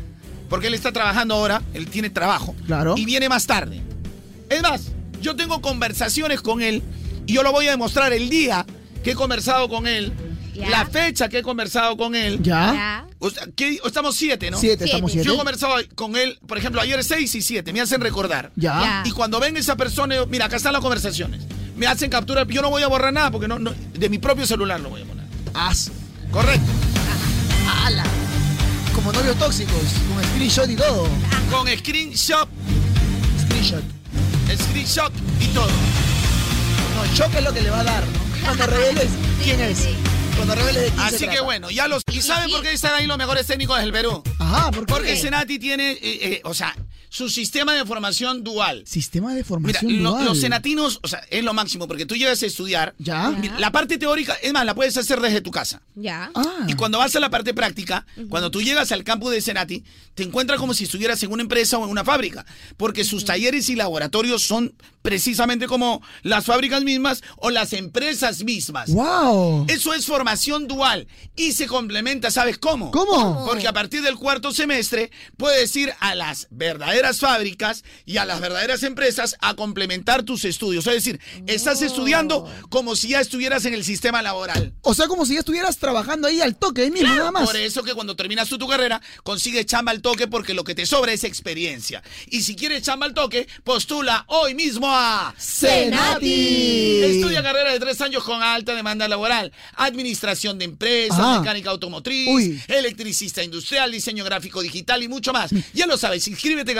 porque 0.49 0.67
él 0.67 0.73
está 0.73 0.93
trabajando 0.93 1.35
ahora, 1.35 1.61
él 1.73 1.87
tiene 1.87 2.09
trabajo. 2.09 2.55
Claro. 2.65 2.95
Y 2.97 3.05
viene 3.05 3.27
más 3.27 3.45
tarde. 3.45 3.81
Es 4.49 4.61
más, 4.61 4.91
yo 5.21 5.35
tengo 5.35 5.61
conversaciones 5.61 6.41
con 6.41 6.61
él 6.61 6.81
y 7.25 7.33
yo 7.33 7.43
lo 7.43 7.51
voy 7.51 7.67
a 7.67 7.71
demostrar 7.71 8.13
el 8.13 8.29
día 8.29 8.65
que 9.03 9.11
he 9.11 9.15
conversado 9.15 9.67
con 9.69 9.87
él, 9.87 10.13
Ya. 10.53 10.69
la 10.69 10.85
fecha 10.85 11.29
que 11.29 11.39
he 11.39 11.43
conversado 11.43 11.97
con 11.97 12.15
él. 12.15 12.39
¿Ya? 12.41 13.05
O 13.19 13.29
sea, 13.29 13.47
¿qué- 13.55 13.79
estamos 13.85 14.15
siete, 14.15 14.51
¿no? 14.51 14.57
Siete, 14.57 14.85
estamos 14.85 15.11
siete. 15.11 15.25
Yo 15.27 15.33
he 15.33 15.37
conversado 15.37 15.75
con 15.95 16.15
él, 16.15 16.37
por 16.47 16.57
ejemplo, 16.57 16.81
ayer 16.81 17.03
seis 17.03 17.33
y 17.35 17.41
siete, 17.41 17.71
me 17.73 17.81
hacen 17.81 18.01
recordar. 18.01 18.51
Ya. 18.55 18.81
Ya. 18.81 19.03
Y 19.05 19.11
cuando 19.11 19.39
venga 19.39 19.59
esa 19.59 19.75
persona, 19.75 20.15
yo- 20.15 20.27
mira, 20.27 20.45
acá 20.45 20.57
están 20.57 20.73
las 20.73 20.81
conversaciones. 20.81 21.41
Me 21.75 21.87
hacen 21.87 22.09
captura, 22.09 22.45
yo 22.47 22.61
no 22.61 22.69
voy 22.69 22.83
a 22.83 22.87
borrar 22.87 23.11
nada 23.13 23.31
porque 23.31 23.47
no, 23.47 23.57
no- 23.59 23.73
de 23.93 24.09
mi 24.09 24.17
propio 24.19 24.45
celular 24.45 24.79
lo 24.79 24.89
voy 24.89 25.01
a 25.01 25.05
poner. 25.05 25.25
Haz. 25.53 25.89
Correcto. 26.31 26.71
¡Hala! 27.67 28.03
Como 28.93 29.11
novios 29.11 29.37
tóxicos, 29.37 29.73
con 30.13 30.23
screenshot 30.23 30.69
y 30.69 30.75
todo. 30.75 31.07
Con 31.51 31.67
screenshot, 31.67 32.47
Screenshot. 33.41 33.83
screenshot 34.55 35.11
y 35.41 35.47
todo. 35.47 35.67
No, 37.05 37.13
shock 37.13 37.35
es 37.35 37.43
lo 37.43 37.53
que 37.53 37.61
le 37.61 37.69
va 37.69 37.81
a 37.81 37.83
dar, 37.83 38.03
¿no? 38.05 38.45
Cuando 38.45 38.65
reveles 38.67 39.09
quién 39.43 39.59
es. 39.59 39.87
Cuando 40.35 40.55
reveles 40.55 40.83
de 40.83 40.89
quién 40.89 41.09
se 41.09 41.15
Así 41.15 41.17
que 41.25 41.25
trata. 41.31 41.41
bueno, 41.43 41.69
ya 41.69 41.87
los. 41.87 42.03
¿Y 42.11 42.21
saben 42.21 42.49
por 42.49 42.61
qué 42.61 42.71
están 42.73 42.93
ahí 42.95 43.05
los 43.07 43.17
mejores 43.17 43.45
técnicos 43.45 43.79
del 43.79 43.91
Perú? 43.91 44.23
Ajá, 44.39 44.71
¿por 44.71 44.85
qué? 44.85 44.93
Porque 44.93 45.17
Senati 45.17 45.59
tiene, 45.59 45.91
eh, 45.91 45.99
eh, 46.01 46.41
o 46.45 46.53
sea, 46.53 46.75
su 47.13 47.29
sistema 47.29 47.75
de 47.75 47.85
formación 47.85 48.43
dual. 48.43 48.81
Sistema 48.87 49.29
de 49.29 49.35
Mira, 49.35 49.45
formación 49.47 50.01
lo- 50.01 50.09
dual. 50.13 50.25
los 50.25 50.39
senatinos, 50.41 50.99
o 51.03 51.07
sea, 51.07 51.19
es 51.29 51.43
lo 51.43 51.53
máximo, 51.53 51.87
porque 51.87 52.07
tú 52.07 52.15
llegas 52.15 52.41
a 52.41 52.47
estudiar. 52.47 52.95
¿Ya? 52.97 53.29
Mira, 53.29 53.59
La 53.59 53.71
parte 53.71 53.99
teórica, 53.99 54.33
es 54.41 54.51
más, 54.51 54.65
la 54.65 54.73
puedes 54.73 54.97
hacer 54.97 55.21
desde 55.21 55.39
tu 55.39 55.51
casa. 55.51 55.83
Ya. 55.93 56.31
Ah. 56.33 56.65
Y 56.67 56.73
cuando 56.73 56.97
vas 56.97 57.15
a 57.15 57.19
la 57.19 57.29
parte 57.29 57.53
práctica, 57.53 58.07
cuando 58.29 58.49
tú 58.49 58.63
llegas 58.63 58.91
al 58.91 59.03
campus 59.03 59.29
de 59.29 59.41
Senati, 59.41 59.83
te 60.15 60.23
encuentras 60.23 60.59
como 60.59 60.73
si 60.73 60.85
estuvieras 60.85 61.21
en 61.21 61.31
una 61.31 61.43
empresa 61.43 61.77
o 61.77 61.83
en 61.85 61.91
una 61.91 62.03
fábrica, 62.03 62.47
porque 62.77 63.03
sus 63.03 63.25
talleres 63.25 63.69
y 63.69 63.75
laboratorios 63.75 64.41
son 64.41 64.73
precisamente 65.03 65.67
como 65.67 66.01
las 66.23 66.45
fábricas 66.45 66.83
mismas 66.83 67.21
o 67.37 67.51
las 67.51 67.73
empresas 67.73 68.43
mismas. 68.43 68.89
¡Wow! 68.89 69.65
Eso 69.69 69.93
es 69.93 70.07
formación 70.07 70.67
dual 70.67 71.07
y 71.35 71.51
se 71.51 71.67
complementa, 71.67 72.31
¿sabes 72.31 72.57
cómo? 72.57 72.89
¿Cómo? 72.89 73.45
Porque 73.45 73.67
a 73.67 73.73
partir 73.73 74.01
del 74.01 74.15
cuarto 74.15 74.51
semestre 74.51 75.11
puedes 75.37 75.75
ir 75.75 75.93
a 75.99 76.15
las 76.15 76.47
verdaderas 76.49 77.02
verdaderas 77.03 77.19
fábricas 77.19 77.83
y 78.05 78.17
a 78.17 78.25
las 78.25 78.39
verdaderas 78.39 78.83
empresas 78.83 79.35
a 79.41 79.55
complementar 79.55 80.23
tus 80.23 80.45
estudios. 80.45 80.87
Es 80.87 80.93
decir, 80.93 81.19
estás 81.47 81.81
estudiando 81.81 82.49
como 82.69 82.95
si 82.95 83.09
ya 83.09 83.19
estuvieras 83.19 83.65
en 83.65 83.73
el 83.73 83.83
sistema 83.83 84.21
laboral. 84.21 84.73
O 84.81 84.93
sea, 84.93 85.07
como 85.07 85.25
si 85.25 85.33
ya 85.33 85.39
estuvieras 85.39 85.77
trabajando 85.77 86.27
ahí 86.27 86.39
al 86.39 86.55
toque, 86.55 86.83
ahí 86.83 86.91
mismo, 86.91 87.13
nada 87.13 87.31
más. 87.31 87.45
Por 87.45 87.57
eso 87.57 87.83
que 87.83 87.93
cuando 87.93 88.15
terminas 88.15 88.47
tú 88.47 88.57
tu 88.57 88.67
carrera, 88.67 89.01
consigues 89.23 89.65
chamba 89.65 89.91
al 89.91 90.01
toque 90.01 90.27
porque 90.27 90.53
lo 90.53 90.63
que 90.63 90.75
te 90.75 90.85
sobra 90.85 91.11
es 91.11 91.23
experiencia. 91.23 92.01
Y 92.27 92.43
si 92.43 92.55
quieres 92.55 92.83
chamba 92.83 93.05
al 93.05 93.13
toque, 93.13 93.47
postula 93.63 94.25
hoy 94.27 94.55
mismo 94.55 94.87
a 94.89 95.33
Senati. 95.37 97.03
Estudia 97.03 97.43
carrera 97.43 97.73
de 97.73 97.79
tres 97.79 97.99
años 98.01 98.23
con 98.23 98.41
alta 98.41 98.75
demanda 98.75 99.07
laboral. 99.07 99.51
Administración 99.75 100.57
de 100.57 100.65
empresas, 100.65 101.39
mecánica 101.39 101.69
automotriz, 101.69 102.29
Uy. 102.29 102.61
electricista 102.67 103.43
industrial, 103.43 103.91
diseño 103.91 104.23
gráfico 104.23 104.61
digital 104.61 105.03
y 105.03 105.07
mucho 105.09 105.33
más. 105.33 105.51
Ya 105.73 105.85
lo 105.85 105.97
sabes, 105.97 106.27
inscríbete 106.27 106.71
en 106.71 106.77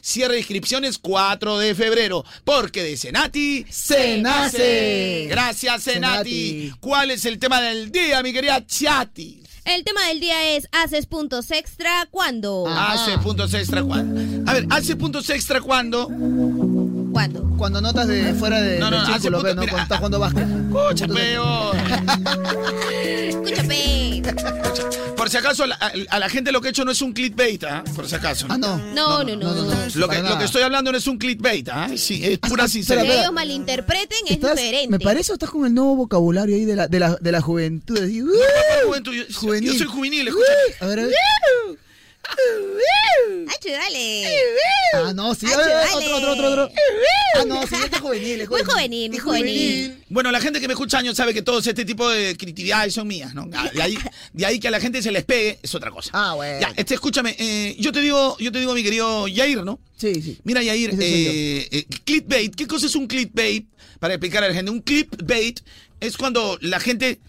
Cierre 0.00 0.34
de 0.34 0.38
inscripciones 0.40 0.98
4 0.98 1.58
de 1.58 1.74
febrero, 1.74 2.24
porque 2.44 2.82
de 2.82 2.96
Senati 2.96 3.66
Se 3.70 4.18
nace. 4.18 5.26
Gracias, 5.28 5.82
Senati. 5.82 6.60
Senati. 6.60 6.72
¿Cuál 6.80 7.10
es 7.10 7.24
el 7.24 7.38
tema 7.38 7.60
del 7.60 7.90
día, 7.90 8.22
mi 8.22 8.32
querida 8.32 8.64
Chati? 8.66 9.42
El 9.64 9.84
tema 9.84 10.06
del 10.08 10.20
día 10.20 10.56
es 10.56 10.68
¿haces 10.72 11.06
puntos 11.06 11.50
extra 11.50 12.08
cuándo? 12.10 12.66
Hace 12.66 13.18
puntos 13.18 13.52
extra 13.54 13.82
cuando. 13.82 14.50
A 14.50 14.54
ver, 14.54 14.66
hace 14.70 14.96
puntos 14.96 15.28
extra 15.30 15.60
cuando. 15.60 16.08
¿Cuándo? 17.12 17.44
Cuando 17.56 17.80
notas 17.80 18.06
de 18.08 18.34
fuera 18.34 18.60
de, 18.60 18.78
No, 18.78 18.90
no, 18.90 18.96
del 18.98 19.06
círculo, 19.20 19.38
¿no? 19.42 19.60
mira, 19.60 19.72
Cuando 19.72 19.78
estás 19.82 19.98
jugando 19.98 20.18
básquet. 20.20 20.46
Escucha, 20.48 21.08
peo. 21.08 21.72
Escúchame. 23.28 24.22
Por 25.16 25.28
si 25.28 25.36
acaso, 25.36 25.64
a 25.64 25.66
la, 25.66 25.74
a 26.08 26.18
la 26.18 26.28
gente 26.30 26.50
lo 26.50 26.60
que 26.62 26.68
he 26.68 26.70
hecho 26.70 26.84
no 26.84 26.92
es 26.92 27.02
un 27.02 27.12
clickbait, 27.12 27.62
¿ah? 27.64 27.84
Por 27.94 28.08
si 28.08 28.14
acaso. 28.14 28.46
Ah, 28.48 28.56
no. 28.56 28.78
No, 28.94 29.22
no, 29.22 29.36
no. 29.36 29.54
Lo 29.94 30.08
que, 30.08 30.22
que 30.38 30.44
estoy 30.44 30.62
hablando 30.62 30.90
no 30.92 30.98
es 30.98 31.06
un 31.06 31.18
clickbait, 31.18 31.68
¿ah? 31.68 31.88
Sí, 31.96 32.24
es 32.24 32.38
pura 32.38 32.64
Que 32.64 32.70
sinceridad. 32.70 33.20
ellos 33.20 33.32
malinterpreten 33.32 34.18
es 34.28 34.40
diferente. 34.40 34.88
Me 34.88 34.98
parece 34.98 35.32
o 35.32 35.34
estás 35.34 35.50
con 35.50 35.66
el 35.66 35.74
nuevo 35.74 35.96
vocabulario 35.96 36.54
ahí 36.56 36.64
de 36.64 36.74
la, 36.76 36.88
de 36.88 37.00
la, 37.00 37.16
de 37.16 37.32
la 37.32 37.40
juventud. 37.42 37.98
así, 37.98 38.22
¡uh! 38.22 38.30
Juventud, 38.86 39.12
yo- 39.12 39.24
Juvenil. 39.34 39.72
Yo 39.72 39.78
soy 39.78 39.86
juvenil, 39.88 40.28
escucha. 40.28 40.46
A 40.80 40.86
ver, 40.86 41.00
a 41.00 41.02
ver. 41.04 41.14
Hacho, 43.48 43.70
dale. 43.70 44.26
Ah, 44.94 45.12
no, 45.14 45.34
sí. 45.34 45.46
Dale. 45.46 45.92
otro, 45.94 46.16
otro, 46.16 46.32
otro, 46.32 46.50
otro. 46.50 46.70
Ah, 47.36 47.44
no, 47.46 47.66
sí, 47.66 47.74
este 47.74 47.96
es 47.96 48.02
juvenil. 48.02 48.40
es 48.40 48.48
Muy 48.48 48.62
juvenil, 48.62 49.10
muy 49.10 49.18
juvenil. 49.18 50.04
Bueno, 50.08 50.30
la 50.32 50.40
gente 50.40 50.60
que 50.60 50.66
me 50.66 50.74
escucha 50.74 50.98
años 50.98 51.16
sabe 51.16 51.32
que 51.34 51.42
todo 51.42 51.58
este 51.58 51.84
tipo 51.84 52.08
de 52.08 52.36
creatividades 52.36 52.94
son 52.94 53.06
mías, 53.06 53.34
¿no? 53.34 53.48
Ah, 53.54 53.70
De 53.72 53.82
ahí, 53.82 53.98
de 54.32 54.46
ahí 54.46 54.58
que 54.58 54.68
a 54.68 54.70
la 54.70 54.80
gente 54.80 55.02
se 55.02 55.12
les 55.12 55.24
pegue 55.24 55.58
es 55.62 55.74
otra 55.74 55.90
cosa. 55.90 56.10
Ah, 56.12 56.34
bueno. 56.34 56.60
Ya, 56.60 56.72
este, 56.76 56.94
escúchame, 56.94 57.36
eh, 57.38 57.76
yo 57.78 57.92
te 57.92 58.00
digo, 58.00 58.36
yo 58.38 58.50
te 58.52 58.58
digo, 58.58 58.74
mi 58.74 58.82
querido 58.82 59.28
Yair, 59.28 59.64
¿no? 59.64 59.80
Sí, 59.96 60.20
sí. 60.22 60.38
Mira, 60.44 60.62
Yair, 60.62 60.90
eh, 61.00 61.68
eh, 61.70 61.84
clickbait, 62.04 62.54
¿qué 62.54 62.66
cosa 62.66 62.86
es 62.86 62.94
un 62.94 63.06
clickbait? 63.06 63.66
Para 63.98 64.14
explicar 64.14 64.42
a 64.42 64.48
la 64.48 64.54
gente, 64.54 64.70
un 64.70 64.80
clickbait 64.80 65.60
es 66.00 66.16
cuando 66.16 66.58
la 66.62 66.80
gente 66.80 67.20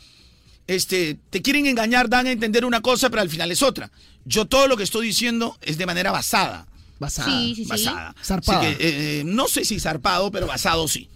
este, 0.67 1.17
te 1.29 1.41
quieren 1.41 1.65
engañar, 1.65 2.09
dan 2.09 2.27
a 2.27 2.31
entender 2.31 2.63
una 2.65 2.81
cosa, 2.81 3.09
pero 3.09 3.21
al 3.21 3.29
final 3.29 3.51
es 3.51 3.61
otra. 3.61 3.91
Yo 4.25 4.45
todo 4.45 4.67
lo 4.67 4.77
que 4.77 4.83
estoy 4.83 5.07
diciendo 5.07 5.57
es 5.61 5.77
de 5.77 5.85
manera 5.85 6.11
basada. 6.11 6.67
Basada. 6.99 7.29
Sí, 7.31 7.53
sí, 7.55 7.63
sí. 7.63 7.69
Basada. 7.69 8.15
Zarpada. 8.23 8.61
Que, 8.61 8.69
eh, 8.71 8.77
eh, 9.19 9.23
no 9.25 9.47
sé 9.47 9.65
si 9.65 9.79
zarpado, 9.79 10.31
pero 10.31 10.45
basado 10.47 10.87
sí. 10.87 11.09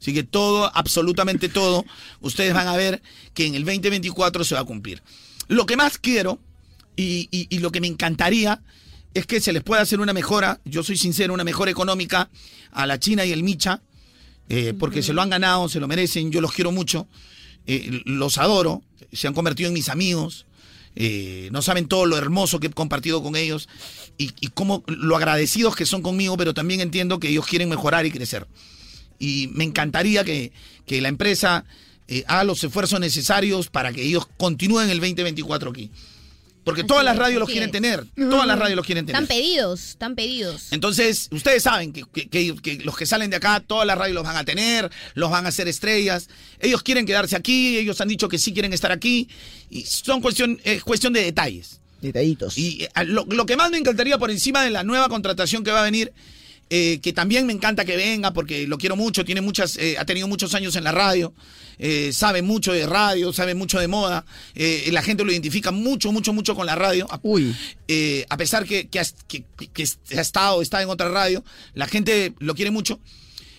Así 0.00 0.12
que 0.12 0.24
todo, 0.24 0.70
absolutamente 0.74 1.48
todo, 1.48 1.84
ustedes 2.20 2.52
van 2.54 2.66
a 2.68 2.76
ver 2.76 3.00
que 3.34 3.46
en 3.46 3.54
el 3.54 3.64
2024 3.64 4.44
se 4.44 4.54
va 4.54 4.60
a 4.60 4.64
cumplir. 4.64 5.00
Lo 5.48 5.64
que 5.64 5.76
más 5.76 5.96
quiero 5.98 6.40
y, 6.96 7.28
y- 7.30 7.46
y 7.48 7.58
lo 7.60 7.70
que 7.70 7.80
me 7.80 7.86
encantaría 7.86 8.60
es 9.14 9.26
que 9.26 9.40
se 9.40 9.52
les 9.52 9.62
pueda 9.62 9.80
hacer 9.82 10.00
una 10.00 10.12
mejora, 10.12 10.60
yo 10.64 10.82
soy 10.82 10.96
sincero, 10.96 11.32
una 11.34 11.44
mejora 11.44 11.70
económica 11.70 12.30
a 12.72 12.86
la 12.86 12.98
China 12.98 13.24
y 13.24 13.32
el 13.32 13.42
Micha, 13.42 13.80
eh, 14.48 14.74
porque 14.78 15.02
se 15.02 15.12
lo 15.12 15.22
han 15.22 15.30
ganado, 15.30 15.68
se 15.68 15.78
lo 15.80 15.86
merecen, 15.86 16.32
yo 16.32 16.40
los 16.40 16.52
quiero 16.52 16.72
mucho, 16.72 17.06
eh, 17.66 18.02
los 18.04 18.38
adoro, 18.38 18.82
se 19.12 19.28
han 19.28 19.34
convertido 19.34 19.68
en 19.68 19.74
mis 19.74 19.88
amigos, 19.88 20.46
eh, 20.94 21.48
no 21.52 21.62
saben 21.62 21.88
todo 21.88 22.06
lo 22.06 22.18
hermoso 22.18 22.60
que 22.60 22.66
he 22.66 22.70
compartido 22.70 23.22
con 23.22 23.36
ellos 23.36 23.68
y, 24.18 24.30
cómo 24.54 24.84
lo 24.86 25.16
agradecidos 25.16 25.74
que 25.74 25.86
son 25.86 26.02
conmigo, 26.02 26.36
pero 26.36 26.54
también 26.54 26.80
entiendo 26.80 27.18
que 27.18 27.28
ellos 27.28 27.46
quieren 27.46 27.68
mejorar 27.68 28.06
y 28.06 28.10
crecer. 28.10 28.46
Y 29.18 29.48
me 29.52 29.64
encantaría 29.64 30.24
que, 30.24 30.52
que 30.86 31.00
la 31.00 31.08
empresa 31.08 31.64
eh, 32.08 32.24
haga 32.26 32.44
los 32.44 32.62
esfuerzos 32.62 33.00
necesarios 33.00 33.68
para 33.68 33.92
que 33.92 34.02
ellos 34.02 34.28
continúen 34.36 34.90
el 34.90 35.00
2024 35.00 35.70
aquí. 35.70 35.90
Porque 36.64 36.84
todas 36.84 37.04
las 37.04 37.16
radios 37.16 37.40
los 37.40 37.48
quieren 37.48 37.70
es. 37.70 37.72
tener, 37.72 38.04
todas 38.16 38.46
las 38.46 38.58
radios 38.58 38.76
los 38.76 38.86
quieren 38.86 39.04
tener. 39.04 39.20
Están 39.22 39.36
pedidos, 39.36 39.88
están 39.90 40.14
pedidos. 40.14 40.68
Entonces, 40.70 41.28
ustedes 41.32 41.62
saben 41.64 41.92
que, 41.92 42.04
que- 42.12 42.28
que- 42.28 42.54
que 42.56 42.76
los 42.84 42.96
que 42.96 43.04
salen 43.04 43.30
de 43.30 43.36
acá, 43.36 43.60
todas 43.60 43.86
las 43.86 43.98
radios 43.98 44.14
los 44.14 44.24
van 44.24 44.36
a 44.36 44.44
tener, 44.44 44.90
los 45.14 45.30
van 45.30 45.44
a 45.46 45.48
hacer 45.48 45.66
estrellas. 45.66 46.28
Ellos 46.60 46.82
quieren 46.82 47.04
quedarse 47.04 47.34
aquí, 47.34 47.76
ellos 47.78 48.00
han 48.00 48.08
dicho 48.08 48.28
que 48.28 48.38
sí 48.38 48.52
quieren 48.52 48.72
estar 48.72 48.92
aquí. 48.92 49.28
Y 49.70 49.82
son 49.86 50.20
cuestión, 50.20 50.60
es 50.62 50.84
cuestión 50.84 51.12
de 51.12 51.24
detalles. 51.24 51.80
Detallitos. 52.00 52.56
Y 52.58 52.84
eh, 52.84 52.88
lo, 53.06 53.24
lo 53.26 53.46
que 53.46 53.56
más 53.56 53.70
me 53.70 53.78
encantaría 53.78 54.18
por 54.18 54.30
encima 54.30 54.62
de 54.62 54.70
la 54.70 54.84
nueva 54.84 55.08
contratación 55.08 55.64
que 55.64 55.70
va 55.72 55.80
a 55.80 55.84
venir, 55.84 56.12
eh, 56.74 57.00
que 57.02 57.12
también 57.12 57.44
me 57.46 57.52
encanta 57.52 57.84
que 57.84 57.96
venga 57.96 58.32
porque 58.32 58.66
lo 58.66 58.78
quiero 58.78 58.96
mucho, 58.96 59.26
tiene 59.26 59.42
muchas, 59.42 59.76
eh, 59.76 59.96
ha 59.98 60.06
tenido 60.06 60.26
muchos 60.26 60.54
años 60.54 60.74
en 60.76 60.84
la 60.84 60.92
radio, 60.92 61.34
eh, 61.78 62.12
sabe 62.14 62.40
mucho 62.40 62.72
de 62.72 62.86
radio, 62.86 63.30
sabe 63.32 63.54
mucho 63.54 63.78
de 63.78 63.88
moda, 63.88 64.24
eh, 64.54 64.88
la 64.90 65.02
gente 65.02 65.22
lo 65.22 65.32
identifica 65.32 65.70
mucho, 65.70 66.12
mucho, 66.12 66.32
mucho 66.32 66.54
con 66.54 66.64
la 66.64 66.74
radio. 66.74 67.06
Uy. 67.22 67.54
Eh, 67.88 68.24
a 68.30 68.36
pesar 68.38 68.64
que, 68.64 68.88
que, 68.88 69.02
que- 69.28 69.44
que 69.74 69.84
ha 70.16 70.20
estado, 70.22 70.62
está 70.62 70.80
en 70.80 70.88
otra 70.88 71.08
radio, 71.10 71.44
la 71.74 71.86
gente 71.86 72.32
lo 72.38 72.54
quiere 72.54 72.70
mucho. 72.70 72.98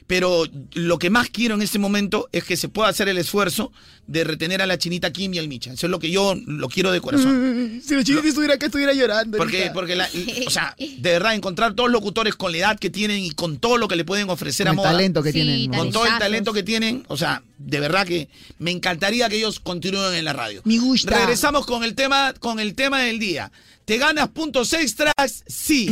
Pero 0.07 0.43
lo 0.73 0.99
que 0.99 1.09
más 1.09 1.29
quiero 1.29 1.55
en 1.55 1.61
este 1.61 1.79
momento 1.79 2.27
es 2.31 2.43
que 2.43 2.57
se 2.57 2.67
pueda 2.69 2.89
hacer 2.89 3.07
el 3.07 3.17
esfuerzo 3.17 3.71
de 4.05 4.25
retener 4.25 4.61
a 4.61 4.65
la 4.65 4.77
chinita 4.77 5.13
Kim 5.13 5.33
y 5.33 5.39
al 5.39 5.47
Micha. 5.47 5.71
Eso 5.73 5.87
es 5.87 5.91
lo 5.91 5.97
que 5.99 6.11
yo 6.11 6.35
lo 6.45 6.67
quiero 6.67 6.91
de 6.91 6.99
corazón. 6.99 7.81
Si 7.85 7.95
la 7.95 8.03
chinita 8.03 8.27
estuviera 8.27 8.55
acá, 8.55 8.65
estuviera 8.65 8.93
llorando. 8.93 9.37
Porque, 9.37 9.71
porque 9.73 9.95
la- 9.95 10.09
o 10.45 10.49
sea, 10.49 10.75
de 10.77 11.09
verdad, 11.11 11.33
encontrar 11.35 11.73
todos 11.73 11.89
los 11.89 12.01
locutores 12.01 12.35
con 12.35 12.51
la 12.51 12.57
edad 12.57 12.79
que 12.79 12.89
tienen 12.89 13.19
y 13.23 13.31
con 13.31 13.57
todo 13.59 13.77
lo 13.77 13.87
que 13.87 13.95
le 13.95 14.03
pueden 14.03 14.29
ofrecer 14.29 14.67
Con 14.67 14.69
a 14.69 14.71
el 14.71 14.75
moda. 14.77 14.91
talento 14.91 15.23
que 15.23 15.31
Sí, 15.31 15.41
tienen. 15.41 15.71
Con 15.71 15.91
todo 15.91 16.05
el 16.05 16.17
talento 16.19 16.51
que 16.53 16.63
tienen, 16.63 17.05
o 17.07 17.15
sea, 17.15 17.41
de 17.57 17.79
verdad 17.79 18.05
que 18.05 18.27
me 18.59 18.71
encantaría 18.71 19.29
que 19.29 19.37
ellos 19.37 19.59
continúen 19.61 20.13
en 20.15 20.25
la 20.25 20.33
radio. 20.33 20.61
Me 20.65 20.79
gusta. 20.79 21.17
Regresamos 21.17 21.65
con 21.65 21.83
el 21.85 21.95
tema, 21.95 22.33
con 22.39 22.59
el 22.59 22.75
tema 22.75 22.99
del 22.99 23.19
día. 23.19 23.51
¿Te 23.85 23.97
ganas 23.97 24.29
puntos 24.29 24.71
extras? 24.73 25.13
Sí. 25.47 25.89
¿O 25.89 25.91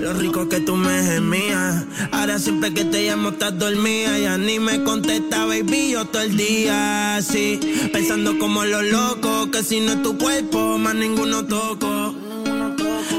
Lo 0.00 0.12
rico 0.12 0.48
que 0.48 0.60
tú 0.60 0.76
me 0.76 1.02
gemías. 1.04 1.84
Ahora 2.10 2.38
siempre 2.38 2.74
que 2.74 2.84
te 2.84 3.06
llamo 3.06 3.28
estás 3.30 3.56
dormida. 3.58 4.18
Ya 4.18 4.36
ni 4.36 4.58
me 4.58 4.82
contesta, 4.82 5.46
baby, 5.46 5.92
yo 5.92 6.04
todo 6.06 6.22
el 6.22 6.36
día 6.36 7.16
así. 7.16 7.60
Pensando 7.92 8.38
como 8.38 8.64
los 8.64 8.82
locos, 8.82 9.48
que 9.48 9.62
si 9.62 9.80
no 9.80 9.92
es 9.92 10.02
tu 10.02 10.18
cuerpo, 10.18 10.76
más 10.78 10.94
ninguno 10.96 11.44
toco. 11.46 12.14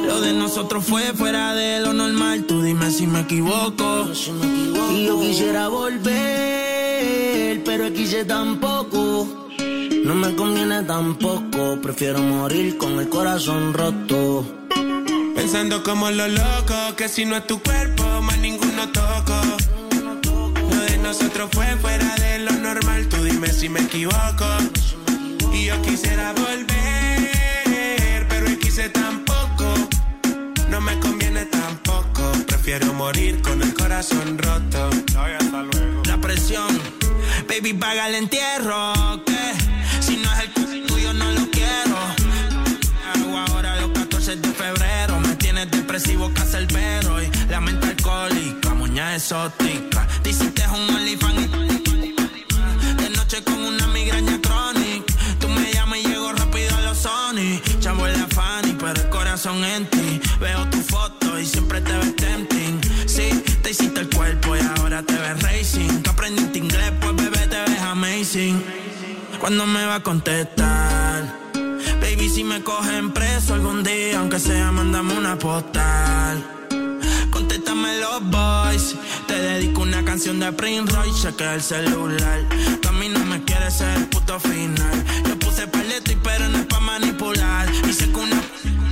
Lo 0.06 0.22
de 0.22 0.34
nosotros 0.34 0.84
fue 0.86 1.14
fuera 1.14 1.56
de 1.56 1.80
lo 1.80 1.94
normal. 1.94 2.44
Tú 2.45 2.62
dime 2.62 2.91
si 2.91 3.07
me 3.07 3.22
equivoco. 3.22 4.12
Y 4.91 5.06
yo 5.06 5.20
quisiera 5.22 5.70
volver, 5.70 7.64
pero 7.64 7.91
quise 7.94 8.26
tampoco. 8.26 9.48
No 10.03 10.14
me 10.14 10.36
conviene 10.36 10.84
tampoco. 10.84 11.80
Prefiero 11.82 12.20
morir 12.20 12.78
con 12.78 12.99
el 12.99 13.07
corazón 13.10 13.74
roto. 13.74 14.45
Pensando 15.36 15.84
como 15.84 16.10
los 16.12 16.30
locos, 16.30 16.94
que 16.95 17.07
si 17.07 17.26
no 17.26 17.36
es 17.36 17.45
tu 17.45 17.62
cuerpo, 17.62 18.03
más 18.22 18.38
ninguno 18.40 18.90
toco. 18.91 19.40
Lo 20.70 20.82
de 20.82 20.98
nosotros 20.98 21.49
fue 21.52 21.68
fuera 21.78 22.16
de 22.16 22.40
lo 22.40 22.52
normal, 22.52 23.07
tú 23.10 23.18
dime 23.24 23.52
si 23.52 23.70
me 23.70 23.82
equivoco. 23.82 24.45
Y 25.53 25.66
yo 25.66 25.82
quisiera 25.82 26.34
volver, 26.34 28.28
pero 28.28 28.48
hoy 28.48 28.57
quise 28.57 28.90
tampoco. 28.90 29.74
No 30.70 30.82
me 30.82 30.99
conviene 30.99 31.45
tampoco, 31.45 32.32
prefiero 32.48 32.94
morir 32.94 33.41
con 33.41 33.62
el 33.62 33.74
corazón 33.74 34.38
roto. 34.38 34.90
La 36.06 36.18
presión, 36.18 36.80
baby, 37.48 37.74
paga 37.74 38.07
el 38.07 38.16
entierro, 38.16 39.24
exótica. 49.26 50.07
Dicen 50.23 50.52
que 50.53 50.61
es 50.61 50.68
un 50.68 50.95
OnlyFans. 50.95 51.52
De 52.97 53.10
noche 53.10 53.43
con 53.43 53.57
una 53.57 53.88
migraña 53.88 54.39
crónica. 54.39 55.14
Tú 55.39 55.49
me 55.49 55.73
llamas 55.73 55.97
y 55.97 56.07
llego 56.07 56.31
rápido 56.31 56.76
a 56.76 56.81
los 56.81 56.99
Sony. 56.99 57.60
Chavo 57.80 58.06
en 58.06 58.22
la 58.22 58.27
Fanny, 58.27 58.76
pero 58.80 59.02
el 59.02 59.10
corazón 59.10 59.64
en 59.64 59.89
ti. 59.89 60.22
Veo 60.39 60.69
tu 60.69 60.77
foto 60.77 61.39
y 61.39 61.45
siempre 61.45 61.81
te 61.81 61.97
ves 61.97 62.15
tempting. 62.15 62.80
Sí, 63.07 63.43
te 63.64 63.72
hiciste 63.72 64.02
el 64.02 64.10
cuerpo 64.11 64.56
y 64.57 64.60
ahora 64.77 65.02
te 65.02 65.14
ves 65.14 65.41
racing. 65.41 66.03
Tú 66.03 66.11
aprendiste 66.11 66.60
inglés, 66.60 66.91
pues 67.02 67.15
bebé 67.15 67.47
te 67.47 67.57
ves 67.68 67.81
amazing. 67.81 68.64
Cuando 69.39 69.65
me 69.65 69.88
va 69.88 69.95
a 69.95 70.03
contestar? 70.03 71.23
Baby, 71.99 72.30
si 72.30 72.43
me 72.43 72.61
cogen 72.61 73.11
preso 73.11 73.56
algún 73.56 73.84
día, 73.84 74.19
aunque 74.19 74.39
sea, 74.39 74.72
mándame 74.72 75.18
una 75.18 75.35
postal. 75.35 76.65
Los 77.74 78.22
boys. 78.30 78.96
Te 79.28 79.34
dedico 79.34 79.82
una 79.82 80.04
canción 80.06 80.40
de 80.40 80.52
Prince 80.52 80.94
Royce, 80.94 81.22
cheque 81.22 81.44
el 81.44 81.62
celular. 81.62 82.42
Tú 82.82 82.90
a 82.90 82.92
mí 82.92 83.10
no 83.10 83.20
me 83.26 83.44
quieres 83.44 83.76
ser 83.76 83.98
el 83.98 84.06
puto 84.08 84.40
final. 84.40 85.04
Yo 85.28 85.38
puse 85.40 85.68
paleto 85.68 86.12
y 86.12 86.16
pero 86.16 86.48
no 86.50 86.60
es 86.60 86.66
pa' 86.66 86.80
manipular. 86.80 87.68
Y 87.88 87.94
sé 87.94 88.10
que 88.12 88.18
una 88.18 88.42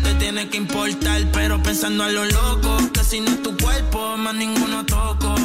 te 0.04 0.16
tiene 0.16 0.50
que 0.50 0.58
importar, 0.58 1.22
pero 1.32 1.62
pensando 1.62 2.04
a 2.04 2.10
lo 2.10 2.26
loco, 2.26 2.78
que 2.92 3.04
si 3.04 3.20
no 3.22 3.32
es 3.32 3.44
tu 3.44 3.56
cuerpo, 3.58 4.18
más 4.18 4.36
ninguno 4.36 4.86
toco. 4.86 5.36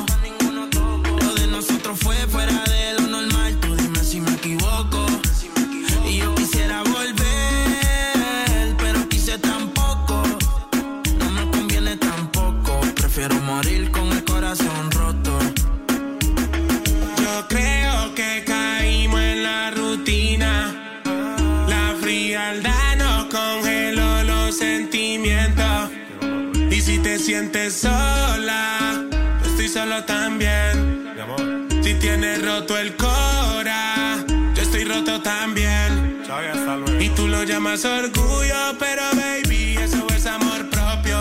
Lo 1.20 1.34
de 1.34 1.46
nosotros 1.48 1.98
fue 2.00 2.16
fuera 2.28 2.64
de 2.64 2.94
lo 3.00 3.06
normal, 3.08 3.58
tú 3.60 3.74
dime 3.76 4.02
si 4.02 4.20
me 4.20 4.32
equivoco. 4.32 5.17
Sola, 27.78 29.04
yo 29.40 29.50
estoy 29.50 29.68
solo 29.68 30.02
también. 30.04 31.14
Si 31.82 31.94
tienes 31.94 32.44
roto 32.44 32.76
el 32.76 32.96
cora, 32.96 34.16
yo 34.26 34.62
estoy 34.62 34.84
roto 34.84 35.20
también. 35.22 36.22
Y 36.98 37.08
tú 37.10 37.28
lo 37.28 37.44
llamas 37.44 37.84
orgullo, 37.84 38.76
pero 38.80 39.02
baby, 39.14 39.76
eso 39.76 40.04
es 40.14 40.26
amor 40.26 40.68
propio. 40.68 41.20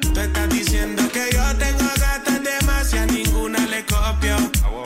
Tú 0.00 0.20
estás 0.20 0.48
diciendo 0.50 1.02
que 1.12 1.30
yo 1.32 1.44
tengo 1.56 1.88
gatas 2.00 2.42
demasiadas, 2.42 3.12
ninguna 3.12 3.60
le 3.66 3.84
copio. 3.86 4.36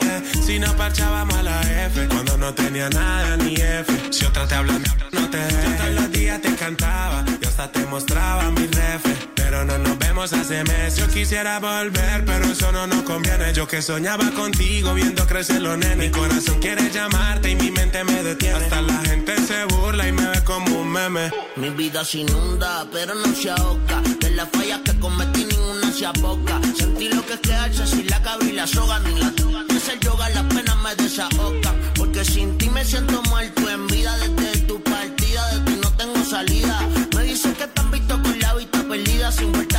Eh, 0.01 0.21
si 0.45 0.59
no 0.59 0.75
parchábamos 0.75 1.35
a 1.35 1.43
la 1.43 1.61
F, 1.87 2.07
cuando 2.07 2.37
no 2.37 2.53
tenía 2.53 2.89
nada 2.89 3.35
ni 3.37 3.55
F. 3.55 3.91
Si 4.11 4.25
otra 4.25 4.47
te 4.47 4.55
habla, 4.55 4.79
no 5.11 5.29
te. 5.29 5.39
Yo 5.39 5.75
todos 5.77 5.93
los 5.95 6.11
días 6.11 6.39
te 6.39 6.55
cantaba 6.55 7.25
y 7.41 7.45
hasta 7.45 7.71
te 7.71 7.83
mostraba 7.87 8.51
mi 8.51 8.67
ref. 8.67 9.03
Pero 9.35 9.65
no 9.65 9.77
nos 9.79 9.97
hace 10.21 10.63
meses. 10.63 10.97
Yo 10.97 11.07
quisiera 11.07 11.59
volver, 11.59 12.23
pero 12.23 12.45
eso 12.45 12.71
no 12.71 12.85
nos 12.85 13.01
conviene. 13.01 13.51
Yo 13.53 13.67
que 13.67 13.81
soñaba 13.81 14.29
contigo 14.31 14.93
viendo 14.93 15.25
crecer 15.25 15.61
los 15.61 15.77
nenes. 15.77 15.97
Mi 15.97 16.09
corazón 16.11 16.59
quiere 16.59 16.89
llamarte 16.91 17.49
y 17.51 17.55
mi 17.55 17.71
mente 17.71 18.03
me 18.03 18.23
detiene. 18.23 18.57
Hasta 18.57 18.81
la 18.81 18.99
gente 18.99 19.35
se 19.45 19.65
burla 19.65 20.07
y 20.07 20.11
me 20.11 20.25
ve 20.27 20.43
como 20.43 20.81
un 20.81 20.91
meme. 20.91 21.31
Mi 21.55 21.71
vida 21.71 22.05
se 22.05 22.19
inunda, 22.19 22.85
pero 22.91 23.15
no 23.15 23.35
se 23.35 23.49
ahoga. 23.49 24.01
De 24.19 24.29
las 24.31 24.49
fallas 24.49 24.81
que 24.85 24.97
cometí, 24.99 25.45
ninguna 25.45 25.91
se 25.91 26.05
aboca. 26.05 26.61
Sentí 26.77 27.09
lo 27.09 27.25
que 27.25 27.33
es 27.33 27.39
quedarse 27.39 27.87
sin 27.87 28.07
la 28.07 28.21
cabra 28.21 28.47
y 28.47 28.51
la 28.51 28.67
soga. 28.67 28.99
Ni 28.99 29.19
la 29.19 29.31
toga, 29.31 29.63
ni 29.67 29.75
hacer 29.75 29.99
yoga, 29.99 30.29
las 30.29 30.43
penas 30.43 30.77
me 30.77 30.95
desahogan. 30.95 31.75
Porque 31.95 32.23
sin 32.23 32.57
ti 32.59 32.69
me 32.69 32.85
siento 32.85 33.21
muerto 33.23 33.67
en 33.69 33.87
vida. 33.87 34.15
Desde 34.17 34.61
tu 34.61 34.81
partida, 34.83 35.47
de 35.53 35.71
ti 35.71 35.79
no 35.81 35.91
tengo 35.93 36.23
salida. 36.23 36.79
Me 37.15 37.23
dicen 37.23 37.53
que 37.55 37.65
te 37.67 37.81
han 37.81 37.91
visto 37.91 38.21
con 38.21 38.39
la 38.39 38.53
vista 38.53 38.83
perdida. 38.87 39.31
Sin 39.31 39.51
vuelta 39.51 39.72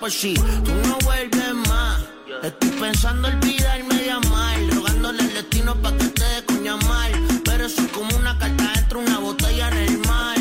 por 0.00 0.10
si 0.10 0.32
tú 0.32 0.72
no 0.88 0.96
vuelves 1.04 1.54
más. 1.68 2.00
Estoy 2.42 2.70
pensando 2.70 3.28
olvidarme 3.28 3.94
de 3.94 4.10
amar. 4.10 4.56
Rogándole 4.74 5.20
al 5.20 5.34
destino 5.34 5.74
pa' 5.82 5.92
que 5.92 6.04
te 6.04 6.24
dé 6.24 6.44
coña 6.46 6.76
mal. 6.88 7.12
Pero 7.44 7.66
eso 7.66 7.82
es 7.82 7.92
como 7.92 8.16
una 8.16 8.38
carta 8.38 8.72
dentro 8.74 9.00
de 9.00 9.06
una 9.06 9.18
botella 9.18 9.68
en 9.68 9.76
el 9.76 9.98
mar. 9.98 10.36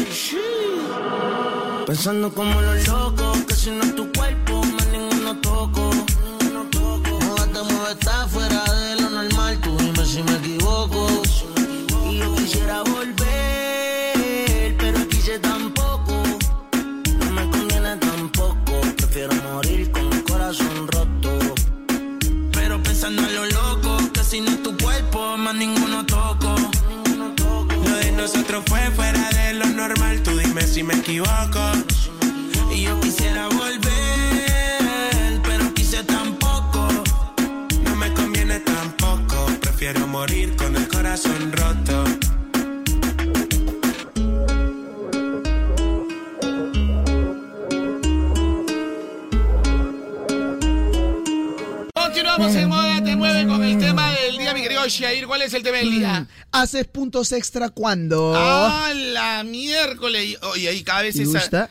Pensando 1.86 2.34
como 2.34 2.62
los 2.62 2.88
locos, 2.88 3.38
que 3.48 3.56
si 3.56 3.72
no 3.72 3.84
es 3.84 3.95
tu 3.95 4.10
cuerpo, 4.14 4.64
más 4.64 4.88
ninguno 4.88 5.36
toco. 5.41 5.91
Muévete, 5.91 7.62
muévete, 7.62 7.91
está 7.91 8.28
fuera 8.30 8.64
de 8.64 9.02
lo 9.02 9.10
normal. 9.10 9.60
Tú 9.62 9.78
dime 9.78 10.06
si 10.06 10.24
me 10.24 10.36
equivoco. 10.38 11.07
Y 12.10 12.20
yo 12.20 12.36
quisiera 12.36 12.84
volver, 12.84 13.15
más 25.46 25.54
ninguno 25.54 26.04
toco. 26.08 26.56
Lo 27.88 27.96
de 27.98 28.12
nosotros 28.14 28.64
fue 28.66 28.80
fuera 28.96 29.30
de 29.30 29.54
lo 29.54 29.68
normal. 29.68 30.24
Tú 30.24 30.36
dime 30.36 30.64
si 30.64 30.82
me 30.82 30.96
equivoco. 30.96 31.62
Y 32.74 32.82
yo 32.82 33.00
quisiera 33.00 33.48
volver, 33.50 35.42
pero 35.44 35.72
quise 35.76 36.04
tampoco. 36.04 36.88
No 37.84 37.96
me 37.96 38.12
conviene 38.14 38.60
tampoco. 38.60 39.46
Prefiero 39.62 40.08
morir 40.08 40.56
con 40.56 40.76
el 40.76 40.88
corazón 40.88 41.52
roto. 41.52 42.06
Continuamos 51.94 52.56
en 52.56 52.70
Moda 52.70 53.04
Te 53.04 53.16
Mueve 53.16 53.46
con 53.46 53.64
el 53.64 53.78
tema 53.78 54.10
del 54.10 54.15
Shair. 54.88 55.28
¿Cuál 55.28 55.41
es 55.44 55.53
el 55.53 55.64
tema 55.64 55.78
del 55.78 55.91
día? 55.91 56.22
Mm, 56.22 56.28
¿Haces 56.52 56.86
puntos 56.88 57.32
extra 57.32 57.70
cuando? 57.70 58.34
Ah, 58.36 58.91
la 58.95 59.44
miércoles. 59.44 60.38
Oye, 60.53 60.70
ahí 60.70 60.84
cada 60.84 61.02
vez 61.03 61.16
¿Te 61.16 61.24
esa... 61.24 61.40
gusta? 61.40 61.70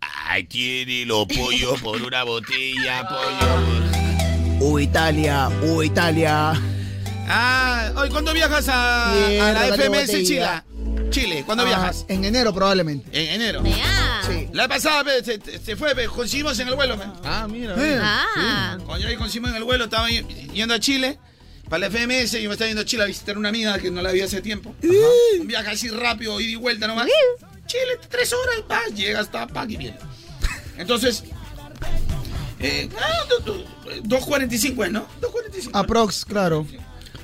Ay, 0.00 0.44
tiene 0.44 1.04
los 1.06 1.26
pollos 1.26 1.80
por 1.80 2.00
una 2.02 2.22
botella, 2.24 3.08
pollo. 3.08 4.66
Uh, 4.66 4.78
Italia, 4.78 5.48
uh, 5.62 5.82
Italia. 5.82 6.52
Ah, 7.28 7.92
hoy, 7.96 8.08
¿cuándo 8.10 8.32
viajas 8.32 8.68
a, 8.68 9.10
a 9.12 9.52
la 9.52 9.76
FMS 9.76 10.10
Chile? 10.24 10.46
Chile, 11.10 11.42
¿cuándo 11.44 11.64
Ah, 11.64 11.66
viajas? 11.66 12.04
En 12.08 12.24
enero 12.24 12.52
probablemmente. 12.54 13.08
En 13.12 13.40
enero. 13.40 13.62
Sí. 14.26 14.48
La 14.52 14.68
pasada 14.68 15.04
se, 15.24 15.40
se 15.64 15.76
fue, 15.76 15.94
pe, 15.94 16.06
coincidimos 16.06 16.58
en 16.58 16.68
el 16.68 16.74
vuelo. 16.74 16.98
pe. 16.98 17.04
Ah, 17.24 17.46
mira. 17.48 17.74
Eh, 17.78 17.98
Ah. 18.02 18.76
Cuando 18.84 19.08
yo 19.08 19.18
coincidimos 19.18 19.50
en 19.50 19.56
el 19.56 19.64
vuelo, 19.64 19.84
estaba 19.84 20.08
yendo 20.10 20.74
a 20.74 20.80
Chile 20.80 21.18
para 21.68 21.88
la 21.88 21.90
FMS 21.90 22.34
y 22.34 22.46
me 22.48 22.52
estaba 22.54 22.68
yendo 22.68 22.82
a 22.82 22.84
Chile 22.84 23.02
a 23.04 23.06
visitar 23.06 23.36
una 23.38 23.48
amiga 23.50 23.78
que 23.78 23.90
no 23.90 24.00
la 24.02 24.12
vi 24.12 24.20
hace 24.22 24.40
tiempo. 24.40 24.74
Un 25.40 25.46
viaje 25.46 25.70
así 25.70 25.88
rápido, 25.88 26.40
ida 26.40 26.50
y 26.52 26.56
vuelta 26.56 26.86
nomás. 26.86 27.06
Chile, 27.66 27.98
tres 28.08 28.32
horas, 28.32 28.56
pa, 28.66 28.82
llega 28.94 29.20
hasta 29.20 29.46
pa, 29.46 29.64
y 29.68 29.76
viene. 29.76 29.98
Entonces, 30.78 31.24
eh, 32.60 32.88
ah, 32.98 33.24
do- 33.28 33.40
do- 33.40 33.64
2.45 34.04 34.84
es, 34.86 34.92
¿no? 34.92 35.06
2.45. 35.20 35.70
Aprox, 35.72 36.24
claro. 36.24 36.66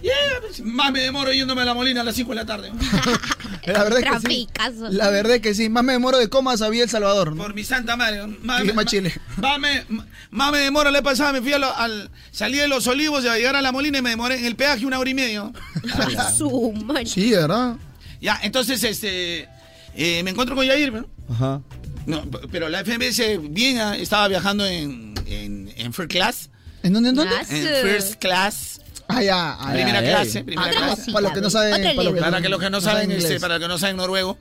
Yeah, 0.05 0.13
pues, 0.43 0.61
más 0.63 0.93
me 0.93 1.01
demoro 1.01 1.33
yéndome 1.33 1.63
a 1.63 1.65
la 1.65 1.73
molina 1.73 2.03
a 2.03 2.05
las 2.05 2.15
5 2.15 2.29
de 2.33 2.35
la 2.37 2.45
tarde. 2.45 2.71
La 3.67 3.83
verdad 3.85 4.01
es 4.01 4.23
que 4.23 4.29
sí. 4.31 4.49
La 4.91 5.09
verdad 5.09 5.37
es 5.37 5.41
que 5.41 5.55
sí. 5.55 5.71
Más 5.71 5.83
me 5.83 5.95
demoro 5.95 6.19
de 6.19 6.29
cómo 6.29 6.55
sabía 6.59 6.83
El 6.83 6.91
Salvador. 6.91 7.35
¿no? 7.35 7.43
Por 7.43 7.55
mi 7.55 7.65
santa 7.65 7.97
madre. 7.97 8.27
Más, 8.43 8.61
Sí, 8.61 8.67
me- 8.67 8.73
más 8.75 8.85
Chile. 8.85 9.15
Más 9.39 9.59
me, 9.59 9.87
más 10.31 10.53
me 10.53 10.59
demoro, 10.59 10.91
le 10.91 11.01
pasaba, 11.01 11.33
me 11.33 11.41
fui 11.41 11.55
a 11.55 11.59
lo- 11.59 11.75
al. 11.75 12.11
Salí 12.31 12.59
de 12.59 12.69
los 12.69 12.87
olivos 12.87 13.25
y 13.25 13.29
a 13.29 13.37
llegar 13.39 13.57
a 13.57 13.63
la 13.63 13.73
molina 13.73 13.97
y 13.99 14.03
me 14.03 14.11
demoré 14.11 14.39
en 14.39 14.45
el 14.45 14.57
peaje 14.57 14.85
una 14.85 14.99
hora 14.99 15.09
y 15.09 15.15
media. 15.15 15.51
Su. 16.37 16.75
Sí, 17.07 17.31
¿verdad? 17.31 17.77
Ya, 18.21 18.39
entonces, 18.43 18.85
este. 18.85 19.49
eh, 19.95 20.23
me 20.23 20.31
encuentro 20.33 20.55
con 20.55 20.67
Yair, 20.67 20.93
¿no? 20.93 21.07
Ajá. 21.31 21.63
No, 22.05 22.23
pero 22.53 22.69
la 22.69 22.85
FMS 22.85 23.23
bien 23.51 23.79
ah, 23.79 23.97
estaba 23.97 24.29
viajando 24.29 24.67
en, 24.67 25.15
en, 25.25 25.73
en 25.75 25.93
first 25.95 26.11
class. 26.11 26.51
¿En 26.83 26.93
dónde, 26.93 27.09
en 27.09 27.15
dónde? 27.15 27.35
En 27.49 27.87
first 27.89 28.17
class. 28.17 28.83
Ah, 29.09 29.23
ya. 29.23 29.53
ah, 29.53 29.71
primera 29.73 30.01
ya, 30.01 30.07
ya. 30.07 30.17
clase, 30.17 30.45
primera 30.45 30.69
Otra 30.71 30.87
clase. 30.87 31.13
Para 31.13 31.23
los 31.23 31.33
que 31.33 31.41
no 31.41 31.51
saben. 31.51 31.83
Para 31.97 32.11
los. 32.11 32.21
Para 32.21 32.41
que 32.43 32.49
los 32.49 32.61
que 32.61 32.71
no 32.71 32.81
saben, 32.81 33.11
este, 33.13 33.39
para 33.41 33.55
los 33.59 33.63
que 33.63 33.69
no 33.69 33.79
saben 33.79 33.97
noruego, 33.97 34.39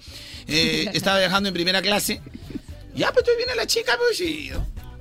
eh, 0.47 0.89
estaba 0.93 1.19
viajando 1.19 1.49
en 1.49 1.53
primera 1.53 1.81
clase. 1.81 2.21
Ya, 2.95 3.11
pues 3.11 3.25
viene 3.37 3.55
la 3.55 3.65
chica, 3.67 3.93
pues, 3.97 4.19
y 4.21 4.51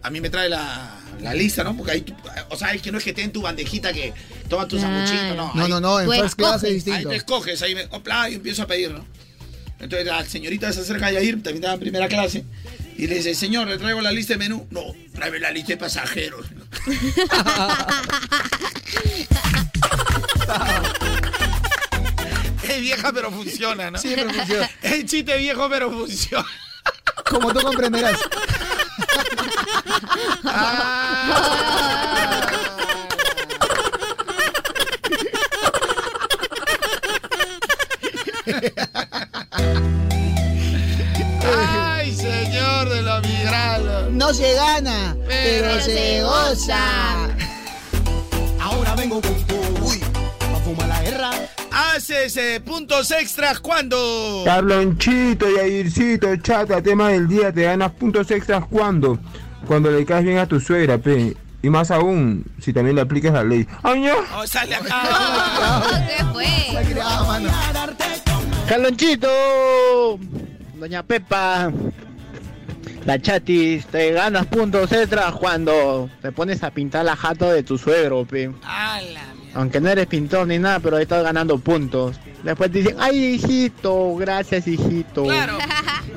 a 0.02 0.10
mí 0.10 0.20
me 0.20 0.30
trae 0.30 0.48
la, 0.48 0.98
la 1.20 1.34
lista, 1.34 1.62
¿no? 1.62 1.76
Porque 1.76 1.93
ahí, 1.93 2.01
tú- 2.01 2.14
o 2.51 2.56
sea, 2.56 2.72
es 2.72 2.82
que 2.82 2.90
no 2.90 2.98
es 2.98 3.05
que 3.05 3.12
te 3.12 3.20
den 3.20 3.32
tu 3.32 3.43
bandejita 3.43 3.93
que 3.93 4.12
toma 4.48 4.66
tu 4.66 4.78
Claro. 4.78 5.06
sanguchito, 5.06 5.34
no. 5.36 5.52
No, 5.55 5.62
ahí- 5.64 5.70
no, 5.70 5.80
no. 5.80 6.01
En 6.01 6.06
Tú 6.06 6.12
first 6.12 6.34
class 6.36 6.62
es 6.64 6.64
escoges. 6.64 6.64
Ahí 6.64 6.74
distinto. 6.74 7.09
te 7.10 7.16
escoges, 7.16 7.62
ahí 7.62 7.74
me, 7.74 7.84
opla, 7.90 8.30
y 8.30 8.34
empiezo 8.36 8.62
a 8.62 8.66
pedir, 8.66 8.90
¿no? 8.90 9.05
Entonces 9.78 10.06
la 10.06 10.24
señorita 10.24 10.72
se 10.72 10.80
acerca 10.80 11.06
a 11.06 11.12
Yair, 11.12 11.34
también 11.36 11.56
estaba 11.56 11.74
en 11.74 11.80
primera 11.80 12.09
clase, 12.09 12.44
y 12.97 13.06
le 13.06 13.16
dice, 13.16 13.35
señor, 13.35 13.69
le 13.69 13.77
traigo 13.78 14.01
la 14.01 14.12
lista 14.12 14.35
de 14.35 14.39
menú. 14.39 14.66
No, 14.70 14.82
tráeme 15.14 15.39
la 15.39 15.51
lista 15.51 15.73
de 15.73 15.77
pasajeros. 15.78 16.47
es 22.62 22.81
vieja 22.81 23.12
pero 23.12 23.31
funciona, 23.31 23.90
¿no? 23.90 23.98
Siempre 23.98 24.32
funciona. 24.32 24.70
Es 24.82 25.05
chiste 25.06 25.36
viejo 25.39 25.69
pero 25.69 25.90
funciona. 25.90 26.47
Como 27.28 27.52
tú 27.52 27.60
comprenderás. 27.60 28.19
no 44.10 44.32
se 44.34 44.54
gana, 44.54 45.16
pero, 45.26 45.80
se 45.80 46.22
goza. 46.22 47.28
Ahora 48.60 48.94
vengo 48.94 49.20
con 49.20 49.34
Uy, 49.82 50.00
a 50.40 50.60
fumar 50.60 50.88
la 50.88 51.02
guerra. 51.02 51.30
Haces 51.70 52.36
eh, 52.36 52.62
puntos 52.64 53.10
extras 53.10 53.60
cuando. 53.60 54.42
Carlonchito 54.44 55.50
y 55.50 55.59
Aircito, 55.59 56.36
chata, 56.36 56.82
tema 56.82 57.09
del 57.09 57.26
día, 57.28 57.52
te 57.52 57.62
ganas 57.62 57.92
puntos 57.92 58.30
extras 58.30 58.64
cuando. 58.70 59.18
Cuando 59.66 59.90
le 59.90 60.04
caes 60.04 60.24
bien 60.24 60.38
a 60.38 60.46
tu 60.46 60.60
suegra, 60.60 60.98
pe. 60.98 61.36
Y 61.62 61.70
más 61.70 61.90
aún, 61.90 62.44
si 62.60 62.72
también 62.72 62.96
le 62.96 63.02
aplicas 63.02 63.32
la 63.32 63.44
ley. 63.44 63.66
¡Ay, 63.82 64.00
no! 64.00 64.14
Oh, 64.36 64.46
sale 64.46 64.74
acá. 64.74 65.82
¿Qué 66.16 66.24
fue? 66.32 66.46
Carlonchito, 68.68 70.18
Doña 70.78 71.02
Pepa, 71.02 71.70
la 73.05 73.20
chatis, 73.20 73.87
te 73.87 74.12
ganas 74.12 74.47
puntos 74.47 74.91
extras 74.93 75.35
cuando 75.35 76.09
te 76.20 76.33
pones 76.33 76.62
a 76.62 76.70
pintar 76.70 77.05
la 77.05 77.16
jato 77.16 77.51
de 77.51 77.62
tu 77.62 77.79
suegro, 77.79 78.24
pe. 78.24 78.51
Aunque 79.55 79.81
no 79.81 79.91
eres 79.91 80.07
pintor 80.07 80.47
ni 80.47 80.59
nada, 80.59 80.81
pero 80.81 80.99
estás 80.99 81.23
ganando 81.23 81.59
puntos. 81.59 82.16
Después 82.43 82.73
te 82.73 82.79
dicen, 82.79 82.97
ay, 82.99 83.35
hijito, 83.35 84.15
gracias, 84.16 84.66
hijito. 84.66 85.24
Claro. 85.24 85.59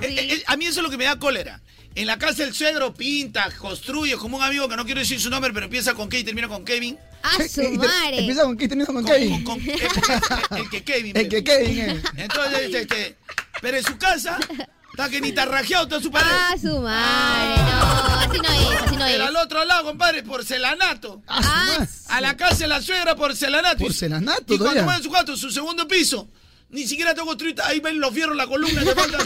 Eh, 0.01 0.07
eh, 0.09 0.33
eh, 0.33 0.43
a 0.47 0.57
mí 0.57 0.65
eso 0.65 0.81
es 0.81 0.83
lo 0.83 0.89
que 0.89 0.97
me 0.97 1.05
da 1.05 1.17
cólera. 1.17 1.61
En 1.95 2.05
la 2.07 2.17
casa 2.17 2.43
del 2.43 2.53
suegro 2.53 2.93
pinta, 2.93 3.49
construye, 3.57 4.17
como 4.17 4.37
un 4.37 4.43
amigo 4.43 4.67
que 4.67 4.75
no 4.75 4.83
quiero 4.83 4.99
decir 4.99 5.19
su 5.21 5.29
nombre, 5.29 5.53
pero 5.53 5.65
empieza 5.65 5.93
con 5.93 6.09
K 6.09 6.17
y 6.17 6.23
termina 6.23 6.47
con 6.49 6.65
Kevin. 6.65 6.97
¡A 7.23 7.41
su 7.47 7.61
madre! 7.71 8.19
Empieza 8.19 8.43
con 8.43 8.57
qué, 8.57 8.67
termina 8.67 8.87
con 8.87 9.05
Kevin. 9.05 9.43
Con- 9.43 9.59
con- 9.59 9.69
el, 10.57 10.57
el 10.63 10.69
que 10.69 10.83
Kevin. 10.83 11.15
El 11.17 11.29
que 11.29 11.43
Kevin, 11.43 11.79
eh. 11.79 12.01
Entonces, 12.17 12.59
este, 12.61 12.81
este, 12.81 13.15
pero 13.61 13.77
en 13.77 13.83
su 13.83 13.97
casa, 13.97 14.37
está 14.95 15.09
que 15.09 15.21
ni 15.21 15.31
tarrajeado 15.33 15.83
está 15.83 16.01
su 16.01 16.09
pared. 16.11 16.27
¡A 16.31 16.57
su 16.57 16.79
madre! 16.79 17.61
No, 17.63 18.15
así 18.15 18.37
no 18.39 18.49
es, 18.71 18.81
así 18.81 18.95
no 18.95 19.05
es. 19.05 19.11
Pero 19.11 19.25
al 19.25 19.35
otro 19.35 19.65
lado, 19.65 19.83
compadre, 19.85 20.23
porcelanato. 20.23 21.21
Ah, 21.27 21.85
A 22.09 22.21
la 22.21 22.35
casa 22.37 22.59
de 22.59 22.67
la 22.67 22.81
suegra, 22.81 23.15
porcelanato. 23.15 23.79
Porcelanato, 23.83 24.41
Y 24.41 24.45
cuando 24.57 24.63
todavía. 24.65 24.83
mueven 24.83 25.03
su 25.03 25.09
cuarto, 25.09 25.35
su 25.37 25.51
segundo 25.51 25.87
piso, 25.87 26.29
ni 26.69 26.85
siquiera 26.87 27.13
tengo 27.13 27.27
construido, 27.27 27.63
ahí 27.63 27.79
ven 27.79 27.99
los 27.99 28.13
fierros, 28.13 28.35
la 28.35 28.47
columna, 28.47 28.81
que 28.83 28.95
falta, 28.95 29.17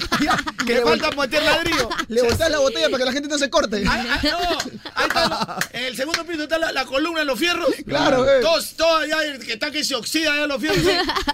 que 0.65 0.73
le 0.75 0.81
falta 0.81 1.11
meter 1.11 1.43
ladrillo. 1.43 1.89
Le 2.07 2.21
botas 2.21 2.51
la 2.51 2.59
botella 2.59 2.89
para 2.89 2.97
que 2.99 3.05
la 3.05 3.11
gente 3.11 3.29
no 3.29 3.37
se 3.37 3.49
corte. 3.49 3.83
Ay, 3.89 4.07
ay, 4.09 4.31
no, 4.31 4.57
ahí 4.95 5.07
está, 5.07 5.57
en 5.71 5.83
el 5.85 5.95
segundo 5.95 6.25
piso 6.25 6.43
está 6.43 6.57
la, 6.57 6.71
la 6.71 6.85
columna 6.85 7.19
de 7.21 7.25
los 7.25 7.39
fierros. 7.39 7.69
Claro, 7.87 8.29
eh. 8.29 8.41
Todos, 8.41 8.75
todos 8.75 9.03
allá 9.03 9.39
que 9.39 9.53
está 9.53 9.71
que 9.71 9.83
se 9.83 9.95
oxida 9.95 10.33
allá 10.33 10.47
los 10.47 10.61
fierros. 10.61 10.85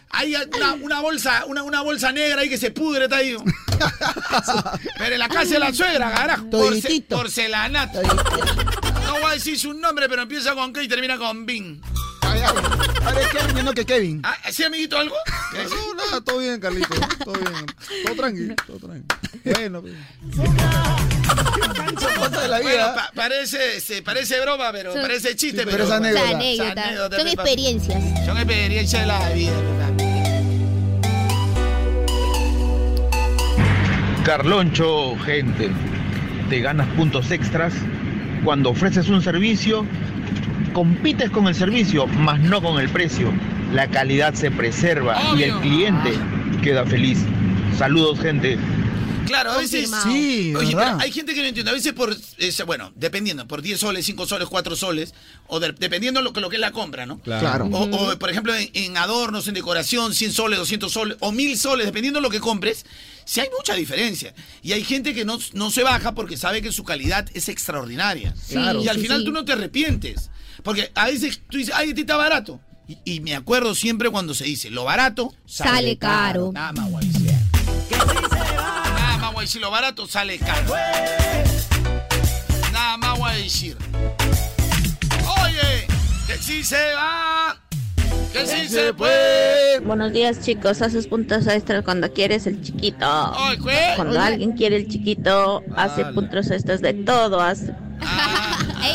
Hay 0.09 0.35
una, 0.55 0.73
una 0.75 1.01
bolsa, 1.01 1.43
una, 1.47 1.63
una 1.63 1.81
bolsa 1.81 2.11
negra 2.11 2.41
ahí 2.41 2.49
que 2.49 2.57
se 2.57 2.71
pudre, 2.71 3.05
está 3.05 3.17
ahí. 3.17 3.35
Pero 4.97 5.13
en 5.13 5.19
la 5.19 5.27
casa 5.27 5.53
de 5.55 5.59
la 5.59 5.73
suegra, 5.73 6.13
carajo. 6.13 6.49
Porce, 6.49 7.01
porcelanato. 7.09 8.01
No 8.01 9.13
voy 9.13 9.31
a 9.31 9.33
decir 9.33 9.59
su 9.59 9.73
nombre, 9.73 10.07
pero 10.07 10.21
empieza 10.21 10.55
con 10.55 10.71
K 10.71 10.83
y 10.83 10.87
termina 10.87 11.17
con 11.17 11.45
Bin. 11.45 11.81
Ahora 12.43 13.21
es 13.21 13.27
Kevin 13.27 13.57
y 13.59 13.63
no 13.63 13.73
que 13.73 13.85
Kevin. 13.85 14.21
Ah, 14.23 14.35
¿Sí, 14.51 14.63
amiguito, 14.63 14.97
algo? 14.97 15.15
No, 15.53 15.93
nada, 15.95 16.21
todo 16.21 16.39
bien, 16.39 16.59
Carlito. 16.59 16.87
Todo 17.23 17.33
bien. 17.33 17.65
Todo 18.05 18.15
tranquilo, 18.15 18.55
todo 18.67 18.77
tranquilo. 18.79 19.05
Bueno, 19.43 19.81
pues. 19.81 19.93
de 22.41 22.47
la 22.47 22.57
Bueno, 22.61 22.69
vida. 22.69 22.95
pa- 22.95 23.11
parece, 23.15 23.79
se 23.79 24.01
parece 24.01 24.39
broma, 24.41 24.71
pero 24.71 24.91
Son- 24.93 25.01
parece 25.01 25.35
chiste, 25.35 25.61
Sí, 25.61 25.67
pero 25.69 25.71
pero, 25.71 25.83
es 25.85 25.91
anécdota. 25.91 26.29
Esa 26.41 26.71
anécdota. 26.71 27.17
Son 27.17 27.27
experiencias. 27.27 28.03
Son 28.25 28.37
experiencias 28.37 29.01
de 29.01 29.07
la 29.07 29.29
vida. 29.29 29.51
¿verdad? 29.51 29.85
Carloncho, 34.25 35.15
gente, 35.19 35.69
te 36.49 36.59
ganas 36.61 36.87
puntos 36.95 37.29
extras 37.31 37.73
cuando 38.43 38.71
ofreces 38.71 39.07
un 39.09 39.21
servicio, 39.21 39.85
compites 40.85 41.29
con 41.29 41.47
el 41.47 41.55
servicio, 41.55 42.05
mas 42.05 42.37
no 42.41 42.61
con 42.61 42.81
el 42.81 42.89
precio. 42.89 43.31
La 43.73 43.87
calidad 43.89 44.33
se 44.33 44.51
preserva 44.51 45.17
y 45.37 45.43
el 45.43 45.53
cliente 45.61 46.11
queda 46.61 46.85
feliz. 46.85 47.19
Saludos, 47.77 48.19
gente. 48.19 48.57
Claro, 49.25 49.53
a 49.53 49.57
veces. 49.57 49.89
Sí, 50.03 50.53
Oye, 50.55 50.75
¿verdad? 50.75 50.91
pero 50.97 50.99
hay 51.03 51.11
gente 51.13 51.33
que 51.33 51.39
no 51.41 51.47
entiende. 51.47 51.71
A 51.71 51.73
veces 51.73 51.93
por. 51.93 52.15
bueno, 52.67 52.91
dependiendo, 52.95 53.47
por 53.47 53.61
10 53.61 53.79
soles, 53.79 54.05
5 54.05 54.27
soles, 54.27 54.47
4 54.49 54.75
soles. 54.75 55.13
O 55.47 55.61
de- 55.61 55.71
dependiendo 55.71 56.21
lo, 56.21 56.33
que- 56.33 56.41
lo 56.41 56.49
que 56.49 56.57
es 56.57 56.59
la 56.59 56.71
compra, 56.71 57.05
¿no? 57.05 57.19
Claro. 57.21 57.65
O, 57.71 57.85
o, 58.11 58.19
por 58.19 58.29
ejemplo, 58.29 58.53
en, 58.53 58.69
en 58.73 58.97
adornos, 58.97 59.47
en 59.47 59.53
decoración, 59.55 60.13
100 60.13 60.31
soles, 60.33 60.59
200 60.59 60.91
soles 60.91 61.17
o 61.21 61.31
1000 61.31 61.57
soles, 61.57 61.85
dependiendo 61.87 62.19
de 62.19 62.23
lo 62.23 62.29
que 62.29 62.41
compres. 62.41 62.85
Sí 63.23 63.39
hay 63.39 63.47
mucha 63.57 63.73
diferencia. 63.75 64.35
Y 64.61 64.73
hay 64.73 64.83
gente 64.83 65.13
que 65.15 65.23
no, 65.25 65.39
no 65.53 65.71
se 65.71 65.83
baja 65.83 66.11
porque 66.13 66.35
sabe 66.37 66.61
que 66.61 66.71
su 66.73 66.83
calidad 66.83 67.27
es 67.33 67.47
extraordinaria. 67.49 68.35
Claro. 68.49 68.83
y 68.83 68.89
al 68.89 68.97
Sí, 68.97 69.01
final 69.03 69.19
sí. 69.21 69.25
tú 69.25 69.31
no 69.31 69.43
te 69.45 69.53
arrepientes. 69.53 70.29
Porque 70.65 70.91
a 70.95 71.05
veces 71.05 71.41
tú 71.47 71.59
dices, 71.59 71.75
ay, 71.77 71.91
a 71.91 71.95
ti 71.95 72.01
está 72.01 72.17
barato. 72.17 72.59
Y, 72.87 72.97
y 73.05 73.19
me 73.19 73.35
acuerdo 73.35 73.75
siempre 73.75 74.09
cuando 74.09 74.33
se 74.33 74.45
dice, 74.45 74.71
lo 74.71 74.83
barato 74.83 75.33
Sale 75.45 75.95
caro. 75.97 76.51
Nada 76.53 76.73
más, 76.73 76.89
guay. 76.89 77.07
Nada 77.91 79.17
más 79.19 79.31
voy 79.33 79.37
a 79.37 79.41
decir, 79.41 79.61
lo 79.61 79.69
barato 79.69 80.07
sale 80.07 80.39
caro. 80.39 80.73
Nada 82.73 82.97
más 82.97 83.19
voy 83.19 83.29
a 83.29 83.35
decir. 83.35 83.77
Oye, 85.43 85.85
que 86.25 86.37
sí 86.41 86.63
se 86.63 86.93
va, 86.95 87.59
que 88.33 88.47
sí 88.47 88.67
se 88.67 88.91
puede. 88.91 89.81
Buenos 89.81 90.13
días 90.13 90.41
chicos, 90.41 90.81
haces 90.81 91.05
puntos 91.05 91.45
extras 91.45 91.83
cuando 91.83 92.11
quieres 92.11 92.47
el 92.47 92.63
chiquito. 92.63 93.33
¿qué? 93.63 93.93
Cuando 93.95 94.17
Oye. 94.17 94.27
alguien 94.27 94.53
quiere 94.53 94.77
el 94.77 94.87
chiquito, 94.87 95.61
hace 95.75 96.05
puntos 96.05 96.49
extras 96.49 96.81
de 96.81 96.95
todo. 96.95 97.39
Hace. 97.39 97.84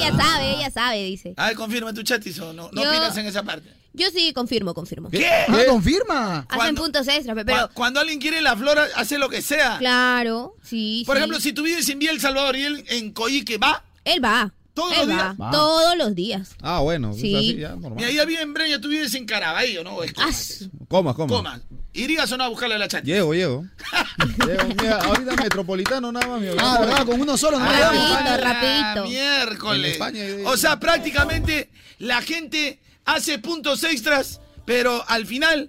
Ella 0.09 0.17
sabe, 0.17 0.51
ella 0.57 0.71
sabe, 0.71 1.05
dice. 1.05 1.35
A 1.37 1.49
ver, 1.49 1.57
confirma 1.57 1.93
tu 1.93 2.03
chatis 2.03 2.39
o 2.41 2.53
no, 2.53 2.71
no 2.73 2.83
Yo- 2.83 2.91
opinas 2.91 3.17
en 3.17 3.27
esa 3.27 3.43
parte. 3.43 3.73
Yo 3.93 4.07
sí 4.11 4.33
confirmo, 4.33 4.73
confirmo. 4.73 5.11
¿Qué? 5.11 5.27
Ah, 5.27 5.63
confirma. 5.69 6.47
Hacen 6.49 6.77
puntos 6.77 7.09
extras, 7.09 7.35
pe- 7.35 7.45
pero 7.45 7.67
Cu- 7.69 7.75
Cuando 7.75 7.99
alguien 8.01 8.21
quiere 8.21 8.41
la 8.41 8.57
flor, 8.57 8.79
hace 8.95 9.19
lo 9.19 9.29
que 9.29 9.43
sea. 9.43 9.79
claro, 9.79 10.55
sí, 10.63 11.03
Por 11.07 11.17
sí. 11.17 11.19
ejemplo, 11.19 11.41
si 11.41 11.53
tú 11.53 11.63
vives 11.65 11.89
en 11.89 11.99
Vía 11.99 12.13
El 12.13 12.21
Salvador 12.21 12.55
y 12.57 12.63
él 12.65 12.85
en 12.89 13.13
Coique 13.13 13.59
va. 13.59 13.83
Él 14.05 14.25
va. 14.25 14.53
¿Todos 14.81 14.97
los 14.99 15.07
días? 15.09 15.37
Va. 15.41 15.51
Todos 15.51 15.97
los 15.99 16.15
días. 16.15 16.51
Ah, 16.63 16.81
bueno. 16.81 17.13
Sí. 17.13 17.37
Así, 17.37 17.57
ya, 17.57 17.77
normal. 17.77 18.01
Y 18.01 18.05
ahí 18.19 18.27
vive 18.27 18.43
en 18.43 18.55
Breña, 18.55 18.81
tú 18.81 18.89
vives 18.89 19.15
en 19.15 19.27
Caraballo, 19.27 19.85
¿no? 19.85 20.03
Es 20.03 20.13
Comas. 20.13 20.69
Comas, 20.89 21.15
comas. 21.15 21.37
Comas. 21.37 21.61
¿Irías 21.93 22.31
o 22.33 22.37
no 22.37 22.45
a 22.45 22.49
buscarle 22.49 22.77
a 22.77 22.79
la 22.79 22.89
chati? 22.89 23.07
Llego, 23.07 23.35
llego. 23.35 23.65
Llego, 24.47 24.65
mira, 24.81 24.99
ahorita 25.03 25.35
metropolitano 25.37 26.13
nada 26.13 26.27
más. 26.29 26.41
mi 26.41 26.49
Ah. 26.59 26.79
¿verdad? 26.81 27.05
Con 27.07 27.21
uno 27.21 27.37
solo 27.37 27.59
Ah, 27.61 27.91
Rapidito, 27.91 28.45
rapidito. 28.45 29.05
Miércoles. 29.09 29.93
España 29.93 30.23
O 30.47 30.57
sea, 30.57 30.79
prácticamente 30.79 31.69
la 31.99 32.23
gente 32.23 32.79
hace 33.05 33.39
puntos 33.39 33.83
extras, 33.83 34.41
pero 34.65 35.05
al 35.09 35.27
final, 35.27 35.69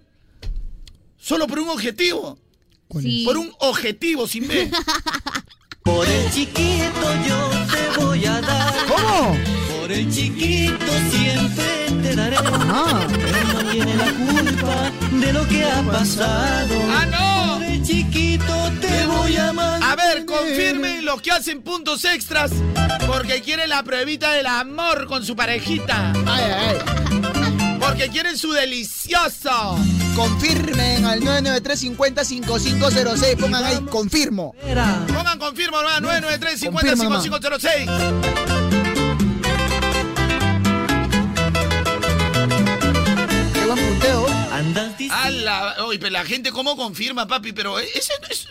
solo 1.17 1.47
por 1.47 1.59
un 1.59 1.69
objetivo. 1.69 2.37
Sí. 2.99 3.23
Por 3.25 3.37
un 3.37 3.51
objetivo 3.59 4.27
sin 4.27 4.47
B. 4.47 4.69
Por 5.83 6.07
el 6.07 6.31
chiquito 6.31 7.07
yo 7.27 7.49
te 7.71 7.99
voy 7.99 8.25
a 8.25 8.41
dar. 8.41 8.73
¿Cómo? 8.87 9.37
Por 9.79 9.91
el 9.91 10.11
chiquito 10.11 10.91
siempre 11.09 12.01
te 12.01 12.15
daré. 12.15 12.37
Ah. 12.39 13.07
Él 13.09 13.53
no 13.53 13.71
tiene 13.71 13.95
la 13.95 14.11
culpa 14.11 14.91
de 15.11 15.33
lo 15.33 15.47
que 15.47 15.65
ha 15.65 15.81
pasado. 15.83 16.75
¡Ah, 16.89 17.05
no! 17.05 17.57
Por 17.57 17.65
el 17.65 17.83
chiquito 17.83 18.71
te 18.79 19.05
voy 19.07 19.35
a 19.35 19.49
amar. 19.49 19.83
A 19.83 19.95
ver, 19.95 20.25
confirmen 20.25 21.05
los 21.05 21.21
que 21.21 21.31
hacen 21.31 21.61
puntos 21.61 22.05
extras 22.05 22.51
porque 23.07 23.41
quieren 23.41 23.69
la 23.69 23.83
pruebita 23.83 24.31
del 24.31 24.47
amor 24.47 25.07
con 25.07 25.25
su 25.25 25.35
parejita. 25.35 26.13
Ay, 26.25 26.43
ay, 26.43 26.77
ay. 26.79 27.77
Porque 27.79 28.09
quieren 28.09 28.37
su 28.37 28.51
delicioso. 28.51 29.77
Confirmen 30.21 31.03
al 31.03 31.19
993-50-5506. 31.21 33.37
Pongan 33.39 33.63
ahí, 33.63 33.81
confirmo. 33.89 34.53
Pongan 35.07 35.39
confirmo, 35.39 35.79
hermano, 35.79 36.01
993 36.01 36.69
Confirma, 36.69 37.19
5506 37.21 37.89
Qué 43.51 43.65
buen 43.65 43.79
punteo. 43.79 44.27
Andas 44.51 44.93
Ala, 45.09 45.77
oye, 45.85 45.97
pero 45.97 46.11
la 46.11 46.23
gente 46.23 46.51
cómo 46.51 46.77
confirma, 46.77 47.25
papi, 47.25 47.51
pero 47.51 47.79
ese 47.79 48.13
no 48.21 48.27
es... 48.27 48.47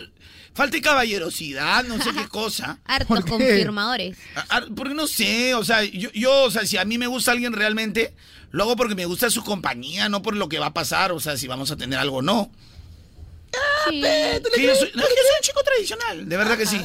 Falta 0.53 0.75
de 0.75 0.81
caballerosidad, 0.81 1.83
no 1.85 1.97
sé 2.01 2.11
qué 2.13 2.27
cosa. 2.29 2.79
Hartos 2.85 3.23
confirmadores. 3.25 4.17
A- 4.35 4.57
a- 4.57 4.65
Porque 4.75 4.93
no 4.93 5.07
sé, 5.07 5.53
o 5.55 5.63
sea, 5.63 5.83
yo, 5.83 6.09
yo, 6.13 6.43
o 6.43 6.51
sea, 6.51 6.65
si 6.65 6.77
a 6.77 6.85
mí 6.85 6.97
me 6.97 7.07
gusta 7.07 7.31
alguien 7.31 7.53
realmente, 7.53 8.13
lo 8.51 8.63
hago 8.63 8.75
porque 8.75 8.95
me 8.95 9.05
gusta 9.05 9.29
su 9.29 9.43
compañía, 9.43 10.09
no 10.09 10.21
por 10.21 10.35
lo 10.35 10.49
que 10.49 10.59
va 10.59 10.67
a 10.67 10.73
pasar, 10.73 11.11
o 11.13 11.19
sea, 11.19 11.37
si 11.37 11.47
vamos 11.47 11.71
a 11.71 11.77
tener 11.77 11.97
algo 11.99 12.17
o 12.17 12.21
no. 12.21 12.51
Sí. 13.89 14.01
Sí, 14.55 14.63
yo 14.63 14.75
soy, 14.75 14.91
no, 14.93 15.01
yo 15.01 15.07
soy 15.07 15.35
un 15.37 15.41
chico 15.41 15.61
tradicional, 15.63 16.27
de 16.29 16.37
verdad 16.37 16.57
que 16.57 16.65
sí. 16.65 16.81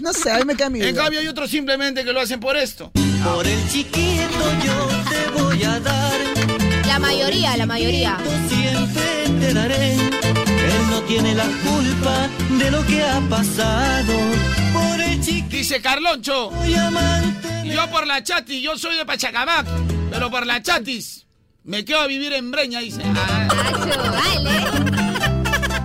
No 0.00 0.12
sé, 0.12 0.30
a 0.32 0.38
mí 0.38 0.44
me 0.44 0.56
queda 0.56 0.68
mi 0.68 0.82
En 0.82 0.94
cambio 0.96 1.20
hay 1.20 1.28
otros 1.28 1.48
simplemente 1.50 2.04
que 2.04 2.12
lo 2.12 2.20
hacen 2.20 2.40
por 2.40 2.56
esto. 2.56 2.90
Por 3.24 3.46
el 3.46 3.68
chiquito 3.70 4.52
yo 4.64 4.88
te 5.08 5.40
voy 5.42 5.62
a 5.64 5.78
dar. 5.80 6.18
La 6.86 6.98
mayoría, 6.98 7.56
la 7.56 7.66
mayoría. 7.66 8.18
Siempre 8.48 9.24
te 9.40 9.54
daré. 9.54 9.96
Tiene 11.08 11.34
la 11.34 11.44
culpa 11.46 12.28
de 12.58 12.70
lo 12.70 12.84
que 12.86 13.02
ha 13.02 13.20
pasado. 13.28 14.14
Por 14.72 15.00
el 15.00 15.20
chiquito. 15.20 15.48
Dice 15.56 15.80
Carloncho. 15.80 16.50
Yo 17.64 17.90
por 17.90 18.06
la 18.06 18.22
chatis, 18.22 18.62
yo 18.62 18.76
soy 18.78 18.96
de 18.96 19.04
Pachacamac, 19.06 19.66
pero 20.10 20.30
por 20.30 20.46
la 20.46 20.62
chatis 20.62 21.26
me 21.64 21.84
quedo 21.84 22.00
a 22.00 22.06
vivir 22.06 22.32
en 22.32 22.50
Breña, 22.50 22.80
dice. 22.80 23.02
Ah, 23.04 23.48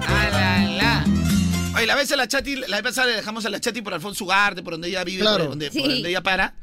ah, 0.08 0.30
la, 0.32 0.66
la. 0.66 1.06
Oye, 1.76 1.86
la 1.86 1.96
vez 1.96 2.12
a 2.12 2.16
la 2.16 2.28
chati, 2.28 2.56
la 2.56 2.78
vez 2.78 2.84
pasada 2.84 3.08
le 3.08 3.16
dejamos 3.18 3.46
a 3.46 3.50
la 3.50 3.60
chati 3.60 3.82
por 3.82 3.94
Alfonso 3.94 4.24
Ugarte, 4.26 4.62
por 4.64 4.74
donde 4.74 4.88
ella 4.90 5.04
vive, 5.04 5.22
Claro. 5.22 5.40
por, 5.40 5.50
donde, 5.50 5.72
por 5.72 5.82
donde 5.90 6.10
ella 6.10 6.22
para. 6.22 6.54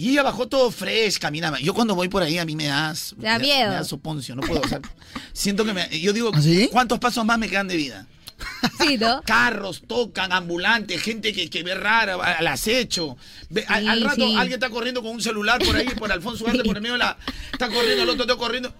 Y 0.00 0.12
ella 0.12 0.22
bajó 0.22 0.48
todo 0.48 0.70
fresh, 0.70 1.18
caminaba. 1.18 1.60
Yo 1.60 1.74
cuando 1.74 1.94
voy 1.94 2.08
por 2.08 2.22
ahí 2.22 2.38
a 2.38 2.46
mí 2.46 2.56
me 2.56 2.64
das... 2.64 3.14
Da 3.18 3.34
me 3.38 3.44
miedo. 3.44 3.68
Me 3.68 3.74
da 3.74 3.84
soponcio, 3.84 4.34
no 4.34 4.40
puedo. 4.40 4.62
o 4.62 4.66
sea, 4.66 4.80
siento 5.34 5.62
que 5.62 5.74
me... 5.74 6.00
Yo 6.00 6.14
digo, 6.14 6.30
¿Ah, 6.32 6.40
¿cuántos 6.72 6.98
pasos 6.98 7.22
más 7.26 7.38
me 7.38 7.50
quedan 7.50 7.68
de 7.68 7.76
vida? 7.76 8.06
Sí, 8.80 8.96
¿no? 8.96 9.20
Carros, 9.26 9.82
tocan, 9.86 10.32
ambulantes, 10.32 11.02
gente 11.02 11.34
que, 11.34 11.50
que 11.50 11.62
ve 11.62 11.74
rara, 11.74 12.14
al 12.14 12.46
acecho. 12.46 13.18
Ve- 13.50 13.66
al, 13.68 14.02
rato 14.02 14.26
sí. 14.26 14.34
alguien 14.38 14.54
está 14.54 14.70
corriendo 14.70 15.02
con 15.02 15.12
un 15.12 15.20
celular 15.20 15.62
por 15.62 15.76
ahí, 15.76 15.84
por 15.90 16.10
Alfonso 16.10 16.44
Ugarte, 16.44 16.64
por 16.64 16.76
el 16.76 16.82
medio 16.82 16.94
de 16.94 17.00
la... 17.00 17.18
Está 17.52 17.68
corriendo, 17.68 18.04
el 18.04 18.08
otro 18.08 18.22
está 18.22 18.36
corriendo. 18.36 18.72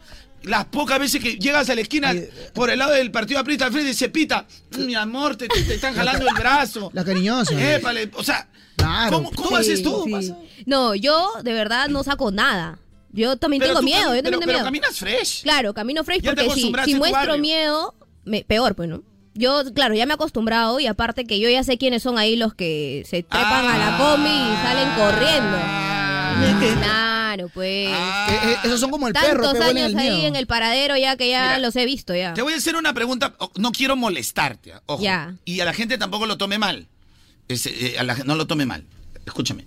Las 0.43 0.65
pocas 0.67 0.99
veces 0.99 1.23
que 1.23 1.37
llegas 1.37 1.69
a 1.69 1.75
la 1.75 1.83
esquina, 1.83 2.15
por 2.55 2.71
el 2.71 2.79
lado 2.79 2.93
del 2.93 3.11
partido 3.11 3.41
aprista 3.41 3.67
al 3.67 3.73
frente, 3.73 3.93
se 3.95 4.09
pita. 4.09 4.47
Mi 4.79 4.95
amor, 4.95 5.37
te, 5.37 5.49
te- 5.49 5.75
están 5.75 5.95
jalando 5.95 6.27
el 6.27 6.35
brazo. 6.35 6.91
La 6.95 7.05
cariñosa. 7.05 7.75
Épale, 7.77 8.11
o 8.15 8.23
sea, 8.25 8.49
Claro. 8.77 9.13
¿cómo, 9.19 9.31
cómo 9.33 9.51
Sí, 9.51 9.55
haces 9.57 9.83
tú? 9.83 10.07
sí. 10.23 10.33
No, 10.65 10.95
yo 10.95 11.31
de 11.45 11.53
verdad 11.53 11.89
no 11.89 12.03
saco 12.03 12.31
nada. 12.31 12.79
Yo 13.13 13.37
también 13.37 13.61
Pero 13.61 13.75
tengo 13.75 13.83
miedo, 13.83 14.15
yo 14.15 14.23
también 14.23 14.25
pero- 14.25 14.39
tengo 14.39 14.47
pero 14.47 14.59
miedo. 14.59 14.65
caminas 14.65 14.97
fresh. 14.99 15.43
Claro, 15.43 15.75
camino 15.75 16.05
fresh 16.05 16.23
Ya 16.23 16.31
porque 16.35 16.49
si, 16.55 16.61
si 16.63 16.95
muestro 16.95 17.11
barrio. 17.13 17.39
miedo, 17.39 17.95
me- 18.25 18.45
peor, 18.45 18.75
pues, 18.75 18.89
¿no? 18.89 19.03
Yo, 19.35 19.63
claro, 19.75 19.95
ya 19.95 20.07
me 20.07 20.13
he 20.13 20.15
acostumbrado 20.15 20.81
y 20.81 20.87
aparte 20.87 21.25
que 21.27 21.39
yo 21.39 21.49
ya 21.51 21.63
sé 21.65 21.77
quiénes 21.77 22.03
son 22.03 22.19
ahí 22.19 22.37
los 22.37 22.55
que 22.55 23.05
se 23.09 23.23
trepan 23.23 23.67
a 23.67 23.79
la 23.79 23.99
combi 23.99 24.29
y 24.31 24.57
salen 24.63 24.89
corriendo. 24.97 25.57
Claro, 27.37 27.49
pues. 27.55 27.89
Eh, 27.89 27.93
eh, 28.45 28.57
esos 28.65 28.81
son 28.81 28.91
como 28.91 29.07
el 29.07 29.13
perro 29.15 29.45
Tantos 29.45 29.63
años 29.65 29.93
el 29.93 29.99
ahí 29.99 30.11
miedo. 30.11 30.27
en 30.29 30.37
el 30.37 30.47
paradero 30.49 30.97
ya 30.97 31.17
que 31.17 31.29
ya 31.29 31.43
Mira, 31.43 31.59
los 31.61 31.77
he 31.77 31.85
visto 31.85 32.13
ya. 32.15 32.35
Te 32.35 32.43
voy 32.43 32.55
a 32.55 32.57
hacer 32.57 32.75
una 32.75 32.93
pregunta, 32.93 33.35
no 33.57 33.71
quiero 33.73 33.95
molestarte, 33.95 34.73
ojo. 34.87 35.03
Ya. 35.03 35.37
Y 35.45 35.61
a 35.61 35.65
la 35.65 35.73
gente 35.73 35.97
tampoco 35.97 36.27
lo 36.27 36.37
tome 36.39 36.59
mal. 36.59 36.89
Ese, 37.49 37.95
eh, 37.95 37.99
a 37.99 38.03
la 38.03 38.17
no 38.25 38.35
lo 38.35 38.47
tome 38.49 38.67
mal. 38.67 38.85
Escúchame. 39.27 39.65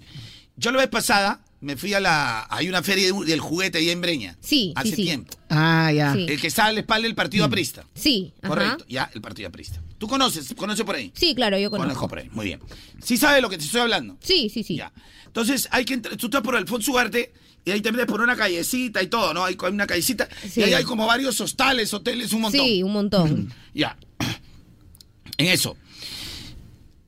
Yo 0.57 0.71
la 0.71 0.79
vez 0.79 0.89
pasada 0.89 1.39
me 1.61 1.77
fui 1.77 1.93
a 1.93 2.01
la... 2.01 2.45
Hay 2.49 2.67
una 2.67 2.83
feria 2.83 3.11
de- 3.13 3.25
del 3.25 3.39
juguete 3.39 3.77
ahí 3.77 3.89
en 3.89 4.01
Breña. 4.01 4.35
Sí, 4.41 4.73
Hace 4.75 4.89
sí, 4.89 4.95
sí. 4.97 5.03
tiempo. 5.03 5.33
Ah, 5.49 5.89
ya. 5.93 6.13
Sí. 6.13 6.25
El 6.27 6.41
que 6.41 6.47
está 6.47 6.65
a 6.65 6.71
la 6.73 6.81
espalda 6.81 7.03
del 7.07 7.15
partido 7.15 7.45
aprista. 7.45 7.85
Sí, 7.95 8.33
ajá. 8.41 8.49
Correcto, 8.49 8.85
ya, 8.89 9.09
el 9.13 9.21
partido 9.21 9.47
aprista. 9.47 9.79
¿Tú 9.97 10.07
conoces? 10.09 10.53
¿Conoces 10.57 10.83
por 10.85 10.95
ahí? 10.95 11.13
Sí, 11.15 11.33
claro, 11.33 11.57
yo 11.57 11.71
Conozco 11.71 11.87
conozco. 11.87 12.07
por 12.09 12.19
ahí, 12.19 12.29
muy 12.33 12.45
bien. 12.47 12.59
¿Sí 13.01 13.15
sabes 13.15 13.41
lo 13.41 13.49
que 13.49 13.57
te 13.57 13.63
estoy 13.63 13.79
hablando? 13.79 14.17
Sí, 14.19 14.49
sí, 14.53 14.63
sí. 14.63 14.75
Ya. 14.75 14.91
Entonces, 15.25 15.67
hay 15.71 15.85
que 15.85 15.93
entrar, 15.95 16.15
tú 16.17 16.27
estás 16.27 16.41
por 16.41 16.55
Alfonso 16.57 16.91
Ugarte 16.91 17.33
y 17.65 17.71
ahí 17.71 17.81
te 17.81 17.91
metes 17.91 18.07
por 18.07 18.21
una 18.21 18.35
callecita 18.35 19.01
y 19.01 19.07
todo, 19.07 19.33
¿no? 19.33 19.45
Hay 19.45 19.57
hay 19.61 19.71
una 19.71 19.87
callecita 19.87 20.27
Sí. 20.49 20.59
y 20.61 20.63
ahí 20.63 20.73
hay 20.73 20.83
como 20.83 21.05
varios 21.05 21.39
hostales, 21.41 21.93
hoteles, 21.93 22.33
un 22.33 22.41
montón. 22.41 22.65
Sí, 22.65 22.83
un 22.83 22.93
montón. 22.93 23.53
Ya. 23.73 23.97
En 25.37 25.47
eso. 25.47 25.75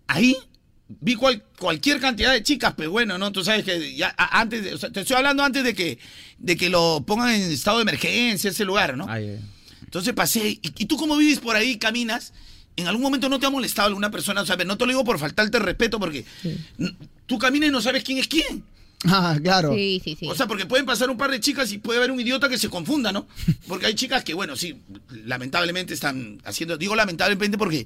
Ahí 0.07 0.35
vi 0.87 1.15
cual- 1.15 1.43
cualquier 1.59 1.99
cantidad 1.99 2.31
de 2.31 2.43
chicas, 2.43 2.73
pero 2.77 2.91
bueno, 2.91 3.17
¿no? 3.17 3.31
Tú 3.31 3.43
sabes 3.43 3.63
que 3.65 3.95
ya 3.95 4.13
a- 4.17 4.39
antes, 4.41 4.63
de- 4.63 4.73
o 4.73 4.77
sea, 4.77 4.91
te 4.91 5.01
estoy 5.01 5.15
hablando 5.17 5.43
antes 5.43 5.63
de 5.63 5.73
que, 5.73 5.97
de 6.37 6.55
que 6.57 6.69
lo 6.69 7.03
pongan 7.05 7.29
en 7.33 7.51
estado 7.51 7.77
de 7.77 7.83
emergencia, 7.83 8.49
ese 8.51 8.65
lugar, 8.65 8.95
¿no? 8.97 9.07
Entonces 9.83 10.13
pasé, 10.13 10.49
y, 10.49 10.59
y 10.63 10.85
tú 10.85 10.97
como 10.97 11.15
vives 11.17 11.39
por 11.39 11.55
ahí, 11.55 11.77
caminas, 11.77 12.33
¿en 12.75 12.87
algún 12.87 13.01
momento 13.03 13.29
no 13.29 13.39
te 13.39 13.45
ha 13.45 13.49
molestado 13.49 13.87
alguna 13.87 14.11
persona? 14.11 14.41
O 14.41 14.45
sea, 14.45 14.55
no 14.57 14.77
te 14.77 14.85
lo 14.85 14.91
digo 14.91 15.03
por 15.03 15.17
faltarte 15.19 15.57
el 15.57 15.63
respeto, 15.63 15.99
porque 15.99 16.25
tú 17.25 17.37
caminas 17.39 17.69
y 17.69 17.71
no 17.71 17.81
sabes 17.81 18.03
quién 18.03 18.17
es 18.19 18.27
quién. 18.27 18.63
Ah, 19.07 19.37
claro. 19.41 19.73
Sí, 19.73 20.01
sí, 20.03 20.15
sí. 20.19 20.27
O 20.27 20.35
sea, 20.35 20.47
porque 20.47 20.65
pueden 20.65 20.85
pasar 20.85 21.09
un 21.09 21.17
par 21.17 21.29
de 21.29 21.39
chicas 21.39 21.71
y 21.71 21.77
puede 21.77 21.99
haber 21.99 22.11
un 22.11 22.19
idiota 22.19 22.49
que 22.49 22.57
se 22.57 22.69
confunda, 22.69 23.11
¿no? 23.11 23.27
Porque 23.67 23.85
hay 23.87 23.93
chicas 23.93 24.23
que, 24.23 24.33
bueno, 24.33 24.55
sí, 24.55 24.77
lamentablemente 25.25 25.93
están 25.93 26.41
haciendo, 26.45 26.77
digo 26.77 26.95
lamentablemente 26.95 27.57
porque 27.57 27.85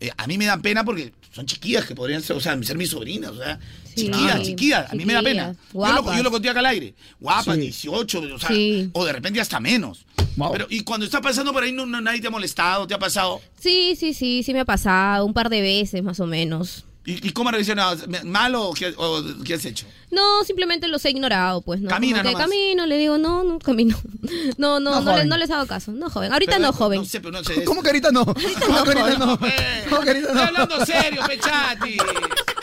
eh, 0.00 0.10
a 0.16 0.26
mí 0.26 0.38
me 0.38 0.46
dan 0.46 0.62
pena 0.62 0.84
porque 0.84 1.12
son 1.32 1.46
chiquillas 1.46 1.84
que 1.86 1.94
podrían 1.94 2.22
ser, 2.22 2.36
o 2.36 2.40
sea, 2.40 2.60
ser 2.62 2.76
mis 2.76 2.90
sobrinas, 2.90 3.30
o 3.32 3.36
sea, 3.36 3.58
Sí, 3.94 4.06
chiquillas, 4.06 4.42
chiquillas, 4.42 4.92
a 4.92 4.94
mí 4.94 5.04
me 5.06 5.12
da 5.14 5.22
pena. 5.22 5.54
Yo 5.72 5.80
lo, 5.92 6.14
yo 6.16 6.22
lo 6.22 6.30
conté 6.30 6.50
acá 6.50 6.58
al 6.60 6.66
aire, 6.66 6.94
guapas, 7.20 7.54
Sí. 7.54 7.60
18, 7.62 8.20
o 8.34 8.38
sea, 8.38 8.48
Sí. 8.50 8.90
o 8.92 9.04
de 9.04 9.12
repente 9.12 9.40
hasta 9.40 9.60
menos. 9.60 10.04
Pero, 10.52 10.66
y 10.68 10.80
cuando 10.80 11.06
está 11.06 11.22
pasando 11.22 11.50
por 11.52 11.62
ahí, 11.62 11.72
no, 11.72 11.86
no- 11.86 12.00
nadie 12.00 12.20
te 12.20 12.26
ha 12.26 12.30
molestado, 12.30 12.86
te 12.86 12.92
ha 12.92 12.98
pasado. 12.98 13.40
Sí, 13.58 13.96
sí, 13.98 14.12
sí, 14.12 14.42
sí 14.42 14.52
me 14.52 14.60
ha 14.60 14.64
pasado 14.66 15.24
un 15.24 15.32
par 15.32 15.48
de 15.48 15.62
veces 15.62 16.02
más 16.02 16.20
o 16.20 16.26
menos. 16.26 16.84
¿Y, 17.06 17.28
y 17.28 17.30
cómo 17.30 17.50
reaccionabas? 17.52 18.04
¿Mal 18.24 18.54
o 18.56 18.72
qué, 18.74 18.92
o 18.96 19.22
qué 19.44 19.54
has 19.54 19.64
hecho? 19.64 19.86
No, 20.10 20.42
simplemente 20.44 20.88
los 20.88 21.04
he 21.04 21.10
ignorado, 21.10 21.60
pues, 21.62 21.80
¿no? 21.80 21.88
Camina 21.88 22.22
que 22.22 22.32
camino, 22.34 22.84
le 22.84 22.98
digo, 22.98 23.16
no, 23.16 23.44
no, 23.44 23.58
camino. 23.60 23.96
No, 24.58 24.80
no, 24.80 24.90
No, 24.90 25.00
no, 25.00 25.00
le- 25.00 25.12
joven. 25.12 25.28
no 25.28 25.36
les 25.36 25.50
hago 25.50 25.66
caso. 25.66 25.92
No, 25.92 26.10
joven. 26.10 26.32
Ahorita 26.32 26.52
Pero, 26.56 26.66
no, 26.66 26.72
joven. 26.72 27.00
No 27.00 27.04
sé, 27.04 27.20
pero 27.20 27.32
no 27.32 27.44
sé. 27.44 27.62
¿Cómo 27.64 27.80
que 27.82 27.88
ahorita 27.88 28.10
no? 28.10 28.24
¿Cómo 28.26 28.36
que 28.84 28.98
ahorita 28.98 29.18
no? 29.18 29.38
¿Cómo 29.90 30.02
que 30.02 30.10
ahorita 30.10 30.32
no? 30.32 30.40
Estoy 30.42 30.42
hablando 30.48 30.86
serio, 30.86 31.22
Pechati. 31.26 31.96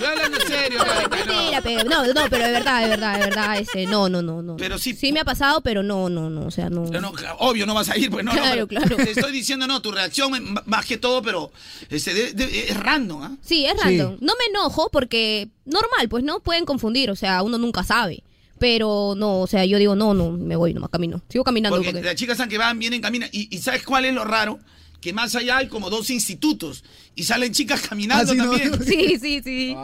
Estoy 0.00 0.06
hablando 0.24 0.38
serio, 0.46 0.78
Pechati, 0.80 1.18
no. 1.28 1.34
Mentira, 1.34 1.60
pero 1.62 1.84
no, 1.88 2.06
no, 2.12 2.22
pero 2.30 2.44
de 2.46 2.52
verdad, 2.52 2.82
de 2.82 2.88
verdad, 2.88 3.14
de 3.18 3.24
verdad, 3.26 3.58
este, 3.58 3.86
no, 3.86 4.08
no, 4.08 4.22
no, 4.22 4.42
no. 4.42 4.56
Pero 4.56 4.78
sí- 4.78 4.94
Sí 4.94 5.12
me 5.12 5.20
ha 5.20 5.24
pasado, 5.24 5.60
pero 5.60 5.82
no, 5.82 6.08
no, 6.08 6.30
no, 6.30 6.46
o 6.46 6.50
sea, 6.50 6.70
no. 6.70 6.84
Pero 6.86 7.00
no, 7.00 7.12
obvio 7.38 7.66
no 7.66 7.74
vas 7.74 7.88
a 7.90 7.96
ir, 7.98 8.10
pues 8.10 8.24
no. 8.24 8.32
no, 8.32 8.38
Claro, 8.40 8.66
pero 8.66 8.86
claro. 8.86 8.96
Te 8.96 9.10
estoy 9.10 9.32
diciendo, 9.32 9.66
no, 9.66 9.82
tu 9.82 9.92
reacción 9.92 10.32
más 10.66 10.86
que 10.86 10.96
todo, 10.96 11.22
pero 11.22 11.52
este, 11.90 12.14
de- 12.14 12.32
de- 12.32 12.68
es 12.70 12.76
random, 12.76 13.22
¿ah? 13.22 13.32
Sí, 13.42 13.66
es 13.66 13.76
random. 13.82 14.16
No 14.20 14.32
me 14.38 14.44
enojo 14.50 14.88
porque 14.90 15.48
normal, 15.64 16.08
pues, 16.08 16.24
¿no? 16.24 16.40
Pueden 16.40 16.64
confundir, 16.64 17.10
o 17.10 17.16
sea, 17.16 17.42
uno 17.42 17.58
nunca 17.58 17.84
sabe. 17.84 18.22
Pero 18.58 19.14
no, 19.16 19.40
o 19.40 19.46
sea, 19.46 19.64
yo 19.64 19.78
digo, 19.78 19.96
no, 19.96 20.12
no, 20.12 20.32
me 20.32 20.54
voy 20.54 20.74
nomás, 20.74 20.90
camino. 20.90 21.22
Sigo 21.30 21.44
caminando. 21.44 21.76
Porque 21.78 21.92
porque- 21.92 22.04
las 22.06 22.14
chicas 22.14 22.38
que 22.46 22.58
van, 22.58 22.78
vienen, 22.78 23.00
caminan. 23.00 23.30
Y, 23.32 23.48
y 23.54 23.58
¿sabes 23.62 23.82
cuál 23.84 24.04
es 24.04 24.12
lo 24.12 24.22
raro? 24.24 24.58
Que 25.00 25.12
más 25.14 25.34
allá 25.34 25.56
hay 25.58 25.68
como 25.68 25.88
dos 25.88 26.10
institutos 26.10 26.84
y 27.14 27.22
salen 27.24 27.52
chicas 27.52 27.80
caminando 27.88 28.32
Ah, 28.32 28.34
sí, 28.34 28.38
también. 28.38 28.70
no, 28.72 28.76
Sí, 28.84 29.18
sí, 29.20 29.40
sí. 29.42 29.74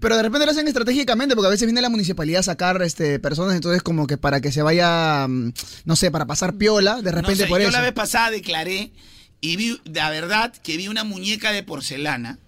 Pero 0.00 0.16
de 0.16 0.22
repente 0.22 0.44
lo 0.46 0.52
hacen 0.52 0.68
estratégicamente 0.68 1.34
porque 1.34 1.46
a 1.46 1.50
veces 1.50 1.66
viene 1.66 1.80
la 1.80 1.88
municipalidad 1.88 2.40
a 2.40 2.42
sacar 2.42 2.82
este, 2.82 3.18
personas, 3.18 3.54
entonces 3.54 3.82
como 3.82 4.06
que 4.06 4.18
para 4.18 4.40
que 4.40 4.52
se 4.52 4.62
vaya, 4.62 5.26
mm, 5.28 5.52
no 5.86 5.96
sé, 5.96 6.10
para 6.10 6.26
pasar 6.26 6.54
piola, 6.56 7.00
de 7.00 7.10
repente 7.10 7.30
No 7.30 7.36
sé, 7.44 7.46
por 7.46 7.60
yo 7.60 7.68
eso. 7.68 7.76
la 7.76 7.82
vez 7.82 7.92
pasada 7.92 8.30
declaré 8.30 8.92
y 9.40 9.56
vi, 9.56 9.80
la 9.84 10.10
verdad, 10.10 10.52
que 10.62 10.76
vi 10.76 10.88
una 10.88 11.04
muñeca 11.04 11.50
de 11.52 11.62
porcelana, 11.62 12.38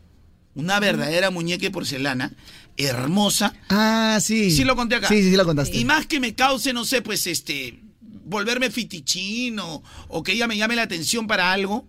una 0.54 0.80
verdadera 0.80 1.30
muñeca 1.30 1.62
de 1.62 1.70
porcelana, 1.70 2.32
hermosa. 2.76 3.54
Ah, 3.70 4.18
sí. 4.20 4.50
Sí 4.50 4.64
lo 4.64 4.76
conté 4.76 4.96
acá. 4.96 5.08
Sí, 5.08 5.22
sí, 5.22 5.30
sí 5.30 5.36
lo 5.36 5.44
contaste. 5.44 5.76
Y 5.76 5.84
más 5.84 6.06
que 6.06 6.20
me 6.20 6.34
cause, 6.34 6.72
no 6.72 6.84
sé, 6.84 7.02
pues 7.02 7.26
este, 7.26 7.80
volverme 8.24 8.70
fitichín 8.70 9.58
o, 9.58 9.82
o 10.08 10.22
que 10.22 10.32
ella 10.32 10.46
me 10.46 10.56
llame 10.56 10.76
la 10.76 10.82
atención 10.82 11.26
para 11.26 11.52
algo, 11.52 11.86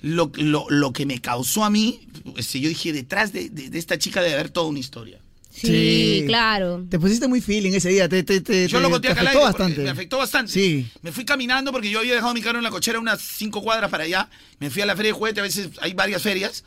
lo, 0.00 0.30
lo, 0.36 0.66
lo 0.70 0.92
que 0.92 1.06
me 1.06 1.20
causó 1.20 1.64
a 1.64 1.70
mí, 1.70 2.00
pues, 2.34 2.52
yo 2.52 2.68
dije, 2.68 2.92
detrás 2.92 3.32
de, 3.32 3.50
de- 3.50 3.68
de 3.70 3.78
esta 3.78 3.98
chica 3.98 4.20
debe 4.22 4.34
haber 4.34 4.50
toda 4.50 4.66
una 4.68 4.78
historia. 4.78 5.20
Sí, 5.50 6.22
claro. 6.26 6.86
Te 6.88 7.00
pusiste 7.00 7.26
muy 7.26 7.40
feeling 7.40 7.72
ese 7.72 7.88
día, 7.88 8.08
te, 8.08 8.22
te, 8.22 8.40
te, 8.40 8.68
Yo 8.68 8.78
te- 8.78 8.82
lo 8.82 8.90
conté 8.90 9.08
te 9.08 9.12
acá 9.12 9.22
afectó 9.22 9.40
bastante. 9.40 9.82
Me 9.82 9.90
afectó 9.90 10.18
bastante. 10.18 10.52
Sí. 10.52 10.86
Me 11.02 11.10
fui 11.10 11.24
caminando 11.24 11.72
porque 11.72 11.90
yo 11.90 11.98
había 11.98 12.14
dejado 12.14 12.32
mi 12.32 12.40
carro 12.42 12.58
en 12.58 12.64
la 12.64 12.70
cochera 12.70 13.00
unas 13.00 13.20
cinco 13.20 13.60
cuadras 13.60 13.90
para 13.90 14.04
allá. 14.04 14.30
Me 14.60 14.70
fui 14.70 14.82
a 14.82 14.86
la 14.86 14.94
feria 14.94 15.12
de 15.12 15.18
juguete, 15.18 15.40
a 15.40 15.42
veces 15.42 15.70
hay 15.80 15.94
varias 15.94 16.22
ferias. 16.22 16.62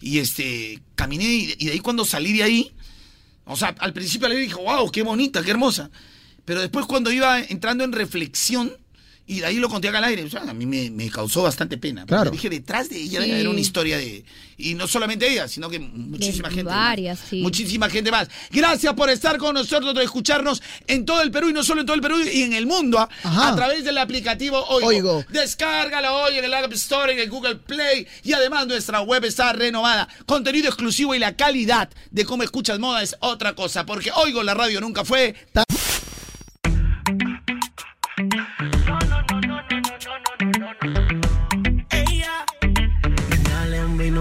Y 0.00 0.18
este, 0.18 0.80
caminé 0.94 1.24
y, 1.24 1.54
y 1.58 1.66
de 1.66 1.72
ahí 1.72 1.80
cuando 1.80 2.06
salí 2.06 2.32
de 2.32 2.42
ahí, 2.42 2.72
o 3.44 3.54
sea, 3.56 3.74
al 3.80 3.92
principio 3.92 4.28
le 4.28 4.36
dije, 4.36 4.54
wow, 4.54 4.90
qué 4.90 5.02
bonita, 5.02 5.42
qué 5.42 5.50
hermosa. 5.50 5.90
Pero 6.46 6.60
después 6.62 6.86
cuando 6.86 7.12
iba 7.12 7.38
entrando 7.40 7.84
en 7.84 7.92
reflexión, 7.92 8.72
y 9.28 9.40
de 9.40 9.46
ahí 9.46 9.56
lo 9.56 9.68
conté 9.68 9.88
acá 9.88 9.98
al 9.98 10.04
aire, 10.04 10.22
o 10.22 10.30
sea, 10.30 10.42
a 10.42 10.54
mí 10.54 10.66
me, 10.66 10.88
me 10.88 11.10
causó 11.10 11.42
bastante 11.42 11.76
pena. 11.78 12.02
porque 12.02 12.14
Claro. 12.14 12.30
Dije, 12.30 12.48
detrás 12.48 12.88
de 12.88 12.96
ella 12.96 13.18
Sí. 13.20 13.26
debe 13.26 13.34
haber 13.34 13.48
una 13.48 13.58
historia 13.60 13.98
de... 13.98 14.24
Y 14.58 14.74
no 14.74 14.86
solamente 14.86 15.28
ella, 15.30 15.48
sino 15.48 15.68
que 15.68 15.78
muchísima 15.80 16.48
De 16.48 16.54
gente. 16.54 16.70
varias, 16.70 17.18
más. 17.18 17.28
sí. 17.28 17.42
Muchísima 17.42 17.90
gente 17.90 18.10
más. 18.12 18.28
Gracias 18.52 18.94
por 18.94 19.10
estar 19.10 19.36
con 19.36 19.52
nosotros, 19.54 19.92
de 19.96 20.04
escucharnos 20.04 20.62
en 20.86 21.04
todo 21.04 21.20
el 21.22 21.30
Perú 21.32 21.50
y 21.50 21.52
no 21.52 21.64
solo 21.64 21.80
en 21.80 21.86
todo 21.88 21.96
el 21.96 22.00
Perú 22.00 22.18
y 22.22 22.42
en 22.42 22.52
el 22.52 22.66
mundo, 22.66 23.00
¿ah? 23.00 23.08
Ajá. 23.24 23.48
a 23.48 23.56
través 23.56 23.84
del 23.84 23.98
aplicativo 23.98 24.64
Oigo. 24.68 24.86
Oigo. 24.88 25.24
Descárgala 25.28 26.12
hoy 26.14 26.38
en 26.38 26.44
el 26.44 26.54
App 26.54 26.72
Store, 26.72 27.12
en 27.12 27.18
el 27.18 27.28
Google 27.28 27.56
Play 27.56 28.06
y 28.22 28.32
además 28.32 28.66
nuestra 28.68 29.00
web 29.02 29.24
está 29.24 29.52
renovada. 29.52 30.08
Contenido 30.24 30.68
exclusivo 30.68 31.14
y 31.16 31.18
la 31.18 31.34
calidad 31.36 31.90
de 32.12 32.24
cómo 32.24 32.44
escuchas 32.44 32.78
moda 32.78 33.02
es 33.02 33.16
otra 33.20 33.54
cosa, 33.56 33.84
porque 33.84 34.10
Oigo 34.12 34.42
la 34.44 34.54
radio 34.54 34.80
nunca 34.80 35.04
fue 35.04 35.34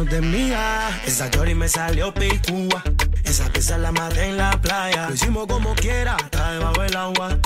De 0.10 0.22
mía. 0.22 1.02
Esa 1.06 1.32
chori 1.32 1.56
me 1.56 1.68
salió 1.68 2.14
picúa. 2.14 2.84
Esa 3.23 3.52
pieza 3.52 3.77
la 3.77 3.91
maté 3.91 4.30
en 4.30 4.38
la 4.38 4.52
playa. 4.61 5.07
Lo 5.07 5.15
hicimos 5.15 5.48
como 5.48 5.73
quiera, 5.73 6.15
está 6.18 6.52
debajo 6.52 6.82
del 6.82 6.95
agua. 6.95 7.38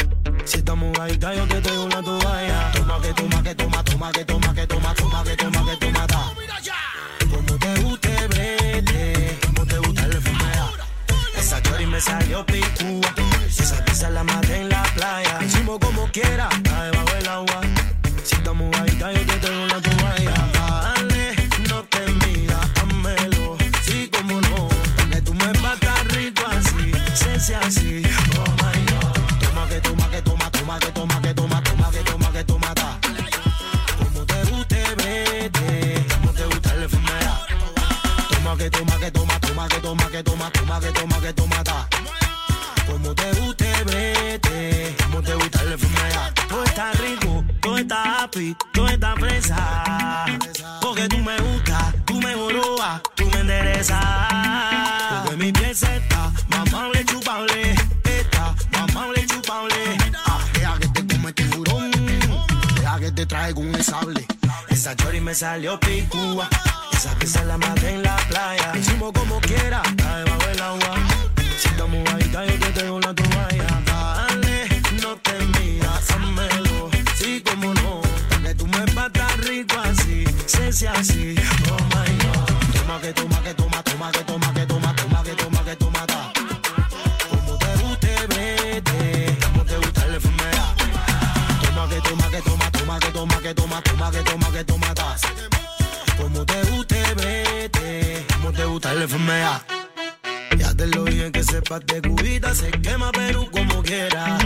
Si 0.44 0.58
estás 0.58 0.76
mojadita, 0.76 1.34
yo 1.34 1.48
te 1.48 1.62
traigo 1.62 1.86
una 1.86 2.02
toalla. 2.02 2.72
Toma 2.74 3.02
que 3.02 3.14
toma 3.14 3.44
que 3.44 3.56
toma, 3.56 3.84
toma 3.84 4.12
que 4.12 4.26
toma 4.26 4.54
que 4.54 4.68
toma, 4.68 4.94
toma 4.94 5.24
que 5.24 5.36
toma 5.38 5.66
que 5.66 5.78
toma, 5.78 6.08
ta. 6.08 6.34
Como 7.32 7.58
te 7.58 7.82
guste, 7.82 8.28
vete. 8.28 9.40
Como 9.46 9.66
te 9.66 9.78
gusta 9.78 10.06
el 10.06 10.14
FMA. 10.22 10.72
Esa 11.38 11.62
chori 11.62 11.86
me 11.86 12.02
salió 12.02 12.46
picúa. 12.46 13.14
Esa 13.48 13.86
pizza 13.86 14.10
la 14.10 14.24
maté 14.24 14.58
en 14.58 14.70
la 14.70 14.84
playa. 14.96 15.40
Hicimos 15.46 15.80
como 15.80 16.12
quiera, 16.12 16.50
está 16.52 16.84
debajo 16.84 17.14
del 17.14 17.28
agua. 17.28 17.62
Si 18.24 18.36
estás 18.36 18.54
mojadita, 18.54 19.14
yo 19.14 19.26
te 19.26 19.38
traigo 19.40 19.64
una 19.64 19.82
toalla. 19.82 19.99
Así. 27.40 27.46
Se 27.46 27.48
sea 27.48 27.60
así. 27.60 28.02
Oh 28.38 28.52
my 28.62 28.80
God. 28.92 29.40
Toma 29.40 29.68
que 29.68 29.80
toma 29.82 30.10
que 30.10 30.22
toma, 30.22 30.52
toma 30.52 30.80
que 30.80 30.92
toma 30.92 31.22
que 31.22 31.34
toma, 31.34 31.64
toma 31.64 31.92
que 31.92 32.04
toma 32.04 32.32
que 32.32 32.44
toma, 32.44 32.74
ta. 32.76 33.00
Como 33.98 34.26
te 34.26 34.44
guste, 34.46 34.84
vete. 34.98 36.06
Como 36.14 36.34
te 36.34 36.46
gusta 36.46 36.74
el 36.74 36.90
FMA. 36.90 37.20
Toma 38.30 38.58
que 38.58 38.70
toma 38.70 38.98
que 39.00 39.12
toma, 39.12 39.40
toma 39.40 39.68
que 39.68 39.80
toma 39.80 40.10
que 40.10 40.24
toma, 40.24 40.52
toma 40.52 40.80
que 40.80 40.92
toma 40.92 41.20
que 41.22 41.34
toma, 41.34 41.64
ta. 41.64 41.88
Como 42.88 43.16
te 43.16 43.32
guste, 43.34 43.84
vete. 43.86 44.96
Como 45.04 45.22
te 45.22 45.34
gusta 45.36 45.62
el 45.62 45.74
FMA. 45.74 46.34
Todo 46.48 46.64
está 46.64 46.92
rico, 46.94 47.44
todo 47.62 47.78
está 47.78 48.24
happy, 48.24 48.56
todo 48.74 48.88
está 48.88 49.16
fresa. 49.16 50.26
Porque 50.82 51.08
tú 51.08 51.18
me 51.20 51.38
gustas, 51.40 51.96
me 52.36 52.54
tú 53.16 53.26
me 53.32 53.40
enderezas. 53.40 54.04
Porque 55.24 55.38
mi 55.38 55.52
piel 55.52 55.76
se 55.76 55.98
está 55.98 56.32
mamable, 56.50 57.04
chupable. 57.06 57.76
Está 58.04 58.56
mamable, 58.72 59.26
chupable. 59.26 59.98
Ah, 60.26 60.40
deja 60.54 60.80
que 60.80 60.88
te 60.90 61.16
come 61.16 61.34
tiburón. 61.34 61.92
Deja 62.76 63.00
que 63.00 63.12
te 63.12 63.26
traigo 63.26 63.62
un 63.62 63.84
sable. 63.84 64.26
Esa 64.70 64.96
chori 64.96 65.22
me 65.22 65.34
salió 65.34 65.80
picúa. 65.80 66.48
Esa 66.92 67.16
pieza 67.16 67.44
la 67.46 67.58
maté 67.58 67.96
en 67.96 68.04
la 68.04 68.16
playa. 68.28 68.74
Hicimos 68.78 69.12
como 69.14 69.40
quiera, 69.42 69.82
está 69.86 70.18
debajo 70.18 70.48
del 70.48 70.62
agua. 70.62 70.96
Si 71.58 71.68
estamos 71.68 72.00
mojadita, 72.00 72.46
yo 72.46 72.60
te 72.60 72.72
traigo 72.72 72.96
una 72.96 73.16
toalla. 73.16 73.82
Dale, 73.86 74.82
no 75.02 75.16
te 75.18 75.34
miras, 75.60 76.12
házmelo. 76.12 76.90
Sí, 77.16 77.44
como 77.44 77.74
no. 77.74 77.79
Se 80.50 80.74
sea 80.74 80.94
así. 80.94 81.36
Oh 81.70 81.78
my 81.94 82.10
God. 82.24 82.48
Toma 82.74 83.00
que 83.00 83.14
toma 83.14 83.40
que 83.44 83.54
toma, 83.54 83.84
toma 83.84 84.12
que 84.12 84.24
toma 84.24 84.52
que 84.52 84.66
toma, 84.66 84.96
toma 84.96 85.24
que 85.24 85.36
toma 85.36 85.64
que 85.64 85.76
toma, 85.76 86.06
ta. 86.08 86.34
Como 87.30 87.56
te 87.60 87.76
guste, 87.84 88.16
vete. 88.30 89.38
Como 89.44 89.64
te 89.64 89.78
gusta 89.78 90.06
el 90.08 90.16
FMA. 90.16 90.52
Toma 91.62 91.88
que 91.88 92.02
toma 92.02 92.30
que 92.32 92.42
toma, 92.42 92.72
toma 92.72 93.00
que 93.00 93.12
toma 93.12 93.42
que 93.42 93.54
toma, 93.54 93.82
toma 93.84 94.12
que 94.12 94.24
toma 94.24 94.52
que 94.52 94.64
toma, 94.64 94.94
ta. 94.96 95.16
Como 96.18 96.44
te 96.44 96.64
guste, 96.64 97.14
vete. 97.14 98.26
Como 98.34 98.52
te 98.52 98.66
gusta 98.66 98.92
el 98.94 99.04
FMA. 99.08 99.64
Ya 100.58 100.74
te 100.74 100.88
lo 100.88 101.04
dije 101.04 101.32
que 101.32 101.44
sepas 101.44 101.86
de 101.86 102.02
cubita, 102.02 102.56
se 102.56 102.72
quema 102.72 103.12
Perú 103.12 103.48
como 103.52 103.84
quiera. 103.84 104.40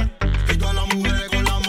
Y 0.50 0.58
todas 0.58 0.76
las 0.76 0.94
mujeres 0.94 1.30
con 1.30 1.46
la 1.46 1.60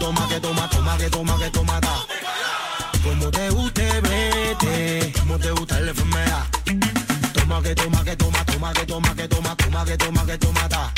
toma, 0.00 0.26
que 0.28 0.40
toma, 0.40 0.68
toma, 0.70 0.96
que 0.96 1.10
toma, 1.10 1.38
que 1.38 1.50
toma, 1.50 1.80
ta. 1.80 1.94
Como 3.04 3.30
te 3.30 3.50
guste, 3.50 4.00
vete. 4.00 5.12
Como 5.20 5.38
te 5.38 5.50
gusta 5.52 5.78
el 5.78 5.90
FMA. 5.94 6.46
Toma 7.34 7.62
que 7.62 7.74
toma, 7.74 8.02
que 8.02 8.16
toma, 8.16 8.44
toma 8.44 8.72
que 8.72 8.86
toma, 8.86 9.14
que 9.14 9.28
toma, 9.28 9.56
toma 9.56 9.84
que 9.84 9.96
toma, 9.96 10.26
que 10.26 10.38
toma, 10.38 10.68
ta. 10.68 10.92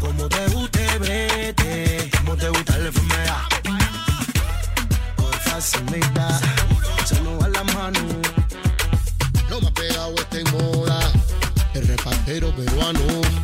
Como 0.00 0.28
te 0.28 0.46
guste, 0.48 0.98
vete. 0.98 2.10
Como 2.18 2.36
te 2.36 2.48
gusta 2.48 2.76
el 2.76 2.86
FMA. 2.92 3.48
Por 5.16 5.34
facilita, 5.46 6.40
se 7.04 7.20
nos 7.22 7.40
va 7.40 7.48
la 7.48 7.64
mano. 7.64 8.00
Lo 9.48 9.60
más 9.60 9.72
pegado 9.72 10.14
está 10.16 10.38
en 10.38 10.50
moda. 10.50 11.12
El 11.74 11.86
repartero 11.86 12.54
peruano. 12.56 13.39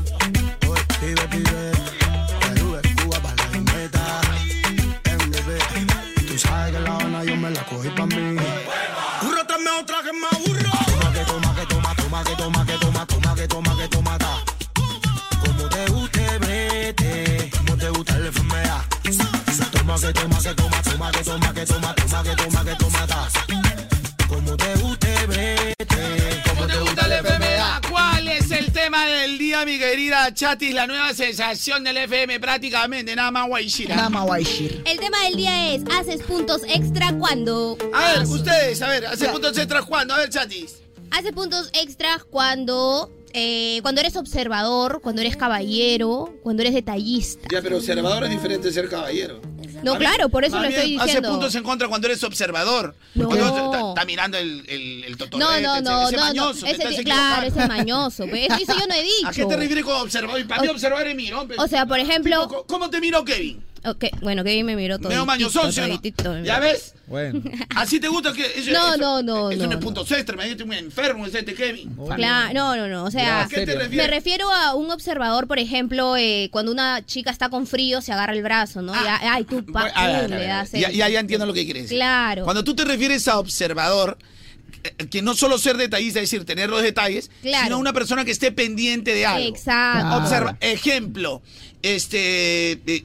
Cogí 7.69 7.91
pa' 7.91 8.07
mí. 8.07 8.37
Burro, 9.23 9.47
tráeme 9.47 9.71
otra 9.81 9.97
que 10.03 10.13
más 10.13 10.39
burro. 10.45 10.71
Toma 10.87 11.13
que 11.13 11.25
toma, 11.25 11.55
que 11.55 11.67
toma, 11.67 11.95
toma 11.95 12.25
que 12.25 12.37
toma, 12.37 12.67
que 12.67 12.79
toma, 12.79 13.07
toma 13.07 13.35
que 13.35 13.49
toma, 13.49 13.77
que 13.77 13.89
toma, 13.89 14.19
ta. 14.19 14.35
Como 15.45 15.69
te 15.69 15.87
guste, 15.93 16.39
vete. 16.39 17.51
Como 17.57 17.77
te 17.77 17.89
gusta 17.91 18.17
el 18.17 18.33
FMA. 18.33 18.85
Toma 19.73 19.97
que 19.99 20.13
toma, 20.13 20.39
que 20.43 20.55
toma, 20.55 20.83
toma 20.83 21.13
que 21.13 21.23
toma, 21.23 21.55
que 21.55 21.67
toma, 21.67 21.95
toma 21.95 22.23
que 22.23 22.37
toma, 22.37 22.65
que 22.65 22.75
toma, 22.77 23.07
ta. 23.07 23.29
Como 24.29 24.57
te 24.57 24.75
guste, 24.77 25.27
vete. 25.27 25.56
Mi 29.65 29.79
querida 29.79 30.33
Chatis? 30.35 30.75
La 30.75 30.87
nueva 30.87 31.15
sensación 31.15 31.85
del 31.85 31.97
FM 31.97 32.41
prácticamente, 32.41 33.15
nada 33.17 33.31
más 33.31 33.49
guayshira. 33.49 33.97
Nada 33.97 34.11
más 34.11 34.27
guayshir. 34.27 34.83
El 34.85 34.99
tema 34.99 35.23
del 35.25 35.37
día 35.37 35.75
es, 35.75 35.83
¿haces 35.93 36.23
puntos 36.23 36.63
extra 36.69 37.13
cuando? 37.19 37.79
A 37.95 38.13
ver, 38.13 38.27
ustedes, 38.27 38.83
a 38.83 38.89
ver, 38.89 39.07
¿hace 39.07 39.29
puntos 39.29 39.57
extras 39.57 39.85
cuándo? 39.85 40.15
A 40.15 40.19
ver, 40.19 40.29
Chatis. 40.29 40.83
Hace 41.11 41.33
puntos 41.33 41.71
extras 41.73 42.25
cuando, 42.25 43.11
eh, 43.33 43.79
cuando 43.83 44.01
eres 44.01 44.17
observador, 44.17 45.01
cuando 45.01 45.23
eres 45.23 45.37
caballero, 45.37 46.35
cuando 46.43 46.63
eres 46.63 46.75
detallista. 46.75 47.49
Ya, 47.51 47.63
pero 47.63 47.77
observador 47.77 48.25
es 48.25 48.31
diferente 48.31 48.69
de 48.69 48.75
ser 48.75 48.89
caballero. 48.89 49.41
No, 49.83 49.97
claro, 49.99 50.29
por 50.29 50.45
eso 50.45 50.59
lo 50.59 50.67
estoy 50.69 50.93
diciendo. 50.93 51.05
Hace 51.05 51.23
puntos 51.23 51.55
en 51.55 51.63
contra 51.63 51.89
cuando 51.89 52.07
eres 52.09 52.23
observador. 52.25 52.95
No. 53.15 53.27
Cuando 53.29 53.47
está, 53.73 53.89
está 53.91 54.05
mirando 54.05 54.39
el, 54.39 54.65
el, 54.69 55.05
el 55.05 55.11
No, 55.13 55.17
totorete, 55.19 55.63
no, 55.63 55.81
no, 55.81 56.07
ese 56.09 56.17
no, 56.17 56.21
no. 56.23 56.27
mañoso, 56.27 56.67
te 56.67 56.73
Ese, 56.73 56.83
estás 56.85 57.05
claro, 57.05 57.47
ese 57.47 57.67
mañoso. 57.69 58.27
pues, 58.29 58.49
Eso 58.51 58.73
yo 58.79 58.87
no 58.87 58.95
he 58.95 59.03
dicho. 59.03 59.17
¿A 59.29 59.33
qué 59.33 59.45
te 59.47 59.57
refieres 59.57 59.85
con 59.85 59.95
observador? 60.01 60.41
Y 60.41 60.45
Para 60.45 60.63
mí 60.63 60.69
observar 60.69 61.07
es 61.07 61.17
mirón. 61.17 61.49
O 61.59 61.67
sea, 61.69 61.87
por 61.87 61.99
ejemplo... 61.99 62.47
Tipo, 62.47 62.65
¿Cómo 62.67 62.91
te 62.91 63.01
miró 63.01 63.25
Kevin? 63.25 63.63
Ok, 63.85 64.07
bueno, 64.21 64.43
Kevin 64.43 64.67
me 64.67 64.75
miró 64.75 64.99
todo. 64.99 65.11
Medio 65.11 65.25
mañosón, 65.25 65.73
¿sí 65.73 65.81
o 65.81 65.87
no? 65.87 66.43
¿Ya 66.43 66.59
ves? 66.59 66.95
Bueno. 67.07 67.41
¿Así 67.77 68.01
te 68.01 68.09
gusta 68.09 68.33
que 68.33 68.45
eso, 68.45 68.73
No, 68.73 68.89
eso- 68.95 68.97
no, 68.97 69.23
no, 69.23 69.51
Eso 69.53 69.61
no, 69.63 69.67
no 69.67 69.73
es 69.75 69.79
no. 69.79 69.81
punto 69.81 70.01
extra, 70.01 70.35
me 70.37 70.43
dijiste 70.43 70.65
muy 70.65 70.77
enfermo 70.77 71.25
ese 71.25 71.39
este 71.39 71.55
Kevin. 71.55 71.95
Claro, 72.17 72.53
no, 72.53 72.75
no, 72.75 72.89
no. 72.89 73.05
O 73.05 73.11
sea, 73.13 73.43
¿A 73.43 73.49
qué 73.49 73.65
te 73.65 73.77
refieres? 73.77 73.93
me 73.97 74.07
refiero 74.09 74.51
a 74.51 74.75
un 74.75 74.91
observador, 74.91 75.47
por 75.47 75.61
ejemplo, 75.61 76.17
eh, 76.17 76.49
cuando 76.51 76.73
una 76.73 77.07
chica 77.07 77.31
está 77.31 77.49
con 77.49 77.69
frío, 77.69 78.01
se 78.03 78.13
agarra 78.13 78.33
el 78.33 78.43
brazo, 78.43 78.83
¿no? 78.83 78.93
Y, 78.93 78.99
ay, 79.07 79.45
tú, 79.45 79.65
pa, 79.73 79.91
Ah. 79.95 80.05
A 80.05 80.07
ver, 80.07 80.17
a 80.17 80.21
ver, 80.23 80.31
le 80.31 80.37
a 80.37 80.39
ver, 80.39 80.49
das 80.49 80.71
Ya, 80.73 80.89
el- 80.89 80.95
ya, 80.97 81.09
ya 81.09 81.21
entiendo 81.21 81.47
lo 81.47 81.53
que 81.55 81.65
quieres 81.65 81.85
decir. 81.85 81.99
Claro. 81.99 82.45
Cuando 82.45 82.65
tú 82.65 82.75
te 82.75 82.85
refieres 82.85 83.27
a 83.29 83.39
observador, 83.39 84.19
eh, 84.85 85.07
que 85.09 85.23
no 85.23 85.35
solo 85.35 85.59
ser 85.59 85.77
detallista, 85.77 86.21
es 86.21 86.31
decir, 86.31 86.45
tener 86.45 86.69
los 86.71 86.83
detalles, 86.83 87.31
Claro. 87.43 87.65
sino 87.65 87.79
una 87.79 87.93
persona 87.93 88.25
que 88.25 88.31
esté 88.31 88.53
pendiente 88.53 89.15
de 89.15 89.27
algo. 89.27 89.49
Exacto. 89.49 90.17
Observa, 90.17 90.57
ejemplo, 90.61 91.43
este, 91.83 92.73
eh, 92.87 93.05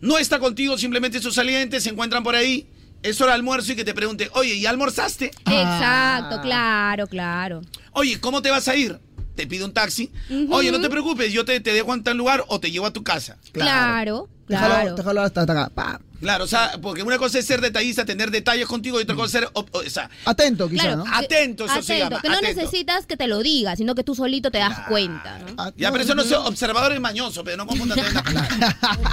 no 0.00 0.18
está 0.18 0.38
contigo, 0.38 0.76
simplemente 0.78 1.20
sus 1.20 1.34
salientes 1.34 1.84
se 1.84 1.90
encuentran 1.90 2.22
por 2.22 2.34
ahí, 2.34 2.66
es 3.02 3.20
hora 3.20 3.32
de 3.32 3.36
almuerzo 3.36 3.72
y 3.72 3.76
que 3.76 3.84
te 3.84 3.94
pregunte, 3.94 4.30
oye, 4.34 4.54
¿y 4.54 4.66
almorzaste? 4.66 5.26
Exacto, 5.26 6.40
claro, 6.42 7.06
claro. 7.06 7.62
Oye, 7.92 8.18
¿cómo 8.20 8.42
te 8.42 8.50
vas 8.50 8.68
a 8.68 8.76
ir? 8.76 8.98
Te 9.34 9.46
pido 9.46 9.64
un 9.66 9.72
taxi. 9.72 10.10
Oye, 10.50 10.70
no 10.70 10.80
te 10.80 10.90
preocupes, 10.90 11.32
yo 11.32 11.44
te, 11.44 11.58
te 11.60 11.72
dejo 11.72 11.94
en 11.94 12.02
tal 12.04 12.16
lugar 12.16 12.44
o 12.48 12.60
te 12.60 12.70
llevo 12.70 12.86
a 12.86 12.92
tu 12.92 13.02
casa. 13.02 13.38
Claro, 13.52 14.28
claro. 14.58 14.94
déjalo 14.94 15.20
hasta, 15.22 15.40
hasta 15.42 15.52
acá. 15.52 15.70
Pa. 15.74 16.00
Claro, 16.20 16.44
o 16.44 16.46
sea, 16.46 16.78
porque 16.80 17.02
una 17.02 17.18
cosa 17.18 17.40
es 17.40 17.46
ser 17.46 17.60
detallista, 17.60 18.04
tener 18.04 18.30
detalles 18.30 18.68
contigo 18.68 19.00
y 19.00 19.02
otra 19.02 19.16
cosa 19.16 19.26
es 19.26 19.44
ser, 19.44 19.50
o 19.54 19.66
sea, 19.90 20.08
Atento, 20.24 20.68
quizá, 20.68 20.82
Claro, 20.84 21.04
¿no? 21.04 21.04
atento, 21.16 21.64
eso 21.64 21.82
se 21.82 21.94
atento, 21.94 22.10
llama. 22.10 22.20
que 22.22 22.28
no 22.28 22.36
atento. 22.36 22.60
necesitas 22.62 23.06
que 23.06 23.16
te 23.16 23.26
lo 23.26 23.40
diga, 23.42 23.74
sino 23.74 23.96
que 23.96 24.04
tú 24.04 24.14
solito 24.14 24.52
te 24.52 24.58
das 24.58 24.86
cuenta, 24.86 25.40
¿no? 25.40 25.72
Ya, 25.76 25.90
pero 25.90 26.04
eso 26.04 26.14
no 26.14 26.22
es 26.22 26.30
observador 26.30 26.92
es 26.92 27.00
mañoso, 27.00 27.42
pero 27.42 27.56
no 27.56 27.66
confundas 27.66 27.98
palabras. 27.98 28.42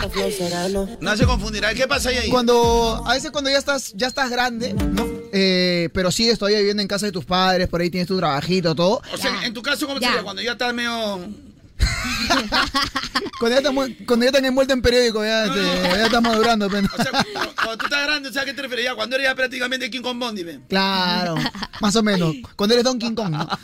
No 1.02 1.18
se 1.18 1.26
confundirá. 1.26 1.74
¿Qué 1.74 1.88
pasa 1.88 2.10
ahí? 2.10 2.30
Cuando, 2.30 3.04
a 3.08 3.14
veces 3.14 3.32
cuando 3.32 3.50
ya 3.50 3.58
estás, 3.58 3.92
ya 3.96 4.06
estás 4.08 4.30
grande, 4.30 4.74
¿no? 4.74 5.08
Eh, 5.34 5.90
pero 5.94 6.12
sigues 6.12 6.38
todavía 6.38 6.60
viviendo 6.60 6.82
en 6.82 6.88
casa 6.88 7.06
de 7.08 7.12
tus 7.12 7.26
padres, 7.26 7.68
por 7.68 7.82
ahí 7.82 7.90
tienes 7.90 8.08
tu 8.08 8.18
trabajito, 8.18 8.76
todo. 8.76 9.02
O 9.14 9.18
sea, 9.18 9.46
en 9.46 9.54
tu 9.54 9.62
caso, 9.64 9.88
¿cómo 9.88 10.00
Ya. 10.00 10.10
sería? 10.10 10.24
Cuando 10.24 10.42
ya 10.42 10.52
estás 10.52 10.74
medio... 10.74 11.28
Cuando 13.40 13.56
ya 13.56 13.58
están, 13.58 13.74
mu- 13.74 14.06
cuando 14.06 14.26
ya 14.26 14.30
están 14.30 14.46
envueltos 14.46 14.76
en 14.76 14.82
periódico, 14.82 15.24
ya, 15.24 15.46
este, 15.46 15.62
ya 15.62 16.06
estás 16.06 16.22
madurando. 16.22 16.70
pero- 16.70 16.88
Cuando 17.56 17.78
tú 17.78 17.86
estás 17.86 18.04
grande, 18.06 18.30
¿sabes 18.30 18.42
a 18.44 18.46
qué 18.46 18.54
te 18.54 18.62
refieres? 18.64 18.86
Ya, 18.86 18.96
cuando 18.96 19.16
eres 19.16 19.28
ya 19.28 19.36
prácticamente 19.36 19.90
King 19.90 20.02
Kong 20.02 20.20
Bondi, 20.20 20.44
ven. 20.44 20.64
Claro, 20.68 21.36
más 21.80 21.96
o 21.96 22.04
menos. 22.04 22.36
Cuando 22.56 22.74
eres 22.76 22.84
Donkey 22.84 23.14
Kong, 23.16 23.30
¿no? 23.32 23.48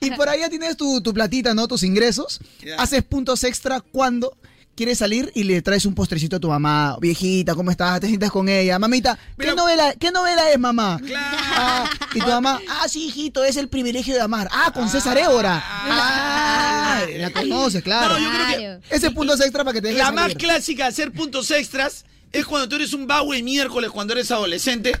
Y 0.00 0.10
por 0.12 0.28
ahí 0.28 0.40
ya 0.40 0.48
tienes 0.50 0.76
tu, 0.76 1.00
tu 1.00 1.14
platita, 1.14 1.54
¿no? 1.54 1.68
Tus 1.68 1.82
ingresos. 1.82 2.40
Haces 2.78 3.02
puntos 3.04 3.44
extra 3.44 3.80
cuando 3.80 4.36
quieres 4.80 4.96
salir 4.96 5.30
y 5.34 5.44
le 5.44 5.60
traes 5.60 5.84
un 5.84 5.94
postrecito 5.94 6.36
a 6.36 6.40
tu 6.40 6.48
mamá. 6.48 6.96
Viejita, 7.02 7.54
¿cómo 7.54 7.70
estás? 7.70 8.00
Te 8.00 8.06
sientas 8.06 8.30
con 8.30 8.48
ella. 8.48 8.78
Mamita, 8.78 9.18
¿qué, 9.38 9.54
novela, 9.54 9.92
¿qué 10.00 10.10
novela 10.10 10.50
es, 10.50 10.58
mamá? 10.58 10.98
Ah, 11.14 11.84
y 12.14 12.18
tu 12.18 12.26
mamá, 12.26 12.58
ah, 12.66 12.88
sí, 12.88 13.08
hijito, 13.08 13.44
es 13.44 13.58
el 13.58 13.68
privilegio 13.68 14.14
de 14.14 14.22
amar. 14.22 14.48
Ah, 14.50 14.72
con 14.72 14.88
César 14.88 15.18
Évora. 15.18 15.62
Ah, 15.62 17.02
la 17.14 17.30
conoces, 17.30 17.82
claro. 17.82 18.18
No, 18.18 18.24
yo 18.24 18.30
creo 18.30 18.80
Ese 18.88 19.08
es 19.08 19.12
puntos 19.12 19.38
extra 19.42 19.64
para 19.64 19.74
que 19.74 19.82
te 19.82 19.88
dejes 19.88 20.02
La 20.02 20.12
más 20.12 20.22
salir. 20.22 20.38
clásica 20.38 20.84
de 20.84 20.88
hacer 20.88 21.12
puntos 21.12 21.50
extras 21.50 22.06
es 22.32 22.46
cuando 22.46 22.66
tú 22.66 22.76
eres 22.76 22.94
un 22.94 23.06
Bowie 23.06 23.42
miércoles 23.42 23.90
cuando 23.90 24.14
eres 24.14 24.30
adolescente 24.30 24.98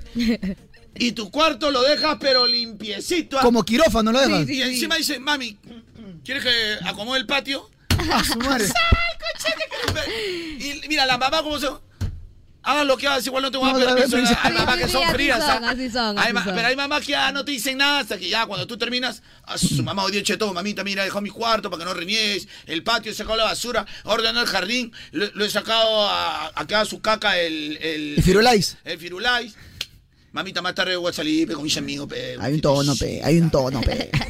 y 0.94 1.12
tu 1.12 1.30
cuarto 1.30 1.70
lo 1.70 1.80
dejas 1.84 2.18
pero 2.20 2.46
limpiecito. 2.46 3.38
¿ah? 3.38 3.42
Como 3.42 3.62
quirófano 3.62 4.12
lo 4.12 4.20
dejas. 4.20 4.46
Y 4.46 4.60
encima 4.60 4.96
dice, 4.96 5.18
mami, 5.18 5.56
¿quieres 6.22 6.44
que 6.44 6.86
acomode 6.86 7.20
el 7.20 7.26
patio? 7.26 7.70
A 8.12 8.24
su 8.24 8.38
madre. 8.38 8.66
¡Sal, 8.66 9.18
cochete, 9.34 9.64
que- 10.58 10.84
Y 10.84 10.88
mira, 10.88 11.06
la 11.06 11.18
mamá 11.18 11.42
como 11.42 11.58
se... 11.58 11.68
Hagan 12.62 12.86
lo 12.88 12.98
que 12.98 13.06
hagas, 13.08 13.26
igual 13.26 13.42
no 13.42 13.50
te 13.50 13.56
voy 13.56 13.70
a 13.70 13.72
No, 13.72 13.78
pedir 13.78 14.06
verdad, 14.10 14.38
Hay 14.42 14.52
mamás 14.52 14.76
que 14.76 14.88
son 14.88 15.02
frías. 15.12 15.38
son, 15.42 15.64
¿ah? 15.64 15.70
así 15.70 15.88
son, 15.90 16.18
así. 16.18 16.32
Pero 16.54 16.68
hay 16.68 16.76
mamás 16.76 17.00
que 17.00 17.12
ya 17.12 17.32
no 17.32 17.42
te 17.42 17.52
dicen 17.52 17.78
nada 17.78 18.00
hasta 18.00 18.18
que 18.18 18.28
ya 18.28 18.44
cuando 18.44 18.66
tú 18.66 18.76
terminas, 18.76 19.22
a 19.44 19.56
su 19.56 19.82
mamá 19.82 20.04
odió 20.04 20.20
chetón, 20.20 20.52
mamita, 20.52 20.84
mira, 20.84 21.02
dejó 21.02 21.22
mi 21.22 21.30
cuarto 21.30 21.70
para 21.70 21.80
que 21.82 21.88
no 21.88 21.94
reniegues, 21.94 22.48
el 22.66 22.82
patio, 22.82 23.12
he 23.12 23.14
sacado 23.14 23.38
la 23.38 23.44
basura, 23.44 23.86
ordenó 24.04 24.42
el 24.42 24.46
jardín, 24.46 24.92
lo, 25.12 25.26
lo 25.32 25.44
he 25.46 25.48
sacado 25.50 26.06
a, 26.06 26.52
a 26.54 26.66
que 26.66 26.74
haga 26.74 26.84
su 26.84 27.00
caca 27.00 27.38
el... 27.38 27.78
El, 27.80 28.14
El 28.18 28.22
Firulais. 28.22 28.76
El 28.84 28.98
Firulais. 28.98 29.54
Mamita, 30.32 30.60
más 30.60 30.74
tarde 30.74 30.96
voy 30.96 31.08
a 31.10 31.14
salir 31.14 31.48
pe, 31.48 31.54
con 31.54 31.64
mis 31.64 31.76
amigos, 31.78 32.08
pe. 32.08 32.36
Hay 32.38 32.52
un 32.52 32.60
tono, 32.60 32.94
pe. 32.94 33.22
Hay 33.24 33.38
un 33.38 33.50
tono, 33.50 33.80
pe. 33.80 34.10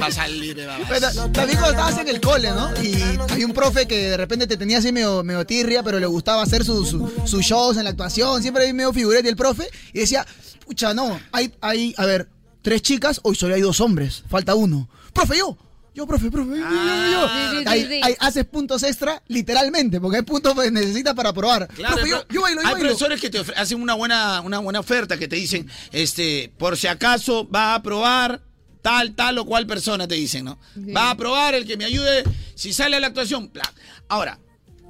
Va 0.00 0.06
a 0.06 0.10
salir. 0.12 0.56
Pero 0.88 1.08
también 1.32 1.58
cuando 1.58 1.70
estabas 1.70 1.98
en 1.98 2.08
el 2.08 2.20
cole, 2.20 2.50
¿no? 2.50 2.70
Y 2.82 2.94
hay 3.32 3.44
un 3.44 3.52
profe 3.52 3.86
que 3.86 4.10
de 4.10 4.16
repente 4.16 4.46
te 4.46 4.56
tenía 4.56 4.78
así 4.78 4.92
medio, 4.92 5.22
medio 5.24 5.44
tirria, 5.46 5.82
pero 5.82 5.98
le 5.98 6.06
gustaba 6.06 6.42
hacer 6.42 6.64
sus 6.64 6.88
su, 6.88 7.10
sus 7.24 7.42
shows 7.44 7.76
en 7.76 7.84
la 7.84 7.90
actuación. 7.90 8.40
Siempre 8.42 8.64
hay 8.64 8.72
medio 8.72 8.92
figurete 8.92 9.28
el 9.28 9.36
profe. 9.36 9.68
Y 9.92 10.00
decía, 10.00 10.26
pucha, 10.64 10.94
no, 10.94 11.18
hay, 11.32 11.52
hay, 11.60 11.94
a 11.96 12.06
ver, 12.06 12.28
tres 12.62 12.82
chicas, 12.82 13.20
hoy 13.24 13.34
solo 13.34 13.54
hay 13.54 13.60
dos 13.60 13.80
hombres. 13.80 14.22
Falta 14.28 14.54
uno. 14.54 14.88
Profe, 15.12 15.38
yo. 15.38 15.56
Yo, 15.94 16.06
profe, 16.06 16.30
profe, 16.30 16.50
yo, 16.50 16.56
yo, 16.58 17.10
yo. 17.10 17.28
Sí, 17.50 17.56
sí, 17.58 17.64
Ahí- 17.66 17.86
sí. 17.88 18.00
ahí 18.04 18.14
haces 18.20 18.44
puntos 18.44 18.84
extra, 18.84 19.20
literalmente, 19.26 20.00
porque 20.00 20.18
hay 20.18 20.22
puntos 20.22 20.54
que 20.54 20.70
necesitas 20.70 21.12
para 21.14 21.32
probar. 21.32 21.66
Claro, 21.74 21.96
profe, 21.96 22.10
yo, 22.10 22.24
yo 22.30 22.42
bailo, 22.42 22.62
yo 22.62 22.68
hay 22.68 22.74
bailo. 22.74 22.88
profesores 22.90 23.20
que 23.20 23.30
te 23.30 23.40
hacen 23.56 23.82
una 23.82 23.94
buena, 23.94 24.40
una 24.42 24.60
buena 24.60 24.78
oferta, 24.78 25.16
que 25.18 25.26
te 25.26 25.34
dicen, 25.34 25.68
este, 25.90 26.52
por 26.56 26.76
si 26.76 26.86
acaso 26.86 27.48
va 27.50 27.74
a 27.74 27.82
probar 27.82 28.42
tal, 28.82 29.14
tal 29.14 29.38
o 29.38 29.44
cual 29.44 29.66
persona, 29.66 30.06
te 30.08 30.14
dicen, 30.14 30.44
¿no? 30.44 30.58
Va 30.96 31.10
a 31.10 31.16
probar 31.16 31.54
el 31.54 31.66
que 31.66 31.76
me 31.76 31.84
ayude, 31.84 32.24
si 32.54 32.72
sale 32.72 32.96
a 32.96 33.00
la 33.00 33.08
actuación, 33.08 33.50
bla. 33.52 33.72
Ahora, 34.08 34.38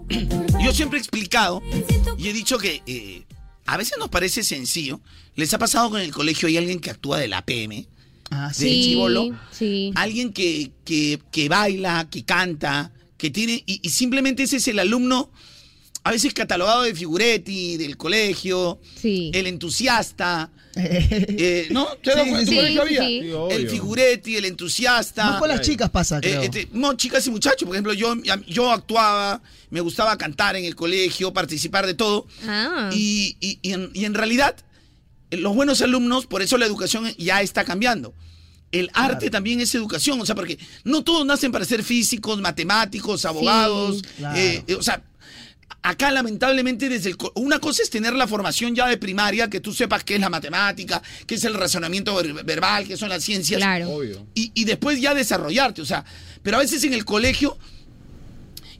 yo 0.64 0.72
siempre 0.72 0.98
he 0.98 1.00
explicado 1.00 1.62
y 2.16 2.28
he 2.28 2.32
dicho 2.32 2.58
que 2.58 2.82
eh, 2.86 3.24
a 3.66 3.76
veces 3.76 3.98
nos 3.98 4.08
parece 4.08 4.42
sencillo. 4.42 5.00
¿Les 5.34 5.52
ha 5.54 5.58
pasado 5.58 5.90
con 5.90 6.00
el 6.00 6.12
colegio 6.12 6.48
hay 6.48 6.56
alguien 6.56 6.80
que 6.80 6.90
actúa 6.90 7.18
de 7.18 7.28
la 7.28 7.44
PM? 7.44 7.86
Ah, 8.30 8.52
de 8.56 8.66
chivolo. 8.66 9.38
Sí. 9.52 9.92
Alguien 9.94 10.32
que, 10.32 10.72
que, 10.84 11.20
que 11.30 11.48
baila, 11.48 12.08
que 12.10 12.24
canta, 12.24 12.92
que 13.16 13.30
tiene. 13.30 13.62
Y, 13.66 13.80
y 13.82 13.90
simplemente 13.90 14.42
ese 14.42 14.56
es 14.56 14.68
el 14.68 14.78
alumno, 14.78 15.30
a 16.04 16.10
veces 16.10 16.32
catalogado 16.32 16.82
de 16.82 16.94
figuretti, 16.94 17.76
del 17.76 17.96
colegio, 17.96 18.80
el 19.02 19.46
entusiasta. 19.46 20.50
Eh, 20.76 21.68
¿No? 21.70 21.88
El 23.50 23.68
figuretti, 23.68 24.36
el 24.36 24.44
entusiasta. 24.44 25.24
Más 25.30 25.38
con 25.40 25.48
las 25.48 25.60
chicas 25.60 25.90
pasa, 25.90 26.18
Eh, 26.22 26.40
este, 26.44 26.68
no, 26.72 26.94
chicas 26.96 27.26
y 27.26 27.30
muchachos. 27.30 27.66
Por 27.66 27.74
ejemplo, 27.76 27.92
yo, 27.94 28.14
yo 28.46 28.70
actuaba, 28.70 29.40
me 29.70 29.80
gustaba 29.80 30.16
cantar 30.18 30.56
en 30.56 30.64
el 30.64 30.74
colegio, 30.76 31.32
participar 31.32 31.86
de 31.86 31.94
todo. 31.94 32.26
Ah. 32.46 32.90
Y, 32.92 33.36
y- 33.40 33.58
y 33.62 33.72
en, 33.72 33.90
y 33.94 34.04
en 34.04 34.14
realidad, 34.14 34.54
los 35.30 35.54
buenos 35.54 35.82
alumnos, 35.82 36.26
por 36.26 36.42
eso 36.42 36.56
la 36.58 36.66
educación 36.66 37.12
ya 37.18 37.42
está 37.42 37.64
cambiando. 37.64 38.14
El 38.70 38.90
arte 38.92 39.30
también 39.30 39.60
es 39.62 39.74
educación, 39.74 40.20
o 40.20 40.26
sea, 40.26 40.34
porque 40.34 40.58
no 40.84 41.02
todos 41.02 41.24
nacen 41.24 41.50
para 41.52 41.64
ser 41.64 41.82
físicos, 41.82 42.38
matemáticos, 42.40 43.24
abogados. 43.24 44.02
claro. 44.18 44.38
eh, 44.38 44.62
eh, 44.66 44.74
o 44.74 44.82
sea, 44.82 45.02
acá 45.82 46.10
lamentablemente 46.10 46.88
desde 46.88 47.10
el 47.10 47.16
una 47.34 47.58
cosa 47.60 47.82
es 47.82 47.90
tener 47.90 48.12
la 48.14 48.26
formación 48.26 48.74
ya 48.74 48.86
de 48.88 48.96
primaria, 48.98 49.48
que 49.48 49.60
tú 49.60 49.72
sepas 49.72 50.04
qué 50.04 50.16
es 50.16 50.20
la 50.20 50.28
matemática, 50.28 51.02
qué 51.26 51.36
es 51.36 51.44
el 51.44 51.54
razonamiento 51.54 52.14
ver- 52.16 52.44
verbal, 52.44 52.86
qué 52.86 52.96
son 52.96 53.08
las 53.08 53.22
ciencias. 53.24 53.58
Claro. 53.58 54.02
Y, 54.34 54.50
y 54.54 54.64
después 54.64 55.00
ya 55.00 55.14
desarrollarte, 55.14 55.80
o 55.82 55.86
sea, 55.86 56.04
pero 56.42 56.56
a 56.56 56.60
veces 56.60 56.82
en 56.84 56.92
el 56.94 57.04
colegio, 57.04 57.56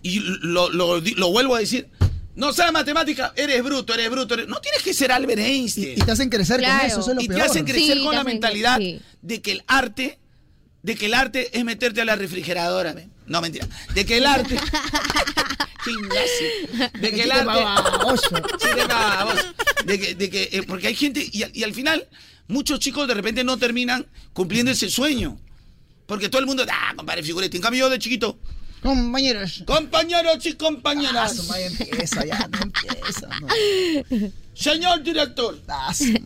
y 0.02 0.20
lo, 0.20 0.70
lo- 0.70 1.00
lo 1.00 1.30
vuelvo 1.30 1.54
a 1.54 1.60
decir, 1.60 1.88
no 2.36 2.52
sabes 2.52 2.72
matemática, 2.72 3.32
eres 3.36 3.62
bruto, 3.64 3.94
eres 3.94 4.10
bruto, 4.10 4.34
eres- 4.34 4.46
no 4.48 4.60
tienes 4.60 4.82
que 4.82 4.94
ser 4.94 5.10
Albert 5.12 5.40
Einstein. 5.40 5.98
Y 5.98 6.02
te 6.02 6.10
hacen 6.12 6.28
crecer 6.30 6.58
Claro. 6.58 6.78
con 6.78 6.86
eso, 6.86 7.00
eso 7.00 7.10
es 7.10 7.16
lo 7.16 7.22
y 7.22 7.28
peor. 7.28 7.40
te 7.40 7.46
hacen 7.46 7.64
crecer 7.64 7.96
Sí, 7.98 8.04
con 8.04 8.14
la 8.14 8.24
mentalidad 8.24 8.78
sí. 8.78 9.00
de 9.22 9.40
que 9.42 9.52
el 9.52 9.64
arte, 9.66 10.18
de 10.82 10.94
que 10.94 11.06
el 11.06 11.14
arte 11.14 11.56
es 11.58 11.64
meterte 11.64 12.00
a 12.00 12.04
la 12.04 12.14
refrigeradora. 12.16 12.94
No, 13.26 13.40
mentira. 13.40 13.66
De 13.94 14.06
que 14.06 14.18
el 14.18 14.26
arte. 14.26 14.56
Imbécil. 15.90 16.90
De 17.01 17.10
que 17.12 17.23
el 17.23 17.32
arte. 17.32 17.59
De 19.85 19.98
que, 19.98 20.15
de 20.15 20.31
que, 20.31 20.48
eh, 20.52 20.62
porque 20.66 20.89
hay 20.89 20.94
gente, 20.94 21.27
y, 21.32 21.43
al- 21.43 21.56
y 21.56 21.62
al 21.65 21.73
final, 21.73 22.06
muchos 22.48 22.78
chicos 22.81 23.06
de 23.09 23.15
repente 23.15 23.44
no 23.44 23.56
terminan 23.56 24.06
cumpliendo 24.32 24.70
ese 24.73 24.90
sueño. 24.90 25.39
Porque 26.06 26.28
todo 26.28 26.40
el 26.40 26.47
mundo, 26.47 26.65
ah, 26.70 26.93
compadre, 26.97 27.23
figurete. 27.23 27.56
En 27.56 27.62
cambio, 27.62 27.86
yo 27.86 27.90
de 27.90 27.98
chiquito, 27.98 28.39
Compañeros. 28.82 29.62
compañeros 29.66 30.44
y 30.47 30.51
Ah, 30.51 30.56
compañeras. 30.59 31.36
su 31.36 31.43
madre 31.44 31.66
empieza 31.66 32.24
ya, 32.24 32.48
no 32.51 32.59
empieza, 32.62 33.28
no. 33.40 33.48
Señor 34.55 35.02
director, 35.02 35.59
Ah, 35.69 35.93
su 35.94 36.05
madre. 36.05 36.23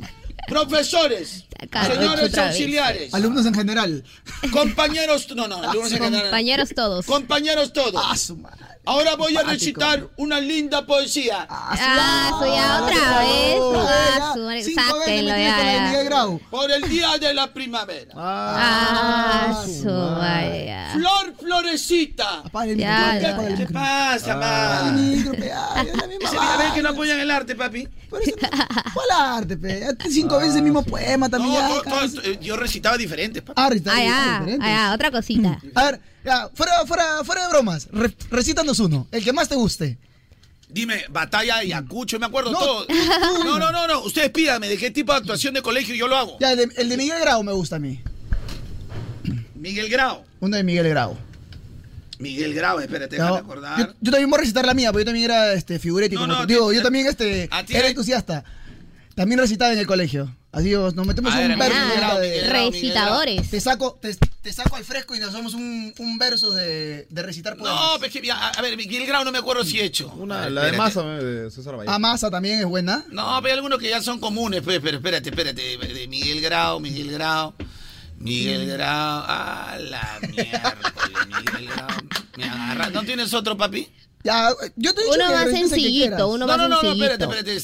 profesores, 0.48 1.44
señores 1.86 2.36
auxiliares, 2.38 3.14
Alumnos 3.14 3.46
en 3.46 3.54
general. 3.54 4.04
compañeros, 4.52 5.28
no, 5.34 5.48
no, 5.48 5.62
alumnos 5.62 5.92
en 5.92 5.98
general. 5.98 6.22
Compañeros 6.24 6.68
todos. 6.74 7.06
Compañeros 7.06 7.72
todos. 7.72 8.02
Ah, 8.06 8.16
su 8.16 8.36
madre. 8.36 8.58
Ahora 8.84 9.14
voy 9.14 9.36
a 9.36 9.42
recitar 9.44 10.08
una 10.16 10.40
linda 10.40 10.84
poesía. 10.84 11.46
Ah, 11.48 12.32
su 12.36 12.46
ya 12.46 12.82
otra 12.82 13.18
vez. 13.20 13.56
Ah, 13.88 14.30
su 14.34 14.40
madre, 14.40 14.64
Cinco 14.64 14.82
veces 14.82 14.98
sáquenlo 14.98 15.28
ya. 15.30 15.92
Ya. 15.92 16.02
Grau. 16.02 16.40
Por 16.50 16.70
el 16.72 16.82
día 16.88 17.16
de 17.18 17.32
la 17.32 17.52
primavera. 17.52 18.12
Ah, 18.16 19.64
su 19.64 19.84
madre. 19.88 20.66
ya. 20.66 20.90
Flor, 20.94 21.34
florecita. 21.38 22.42
Ya, 22.76 23.18
ya, 23.20 23.56
¿Qué 23.56 23.66
pasa, 23.72 24.36
ma? 24.36 24.92
micro, 24.92 25.32
pe, 25.32 25.50
ay, 25.52 25.86
es 25.88 25.96
la 25.96 26.06
misma 26.06 26.28
Ese- 26.28 26.38
A 26.38 26.56
ver 26.58 26.72
que 26.72 26.82
no 26.82 26.88
apoyan 26.90 27.20
el 27.20 27.30
arte, 27.30 27.54
papi. 27.54 27.88
¿Cuál 28.10 29.10
arte, 29.16 29.56
pe? 29.56 29.80
Ya 29.80 30.10
Cinco 30.10 30.38
veces 30.38 30.56
el 30.56 30.62
mismo 30.62 30.82
poema 30.82 31.28
también. 31.28 31.54
No, 31.54 31.60
ya, 31.60 31.68
todo- 31.68 31.82
cada- 31.82 32.08
todo- 32.08 32.22
eh, 32.24 32.38
yo 32.42 32.56
recitaba 32.56 32.98
diferentes, 32.98 33.42
papi. 33.42 33.54
Ah, 33.56 33.70
recita- 33.70 33.92
Ah, 33.92 33.96
ah, 33.96 34.02
ya. 34.04 34.38
diferentes. 34.40 34.68
Ah, 34.68 34.72
ya, 34.88 34.92
otra 34.94 35.10
cosita. 35.10 35.58
A 35.74 35.84
ver, 35.84 36.00
ya, 36.24 36.48
fuera, 36.54 36.84
fuera, 36.86 37.24
fuera 37.24 37.42
de 37.42 37.48
bromas. 37.48 37.88
Re- 37.92 38.14
recítanos 38.30 38.78
uno, 38.78 39.06
el 39.10 39.22
que 39.24 39.32
más 39.32 39.48
te 39.48 39.54
guste. 39.54 39.98
Dime, 40.68 41.04
batalla 41.10 41.56
de 41.56 41.60
Ayacucho, 41.62 42.18
me 42.18 42.26
acuerdo 42.26 42.52
No, 42.52 42.58
todo. 42.58 42.86
No, 43.44 43.58
no, 43.58 43.70
no, 43.72 43.86
no. 43.86 44.00
Ustedes 44.04 44.30
pídanme 44.30 44.68
de 44.68 44.78
qué 44.78 44.90
tipo 44.90 45.12
de 45.12 45.18
actuación 45.18 45.52
de 45.54 45.60
colegio 45.62 45.94
yo 45.94 46.08
lo 46.08 46.16
hago. 46.16 46.38
Ya, 46.40 46.52
el 46.52 46.56
de, 46.56 46.68
el 46.76 46.88
de 46.88 46.96
Miguel 46.96 47.20
Grau 47.20 47.42
me 47.42 47.52
gusta 47.52 47.76
a 47.76 47.78
mí. 47.78 48.00
Miguel 49.54 49.88
Grau. 49.88 50.24
Uno 50.40 50.56
de 50.56 50.64
Miguel 50.64 50.88
Grau. 50.88 51.16
Miguel 52.18 52.54
Grau, 52.54 52.78
espérate, 52.80 53.16
déjame 53.16 53.38
acordar. 53.38 53.94
yo 54.00 54.10
también 54.10 54.30
voy 54.30 54.38
a 54.38 54.40
recitar 54.40 54.64
la 54.64 54.74
mía, 54.74 54.92
porque 54.92 55.02
yo 55.02 55.06
también 55.06 55.24
era 55.24 55.52
este, 55.54 55.78
figurético. 55.78 56.20
No, 56.22 56.28
como 56.28 56.40
no. 56.42 56.46
Digo, 56.46 56.72
yo 56.72 56.82
también 56.82 57.06
este, 57.06 57.50
era 57.68 57.88
entusiasta. 57.88 58.44
También 59.14 59.40
recitaba 59.40 59.72
en 59.72 59.78
el 59.78 59.86
colegio. 59.86 60.34
Os- 60.54 60.94
nos 60.94 61.06
metemos 61.06 61.32
A 61.34 61.38
ver, 61.38 61.50
un 61.52 61.58
verso. 61.58 61.74
Miguel 61.78 62.00
de- 62.00 62.28
Miguel 62.28 62.42
Miguel. 62.44 62.72
Recitadores. 62.72 63.50
Te 63.50 63.60
saco, 63.60 63.98
te, 64.00 64.14
te 64.14 64.52
saco 64.52 64.76
al 64.76 64.84
fresco 64.84 65.14
y 65.14 65.18
nos 65.18 65.30
hacemos 65.30 65.54
un, 65.54 65.94
un 65.98 66.18
verso 66.18 66.50
de, 66.52 67.06
de 67.08 67.22
recitar 67.22 67.56
poemas. 67.56 67.80
No, 67.94 67.98
pues 67.98 68.12
que, 68.12 68.30
a, 68.30 68.48
a 68.50 68.60
ver, 68.62 68.76
Miguel 68.76 69.06
Grau 69.06 69.24
no 69.24 69.32
me 69.32 69.38
acuerdo 69.38 69.64
si 69.64 69.80
he 69.80 69.84
hecho. 69.84 70.12
Una, 70.16 70.40
A 70.40 70.42
ver, 70.44 70.52
la 70.52 70.64
de 70.66 70.72
masa 70.72 71.02
de 71.04 71.50
César 71.50 71.76
Vallejo. 71.76 71.92
Amasa 71.94 72.30
también 72.30 72.60
es 72.60 72.66
buena. 72.66 73.04
No, 73.10 73.38
pero 73.40 73.46
hay 73.52 73.56
algunos 73.58 73.78
que 73.78 73.88
ya 73.88 74.02
son 74.02 74.20
comunes, 74.20 74.60
pues, 74.62 74.78
pero 74.82 74.98
espérate, 74.98 75.30
espérate. 75.30 75.78
De 75.78 76.06
Miguel 76.08 76.40
Grau, 76.42 76.80
Miguel 76.80 77.10
Grau, 77.12 77.54
Miguel 78.18 78.66
Grau, 78.68 79.24
a 79.26 79.78
la 79.80 80.18
mierda, 80.28 80.76
Miguel 81.28 81.68
Grau. 81.74 81.88
Me 82.36 82.44
agarra. 82.44 82.90
¿No 82.90 83.02
tienes 83.04 83.32
otro, 83.34 83.56
papi? 83.56 83.88
Ya, 84.24 84.50
yo 84.76 84.94
te 84.94 85.00
he 85.00 85.04
dicho 85.04 85.16
Uno 85.16 85.26
que 85.28 85.32
más 85.34 85.50
sencillito, 85.50 86.28
uno 86.28 86.38
No, 86.38 86.46
más 86.46 86.56
no, 86.58 86.62
no, 86.68 86.76
no, 86.76 86.80
sencillito. 86.80 87.04
espérate, 87.12 87.24
espérate. 87.24 87.56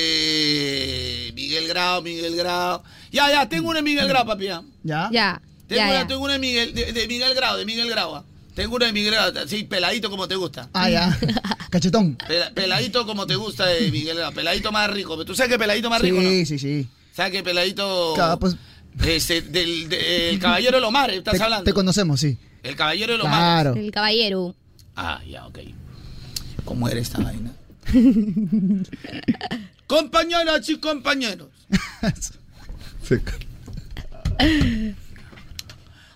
Este. 0.00 1.32
Miguel 1.34 1.68
Grau, 1.68 2.02
Miguel 2.02 2.36
Grau. 2.36 2.82
Ya, 3.12 3.30
ya, 3.30 3.48
tengo 3.48 3.68
una 3.68 3.78
de 3.78 3.82
Miguel 3.82 4.08
Grau, 4.08 4.26
papi. 4.26 4.46
Ya. 4.46 4.62
¿Ya? 4.82 5.08
Ya, 5.12 5.40
Tengo, 5.68 5.80
ya, 5.82 5.86
una, 5.88 5.92
ya. 6.00 6.06
tengo 6.08 6.24
una 6.24 6.32
de 6.34 6.38
Miguel, 6.40 6.74
de, 6.74 6.92
de 6.92 7.06
Miguel 7.08 7.34
Grau, 7.34 7.56
de 7.56 7.64
Miguel 7.64 7.88
Grau. 7.88 8.16
ah. 8.16 8.24
Tengo 8.54 8.74
una 8.76 8.86
de 8.86 8.92
Miguel 8.92 9.14
Grau, 9.14 9.32
así 9.44 9.62
peladito 9.64 10.10
como 10.10 10.26
te 10.26 10.34
gusta. 10.34 10.68
Ah, 10.72 10.90
ya. 10.90 11.16
Cachetón. 11.70 12.16
Pela- 12.18 12.50
peladito 12.52 13.06
como 13.06 13.26
te 13.26 13.36
gusta 13.36 13.66
de 13.66 13.90
Miguel 13.92 14.16
Grau. 14.16 14.32
Peladito 14.32 14.72
más 14.72 14.90
rico. 14.90 15.24
¿Tú 15.24 15.34
sabes 15.36 15.52
que 15.52 15.58
peladito 15.58 15.88
más 15.88 16.02
rico, 16.02 16.16
no? 16.20 16.28
Sí, 16.28 16.46
sí, 16.46 16.58
sí. 16.58 16.88
¿Sabes 17.14 17.32
que 17.32 17.42
peladito 17.44 18.12
Claro, 18.16 18.38
pues- 18.40 18.56
Este, 19.06 19.42
del, 19.42 19.88
del 19.88 20.38
Caballero 20.40 20.76
de 20.78 20.80
los 20.80 20.90
Mares, 20.90 21.18
estás 21.18 21.36
Te, 21.38 21.42
hablando. 21.44 21.64
te 21.64 21.72
conocemos, 21.72 22.18
sí. 22.20 22.36
El 22.64 22.74
Caballero 22.76 23.12
de 23.12 23.18
los 23.18 23.26
Claro. 23.28 23.70
Mares. 23.70 23.84
El 23.84 23.90
caballero. 23.92 24.54
Ah, 25.02 25.22
ya, 25.26 25.46
ok. 25.46 25.60
¿Cómo 26.66 26.86
era 26.86 27.00
esta 27.00 27.22
vaina? 27.22 27.50
Compañeras 29.86 30.68
y 30.68 30.78
compañeros. 30.78 31.48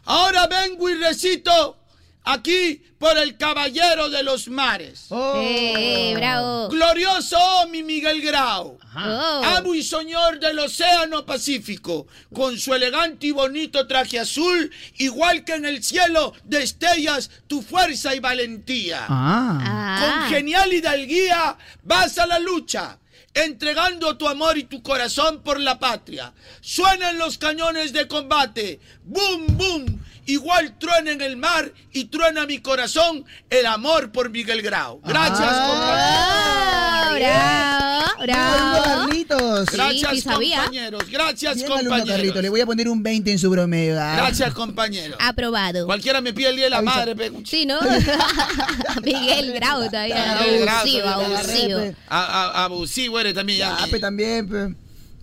Ahora 0.04 0.46
vengo 0.48 0.90
y 0.90 0.96
recito 0.96 1.78
aquí 2.24 2.82
por 2.98 3.16
el 3.18 3.36
Caballero 3.36 4.08
de 4.08 4.22
los 4.22 4.48
Mares. 4.48 5.08
Eh, 5.10 6.14
bravo. 6.16 6.68
Glorioso 6.68 7.36
oh, 7.38 7.66
mi 7.68 7.82
Miguel 7.82 8.22
Grau. 8.22 8.78
Oh. 8.96 9.42
Amo 9.44 9.74
y 9.74 9.82
señor 9.82 10.40
del 10.40 10.58
Océano 10.58 11.26
Pacífico, 11.26 12.06
con 12.32 12.58
su 12.58 12.72
elegante 12.74 13.26
y 13.26 13.30
bonito 13.32 13.86
traje 13.86 14.18
azul, 14.18 14.70
igual 14.98 15.44
que 15.44 15.54
en 15.54 15.66
el 15.66 15.82
cielo 15.82 16.32
destellas 16.44 17.30
tu 17.46 17.60
fuerza 17.60 18.14
y 18.14 18.20
valentía. 18.20 19.04
Ah. 19.08 20.00
Con 20.00 20.30
genial 20.30 20.72
hidalguía 20.72 21.56
vas 21.82 22.18
a 22.18 22.26
la 22.26 22.38
lucha, 22.38 22.98
entregando 23.34 24.16
tu 24.16 24.28
amor 24.28 24.56
y 24.56 24.64
tu 24.64 24.82
corazón 24.82 25.42
por 25.42 25.60
la 25.60 25.78
patria. 25.78 26.32
Suenan 26.60 27.18
los 27.18 27.36
cañones 27.36 27.92
de 27.92 28.08
combate, 28.08 28.80
boom, 29.02 29.46
boom. 29.58 30.00
Igual 30.26 30.78
truena 30.78 31.10
en 31.12 31.20
el 31.20 31.36
mar 31.36 31.70
y 31.92 32.06
truena 32.06 32.46
mi 32.46 32.58
corazón 32.60 33.24
el 33.50 33.66
amor 33.66 34.10
por 34.12 34.30
Miguel 34.30 34.62
Grau. 34.62 35.00
Gracias, 35.04 35.48
Ah, 35.50 37.10
bravo, 37.14 38.22
bravo. 38.22 38.82
Carlitos. 38.84 39.66
Gracias, 39.70 40.10
Sí, 40.12 40.22
compañeros. 40.22 41.02
Gracias, 41.10 41.54
Bien, 41.56 41.68
compañeros. 41.68 42.42
Le 42.42 42.48
voy 42.48 42.60
a 42.60 42.66
poner 42.66 42.88
un 42.88 43.02
20 43.02 43.30
en 43.32 43.38
su 43.38 43.50
promedio. 43.50 44.00
ah. 44.00 44.14
Gracias, 44.16 44.52
compañero. 44.54 45.16
Aprobado. 45.20 45.86
Cualquiera 45.86 46.20
me 46.20 46.32
pide 46.32 46.48
el 46.50 46.56
día 46.56 46.64
de 46.64 46.70
la 46.70 46.82
madre. 46.82 47.14
pe- 47.14 47.32
Sí, 47.44 47.66
¿no? 47.66 47.78
Miguel 49.02 49.52
Grau 49.52 49.84
todavía. 49.88 50.38
Miguel 50.40 50.60
Grau, 50.62 50.78
Abusivo, 50.78 51.08
abusivo. 51.08 51.78
Abusivo 52.08 53.20
eres 53.20 53.34
también. 53.34 53.58
Ya, 53.58 53.76
Ah, 53.78 53.86
pe, 53.90 53.98
también, 53.98 54.48
pe. 54.48 54.74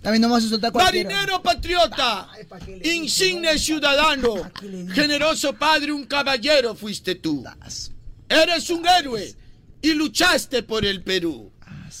También. 0.02 1.06
Marinero 1.08 1.42
patriota, 1.42 2.28
insigne 2.82 3.56
ciudadano, 3.58 4.50
generoso 4.94 5.52
padre, 5.54 5.92
un 5.92 6.06
caballero 6.06 6.74
fuiste 6.74 7.14
tú. 7.16 7.44
Eres 8.28 8.68
un 8.70 8.86
héroe 8.86 9.34
y 9.80 9.94
luchaste 9.94 10.62
por 10.64 10.84
el 10.84 11.02
Perú. 11.02 11.52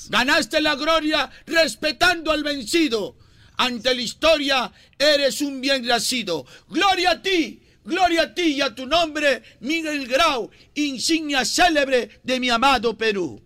Ganaste 0.08 0.60
la 0.60 0.74
gloria 0.74 1.30
respetando 1.46 2.32
al 2.32 2.42
vencido. 2.42 3.16
Ante 3.56 3.94
la 3.94 4.00
historia 4.02 4.72
eres 4.98 5.40
un 5.40 5.60
bien 5.60 5.86
nacido. 5.86 6.44
Gloria 6.68 7.12
a 7.12 7.22
ti, 7.22 7.62
gloria 7.84 8.22
a 8.22 8.34
ti 8.34 8.54
y 8.54 8.60
a 8.62 8.74
tu 8.74 8.86
nombre, 8.86 9.42
Miguel 9.60 10.08
Grau, 10.08 10.50
insignia 10.74 11.44
célebre 11.44 12.20
de 12.24 12.40
mi 12.40 12.50
amado 12.50 12.96
Perú. 12.96 13.40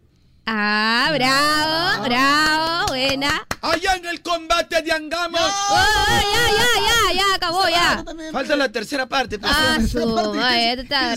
Ah, 0.49 1.11
bravo, 1.13 2.05
bravo, 2.05 2.87
buena. 2.87 3.45
Allá 3.63 3.97
en 3.97 4.07
el 4.07 4.23
combate 4.23 4.81
de 4.81 4.93
Angamos. 4.93 5.41
Oh, 5.41 5.75
ya, 6.09 6.23
ya, 6.23 6.67
ya, 6.87 7.15
ya, 7.15 7.35
acabó, 7.35 7.69
ya. 7.69 8.05
Falta 8.31 8.55
la 8.55 8.71
tercera 8.71 9.07
parte. 9.07 9.41
pues. 9.41 9.51
Ah, 9.53 9.79
su 9.81 9.99
está, 9.99 11.17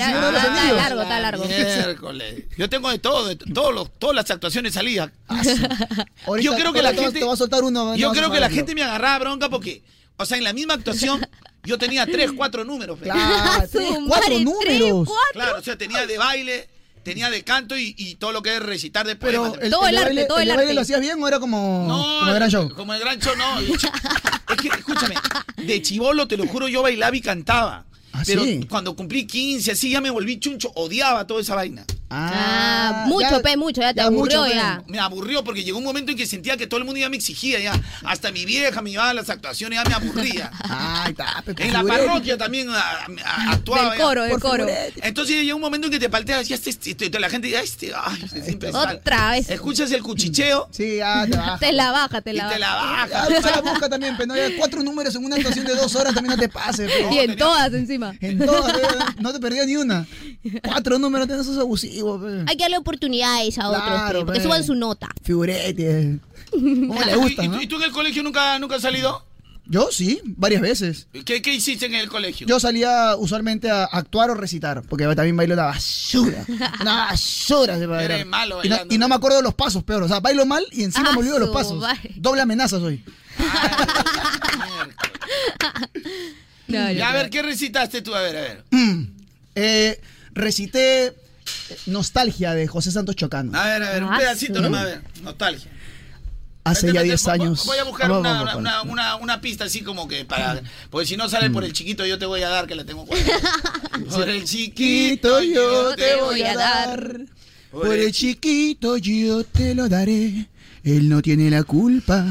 largo, 0.74 1.02
está 1.04 1.20
largo. 1.20 1.46
Miércoles. 1.46 2.46
Yo 2.58 2.68
tengo 2.70 2.90
de 2.90 2.98
todo, 2.98 3.28
de 3.28 3.36
todos 3.36 3.72
los, 3.74 4.00
todas 4.00 4.16
las 4.16 4.32
actuaciones 4.32 4.74
salidas. 4.74 5.12
Yo 6.42 6.56
creo 6.56 6.74
que 6.74 6.82
la 6.82 6.94
gente. 6.94 7.20
Te 7.20 7.26
va 7.26 7.34
a 7.34 7.38
soltar 7.38 7.64
uno. 7.64 7.96
Yo 7.96 8.12
creo 8.12 8.32
que 8.32 8.40
la 8.40 8.50
gente 8.50 8.74
me 8.74 8.82
agarraba 8.82 9.20
bronca 9.20 9.50
porque, 9.50 9.84
o 10.18 10.26
sea, 10.26 10.38
en 10.40 10.44
la 10.44 10.54
misma 10.54 10.74
actuación, 10.74 11.24
yo 11.64 11.78
tenía 11.78 12.08
tres, 12.08 12.32
cuatro 12.36 12.64
números. 12.66 12.98
pe. 12.98 13.06
Claro, 13.06 13.68
tres, 13.72 13.90
cuatro 14.08 14.40
números. 14.40 15.08
Claro, 15.34 15.60
o 15.60 15.62
sea, 15.62 15.78
tenía 15.78 16.08
de 16.08 16.18
baile, 16.18 16.70
tenía 17.10 17.30
de 17.32 17.44
canto 17.44 17.78
y, 17.78 17.96
y 17.98 18.16
todo 18.16 18.32
lo 18.32 18.42
que 18.44 18.56
es 18.56 18.62
recitar 18.62 19.08
de 19.08 19.16
Pero 19.16 19.42
poemas. 19.42 19.58
el, 19.60 19.66
el 19.66 19.72
de 19.72 19.78
baile, 19.78 20.22
el 20.22 20.48
de 20.48 20.56
baile 20.56 20.74
lo 20.76 20.82
hacías 20.82 21.02
bien 21.02 21.22
o 21.22 21.28
era 21.28 21.40
como, 21.40 21.88
como 21.88 22.28
el 22.30 22.36
gran 22.36 22.50
show. 22.52 22.70
Como 22.76 22.94
el 22.94 23.00
gran 23.00 23.20
show, 23.20 23.34
no. 23.36 23.60
Es 23.60 24.58
que, 24.62 24.68
escúchame, 24.68 25.16
de 25.58 25.82
chivolo, 25.82 26.28
te 26.28 26.38
lo 26.38 26.46
juro, 26.48 26.68
yo 26.68 26.82
bailaba 26.82 27.16
y 27.16 27.22
cantaba. 27.22 27.86
Pero 28.26 28.44
sí? 28.44 28.66
cuando 28.70 28.96
cumplí 28.96 29.26
15, 29.26 29.72
así 29.72 29.90
ya 29.90 30.02
me 30.02 30.10
volví 30.10 30.40
chuncho, 30.40 30.72
odiaba 30.76 31.26
toda 31.26 31.42
esa 31.42 31.56
vaina. 31.56 31.86
Ah, 32.12 33.06
mucho, 33.08 33.42
pe, 33.42 33.56
mucho, 33.58 33.82
ya 33.82 33.94
te 33.94 34.02
aburrió 34.02 34.48
ya. 34.48 34.84
Me 34.88 35.00
aburrió 35.00 35.44
porque 35.44 35.64
llegó 35.64 35.78
un 35.78 35.84
momento 35.84 36.12
en 36.12 36.18
que 36.18 36.26
sentía 36.26 36.58
que 36.58 36.68
todo 36.68 36.80
el 36.80 36.86
mundo 36.86 37.00
ya 37.00 37.10
me 37.10 37.16
exigía 37.18 37.60
ya. 37.60 37.80
Hasta 38.04 38.32
mi 38.32 38.46
vieja 38.46 38.82
me 38.82 38.92
llevaba 38.92 39.12
a 39.12 39.14
las 39.14 39.30
actuaciones, 39.30 39.80
ya 39.84 39.88
me 39.90 39.96
aburría. 39.96 40.52
Ay, 40.64 41.14
pe, 41.14 41.64
En 41.64 41.74
la 41.74 41.84
parroquia 41.84 42.38
también 42.38 42.70
a- 42.70 42.80
a- 42.80 43.52
actuaba. 43.52 43.90
Del 43.92 43.98
ya. 44.00 44.04
coro, 44.06 44.24
del 44.24 44.40
coro. 44.40 44.68
Entonces 45.04 45.36
llega 45.36 45.56
un 45.56 45.62
momento 45.62 45.88
en 45.88 45.92
que 45.94 46.00
te 46.00 46.10
palteas 46.10 46.50
y 46.50 46.54
este, 46.54 46.70
este, 46.72 46.92
este, 46.92 47.20
la 47.20 47.30
gente 47.30 47.50
ya 47.50 47.62
este, 47.62 47.92
ay, 47.96 48.24
este. 48.34 48.70
Otra 48.72 49.32
vez. 49.32 49.50
Escuchas 49.50 49.92
el 49.92 50.02
cuchicheo. 50.04 50.68
Sí, 50.72 50.98
ya 50.98 51.26
te 51.30 51.38
baja. 51.38 51.58
Te 51.60 51.72
la 51.74 51.92
baja, 51.92 52.22
te 52.22 52.34
la 52.34 52.40
Y 52.40 52.46
baja. 52.46 52.54
te 52.56 52.60
la 52.60 52.74
baja. 52.76 53.28
Ya, 53.30 53.52
la 53.52 53.62
busca 53.62 53.90
también, 53.90 54.16
pero 54.18 54.34
no 54.34 54.40
cuatro 54.58 54.82
números 54.84 55.14
en 55.16 55.26
una 55.26 55.36
actuación 55.36 55.66
de 55.66 55.76
dos 55.76 55.96
horas, 55.96 56.14
también 56.14 56.36
no 56.36 56.42
te 56.42 56.50
pases. 56.50 56.90
Y 57.12 57.18
en 57.20 57.36
todas 57.38 57.74
encima. 57.74 58.14
En 58.22 58.40
todas, 58.40 58.72
pe, 58.74 58.82
no 59.22 59.32
te 59.34 59.40
perdió 59.40 59.66
ni 59.66 59.76
una. 59.76 60.06
Cuatro 60.64 60.98
números, 61.00 61.28
no 61.28 61.44
sos 61.44 61.58
pe. 62.04 62.44
Hay 62.48 62.58
que 62.58 62.64
darle 62.64 62.78
oportunidades 62.78 63.58
a 63.58 63.70
otros, 63.70 64.12
pe, 64.12 64.26
porque 64.26 64.40
pe. 64.40 64.44
suban 64.44 64.64
su 64.64 64.76
nota. 64.76 65.10
Figurete. 65.24 66.20
¿Cómo 66.52 67.02
le 67.02 67.16
gusta, 67.18 67.44
¿Y, 67.44 67.48
no? 67.48 67.62
y 67.62 67.68
tú 67.68 67.78
en 67.78 67.84
el 67.84 67.92
colegio 67.92 68.24
nunca, 68.24 68.58
nunca 68.60 68.76
has 68.76 68.82
salido? 68.82 69.26
Yo 69.72 69.90
sí, 69.92 70.20
varias 70.26 70.62
veces. 70.62 71.08
¿Qué, 71.26 71.44
¿Qué 71.44 71.54
hiciste 71.54 71.86
en 71.86 71.94
el 71.94 72.10
colegio? 72.10 72.48
Yo 72.48 72.60
salía 72.60 73.16
usualmente 73.16 73.70
a 73.70 73.84
actuar 73.84 74.32
o 74.32 74.34
recitar, 74.34 74.82
porque 74.82 75.06
también 75.16 75.38
bailo 75.38 75.56
la 75.56 75.66
basura. 75.66 76.44
Una 76.82 77.06
basura 77.06 77.78
se 77.78 77.86
va 77.86 78.00
a 78.04 78.26
malo 78.26 78.64
y, 78.64 78.70
no, 78.70 78.76
bailando. 78.76 78.96
y 78.96 78.98
no 78.98 79.08
me 79.08 79.14
acuerdo 79.14 79.38
de 79.38 79.44
los 79.44 79.54
pasos, 79.54 79.84
peor. 79.84 80.02
O 80.02 80.08
sea, 80.08 80.22
bailo 80.22 80.44
mal 80.48 80.66
y 80.72 80.84
encima 80.84 81.10
Ah, 81.10 81.14
me 81.14 81.20
olvido 81.20 81.36
de 81.36 81.40
los 81.42 81.50
su 81.50 81.54
pasos. 81.54 81.84
Doble 82.16 82.42
amenaza 82.42 82.80
soy. 82.80 83.04
Ya, 86.68 87.10
a 87.10 87.14
ver, 87.14 87.30
¿qué 87.30 87.42
recitaste 87.42 88.02
tú? 88.02 88.14
A 88.14 88.22
ver, 88.22 88.38
a 88.38 88.42
ver. 88.42 88.64
Eh, 89.56 90.00
recité 90.34 91.16
Nostalgia 91.86 92.54
de 92.54 92.68
José 92.68 92.92
Santos 92.92 93.16
Chocano. 93.16 93.58
A 93.58 93.66
ver, 93.68 93.84
a 93.84 93.92
ver, 93.92 94.04
un 94.04 94.14
Ah, 94.14 94.18
pedacito 94.18 94.56
sí. 94.56 94.62
nomás, 94.62 94.82
a 94.82 94.86
ver. 94.86 95.02
Nostalgia. 95.22 95.72
Hace 96.66 96.88
Vete, 96.88 96.94
ya 96.96 97.02
vete, 97.02 97.10
10 97.12 97.22
vo- 97.24 97.26
vo- 97.28 97.32
años. 97.34 97.66
Voy 97.66 97.78
a 97.78 97.84
buscar 97.84 98.10
Vamos, 98.10 98.22
una, 98.22 98.34
vamos, 98.44 98.56
una, 98.56 98.82
una- 98.84 99.16
una 99.16 99.42
pista 99.42 99.64
así 99.66 99.82
como 99.82 100.08
que 100.08 100.26
para. 100.26 100.62
Porque 100.90 101.08
si 101.08 101.18
no 101.18 101.30
sale 101.30 101.50
por 101.50 101.64
el 101.64 101.74
chiquito, 101.74 102.06
yo 102.06 102.20
te 102.20 102.26
voy 102.26 102.44
a 102.44 102.50
dar 102.50 102.68
que 102.68 102.76
la 102.76 102.84
tengo 102.86 103.06
guardada. 103.06 103.40
Por 104.10 104.30
el 104.30 104.44
chiquito, 104.46 105.42
yo 105.42 105.96
te 105.96 106.16
voy 106.16 106.42
a 106.44 106.56
dar. 106.56 107.20
Por 107.72 107.94
el 107.96 108.12
chiquito 108.12 108.98
yo 108.98 109.44
te 109.44 109.74
lo 109.76 109.88
daré. 109.90 110.48
Él 110.84 111.10
no 111.10 111.22
tiene 111.22 111.50
la 111.50 111.64
culpa 111.64 112.26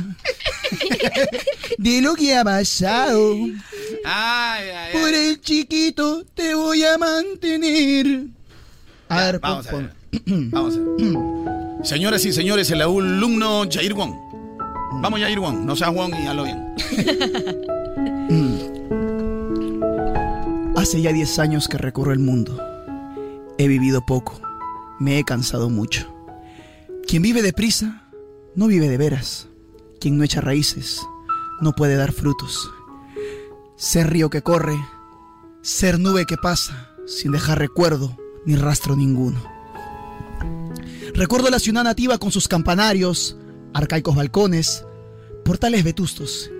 de 1.79 2.01
lo 2.01 2.15
que 2.15 2.35
ha 2.37 2.45
pasado. 2.45 3.35
Ay, 4.05 4.69
ay, 4.71 4.93
Por 4.93 5.09
ay. 5.09 5.15
el 5.31 5.41
chiquito 5.41 6.25
te 6.35 6.55
voy 6.55 6.85
a 6.85 6.97
mantener. 6.99 8.27
A 9.09 9.17
ver, 9.25 9.41
Vamos 9.41 9.67
a 9.69 9.77
ver. 9.77 9.93
Vamos 10.27 10.77
a 10.77 10.81
ver. 10.81 11.87
Señoras 11.87 12.25
y 12.25 12.33
señores, 12.33 12.71
el 12.71 12.83
alumno 12.83 13.65
Jair 13.71 13.95
Wong. 13.95 14.13
Vamos, 15.01 15.21
Jair 15.21 15.41
Wong. 15.41 15.65
No 15.65 15.77
seas 15.77 15.95
Wong 15.95 16.13
y 16.13 16.27
hazlo 16.27 16.45
bien. 16.45 16.75
Hace 20.77 21.01
ya 21.01 21.13
10 21.13 21.39
años 21.39 21.69
que 21.69 21.79
recorro 21.79 22.13
el 22.13 22.19
mundo. 22.19 22.63
He 23.59 23.69
vivido 23.69 24.05
poco. 24.05 24.41
Me 24.99 25.19
he 25.19 25.25
cansado 25.25 25.71
mucho. 25.71 26.15
Quien 27.07 27.23
vive 27.23 27.41
deprisa, 27.43 28.03
no 28.55 28.67
vive 28.67 28.89
de 28.89 28.99
veras. 28.99 29.49
Quien 30.01 30.19
no 30.19 30.25
echa 30.25 30.41
raíces, 30.41 31.01
no 31.61 31.73
puede 31.73 31.97
dar 31.97 32.13
frutos. 32.13 32.71
Ser 33.77 34.11
río 34.11 34.31
que 34.31 34.43
corre, 34.43 34.77
ser 35.63 35.99
nube 35.99 36.27
que 36.27 36.37
pasa, 36.37 36.91
sin 37.07 37.33
dejar 37.33 37.59
recuerdo 37.59 38.17
ni 38.45 38.57
rastro 38.57 38.97
ninguno. 38.97 39.43
Recuerdo 41.15 41.51
la 41.51 41.59
ciudad 41.59 41.85
nativa 41.85 42.19
con 42.19 42.31
sus 42.31 42.49
campanarios, 42.49 43.37
arcaicos 43.75 44.15
balcones, 44.15 44.85
portales 45.45 45.85
vetustos 45.85 46.51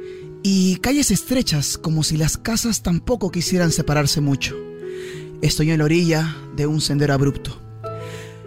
y 0.43 0.77
calles 0.77 1.11
estrechas 1.11 1.79
como 1.79 2.03
si 2.03 2.17
las 2.17 2.37
casas 2.37 2.83
tampoco 2.83 3.31
quisieran 3.31 3.71
separarse 3.71 4.21
mucho. 4.21 4.57
Estoy 5.43 5.71
en 5.71 5.79
la 5.79 5.85
orilla 5.85 6.37
de 6.57 6.67
un 6.67 6.81
sendero 6.81 7.15
abrupto. 7.15 7.57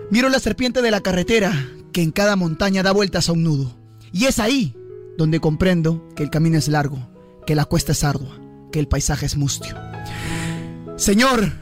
Miro 0.10 0.28
la 0.30 0.40
serpiente 0.40 0.82
de 0.82 0.92
la 0.92 1.02
carretera 1.02 1.54
que 1.94 2.02
en 2.02 2.12
cada 2.12 2.36
montaña 2.36 2.84
da 2.84 2.92
vueltas 2.92 3.30
a 3.30 3.32
un 3.32 3.44
nudo. 3.44 3.74
Y 4.12 4.26
es 4.26 4.40
ahí 4.40 4.76
donde 5.18 5.40
comprendo 5.40 6.10
que 6.16 6.24
el 6.24 6.30
camino 6.30 6.58
es 6.58 6.68
largo, 6.68 7.08
que 7.46 7.56
la 7.56 7.66
cuesta 7.66 7.94
es 7.94 8.04
ardua, 8.04 8.38
que 8.72 8.80
el 8.80 8.88
paisaje 8.88 9.26
es 9.26 9.38
mustio. 9.38 9.76
Señor, 10.98 11.54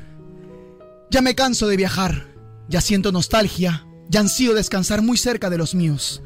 ya 1.11 1.21
me 1.21 1.35
canso 1.35 1.67
de 1.67 1.77
viajar, 1.77 2.27
ya 2.67 2.81
siento 2.81 3.11
nostalgia, 3.11 3.85
ya 4.09 4.19
ansío 4.19 4.53
descansar 4.53 5.01
muy 5.01 5.17
cerca 5.17 5.49
de 5.49 5.57
los 5.57 5.75
míos. 5.75 6.21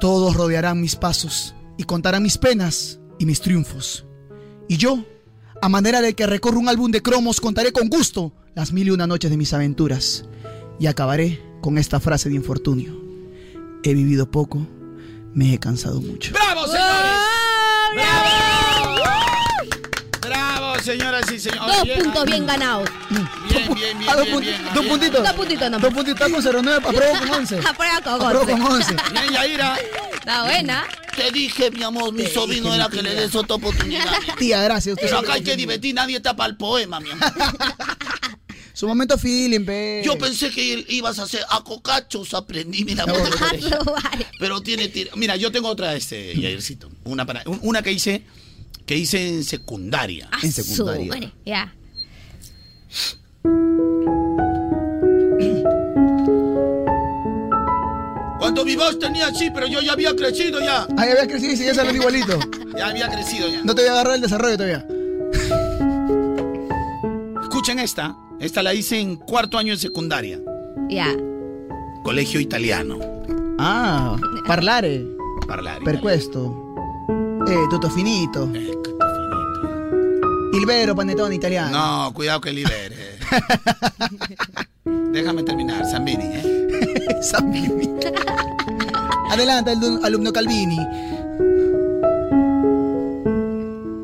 Todos 0.00 0.36
rodearán 0.36 0.80
mis 0.80 0.96
pasos 0.96 1.54
y 1.76 1.84
contarán 1.84 2.22
mis 2.22 2.38
penas 2.38 3.00
y 3.18 3.26
mis 3.26 3.40
triunfos. 3.40 4.06
Y 4.68 4.76
yo, 4.76 5.04
a 5.62 5.68
manera 5.68 6.00
de 6.00 6.14
que 6.14 6.26
recorro 6.26 6.58
un 6.58 6.68
álbum 6.68 6.90
de 6.90 7.02
cromos, 7.02 7.40
contaré 7.40 7.72
con 7.72 7.88
gusto 7.88 8.32
las 8.54 8.72
mil 8.72 8.88
y 8.88 8.90
una 8.90 9.06
noches 9.06 9.30
de 9.30 9.36
mis 9.36 9.52
aventuras. 9.52 10.24
Y 10.78 10.86
acabaré 10.86 11.40
con 11.60 11.78
esta 11.78 12.00
frase 12.00 12.28
de 12.28 12.34
infortunio. 12.34 13.00
He 13.82 13.94
vivido 13.94 14.30
poco, 14.30 14.66
me 15.34 15.54
he 15.54 15.58
cansado 15.58 16.00
mucho. 16.00 16.32
¡Bravo! 16.32 16.66
Señoras 20.86 21.30
y 21.32 21.38
señores! 21.38 21.76
Dos 21.76 21.82
Bien, 21.84 21.98
puntos 22.02 22.22
ah, 22.22 22.24
bien 22.24 22.46
ganados. 22.46 22.88
Bien, 23.10 23.28
bien, 23.50 23.98
bien, 23.98 24.08
Ah, 24.08 24.16
dos, 24.16 24.24
bien, 24.40 24.64
dos 24.72 24.74
bien. 24.74 24.88
puntitos. 24.88 25.22
Dos 25.24 25.32
puntitos 25.34 25.70
nomás. 25.70 25.82
Dos 25.82 25.94
puntitos 25.94 26.30
con 26.32 26.64
09, 26.64 26.82
apruebo 26.88 27.18
con 27.18 27.30
11. 27.40 27.58
Aprueba 27.66 28.00
con 28.00 28.14
Apruebo 28.14 28.40
once. 28.40 28.52
con 28.52 28.72
11. 28.72 28.96
Bien, 29.12 29.32
Yaira. 29.32 29.76
Está 30.14 30.42
buena. 30.44 30.84
Te 31.16 31.30
dije, 31.30 31.70
mi 31.70 31.82
amor, 31.82 32.12
mi 32.12 32.24
Te 32.24 32.30
sobrino 32.34 32.64
dije, 32.66 32.76
era 32.76 32.88
mi 32.88 32.96
que 32.96 33.02
le 33.02 33.14
des 33.14 33.34
otra 33.34 33.56
oportunidad. 33.56 34.04
Tía, 34.38 34.62
gracias. 34.62 34.94
Usted 34.94 35.06
Pero 35.06 35.18
acá 35.18 35.34
hay 35.34 35.42
que- 35.42 35.56
divertir, 35.56 35.94
nadie 35.94 36.20
tapa 36.20 36.46
el 36.46 36.56
poema, 36.56 37.00
mi 37.00 37.10
amor. 37.10 37.32
Su 38.74 38.86
momento 38.86 39.16
feeling, 39.16 39.64
pe. 39.64 40.02
Yo 40.04 40.18
pensé 40.18 40.50
que 40.50 40.84
ibas 40.90 41.18
a 41.18 41.22
hacer 41.22 41.40
a 41.48 41.62
cocachos, 41.64 42.34
aprendí, 42.34 42.84
mira. 42.84 43.06
No. 43.06 43.14
Pero 44.38 44.60
tiene, 44.60 44.88
tiene- 44.88 45.10
Mira, 45.16 45.36
yo 45.36 45.50
tengo 45.50 45.68
otra, 45.68 45.94
este, 45.94 46.38
Yaircito. 46.38 46.90
Una, 47.04 47.24
para, 47.24 47.42
un- 47.46 47.58
una 47.62 47.80
que 47.80 47.92
hice, 47.92 48.22
que 48.86 48.96
hice 48.96 49.28
en 49.28 49.44
secundaria. 49.44 50.28
Ah, 50.32 50.38
su 50.40 50.84
madre, 50.84 51.32
Ya. 51.44 51.74
Cuando 58.38 58.64
mi 58.64 58.76
voz 58.76 58.98
tenía 58.98 59.26
así, 59.26 59.50
pero 59.50 59.66
yo 59.66 59.80
ya 59.80 59.92
había 59.92 60.14
crecido 60.14 60.60
ya. 60.60 60.86
Ahí 60.96 61.10
había 61.10 61.26
crecido 61.26 61.52
y 61.52 61.66
ya 61.66 61.74
salió 61.74 61.94
igualito. 61.94 62.38
Ya 62.76 62.88
había 62.88 63.08
crecido 63.08 63.48
ya. 63.48 63.64
No 63.64 63.74
te 63.74 63.80
voy 63.80 63.88
a 63.88 63.92
agarrar 63.94 64.16
el 64.16 64.20
desarrollo 64.20 64.58
todavía. 64.58 64.86
Escuchen 67.40 67.78
esta. 67.78 68.14
Esta 68.38 68.62
la 68.62 68.74
hice 68.74 69.00
en 69.00 69.16
cuarto 69.16 69.56
año 69.56 69.72
de 69.72 69.78
secundaria. 69.78 70.38
Ya. 70.90 71.08
Colegio 72.04 72.38
italiano. 72.38 72.98
Ah, 73.58 74.18
parlare. 74.46 75.06
Parlare. 75.48 75.82
Per 75.86 76.00
questo. 76.00 76.65
Eh, 77.46 77.66
tutto 77.68 77.88
finito. 77.88 78.50
Il 80.52 80.64
vero 80.64 80.94
panettone 80.94 81.34
italiano. 81.34 82.04
No, 82.04 82.12
cuidado 82.12 82.40
que 82.40 82.50
libere. 82.50 83.18
Déjame 85.12 85.42
terminar, 85.44 85.86
Zambini, 85.86 86.24
¿eh? 86.24 87.18
Zambini. 87.22 87.90
Adelante, 89.30 89.72
alumno 90.02 90.32
Calvini. 90.32 90.78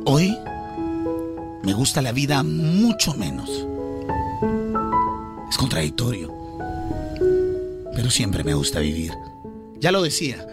Hoy 0.05 0.39
me 1.62 1.73
gusta 1.73 2.01
la 2.02 2.12
vida 2.12 2.43
mucho 2.43 3.14
menos. 3.14 3.48
Es 5.48 5.56
contradictorio. 5.56 6.32
Pero 7.94 8.10
siempre 8.10 8.44
me 8.44 8.55
gusta 8.55 8.81
vivir. 8.81 9.12
Ya 9.81 9.90
lo 9.90 10.02
decía. 10.02 10.47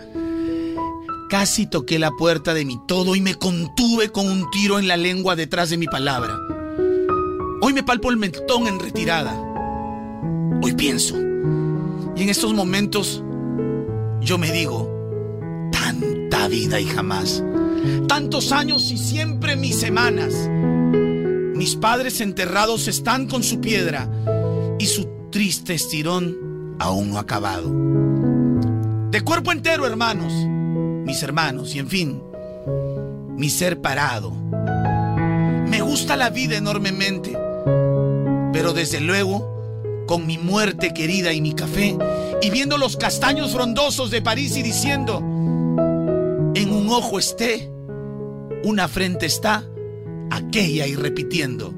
Casi 1.30 1.68
toqué 1.68 2.00
la 2.00 2.10
puerta 2.10 2.56
de 2.56 2.66
mi 2.66 2.80
todo 2.88 3.16
y 3.16 3.22
me 3.22 3.36
contuve 3.36 4.12
con 4.12 4.28
un 4.28 4.50
tiro 4.50 4.80
en 4.80 4.88
la 4.88 4.98
lengua 4.98 5.36
detrás 5.36 5.70
de 5.70 5.78
mi 5.78 5.86
palabra. 5.86 6.36
Hoy 7.62 7.72
me 7.72 7.84
palpo 7.84 8.10
el 8.10 8.18
mentón 8.18 8.66
en 8.66 8.80
retirada. 8.80 9.40
Hoy 10.64 10.74
pienso. 10.74 11.16
Y 12.16 12.24
en 12.24 12.30
estos 12.30 12.52
momentos 12.56 13.24
yo 14.22 14.40
me 14.40 14.52
digo, 14.52 14.90
tanta 15.72 16.48
vida 16.48 16.80
y 16.80 16.86
jamás. 16.86 17.44
Tantos 18.08 18.52
años 18.52 18.90
y 18.92 18.98
siempre 18.98 19.56
mis 19.56 19.80
semanas. 19.80 20.34
Mis 21.54 21.76
padres 21.76 22.22
enterrados 22.22 22.88
están 22.88 23.28
con 23.28 23.44
su 23.44 23.62
piedra 23.62 24.10
y 24.80 24.88
su 24.88 25.08
triste 25.30 25.76
estirón 25.76 26.76
aún 26.80 27.12
no 27.12 27.20
acabado. 27.20 27.72
De 29.12 29.22
cuerpo 29.22 29.52
entero, 29.52 29.86
hermanos, 29.86 30.34
mis 31.10 31.24
hermanos, 31.24 31.74
y 31.74 31.80
en 31.80 31.88
fin, 31.88 32.22
mi 33.36 33.50
ser 33.50 33.82
parado. 33.82 34.32
Me 34.32 35.82
gusta 35.82 36.16
la 36.16 36.30
vida 36.30 36.56
enormemente, 36.56 37.36
pero 38.54 38.74
desde 38.74 39.00
luego, 39.00 40.06
con 40.06 40.28
mi 40.28 40.38
muerte 40.38 40.94
querida 40.94 41.34
y 41.34 41.42
mi 41.42 41.54
café, 41.54 41.98
y 42.44 42.52
viendo 42.52 42.78
los 42.78 42.96
castaños 42.96 43.54
frondosos 43.54 44.12
de 44.12 44.22
París 44.22 44.56
y 44.56 44.62
diciendo, 44.62 45.18
en 45.18 46.72
un 46.72 46.90
ojo 46.92 47.18
esté, 47.18 47.72
una 48.64 48.88
frente 48.88 49.26
está, 49.26 49.64
aquella 50.30 50.86
y 50.86 50.94
repitiendo, 50.94 51.74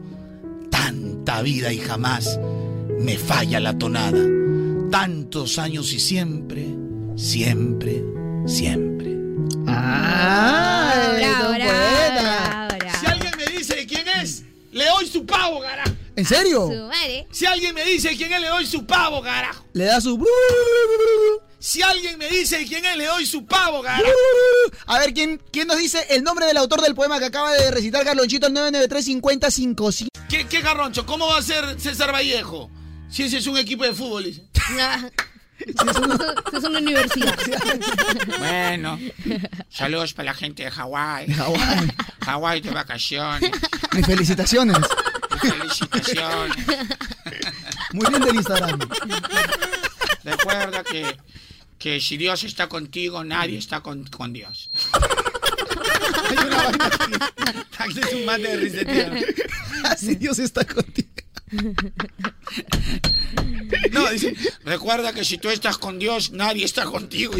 tanta 0.69 1.41
vida 1.41 1.71
y 1.71 1.77
jamás 1.77 2.37
me 2.99 3.17
falla 3.17 3.61
la 3.61 3.77
tonada, 3.77 4.25
tantos 4.91 5.57
años 5.57 5.93
y 5.93 6.01
siempre, 6.01 6.67
siempre, 7.15 8.03
siempre. 8.45 9.10
Ah, 9.67 11.13
bravo, 11.17 11.49
poeta. 11.49 12.77
Si 12.99 13.05
alguien 13.05 13.33
me 13.37 13.45
dice 13.57 13.85
quién 13.87 14.07
es, 14.07 14.43
le 14.71 14.85
doy 14.85 15.07
su 15.07 15.25
pavo, 15.25 15.61
carajo. 15.61 15.91
¿En 16.15 16.25
serio? 16.25 16.67
Su 16.67 16.87
madre. 16.87 17.27
Si 17.31 17.45
alguien 17.45 17.73
me 17.73 17.83
dice 17.85 18.15
quién 18.15 18.31
es, 18.33 18.41
le 18.41 18.47
doy 18.47 18.65
su 18.65 18.85
pavo, 18.85 19.21
carajo. 19.21 19.65
Le 19.73 19.85
da 19.85 20.01
su. 20.01 20.23
Si 21.59 21.81
alguien 21.81 22.17
me 22.17 22.27
dice 22.27 22.65
quién 22.67 22.85
es, 22.85 22.97
le 22.97 23.05
doy 23.05 23.25
su 23.25 23.45
pavo, 23.45 23.81
carajo. 23.81 24.11
A 24.85 24.99
ver, 24.99 25.13
¿quién, 25.13 25.41
¿quién 25.51 25.67
nos 25.67 25.77
dice 25.77 26.05
el 26.09 26.23
nombre 26.23 26.45
del 26.45 26.57
autor 26.57 26.81
del 26.81 26.95
poema 26.95 27.19
que 27.19 27.25
acaba 27.25 27.51
de 27.53 27.71
recitar 27.71 28.03
Carlonchito 28.03 28.47
al 28.47 28.53
993 28.53 30.07
¿Qué, 30.29 30.47
¿Qué 30.47 30.61
garroncho? 30.61 31.05
¿Cómo 31.05 31.27
va 31.27 31.37
a 31.37 31.41
ser 31.41 31.79
César 31.79 32.11
Vallejo? 32.11 32.69
Si 33.09 33.23
ese 33.23 33.37
es 33.37 33.47
un 33.47 33.57
equipo 33.57 33.83
de 33.83 33.93
fútbol. 33.93 34.23
dice. 34.25 34.43
Es 36.53 36.63
una 36.63 36.79
universidad. 36.79 37.37
Bueno, 38.39 38.99
saludos 39.69 40.13
para 40.13 40.27
la 40.27 40.33
gente 40.33 40.63
de 40.63 40.71
Hawái. 40.71 41.33
Hawái. 41.33 41.91
Hawái 42.25 42.61
de 42.61 42.71
vacaciones. 42.71 43.51
Mis 43.93 44.05
felicitaciones. 44.05 44.77
Felicitaciones. 45.39 46.65
Muy 47.93 48.05
bien 48.09 48.21
del 48.21 48.35
Instagram. 48.35 48.79
Recuerda 50.23 50.83
que, 50.83 51.17
que 51.77 51.99
si 51.99 52.17
Dios 52.17 52.43
está 52.43 52.67
contigo, 52.67 53.23
nadie 53.23 53.57
está 53.57 53.81
con, 53.81 54.05
con 54.05 54.33
Dios. 54.33 54.69
es 57.89 58.13
un 58.13 58.25
mate 58.25 58.43
de 58.43 58.55
risa, 58.57 58.85
tío. 58.85 59.05
Así 59.85 60.15
Dios 60.19 60.39
está 60.39 60.65
contigo. 60.65 61.10
No, 63.91 64.09
dice, 64.09 64.35
recuerda 64.63 65.13
que 65.13 65.23
si 65.25 65.37
tú 65.37 65.49
estás 65.49 65.77
con 65.77 65.99
Dios, 65.99 66.31
nadie 66.31 66.63
está 66.65 66.85
contigo. 66.85 67.33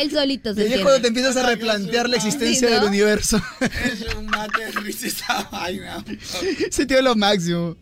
Él 0.00 0.10
solito 0.10 0.54
se 0.54 0.68
Y 0.68 0.72
es 0.72 0.80
cuando 0.80 1.00
te 1.02 1.08
empiezas 1.08 1.36
a 1.36 1.46
replantear 1.46 2.08
la 2.08 2.16
existencia 2.16 2.68
Sí, 2.68 2.74
¿no? 2.74 2.80
del 2.80 2.88
universo. 2.88 3.40
Es 3.60 4.14
un 4.14 4.26
mate 4.26 4.64
de 4.66 4.70
risa 4.72 5.06
esa 5.06 5.42
vaina. 5.50 6.04
Se 6.70 6.86
tío 6.86 6.98
es 6.98 7.04
lo 7.04 7.14
máximo. 7.16 7.76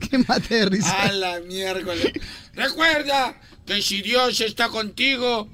Qué 0.00 0.18
mate 0.18 0.54
de 0.56 0.66
risa. 0.66 1.02
A 1.02 1.12
la 1.12 1.40
miércoles. 1.40 2.12
Recuerda 2.54 3.40
que 3.66 3.82
si 3.82 4.02
Dios 4.02 4.40
está 4.40 4.68
contigo, 4.68 5.48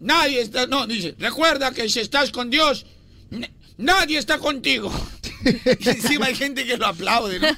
nadie 0.00 0.40
está. 0.40 0.66
No, 0.66 0.86
dice, 0.86 1.14
recuerda 1.18 1.72
que 1.72 1.88
si 1.88 2.00
estás 2.00 2.30
con 2.30 2.50
Dios, 2.50 2.86
nadie 3.76 4.18
está 4.18 4.38
contigo. 4.38 4.90
Y 5.78 5.88
encima 5.88 6.26
hay 6.26 6.34
gente 6.34 6.64
que 6.64 6.76
lo 6.76 6.86
aplaude, 6.86 7.38
¿no? 7.38 7.48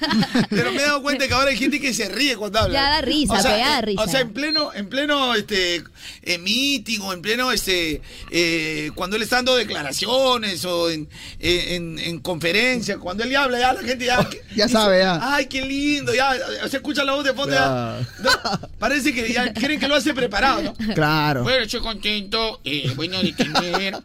Pero 0.50 0.72
me 0.72 0.78
he 0.78 0.82
dado 0.86 1.02
cuenta 1.02 1.26
que 1.26 1.34
ahora 1.34 1.50
hay 1.50 1.56
gente 1.56 1.80
que 1.80 1.94
se 1.94 2.08
ríe 2.08 2.36
cuando 2.36 2.58
habla. 2.60 2.74
Ya 2.74 2.90
da 2.90 3.00
risa, 3.00 3.34
o 3.34 3.42
sea, 3.42 3.58
ya 3.58 3.68
da 3.70 3.80
risa. 3.80 4.02
O 4.02 4.08
sea, 4.08 4.20
en 4.20 4.32
pleno, 4.32 4.72
en 4.74 4.88
pleno 4.88 5.34
este 5.34 5.82
eh, 6.22 6.38
meeting 6.38 7.00
o 7.00 7.12
en 7.12 7.22
pleno 7.22 7.52
este 7.52 8.02
eh, 8.30 8.90
cuando 8.94 9.16
él 9.16 9.22
está 9.22 9.36
dando 9.36 9.56
declaraciones 9.56 10.64
o 10.64 10.90
en, 10.90 11.08
eh, 11.38 11.76
en, 11.76 11.98
en 11.98 12.18
conferencias, 12.20 12.98
cuando 12.98 13.24
él 13.24 13.30
ya 13.30 13.44
habla, 13.44 13.58
ya 13.58 13.72
la 13.72 13.82
gente 13.82 14.04
ya. 14.04 14.28
Ya 14.54 14.66
dice, 14.66 14.68
sabe, 14.68 14.98
ya. 15.00 15.18
Ay, 15.34 15.46
qué 15.46 15.62
lindo, 15.64 16.14
ya 16.14 16.34
se 16.68 16.76
escucha 16.76 17.04
la 17.04 17.12
voz 17.14 17.24
de 17.24 17.34
fondo. 17.34 17.54
ya. 17.54 18.00
No, 18.22 18.30
parece 18.78 19.12
que 19.12 19.32
ya 19.32 19.52
creen 19.52 19.80
que 19.80 19.88
lo 19.88 19.94
hace 19.94 20.12
preparado, 20.14 20.62
¿no? 20.62 20.74
Claro. 20.94 21.42
Bueno, 21.42 21.64
estoy 21.64 21.80
contento, 21.80 22.60
eh, 22.64 22.92
bueno, 22.96 23.22
de 23.22 23.32
tener, 23.32 23.96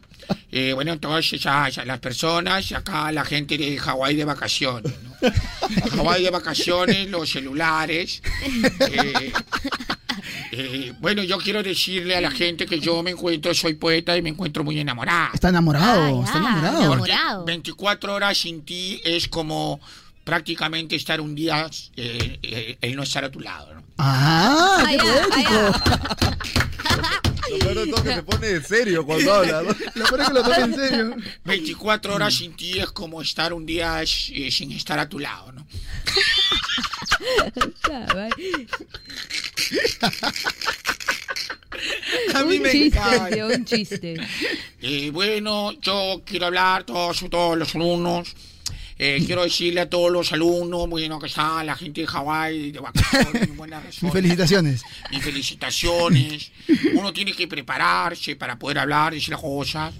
eh, 0.52 0.74
bueno, 0.74 0.94
entonces 0.94 1.46
a, 1.46 1.66
a 1.66 1.86
las 1.86 2.00
personas, 2.00 2.72
acá 2.72 3.12
la 3.12 3.26
gente 3.26 3.58
de 3.58 3.78
Hawái 3.78 4.16
de 4.16 4.26
vacaciones, 4.26 4.94
¿no? 5.04 5.16
Hawái 5.98 6.24
de 6.24 6.30
vacaciones, 6.30 7.10
los 7.10 7.30
celulares. 7.30 8.22
eh, 8.80 9.32
eh, 10.52 10.94
bueno, 11.00 11.24
yo 11.24 11.38
quiero 11.38 11.62
decirle 11.62 12.16
a 12.16 12.22
la 12.22 12.32
gente 12.32 12.66
que 12.66 12.80
yo 12.80 13.04
me 13.04 13.12
encuentro, 13.12 13.54
soy 13.54 13.74
poeta 13.74 14.16
y 14.18 14.22
me 14.22 14.30
encuentro 14.30 14.64
muy 14.64 14.80
enamorada. 14.80 15.32
Está 15.34 15.50
enamorado, 15.50 16.24
está 16.24 16.38
enamorado. 16.38 16.88
Porque 16.96 17.14
24 17.46 18.14
horas 18.14 18.38
sin 18.38 18.64
ti 18.64 19.02
es 19.04 19.28
como 19.28 19.80
prácticamente 20.24 20.96
estar 20.96 21.22
un 21.22 21.36
día, 21.36 21.70
eh, 21.96 22.40
eh, 22.42 22.78
el 22.82 22.96
no 22.96 23.04
estar 23.04 23.24
a 23.26 23.30
tu 23.32 23.40
lado, 23.40 23.74
¿no? 23.76 23.84
Ah, 23.98 24.84
qué 24.90 24.98
poético. 24.98 25.74
Lo 27.52 27.60
peor 27.60 27.76
de 27.76 27.88
todo 27.88 27.98
es 27.98 28.02
que 28.04 28.14
se 28.16 28.24
pone 28.32 28.48
de 28.48 28.62
serio 28.64 29.06
cuando 29.06 29.34
habla. 29.34 29.62
¿no? 29.62 29.70
Lo 29.96 30.06
peor 30.06 30.22
es 30.22 30.28
que 30.28 30.34
lo 30.34 30.44
tome 30.44 30.58
en 30.58 30.76
serio. 30.76 31.16
24 31.44 32.16
horas 32.16 32.34
sin 32.36 32.56
ti 32.56 32.80
es 32.80 32.88
como 32.92 33.22
estar 33.22 33.54
un 33.54 33.66
día 33.66 34.02
eh, 34.02 34.08
sin 34.52 34.72
estar 34.72 35.00
a 35.00 35.08
tu 35.10 35.20
lado, 35.20 35.52
¿no? 35.52 35.66
A 42.34 42.44
mí 42.44 42.58
un 42.58 42.62
me 42.64 42.72
chiste, 42.72 43.00
encanta. 43.00 43.30
tío, 43.30 43.48
un 43.48 43.66
chiste. 43.66 44.16
Eh, 44.88 45.10
bueno, 45.10 45.72
yo 45.82 46.22
quiero 46.24 46.46
hablar 46.46 46.84
todos, 46.84 47.24
a 47.24 47.30
todos 47.30 47.58
los 47.58 47.74
alumnos. 47.74 48.36
Eh, 48.98 49.22
quiero 49.26 49.44
decirle 49.44 49.82
a 49.82 49.90
todos 49.90 50.12
los 50.12 50.32
alumnos, 50.32 50.88
bueno, 50.90 51.20
que 51.20 51.28
está 51.28 51.64
la 51.64 51.76
gente 51.76 52.02
de 52.02 52.08
Hawái, 52.08 52.72
de 52.72 52.80
vacaciones, 52.80 53.56
buenas 53.58 53.84
razones. 53.84 54.14
Felicitaciones. 54.14 54.84
Y 55.12 55.20
felicitaciones. 55.20 56.52
Uno 56.94 57.12
tiene 57.14 57.34
que 57.34 57.48
prepararse 57.48 58.36
para 58.36 58.58
poder 58.58 58.80
hablar, 58.80 59.14
decir 59.14 59.30
las 59.30 59.42
cosas. 59.42 59.94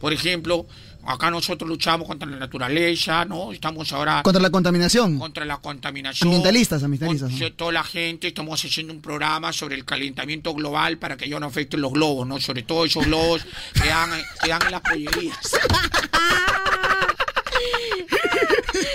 Por 0.00 0.14
ejemplo, 0.14 0.66
acá 1.04 1.30
nosotros 1.30 1.68
luchamos 1.68 2.06
contra 2.08 2.26
la 2.26 2.38
naturaleza, 2.38 3.26
¿no? 3.26 3.52
Estamos 3.52 3.92
ahora 3.92 4.22
Contra 4.22 4.40
la 4.40 4.48
contaminación. 4.48 5.18
contra 5.18 5.44
la 5.44 5.58
contaminación. 5.58 6.28
Ambientalistas, 6.28 6.82
ambientalistas. 6.82 7.30
Con 7.38 7.52
toda 7.52 7.72
la 7.72 7.84
gente 7.84 8.28
estamos 8.28 8.64
haciendo 8.64 8.94
un 8.94 9.02
programa 9.02 9.52
sobre 9.52 9.74
el 9.74 9.84
calentamiento 9.84 10.54
global 10.54 10.96
para 10.96 11.18
que 11.18 11.28
ya 11.28 11.38
no 11.38 11.46
afecten 11.46 11.82
los 11.82 11.92
globos, 11.92 12.26
¿no? 12.26 12.40
Sobre 12.40 12.62
todo 12.62 12.86
esos 12.86 13.04
globos 13.04 13.44
que 13.74 13.88
dan, 13.88 14.10
que 14.42 14.48
dan 14.48 14.62
en 14.64 14.70
las 14.70 14.80
pollerías. 14.80 15.36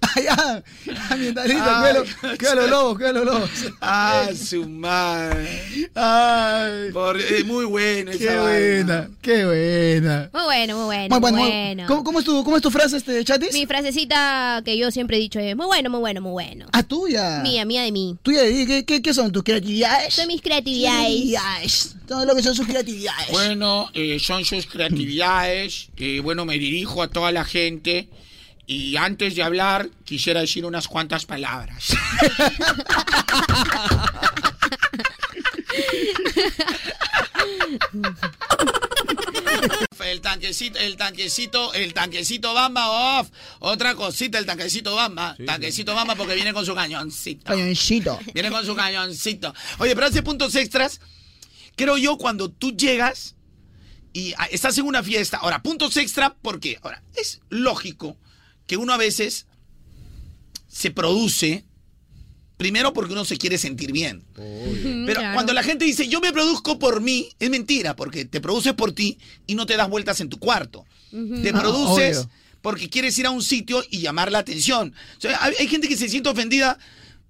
Allá, 0.16 0.62
ambientalista, 1.10 1.80
Ay, 1.82 1.92
cuídalo, 1.94 2.36
cuídalo 2.38 2.66
lobos, 2.68 2.96
cuídalo 2.96 3.24
lobos. 3.24 3.50
Ah, 3.80 4.28
su 4.34 4.68
madre. 4.68 5.90
Ay. 5.94 6.90
Por- 6.92 7.20
es 7.20 7.44
muy 7.44 7.64
buena 7.64 8.10
esa 8.12 8.18
Qué 8.18 8.26
vaina. 8.36 8.40
buena, 8.42 9.10
qué 9.22 9.44
buena. 9.44 10.30
Muy 10.32 10.42
bueno, 10.44 10.76
muy 10.76 10.84
bueno, 10.84 11.08
Muy 11.10 11.20
bueno, 11.20 11.38
muy- 11.38 11.48
bueno. 11.50 11.84
¿Cómo, 11.86 12.04
cómo 12.04 12.18
es 12.20 12.24
tu, 12.24 12.44
¿Cómo 12.44 12.56
es 12.56 12.62
tu 12.62 12.70
frase, 12.70 12.96
este, 12.96 13.24
Chatis? 13.24 13.52
Mi 13.52 13.66
frasecita 13.66 14.62
que 14.64 14.76
yo 14.76 14.90
siempre 14.90 15.16
he 15.16 15.20
dicho 15.20 15.38
es 15.38 15.56
muy 15.56 15.66
bueno, 15.66 15.90
muy 15.90 16.00
bueno, 16.00 16.20
muy 16.20 16.32
bueno. 16.32 16.66
Ah, 16.72 16.82
tuya. 16.82 17.40
Mía, 17.42 17.64
mía 17.64 17.82
de 17.82 17.92
mí. 17.92 18.16
Tuya, 18.22 18.42
¿qué, 18.42 18.84
qué, 18.86 19.02
qué 19.02 19.14
son 19.14 19.32
tus 19.32 19.42
creatividades? 19.42 20.14
Son 20.14 20.26
mis 20.26 20.40
creatividades. 20.42 21.06
Creatividades. 21.06 21.96
Todo 22.06 22.24
lo 22.26 22.34
que 22.34 22.42
son 22.42 22.54
sus 22.54 22.66
creatividades. 22.66 23.30
Bueno, 23.30 23.88
eh, 23.94 24.18
son 24.20 24.44
sus 24.44 24.66
creatividades. 24.66 25.88
eh, 25.96 26.20
bueno, 26.20 26.44
me 26.44 26.58
dirijo 26.58 27.02
a 27.02 27.08
toda 27.08 27.32
la 27.32 27.44
gente. 27.44 28.08
Y 28.66 28.96
antes 28.96 29.34
de 29.34 29.42
hablar, 29.42 29.90
quisiera 30.04 30.40
decir 30.40 30.64
unas 30.64 30.88
cuantas 30.88 31.26
palabras. 31.26 31.94
El 40.04 40.20
tanquecito, 40.20 40.78
el 40.78 40.96
tanquecito, 40.96 41.74
el 41.74 41.94
tanquecito 41.94 42.54
Bamba 42.54 43.20
off. 43.20 43.30
Otra 43.60 43.94
cosita, 43.94 44.38
el 44.38 44.46
tanquecito 44.46 44.94
Bamba. 44.94 45.36
tanquecito 45.44 45.94
Bamba 45.94 46.14
porque 46.14 46.34
viene 46.34 46.52
con 46.52 46.64
su 46.64 46.74
cañoncito. 46.74 47.44
Cañoncito. 47.44 48.20
Viene 48.32 48.50
con 48.50 48.64
su 48.64 48.76
cañoncito. 48.76 49.52
Oye, 49.78 49.94
pero 49.94 50.06
hace 50.06 50.22
puntos 50.22 50.54
extras. 50.54 51.00
Creo 51.74 51.96
yo 51.96 52.18
cuando 52.18 52.50
tú 52.50 52.76
llegas 52.76 53.34
y 54.12 54.34
ah, 54.36 54.46
estás 54.50 54.78
en 54.78 54.86
una 54.86 55.02
fiesta. 55.02 55.38
Ahora, 55.38 55.62
puntos 55.62 55.96
extra, 55.96 56.34
¿por 56.34 56.60
qué? 56.60 56.78
Ahora, 56.82 57.02
es 57.16 57.40
lógico 57.48 58.16
que 58.66 58.76
uno 58.76 58.92
a 58.92 58.96
veces 58.96 59.46
se 60.68 60.90
produce. 60.90 61.64
Primero 62.56 62.92
porque 62.92 63.12
uno 63.12 63.24
se 63.24 63.36
quiere 63.36 63.58
sentir 63.58 63.90
bien. 63.90 64.22
Pero 64.34 65.20
Claro. 65.20 65.34
cuando 65.34 65.52
la 65.52 65.62
gente 65.64 65.84
dice, 65.84 66.08
yo 66.08 66.20
me 66.20 66.32
produzco 66.32 66.78
por 66.78 67.00
mí, 67.00 67.28
es 67.40 67.50
mentira, 67.50 67.96
porque 67.96 68.24
te 68.24 68.40
produces 68.40 68.74
por 68.74 68.92
ti 68.92 69.18
y 69.46 69.56
no 69.56 69.66
te 69.66 69.76
das 69.76 69.88
vueltas 69.90 70.20
en 70.20 70.28
tu 70.28 70.38
cuarto. 70.38 70.84
Te 71.10 71.50
Ah, 71.52 71.60
produces 71.60 72.18
obvio. 72.18 72.30
porque 72.62 72.88
quieres 72.88 73.18
ir 73.18 73.26
a 73.26 73.30
un 73.30 73.42
sitio 73.42 73.82
y 73.90 73.98
llamar 73.98 74.30
la 74.30 74.38
atención. 74.38 74.94
O 75.18 75.20
sea, 75.20 75.42
hay, 75.44 75.54
hay 75.58 75.68
gente 75.68 75.88
que 75.88 75.96
se 75.96 76.08
siente 76.08 76.28
ofendida. 76.28 76.78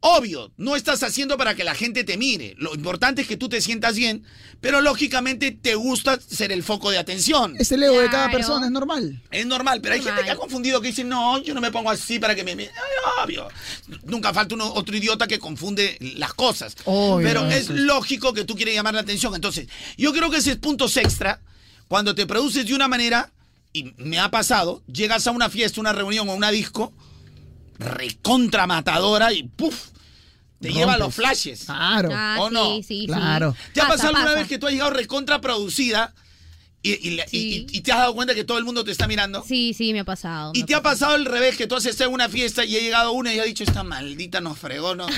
Obvio, 0.06 0.52
no 0.58 0.76
estás 0.76 1.02
haciendo 1.02 1.38
para 1.38 1.54
que 1.54 1.64
la 1.64 1.74
gente 1.74 2.04
te 2.04 2.18
mire. 2.18 2.54
Lo 2.58 2.74
importante 2.74 3.22
es 3.22 3.26
que 3.26 3.38
tú 3.38 3.48
te 3.48 3.62
sientas 3.62 3.96
bien, 3.96 4.22
pero 4.60 4.82
lógicamente 4.82 5.50
te 5.50 5.76
gusta 5.76 6.20
ser 6.20 6.52
el 6.52 6.62
foco 6.62 6.90
de 6.90 6.98
atención. 6.98 7.56
Es 7.58 7.72
el 7.72 7.82
ego 7.82 7.98
de 7.98 8.10
cada 8.10 8.30
persona, 8.30 8.66
es 8.66 8.70
normal. 8.70 9.22
Es 9.30 9.46
normal, 9.46 9.80
pero 9.80 9.94
hay 9.94 10.02
gente 10.02 10.22
que 10.22 10.30
ha 10.30 10.36
confundido 10.36 10.82
que 10.82 10.88
dice, 10.88 11.04
no, 11.04 11.38
yo 11.42 11.54
no 11.54 11.62
me 11.62 11.72
pongo 11.72 11.90
así 11.90 12.18
para 12.18 12.34
que 12.34 12.44
me... 12.44 12.54
me-". 12.54 12.64
Ay, 12.68 13.24
obvio. 13.24 13.48
Nunca 14.04 14.34
falta 14.34 14.54
uno, 14.54 14.74
otro 14.74 14.94
idiota 14.94 15.26
que 15.26 15.38
confunde 15.38 15.96
las 16.18 16.34
cosas. 16.34 16.76
Obvio. 16.84 17.26
Pero 17.26 17.48
es 17.48 17.70
lógico 17.70 18.34
que 18.34 18.44
tú 18.44 18.56
quieres 18.56 18.74
llamar 18.74 18.92
la 18.92 19.00
atención. 19.00 19.34
Entonces, 19.34 19.68
yo 19.96 20.12
creo 20.12 20.30
que 20.30 20.36
ese 20.36 20.50
es 20.50 20.56
puntos 20.58 20.98
extra. 20.98 21.40
Cuando 21.88 22.14
te 22.14 22.26
produces 22.26 22.66
de 22.66 22.74
una 22.74 22.88
manera, 22.88 23.32
y 23.72 23.94
me 23.96 24.18
ha 24.18 24.30
pasado, 24.30 24.82
llegas 24.86 25.26
a 25.26 25.30
una 25.30 25.48
fiesta, 25.48 25.80
una 25.80 25.94
reunión 25.94 26.28
o 26.28 26.34
una 26.34 26.50
disco, 26.50 26.92
recontra 27.78 28.66
matadora 28.66 29.32
y 29.32 29.44
¡puf! 29.44 29.93
Te 30.64 30.68
Rompes. 30.68 30.80
lleva 30.80 30.94
a 30.94 30.98
los 30.98 31.14
flashes. 31.14 31.64
Claro. 31.64 32.10
Ah, 32.12 32.36
¿O 32.40 32.50
no? 32.50 32.80
sí. 32.82 33.04
Claro. 33.06 33.56
¿Te 33.72 33.80
ha 33.80 33.84
Pasa, 33.84 33.94
pasado 33.94 34.08
alguna 34.10 34.24
pasa. 34.26 34.38
vez 34.40 34.48
que 34.48 34.58
tú 34.58 34.66
has 34.66 34.72
llegado 34.72 34.90
recontra 34.90 35.40
producida 35.40 36.12
y, 36.82 37.08
y 37.08 37.10
la- 37.16 37.24
y- 37.32 37.38
y- 37.38 37.66
y 37.70 37.80
te 37.80 37.92
has 37.92 37.98
dado 37.98 38.14
cuenta 38.14 38.34
que 38.34 38.44
todo 38.44 38.58
el 38.58 38.64
mundo 38.64 38.84
te 38.84 38.90
está 38.90 39.06
mirando? 39.06 39.42
Sí, 39.48 39.72
sí, 39.72 39.94
me 39.94 40.00
ha 40.00 40.04
pasado. 40.04 40.52
¿Y 40.54 40.64
te 40.64 40.74
ha 40.74 40.82
pasado 40.82 41.14
al 41.14 41.24
revés 41.24 41.56
que 41.56 41.66
tú 41.66 41.76
has 41.76 41.86
estado 41.86 42.10
en 42.10 42.14
una 42.14 42.28
fiesta 42.28 42.62
y 42.64 42.76
ha 42.76 42.80
llegado 42.80 43.12
una 43.12 43.32
y 43.32 43.38
ha 43.38 43.44
dicho, 43.44 43.64
esta 43.64 43.82
maldita 43.82 44.40
nos 44.42 44.58
fregó, 44.58 44.94
¿no? 44.94 45.06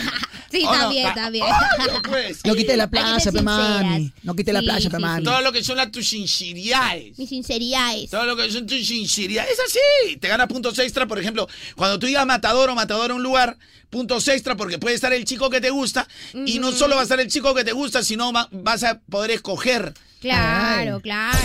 Sí, 0.48 0.62
¿O 0.64 0.72
no? 0.72 0.78
también, 0.80 1.06
Ah, 1.08 1.12
también. 1.16 1.44
obvio, 1.44 2.02
pues. 2.08 2.38
No 2.44 2.54
quité 2.54 2.76
la 2.76 2.88
playa, 2.88 3.32
pe 3.32 3.42
mami. 3.42 4.12
No 4.22 4.36
quité 4.36 4.52
la 4.52 4.60
Sí, 4.60 4.66
playa, 4.66 4.90
pe 4.90 4.96
sí, 4.96 5.02
mami. 5.02 5.24
Todo 5.24 5.40
lo 5.40 5.50
que 5.50 5.64
son 5.64 5.76
las 5.76 5.90
tus 5.90 6.06
sinceridades. 6.08 7.18
Mis 7.18 7.28
sinceridades. 7.28 8.10
Todo 8.10 8.24
lo 8.26 8.36
que 8.36 8.48
son 8.52 8.64
tus 8.64 8.86
sinceridades. 8.86 9.50
Es 9.54 9.58
así. 9.58 10.16
Te 10.18 10.28
ganas 10.28 10.46
puntos 10.46 10.78
extra, 10.78 11.06
por 11.08 11.18
ejemplo, 11.18 11.48
cuando 11.74 11.98
tú 11.98 12.06
digas 12.06 12.24
matador 12.26 12.70
o 12.70 12.76
matador 12.76 13.10
a 13.10 13.14
un 13.14 13.24
lugar, 13.24 13.58
puntos 13.90 14.26
extra 14.28 14.56
porque 14.56 14.78
puede 14.78 14.94
estar 14.94 15.12
el 15.12 15.24
chico 15.24 15.48
que 15.50 15.60
te 15.60 15.70
gusta 15.70 16.06
y 16.44 16.58
no 16.58 16.72
solo 16.72 16.94
va 16.96 17.00
a 17.02 17.04
estar 17.04 17.20
el 17.20 17.28
chico 17.30 17.54
que 17.54 17.64
te 17.64 17.72
gusta, 17.72 18.02
sino 18.02 18.32
va- 18.32 18.48
vas 18.50 18.82
a 18.84 18.98
poder 19.00 19.30
escoger. 19.30 19.94
Claro, 20.20 21.00
claro. 21.00 21.38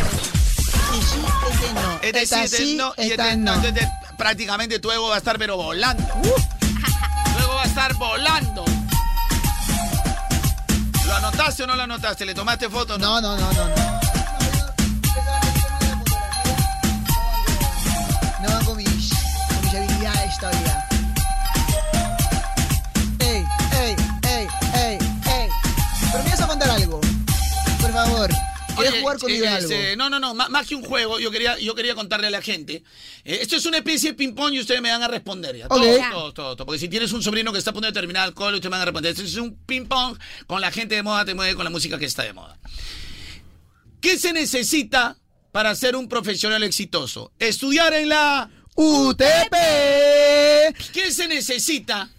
Es 2.02 2.14
decir, 2.14 2.38
Esta 2.40 2.48
sí, 2.48 2.76
no, 2.78 2.94
y 2.98 3.12
esta 3.12 3.26
este- 3.30 3.38
no. 3.38 3.54
entonces, 3.56 3.88
prácticamente 4.18 4.80
tu 4.80 4.92
ego 4.92 5.10
va 5.10 5.16
a 5.16 5.18
estar 5.20 5.38
pero 5.38 5.56
volando. 5.56 6.04
Tu 6.22 7.40
ego 7.44 7.56
va 7.56 7.64
a 7.64 7.66
estar 7.68 7.94
volando. 7.96 8.66
¿Lo 11.06 11.16
anotaste 11.16 11.64
o 11.64 11.68
no 11.68 11.76
lo 11.76 11.84
anotaste? 11.84 12.26
¿Le 12.26 12.34
tomaste 12.34 12.70
foto 12.70 12.96
o 12.96 12.98
no? 12.98 13.22
No, 13.22 13.36
no, 13.38 13.38
no, 13.38 13.54
no. 13.54 13.68
no. 13.68 14.02
No 18.42 18.48
van 18.50 18.66
con 18.66 18.78
mis, 18.78 18.88
con 18.88 19.62
mis 19.62 19.74
habilidades 19.76 20.38
todavía. 20.40 20.86
Pero 26.12 26.24
me 26.24 26.30
vas 26.30 26.42
a 26.42 26.48
contar 26.48 26.70
algo. 26.70 27.00
Por 27.80 27.92
favor. 27.92 28.30
¿Quieres 28.76 28.94
Oye, 28.94 29.02
jugar 29.02 29.18
conmigo 29.20 29.46
eh, 29.46 29.48
algo? 29.50 29.70
este, 29.72 29.98
no, 29.98 30.10
no, 30.10 30.20
no, 30.20 30.34
má- 30.34 30.48
más 30.50 30.66
que 30.66 30.76
un 30.76 30.84
juego, 30.84 31.20
yo 31.20 31.30
quería, 31.30 31.60
yo 31.60 31.76
quería 31.76 31.94
contarle 31.94 32.28
a 32.28 32.30
la 32.30 32.42
gente. 32.42 32.84
eh, 33.26 33.40
esto 33.42 33.58
es 33.58 33.66
una 33.66 33.78
especie 33.78 34.12
de 34.12 34.16
ping-pong 34.16 34.54
y 34.54 34.60
ustedes 34.62 34.82
me 34.82 34.90
van 34.90 35.04
a 35.04 35.08
responder. 35.10 35.68
Todos, 35.68 35.86
todos, 35.86 36.34
todos, 36.34 36.56
todos. 36.56 36.66
Porque 36.66 36.80
si 36.80 36.88
tienes 36.88 37.12
un 37.12 37.22
sobrino 37.22 37.52
que 37.52 37.60
está 37.60 37.72
a 37.72 37.74
punto 37.74 37.88
de 37.88 37.94
terminar 37.94 38.28
el 38.28 38.34
cole, 38.34 38.56
ustedes 38.56 38.70
me 38.72 38.76
van 38.78 38.82
a 38.82 38.86
responder. 38.86 39.12
Esto 39.12 39.24
es 39.24 39.36
un 39.36 39.56
ping-pong 39.66 40.18
con 40.48 40.62
la 40.62 40.72
gente 40.72 40.96
de 40.96 41.04
moda, 41.04 41.26
te 41.26 41.34
mueve 41.36 41.54
con 41.56 41.66
la 41.66 41.70
música 41.70 42.00
que 42.00 42.06
está 42.06 42.24
de 42.24 42.32
moda. 42.34 42.58
¿Qué 44.00 44.18
se 44.18 44.32
necesita 44.34 45.18
para 45.52 45.76
ser 45.76 45.96
un 45.98 46.08
profesional 46.08 46.64
exitoso? 46.64 47.34
Estudiar 47.40 47.94
en 47.94 48.08
la 48.10 48.50
UTP. 48.76 49.54
¿Qué 50.94 51.12
se 51.12 51.28
necesita? 51.28 52.10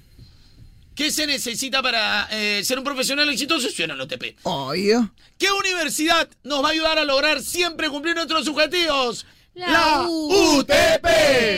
¿Qué 0.95 1.11
se 1.11 1.27
necesita 1.27 1.83
para 1.83 2.29
eh, 2.31 2.63
ser 2.65 2.79
un 2.79 2.85
profesional 2.85 3.29
exitoso? 3.31 3.69
En 3.83 3.97
la 3.97 4.05
UTP. 4.05 4.37
Obvio. 4.43 5.13
¿Qué 5.39 5.51
universidad 5.51 6.29
nos 6.45 6.63
va 6.63 6.69
a 6.69 6.73
ayudar 6.73 6.99
a 6.99 7.05
lograr 7.05 7.43
siempre 7.43 7.89
cumplir 7.89 8.15
nuestros 8.15 8.47
objetivos? 8.49 9.27
La 9.55 10.07
UTP. 10.09 11.07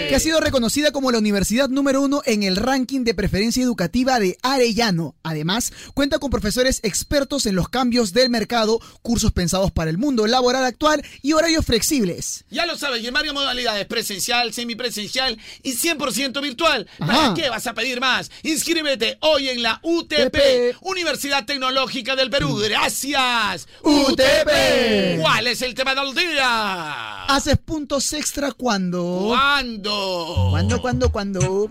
Que 0.09 0.15
ha 0.17 0.19
sido 0.19 0.41
reconocida 0.41 0.91
como 0.91 1.13
la 1.13 1.19
universidad 1.19 1.69
número 1.69 2.03
uno 2.03 2.23
en 2.25 2.43
el 2.43 2.57
ranking 2.57 3.05
de 3.05 3.15
preferencia 3.15 3.63
educativa 3.63 4.19
de 4.19 4.37
Arellano. 4.43 5.15
Además, 5.23 5.73
cuenta 5.95 6.19
con 6.19 6.31
profesores 6.31 6.81
expertos 6.83 7.47
en 7.47 7.55
los 7.55 7.69
cambios 7.69 8.13
del 8.13 8.31
mercado, 8.31 8.81
cursos 9.03 9.31
pensados 9.31 9.71
para 9.71 9.91
el 9.91 9.99
mundo 9.99 10.27
laboral 10.27 10.65
actual 10.65 11.05
y 11.23 11.35
horarios 11.35 11.65
flexibles. 11.65 12.45
Ya 12.51 12.67
lo 12.67 12.77
sabes, 12.77 13.01
y 13.01 13.07
en 13.07 13.15
varias 13.15 13.33
modalidades, 13.33 13.87
presencial, 13.87 14.53
semipresencial 14.53 15.39
y 15.63 15.75
100% 15.77 16.43
virtual. 16.43 16.89
¿Para 16.99 17.27
Ajá. 17.27 17.35
qué 17.35 17.49
vas 17.49 17.67
a 17.69 17.75
pedir 17.75 18.01
más? 18.01 18.29
Inscríbete 18.43 19.19
hoy 19.21 19.51
en 19.51 19.63
la 19.63 19.79
UTP. 19.85 20.75
Universidad 20.81 21.45
Tecnológica 21.45 22.17
del 22.17 22.29
Perú. 22.31 22.57
Gracias. 22.57 23.69
UTP. 23.83 25.21
¿Cuál 25.21 25.47
es 25.47 25.63
el 25.63 25.75
tema 25.75 25.95
del 25.95 26.13
día? 26.13 27.25
¿Haces 27.27 27.57
puntos 27.85 28.15
extra 28.15 28.51
cuando? 28.51 29.27
¿Cuándo? 29.29 30.49
¿Cuándo, 30.51 30.81
cuándo, 30.81 31.13
cuándo? 31.13 31.71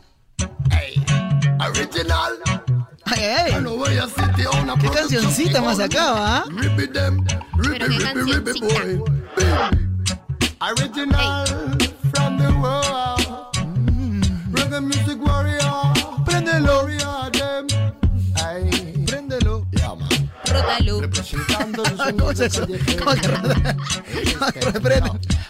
Original. 1.59 2.33
Ay, 3.05 3.23
ay, 3.23 3.53
ay. 3.53 3.65
¿Qué 4.79 4.89
cancioncita 4.91 5.61
más 5.63 5.79
acaba, 5.79 6.37
ah? 6.37 6.45
Pero 7.57 7.87
qué 7.87 7.97
cancioncita. 7.97 8.67
Original 10.61 11.47
from 12.13 12.37
the 12.37 12.49
world. 12.61 13.57
Reggae 14.53 14.81
music 14.81 15.19
warrior. 15.19 15.93
Préndelo. 16.25 16.83
Warrior 16.83 17.31
them. 17.31 17.72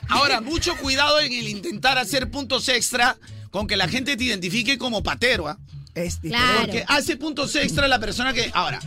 Ahora, 0.10 0.42
mucho 0.42 0.76
cuidado 0.78 1.20
en 1.20 1.32
el 1.34 1.48
intentar 1.48 1.98
hacer 1.98 2.30
puntos 2.30 2.68
extra 2.70 3.18
con 3.52 3.68
que 3.68 3.78
la 3.78 3.88
gente 3.88 4.18
te 4.18 4.24
identifique 4.24 4.78
como 4.78 5.04
patero, 5.04 5.48
¿ah? 5.48 5.58
Es 5.96 6.18
Claro. 6.18 6.62
Porque 6.62 6.84
hace 6.88 7.18
puntos 7.18 7.56
extra 7.56 7.88
la 7.88 8.00
persona 8.00 8.34
que. 8.34 8.50
Ahora, 8.54 8.80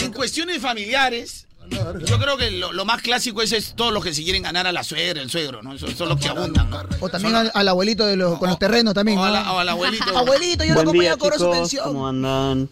en 0.00 0.12
cuestiones 0.12 0.60
familiares, 0.60 1.46
yo 2.04 2.18
creo 2.18 2.36
que 2.36 2.50
lo, 2.50 2.72
lo 2.72 2.84
más 2.84 3.00
clásico 3.00 3.42
es, 3.42 3.52
es 3.52 3.74
todos 3.76 3.92
los 3.92 4.02
que 4.02 4.12
se 4.12 4.24
quieren 4.24 4.42
ganar 4.42 4.66
a 4.66 4.72
la 4.72 4.82
suegra, 4.82 5.22
el 5.22 5.30
suegro, 5.30 5.62
¿no? 5.62 5.78
Son, 5.78 5.94
son 5.96 6.08
los 6.08 6.18
que 6.18 6.28
abundan, 6.28 6.68
¿no? 6.68 6.82
O 7.00 7.08
también 7.08 7.36
al, 7.36 7.52
al 7.54 7.68
abuelito 7.68 8.04
de 8.06 8.16
los, 8.16 8.38
con 8.40 8.48
los 8.48 8.58
terrenos 8.58 8.92
también. 8.92 9.18
O, 9.18 9.24
a 9.24 9.28
¿no? 9.28 9.32
la- 9.34 9.52
o 9.52 9.58
al 9.60 9.68
abuelito. 9.68 10.04
Abuelito, 10.18 10.64
yo 10.64 10.74
no 10.74 10.82
Buen 10.92 11.02
ya 11.02 11.16
cobro 11.16 11.38
su 11.38 11.44
chicos. 11.44 11.56
pensión. 11.58 11.84
¿Cómo 11.84 12.08
andan? 12.08 12.68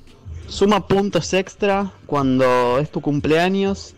Suma 0.50 0.86
puntos 0.86 1.32
extra 1.32 1.92
cuando 2.06 2.78
es 2.78 2.90
tu 2.90 3.00
cumpleaños, 3.00 3.94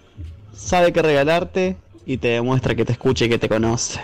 sabe 0.55 0.93
qué 0.93 1.03
regalarte 1.03 1.77
y 2.05 2.19
te 2.19 2.29
demuestra 2.29 2.75
que 2.75 2.85
te 2.85 2.93
escucha 2.93 3.25
y 3.25 3.29
que 3.29 3.39
te 3.39 3.49
conoce. 3.49 4.01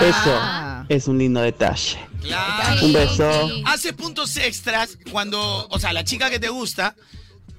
Eso 0.00 0.84
es 0.88 1.08
un 1.08 1.18
lindo 1.18 1.40
detalle. 1.40 1.98
Claro. 2.20 2.84
Un 2.84 2.92
beso. 2.92 3.50
Hace 3.66 3.92
puntos 3.92 4.36
extras 4.36 4.98
cuando, 5.10 5.66
o 5.68 5.78
sea, 5.78 5.92
la 5.92 6.04
chica 6.04 6.30
que 6.30 6.38
te 6.38 6.48
gusta, 6.48 6.94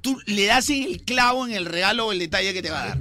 tú 0.06 0.22
le 0.28 0.46
das 0.46 0.70
en 0.70 0.84
el 0.84 1.02
clavo 1.02 1.48
en 1.48 1.54
el 1.54 1.66
regalo 1.66 2.06
o 2.06 2.12
el 2.12 2.20
detalle 2.20 2.54
que 2.54 2.62
te 2.62 2.70
va 2.70 2.84
a 2.84 2.88
dar. 2.90 2.98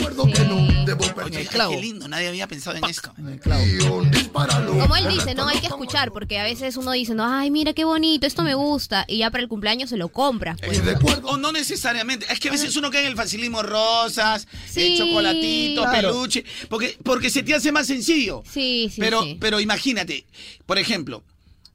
Oye, 1.22 1.46
qué 1.46 1.80
lindo, 1.82 2.08
nadie 2.08 2.28
había 2.28 2.48
pensado 2.48 2.78
en 2.78 2.84
esto. 2.86 3.12
Como 3.14 4.96
él 4.96 5.08
dice, 5.08 5.34
no 5.34 5.46
hay 5.46 5.58
que 5.60 5.66
escuchar, 5.66 6.12
porque 6.12 6.38
a 6.38 6.44
veces 6.44 6.78
uno 6.78 6.92
dice, 6.92 7.14
no, 7.14 7.26
ay, 7.30 7.50
mira 7.50 7.74
qué 7.74 7.84
bonito, 7.84 8.26
esto 8.26 8.42
me 8.42 8.54
gusta, 8.54 9.04
y 9.06 9.18
ya 9.18 9.30
para 9.30 9.42
el 9.42 9.48
cumpleaños 9.48 9.90
se 9.90 9.98
lo 9.98 10.08
compra. 10.08 10.56
pues. 10.64 10.80
O 11.24 11.36
no 11.36 11.52
necesariamente. 11.52 12.24
Es 12.30 12.40
que 12.40 12.48
a 12.48 12.52
veces 12.52 12.74
uno 12.76 12.90
cae 12.90 13.02
en 13.02 13.08
el 13.08 13.16
facilismo 13.16 13.62
rosas, 13.62 14.48
Sí, 14.70 14.80
el 14.92 14.98
chocolatito, 14.98 15.82
claro. 15.82 16.08
peluche, 16.08 16.42
porque, 16.70 16.96
porque 17.02 17.28
se 17.28 17.42
te 17.42 17.54
hace 17.54 17.70
más 17.70 17.86
sencillo. 17.86 18.42
Sí, 18.50 18.88
sí, 18.90 18.98
pero, 19.00 19.22
sí. 19.24 19.36
pero 19.38 19.60
imagínate, 19.60 20.24
por 20.64 20.78
ejemplo, 20.78 21.22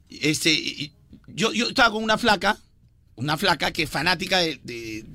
este, 0.09 0.91
yo, 1.27 1.53
yo 1.53 1.67
estaba 1.69 1.91
con 1.91 2.03
una 2.03 2.17
flaca, 2.17 2.57
una 3.15 3.37
flaca 3.37 3.71
que 3.71 3.83
es 3.83 3.89
fanática 3.89 4.39
de, 4.39 4.59
de- 4.63 5.05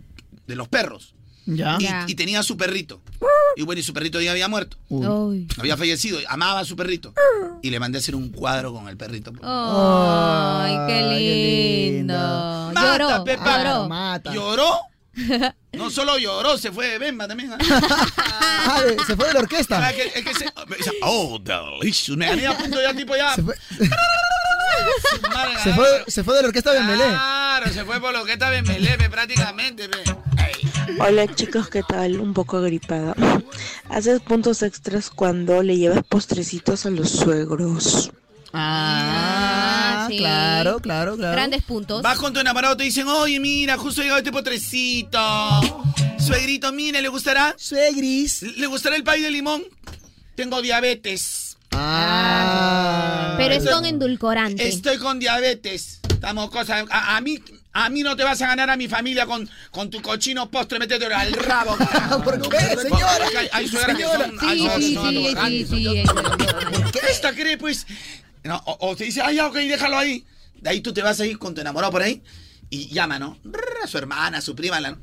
de 0.47 0.57
los 0.57 0.69
perros. 0.69 1.15
Ya. 1.47 1.77
Y, 1.79 2.13
y 2.13 2.15
tenía 2.15 2.41
a 2.41 2.43
su 2.43 2.57
perrito. 2.57 3.03
Y 3.57 3.63
bueno, 3.63 3.79
y 3.79 3.83
su 3.83 3.93
perrito 3.93 4.19
ya 4.21 4.31
había 4.31 4.49
muerto. 4.49 4.79
Uy. 4.89 5.47
Había 5.59 5.77
fallecido, 5.77 6.19
amaba 6.29 6.61
a 6.61 6.65
su 6.65 6.75
perrito. 6.75 7.13
Y 7.63 7.69
le 7.71 7.79
mandé 7.79 7.99
a 7.99 8.01
hacer 8.01 8.15
un 8.17 8.31
cuadro 8.31 8.73
con 8.73 8.89
el 8.89 8.97
perrito. 8.97 9.31
Ay, 9.43 10.77
qué 10.89 11.93
lindo. 11.99 12.15
Mata, 12.15 12.97
Lloró, 12.99 13.25
Pepa. 13.25 13.63
lloró. 13.63 14.33
¿Lloró? 14.35 14.81
No 15.75 15.91
solo 15.91 16.19
lloró, 16.19 16.57
se 16.57 16.71
fue 16.71 16.87
de 16.87 16.99
Bemba 16.99 17.27
también. 17.27 17.53
¿ah? 17.53 17.59
Ah, 18.67 18.81
de- 18.83 18.97
se 19.05 19.15
fue 19.17 19.27
de 19.27 19.35
la 19.35 19.41
orquesta. 19.41 19.85
Ah, 19.85 19.91
es 19.91 19.97
que- 20.13 20.19
es 20.21 20.25
que 20.25 20.35
se- 20.35 20.53
oh, 21.03 21.39
delicious. 21.39 22.17
Me 22.17 22.27
gané 22.27 22.47
a 22.47 22.57
punto 22.57 22.81
ya, 22.81 22.95
tipo 22.95 23.15
ya. 23.17 23.35
Se 23.35 23.43
fue, 23.43 23.55
se 25.63 25.75
fue, 25.75 26.05
se 26.07 26.25
fue 26.25 26.35
de 26.37 26.43
la 26.43 26.49
orquesta 26.49 26.73
de 26.73 26.81
Belé. 26.87 27.05
Claro, 27.05 27.73
se 27.73 27.85
fue 27.85 28.01
por 28.01 28.15
está 28.31 28.51
Bembelé, 28.51 28.97
pe, 28.97 29.11
prácticamente. 29.11 29.89
pe. 29.89 29.99
Hola 30.99 31.33
chicos, 31.35 31.69
¿qué 31.69 31.83
tal? 31.83 32.21
Un 32.21 32.35
poco 32.35 32.59
agripada. 32.59 33.15
Haces 33.89 34.21
puntos 34.21 34.63
extras 34.63 35.11
cuando 35.11 35.63
le 35.63 35.77
llevas 35.77 36.05
postrecitos 36.05 36.87
a 36.87 36.91
los 36.91 37.11
suegros. 37.11 38.11
Ah, 38.53 40.07
sí. 40.09 40.19
claro, 40.19 40.79
claro, 40.79 41.17
claro. 41.17 41.33
Grandes 41.33 41.63
puntos. 41.63 42.03
Vas 42.03 42.19
con 42.19 42.33
tu 42.33 42.41
enamorado, 42.41 42.77
te 42.77 42.85
dicen, 42.85 43.09
oye, 43.09 43.41
mira, 43.41 43.77
justo 43.77 44.01
ha 44.01 44.05
llegado 44.05 44.19
este 44.19 44.31
potrecito. 44.31 45.19
Suegrito, 46.19 46.73
mire, 46.73 47.03
¿le 47.03 47.09
gustará? 47.09 47.55
Suegris. 47.59 48.43
¿Le 48.57 48.67
gustará 48.67 48.97
el 48.97 49.03
pay 49.03 49.23
de 49.23 49.31
limón? 49.31 49.65
Tengo 50.37 50.63
diabetes. 50.63 51.57
Ah. 51.73 53.35
Pero 53.37 53.55
es 53.55 53.69
con 53.69 53.85
endulcorante. 53.85 54.69
Estoy 54.69 54.99
con 54.99 55.19
diabetes. 55.19 56.01
Estamos 56.09 56.51
cosas. 56.51 56.87
A, 56.91 57.17
a 57.17 57.21
mí, 57.21 57.41
a 57.75 57.91
mí 57.91 58.03
no 58.03 58.17
te 58.17 58.23
vas 58.23 58.41
a 58.41 58.47
ganar 58.47 58.71
a 58.71 58.77
mi 58.77 58.87
familia 58.87 59.27
con, 59.27 59.49
con 59.73 59.91
tu 59.91 60.01
cochino 60.01 60.49
postre, 60.49 60.79
métete 60.79 61.07
al 61.07 61.33
rabo. 61.33 61.77
¿Por 62.25 62.41
qué, 62.49 62.77
señora? 62.81 63.27
Hay, 63.37 63.49
hay 63.53 63.69
suegras 63.69 63.97
que 63.97 64.05
son. 64.05 64.39
Sí, 64.41 64.69
sí, 64.77 64.97
sí, 64.97 65.67
sí, 65.67 65.67
sí. 65.67 66.05
Esta 67.11 67.35
cree, 67.35 67.59
pues. 67.59 67.87
No, 68.45 68.63
o, 68.65 68.91
o 68.91 68.97
te 68.97 69.05
dice, 69.05 69.23
ay, 69.23 69.37
ya, 69.37 69.49
ok, 69.49 69.57
déjalo 69.57 69.99
ahí. 69.99 70.25
De 70.55 70.71
ahí 70.71 70.81
tú 70.81 70.95
te 70.95 71.03
vas 71.03 71.19
a 71.19 71.27
ir 71.27 71.39
con 71.39 71.55
tu 71.55 71.61
enamorado 71.61 71.91
por 71.91 72.03
ahí 72.03 72.23
y 72.71 72.89
llama, 72.89 73.19
¿no? 73.19 73.39
A 73.83 73.87
su 73.89 73.99
hermana, 73.99 74.39
a 74.39 74.41
su 74.41 74.55
prima. 74.55 74.81
La, 74.81 74.97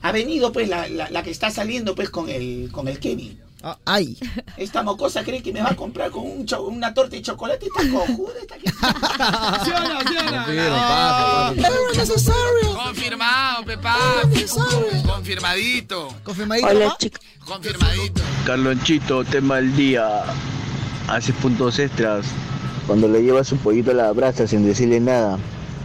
ha 0.00 0.12
venido, 0.12 0.52
pues, 0.52 0.68
la, 0.68 0.88
la, 0.88 1.10
la 1.10 1.22
que 1.22 1.30
está 1.30 1.50
saliendo, 1.50 1.94
pues, 1.94 2.08
con 2.08 2.30
el, 2.30 2.70
con 2.72 2.88
el 2.88 2.98
Kevin. 2.98 3.38
Ah, 3.68 3.76
ay. 3.84 4.16
Esta 4.56 4.84
mocosa 4.84 5.24
cree 5.24 5.42
que 5.42 5.52
me 5.52 5.60
va 5.60 5.70
a 5.70 5.74
comprar 5.74 6.12
con 6.12 6.22
un 6.24 6.46
cho- 6.46 6.62
una 6.68 6.94
torta 6.94 7.16
de 7.16 7.22
chocolate. 7.22 7.66
Está 7.66 7.82
cojuda, 7.90 8.32
esta 8.40 8.56
que... 8.58 8.68
¿Sí 9.64 9.70
o 9.72 9.80
no? 9.80 10.00
¿Sí 10.08 10.16
o 10.16 10.22
no? 10.30 11.56
No. 11.56 12.84
Confirmado, 12.84 13.64
Pepa. 13.64 13.96
Confirmadito. 15.04 16.08
Confirmadito. 16.22 16.68
Hola 16.68 16.96
chicos. 16.96 17.20
Confirmadito. 17.44 18.22
Carlonchito, 18.46 19.24
tema 19.24 19.56
del 19.56 19.74
día. 19.74 20.22
Haces 21.08 21.34
puntos 21.34 21.80
extras. 21.80 22.24
Cuando 22.86 23.08
le 23.08 23.20
llevas 23.24 23.50
un 23.50 23.58
pollito 23.58 23.90
a 23.90 23.94
la 23.94 24.12
brasa 24.12 24.46
sin 24.46 24.64
decirle 24.64 25.00
nada, 25.00 25.38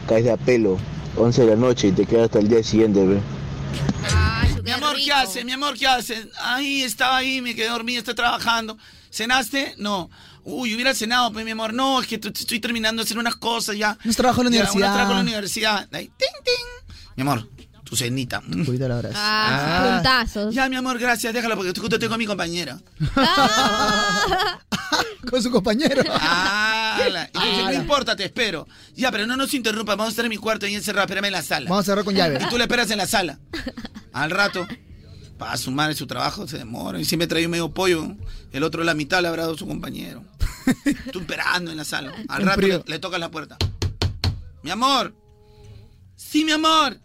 caes 0.07 0.23
de 0.25 0.31
a 0.31 0.37
pelo. 0.37 0.77
11 1.17 1.41
de 1.41 1.47
la 1.47 1.55
noche 1.55 1.87
y 1.87 1.91
te 1.93 2.05
quedas 2.05 2.25
hasta 2.25 2.37
el 2.39 2.47
día 2.47 2.61
siguiente, 2.63 3.05
ve. 3.07 3.19
Mi 4.63 4.71
amor, 4.71 4.95
¿qué 5.03 5.11
hace? 5.11 5.43
Mi 5.43 5.51
amor, 5.51 5.77
¿qué 5.77 5.87
hace? 5.87 6.29
Ahí, 6.39 6.83
estaba 6.83 7.17
ahí, 7.17 7.41
me 7.41 7.55
quedé 7.55 7.69
dormida, 7.69 7.99
estoy 7.99 8.15
trabajando. 8.15 8.77
¿Cenaste? 9.11 9.75
No. 9.77 10.09
Uy, 10.43 10.73
hubiera 10.75 10.93
cenado, 10.93 11.31
pues, 11.33 11.43
mi 11.45 11.51
amor. 11.51 11.73
No, 11.73 12.01
es 12.01 12.07
que 12.07 12.15
estoy 12.15 12.59
terminando 12.59 13.01
de 13.01 13.05
hacer 13.05 13.17
unas 13.17 13.35
cosas 13.35 13.75
ya. 13.77 13.97
Nos 14.03 14.15
trabajo 14.15 14.41
en 14.41 14.45
la 14.45 14.49
universidad. 14.49 14.75
unos 14.75 14.93
trabajos 14.93 15.11
en 15.11 15.17
la 15.17 15.23
universidad. 15.23 15.89
Ahí, 15.91 16.07
ting, 16.17 16.43
ting. 16.43 16.95
Mi 17.15 17.21
amor, 17.21 17.49
tu 17.91 17.97
cenita. 17.97 18.41
Pollito 18.65 18.85
a 18.85 18.87
la 18.87 18.97
brasa. 18.99 19.17
Ah, 19.19 19.93
puntazos. 19.95 20.55
Ya, 20.55 20.69
mi 20.69 20.77
amor, 20.77 20.97
gracias, 20.97 21.33
déjala 21.33 21.57
porque 21.57 21.77
justo 21.77 21.97
estoy 21.97 22.07
con 22.07 22.17
mi 22.19 22.25
compañera. 22.25 22.79
Con 25.29 25.41
su 25.43 25.51
compañero. 25.51 26.01
Ah, 26.09 26.99
la- 27.11 27.25
dice, 27.25 27.63
no 27.63 27.73
importa, 27.73 28.15
te 28.15 28.25
espero. 28.25 28.67
Ya, 28.95 29.11
pero 29.11 29.27
no 29.27 29.35
nos 29.37 29.53
interrumpa, 29.53 29.93
vamos 29.95 30.07
a 30.07 30.09
estar 30.11 30.25
en 30.25 30.29
mi 30.29 30.37
cuarto 30.37 30.65
y 30.67 30.73
encerrado, 30.75 31.03
espérame 31.05 31.25
en 31.25 31.31
la 31.33 31.41
sala. 31.43 31.69
Vamos 31.69 31.83
a 31.83 31.85
cerrar 31.91 32.03
con 32.05 32.15
llave. 32.15 32.39
Y 32.41 32.49
tú 32.49 32.57
le 32.57 32.63
esperas 32.63 32.89
en 32.91 32.97
la 32.97 33.05
sala. 33.07 33.39
Al 34.13 34.31
rato, 34.31 34.65
para 35.37 35.55
su 35.57 35.71
madre 35.71 35.95
su 35.95 36.07
trabajo, 36.07 36.47
se 36.47 36.57
demora. 36.57 36.99
Y 36.99 37.05
siempre 37.05 37.27
trae 37.27 37.47
medio 37.47 37.73
pollo. 37.73 38.15
El 38.51 38.63
otro 38.63 38.83
la 38.83 38.93
mitad 38.93 39.21
le 39.21 39.27
habrá 39.27 39.43
dado 39.43 39.57
su 39.57 39.67
compañero. 39.67 40.23
Tú 41.11 41.19
esperando 41.19 41.71
en 41.71 41.77
la 41.77 41.85
sala. 41.85 42.13
Al 42.27 42.43
rato 42.43 42.61
le, 42.61 42.83
le 42.85 42.99
toca 42.99 43.17
la 43.17 43.29
puerta. 43.31 43.57
Mi 44.63 44.71
amor. 44.71 45.13
Sí, 46.15 46.43
mi 46.45 46.51
amor. 46.51 46.97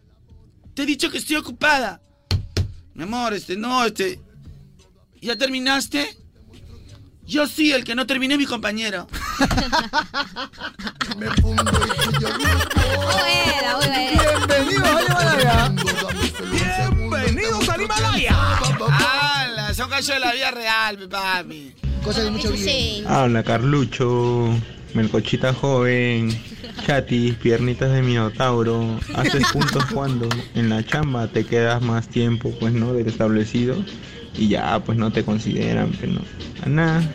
Te 0.77 0.83
he 0.83 0.87
dicho 0.87 1.11
que 1.11 1.17
estoy 1.17 1.37
ocupada. 1.37 2.03
Mi 2.93 3.05
amor, 3.05 3.33
este, 3.33 3.57
no, 3.57 3.83
este. 3.83 4.21
¿Ya 5.23 5.35
terminaste? 5.35 6.19
Yo 7.25 7.47
sí, 7.47 7.73
el 7.73 7.83
que 7.83 7.95
no 7.95 8.07
terminé 8.07 8.37
mi 8.37 8.45
compañero. 8.45 9.09
Buena, 11.17 11.35
buena. 13.77 13.99
Bienvenidos 14.11 14.87
al 14.87 15.05
Himalaya. 15.07 15.75
Bienvenidos 16.51 17.69
al 17.71 17.81
Himalaya. 17.81 18.59
¡Hala! 18.91 19.73
Son 19.73 19.89
casos 19.89 20.09
de 20.09 20.21
la 20.21 20.33
vida 20.33 20.51
real, 20.51 20.99
mi 20.99 21.07
papi. 21.07 21.75
Cosas 22.05 22.25
de 22.25 22.31
mucho 22.33 22.53
bien. 22.53 22.65
Sí. 22.65 23.03
Habla 23.09 23.43
Carlucho, 23.43 24.51
Melcochita 24.97 25.53
joven, 25.53 26.31
chatis, 26.87 27.35
piernitas 27.35 27.93
de 27.93 28.01
minotauro. 28.01 28.99
Haces 29.15 29.45
puntos 29.53 29.85
cuando 29.93 30.27
en 30.55 30.71
la 30.71 30.83
chamba 30.83 31.27
te 31.29 31.45
quedas 31.45 31.83
más 31.83 32.09
tiempo, 32.09 32.51
pues 32.59 32.73
no, 32.73 32.95
del 32.95 33.07
establecido. 33.07 33.77
Y 34.39 34.49
ya, 34.49 34.83
pues 34.83 34.97
no 34.97 35.13
te 35.13 35.23
consideran, 35.23 35.93
pero 36.01 36.13
no. 36.15 36.21
A 36.65 36.69
nada. 36.71 37.13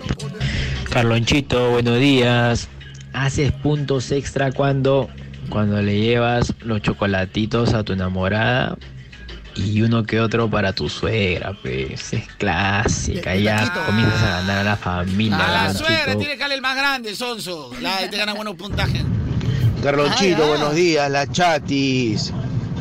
Carlonchito, 0.91 1.71
buenos 1.71 1.97
días. 1.97 2.69
Haces 3.13 3.51
puntos 3.51 4.11
extra 4.11 4.51
cuando 4.51 5.09
cuando 5.49 5.81
le 5.81 5.99
llevas 5.99 6.53
los 6.61 6.83
chocolatitos 6.83 7.73
a 7.73 7.83
tu 7.83 7.93
enamorada 7.93 8.77
y 9.65 9.81
uno 9.81 10.03
que 10.03 10.19
otro 10.19 10.49
para 10.49 10.73
tu 10.73 10.89
suegra, 10.89 11.53
pues 11.61 12.13
es 12.13 12.27
clásica. 12.37 13.35
Ya 13.35 13.71
comienzas 13.85 14.21
a 14.21 14.29
ganar 14.41 14.57
a 14.59 14.63
la 14.63 14.77
familia. 14.77 15.37
A 15.37 15.67
la 15.67 15.73
suegra 15.73 16.17
tiene 16.17 16.33
que 16.33 16.39
darle 16.39 16.55
el 16.55 16.61
más 16.61 16.75
grande, 16.75 17.15
Sonso. 17.15 17.71
La 17.81 18.09
te 18.09 18.17
gana 18.17 18.33
buenos 18.33 18.55
puntajes. 18.55 19.03
Carlonchito, 19.83 20.43
ay. 20.43 20.49
buenos 20.49 20.75
días, 20.75 21.09
la 21.09 21.27
chatis. 21.31 22.33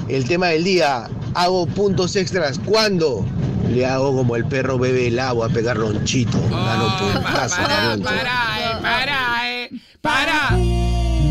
El 0.09 0.25
tema 0.27 0.49
del 0.49 0.65
día, 0.65 1.09
hago 1.35 1.67
puntos 1.67 2.17
extras. 2.17 2.59
¿Cuándo? 2.65 3.25
Le 3.71 3.87
hago 3.87 4.17
como 4.17 4.37
el 4.37 4.45
perro 4.47 4.79
bebe 4.79 5.09
el 5.09 5.19
agua 5.19 5.47
a 5.47 5.49
pegar 5.49 5.77
lonchito. 5.77 6.39
Gano 6.51 6.99
puntazo. 6.99 7.57
Para, 7.57 7.93
Alonso. 7.93 8.05
para, 8.05 8.21
eh, 8.59 8.83
para, 8.83 9.51
eh, 9.53 9.71
para. 10.01 10.49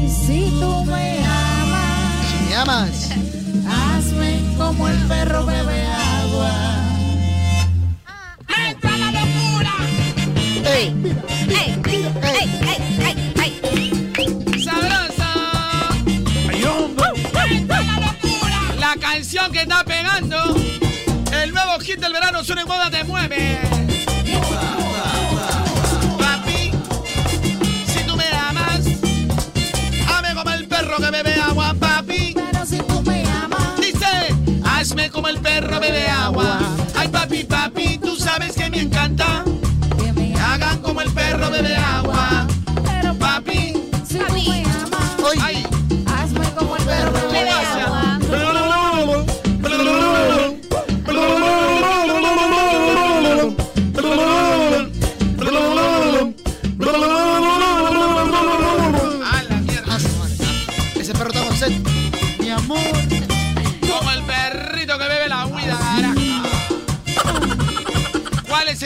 Si 0.08 0.50
tú 0.60 0.86
me 0.86 1.20
amas, 1.26 2.28
Si 2.28 2.50
me 2.50 2.56
amas. 2.56 3.10
Como 4.60 4.90
el 4.90 4.98
perro 5.08 5.46
bebe 5.46 5.88
agua. 5.88 6.52
¡Entra 8.68 8.98
la 8.98 9.12
locura! 9.12 9.74
¡Ey! 10.66 10.94
¡Ey! 11.48 11.82
¡Ey! 11.86 12.02
¡Ey! 12.22 12.48
¡Ey! 13.42 13.92
¡Ey! 14.18 14.62
¡Sabrosa! 14.62 15.32
¡Entra 17.50 17.82
la 17.82 17.96
locura! 18.00 18.60
La 18.80 18.96
canción 19.00 19.52
que 19.54 19.62
está 19.62 19.84
pegando. 19.86 20.56
El 21.32 21.54
nuevo 21.54 21.80
hit 21.80 22.00
del 22.00 22.12
verano 22.12 22.44
suena 22.44 22.62
en 22.64 22.68
moda 22.68 22.92
te 22.92 23.04
mueve. 23.06 23.60
Papi, 26.20 26.72
si 27.88 28.04
tú 28.04 28.18
me 28.18 28.26
amas, 28.26 28.82
ame 30.18 30.36
como 30.36 30.52
el 30.52 30.68
perro 30.68 30.98
que 30.98 31.12
bebe 31.12 31.39
hazme 34.90 35.12
como 35.12 35.28
el 35.28 35.38
perro 35.40 35.80
bebe 35.80 36.08
agua. 36.08 36.60
Ay, 36.96 37.10
papi, 37.10 37.44
papi, 37.44 38.00
tú 38.00 38.16
sabes 38.16 38.54
que 38.54 38.70
me 38.72 38.82
encanta. 38.82 39.44
que 40.00 40.34
Hagan 40.34 40.80
como 40.82 41.02
el 41.02 41.12
perro 41.12 41.52
bebe 41.52 41.76
agua. 41.76 42.19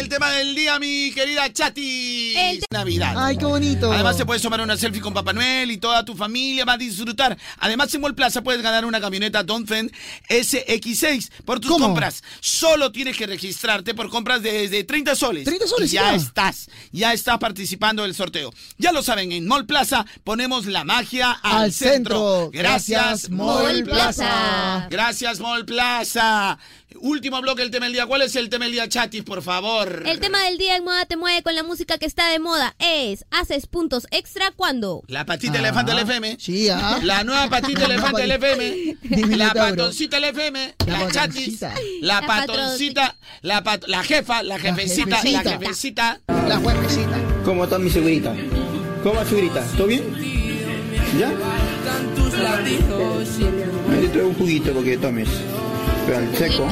El 0.03 0.09
tema 0.09 0.29
del 0.31 0.53
día, 0.53 0.77
mi 0.79 1.11
querida 1.13 1.51
Chati? 1.51 2.33
Te- 2.35 2.59
Navidad. 2.71 3.13
Ay, 3.17 3.37
qué 3.37 3.45
bonito. 3.45 3.91
Además, 3.91 4.17
se 4.17 4.25
puedes 4.25 4.41
tomar 4.41 4.59
una 4.61 4.75
selfie 4.75 5.01
con 5.01 5.13
Papá 5.13 5.31
Noel 5.33 5.71
y 5.71 5.77
toda 5.77 6.03
tu 6.03 6.13
familia 6.15 6.65
va 6.65 6.73
a 6.73 6.77
disfrutar. 6.77 7.37
Además, 7.59 7.93
en 7.93 8.01
Mall 8.01 8.13
Plaza 8.15 8.41
puedes 8.43 8.61
ganar 8.61 8.83
una 8.85 8.99
camioneta 8.99 9.43
Donphen 9.43 9.91
SX6 10.29 11.29
por 11.45 11.59
tus 11.59 11.71
¿Cómo? 11.71 11.85
compras. 11.85 12.21
Solo 12.41 12.91
tienes 12.91 13.15
que 13.15 13.25
registrarte 13.27 13.93
por 13.93 14.09
compras 14.09 14.41
desde 14.43 14.83
30 14.83 15.15
soles. 15.15 15.45
30 15.45 15.67
soles, 15.67 15.91
Y 15.91 15.95
ya 15.95 16.11
ya. 16.11 16.15
estás, 16.15 16.69
ya 16.91 17.13
estás 17.13 17.37
participando 17.37 18.03
del 18.03 18.13
sorteo. 18.13 18.53
Ya 18.77 18.91
lo 18.91 19.03
saben, 19.03 19.31
en 19.31 19.47
Mall 19.47 19.65
Plaza 19.65 20.05
ponemos 20.23 20.65
la 20.65 20.83
magia 20.83 21.31
al, 21.31 21.63
Al 21.63 21.73
centro. 21.73 22.49
Gracias, 22.51 23.29
Mall 23.29 23.83
Plaza. 23.83 24.03
Plaza. 24.23 24.87
Gracias, 24.89 25.39
Mall 25.39 25.65
Plaza. 25.65 26.57
Último 27.05 27.41
bloque 27.41 27.61
del 27.63 27.69
tema 27.69 27.85
del 27.87 27.91
día. 27.93 28.05
¿Cuál 28.05 28.21
es 28.21 28.33
el 28.37 28.47
tema 28.47 28.63
del 28.63 28.71
día, 28.71 28.87
Chatis, 28.87 29.23
por 29.23 29.41
favor? 29.41 30.03
El 30.05 30.21
tema 30.21 30.41
del 30.45 30.57
día 30.57 30.77
en 30.77 30.85
Moda 30.85 31.05
Te 31.05 31.17
Mueve 31.17 31.43
con 31.43 31.53
la 31.53 31.61
música 31.61 31.97
que 31.97 32.05
está 32.05 32.29
de 32.29 32.39
moda 32.39 32.75
es 32.79 33.25
¿Haces 33.29 33.67
puntos 33.67 34.07
extra 34.11 34.51
cuando? 34.55 35.03
La 35.07 35.25
patita 35.25 35.59
elefante 35.59 35.91
del 35.91 36.03
FM. 36.03 36.37
Sí, 36.39 36.69
ah. 36.69 37.01
La 37.03 37.25
nueva 37.25 37.49
patita 37.49 37.83
elefante 37.87 38.21
del 38.21 38.31
FM. 38.31 38.95
La 39.35 39.53
patoncita 39.53 40.15
del 40.15 40.29
FM. 40.29 40.75
La 40.87 40.99
La 41.01 41.11
chatis. 41.11 41.59
La 41.99 42.21
La 42.21 42.21
patoncita. 42.25 43.17
La, 43.41 43.61
pat- 43.65 43.83
la 43.87 44.01
jefa. 44.01 44.41
La 44.41 44.57
jefecita. 44.57 45.09
La 45.09 45.17
jefecita. 45.17 45.59
jefecita. 45.59 46.21
La 46.47 46.57
juevecita. 46.57 47.17
¿Cómo 47.43 47.65
está 47.65 47.79
mi 47.79 47.89
segurita? 47.89 48.33
¿Cómo 49.03 49.15
va 49.15 49.25
segurita? 49.25 49.61
¿Todo 49.75 49.87
bien? 49.87 50.03
¿Ya? 51.19 51.29
Te 53.99 54.07
traigo 54.07 54.29
un 54.29 54.35
juguito 54.35 54.71
porque 54.71 54.97
tomes. 54.97 55.27
Al 56.15 56.35
seco. 56.35 56.67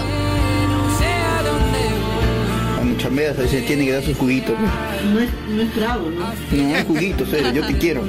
Cuando 2.76 2.98
chambeas 3.00 3.40
ahí 3.40 3.48
se 3.48 3.62
tiene 3.62 3.86
que 3.86 3.94
dar 3.94 4.04
su 4.04 4.14
juguito. 4.14 4.54
pues. 4.54 4.70
No 5.12 5.20
es, 5.20 5.30
no 5.50 5.62
es 5.64 5.74
trago, 5.74 6.10
¿no? 6.12 6.28
No, 6.52 6.76
es 6.76 6.84
juguito, 6.86 7.26
serio, 7.26 7.52
yo 7.52 7.66
te 7.66 7.76
quiero. 7.78 8.02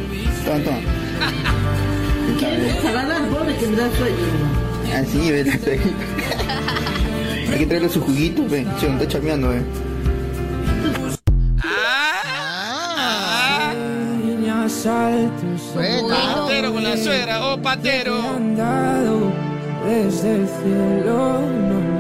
Toma, 0.45 0.59
toma. 0.63 0.79
Salada 2.83 3.17
al 3.17 3.31
borde 3.31 3.57
que 3.57 3.67
me 3.67 3.77
da 3.77 3.89
sueño. 3.97 4.17
Así, 4.95 5.31
¿ves? 5.31 5.49
Hay 7.51 7.59
que 7.61 7.67
traerle 7.67 7.89
su 7.89 8.03
juguito, 8.03 8.47
ve. 8.49 8.67
Se 8.79 8.87
lo 8.87 8.93
está 8.93 9.09
chameando, 9.09 9.55
eh. 9.55 9.63
Ah. 11.63 13.73
Bueno. 15.75 16.09
Patero 16.09 16.73
con 16.73 16.83
la 16.85 16.97
suegra. 16.97 17.47
Oh, 17.47 17.61
patero. 17.61 18.39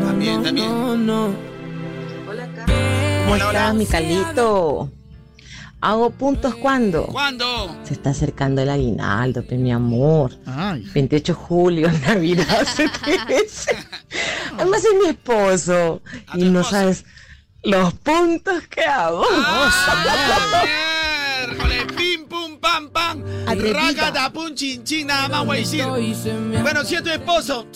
También, 0.06 0.42
también. 0.42 0.68
¿Cómo 0.68 0.92
Hola, 2.28 2.48
hola. 3.28 3.48
estás, 3.48 3.74
mi 3.74 3.86
Calito? 3.86 4.90
¿Hago 5.80 6.10
puntos 6.10 6.54
cuándo? 6.54 7.06
¿Cuándo? 7.06 7.76
Se 7.82 7.94
está 7.94 8.10
acercando 8.10 8.62
el 8.62 8.70
aguinaldo, 8.70 9.44
pe, 9.44 9.56
mi 9.58 9.72
amor. 9.72 10.30
Ay. 10.46 10.86
28 10.94 11.32
de 11.32 11.36
julio, 11.38 11.90
Navidad, 12.06 12.64
se 12.76 12.88
crece. 12.88 13.76
Además 14.56 14.84
es 14.84 14.94
mi 15.02 15.08
esposo. 15.10 16.00
¿A 16.28 16.38
Y 16.38 16.44
no 16.50 16.60
esposo? 16.60 16.70
sabes 16.76 17.04
los 17.64 17.94
puntos 17.94 18.62
que 18.68 18.84
hago. 18.84 19.22
Pum, 19.24 19.32
pam, 22.62 22.88
pam. 22.90 23.22
Raca, 23.46 24.30
pum, 24.32 24.54
chin, 24.54 24.82
chin, 24.84 25.06
nada 25.08 25.28
más 25.28 25.44
voy 25.44 25.56
a 25.56 25.60
decir. 25.60 25.84
Bueno, 26.62 26.84
si 26.84 26.94
es 26.94 27.02
tu 27.02 27.10
esposo, 27.10 27.66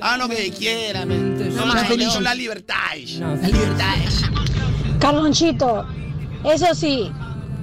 haga 0.00 0.16
lo 0.18 0.28
que 0.28 0.50
quiera, 0.50 1.06
men. 1.06 1.54
No, 1.56 1.64
Más 1.66 1.88
no, 1.88 1.96
no, 1.96 2.20
la 2.20 2.34
libertad. 2.34 2.76
La 3.18 3.48
libertad 3.48 3.94
es. 4.04 4.22
Carlonchito, 4.98 5.86
eso 6.44 6.74
sí, 6.74 7.10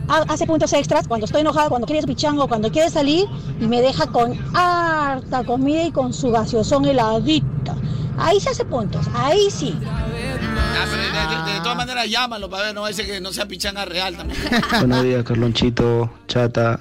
ha- 0.07 0.23
hace 0.29 0.45
puntos 0.47 0.71
extras 0.73 1.07
cuando 1.07 1.25
estoy 1.25 1.41
enojada, 1.41 1.69
cuando 1.69 1.85
quiere 1.85 2.05
pichango, 2.07 2.47
cuando 2.47 2.71
quiere 2.71 2.89
salir 2.89 3.25
y 3.59 3.65
me 3.67 3.81
deja 3.81 4.07
con 4.07 4.33
harta 4.55 5.43
comida 5.43 5.83
y 5.83 5.91
con 5.91 6.13
su 6.13 6.31
gaseosón 6.31 6.85
heladita. 6.85 7.75
Ahí 8.18 8.39
se 8.39 8.49
hace 8.49 8.65
puntos, 8.65 9.06
ahí 9.14 9.49
sí. 9.52 9.77
Ah, 9.85 10.85
pero 10.89 11.02
de, 11.03 11.10
de- 11.45 11.53
de 11.53 11.60
todas 11.61 11.77
maneras, 11.77 12.10
llámalo 12.10 12.49
para 12.49 12.64
ver, 12.65 12.76
no 12.76 12.88
ese 12.88 13.06
que 13.06 13.22
no 13.22 13.31
sea 13.31 13.48
pichanga 13.48 13.85
real 13.85 14.15
también. 14.18 14.39
Buenos 14.80 15.03
días, 15.03 15.23
Carlonchito, 15.23 16.11
Chata, 16.27 16.80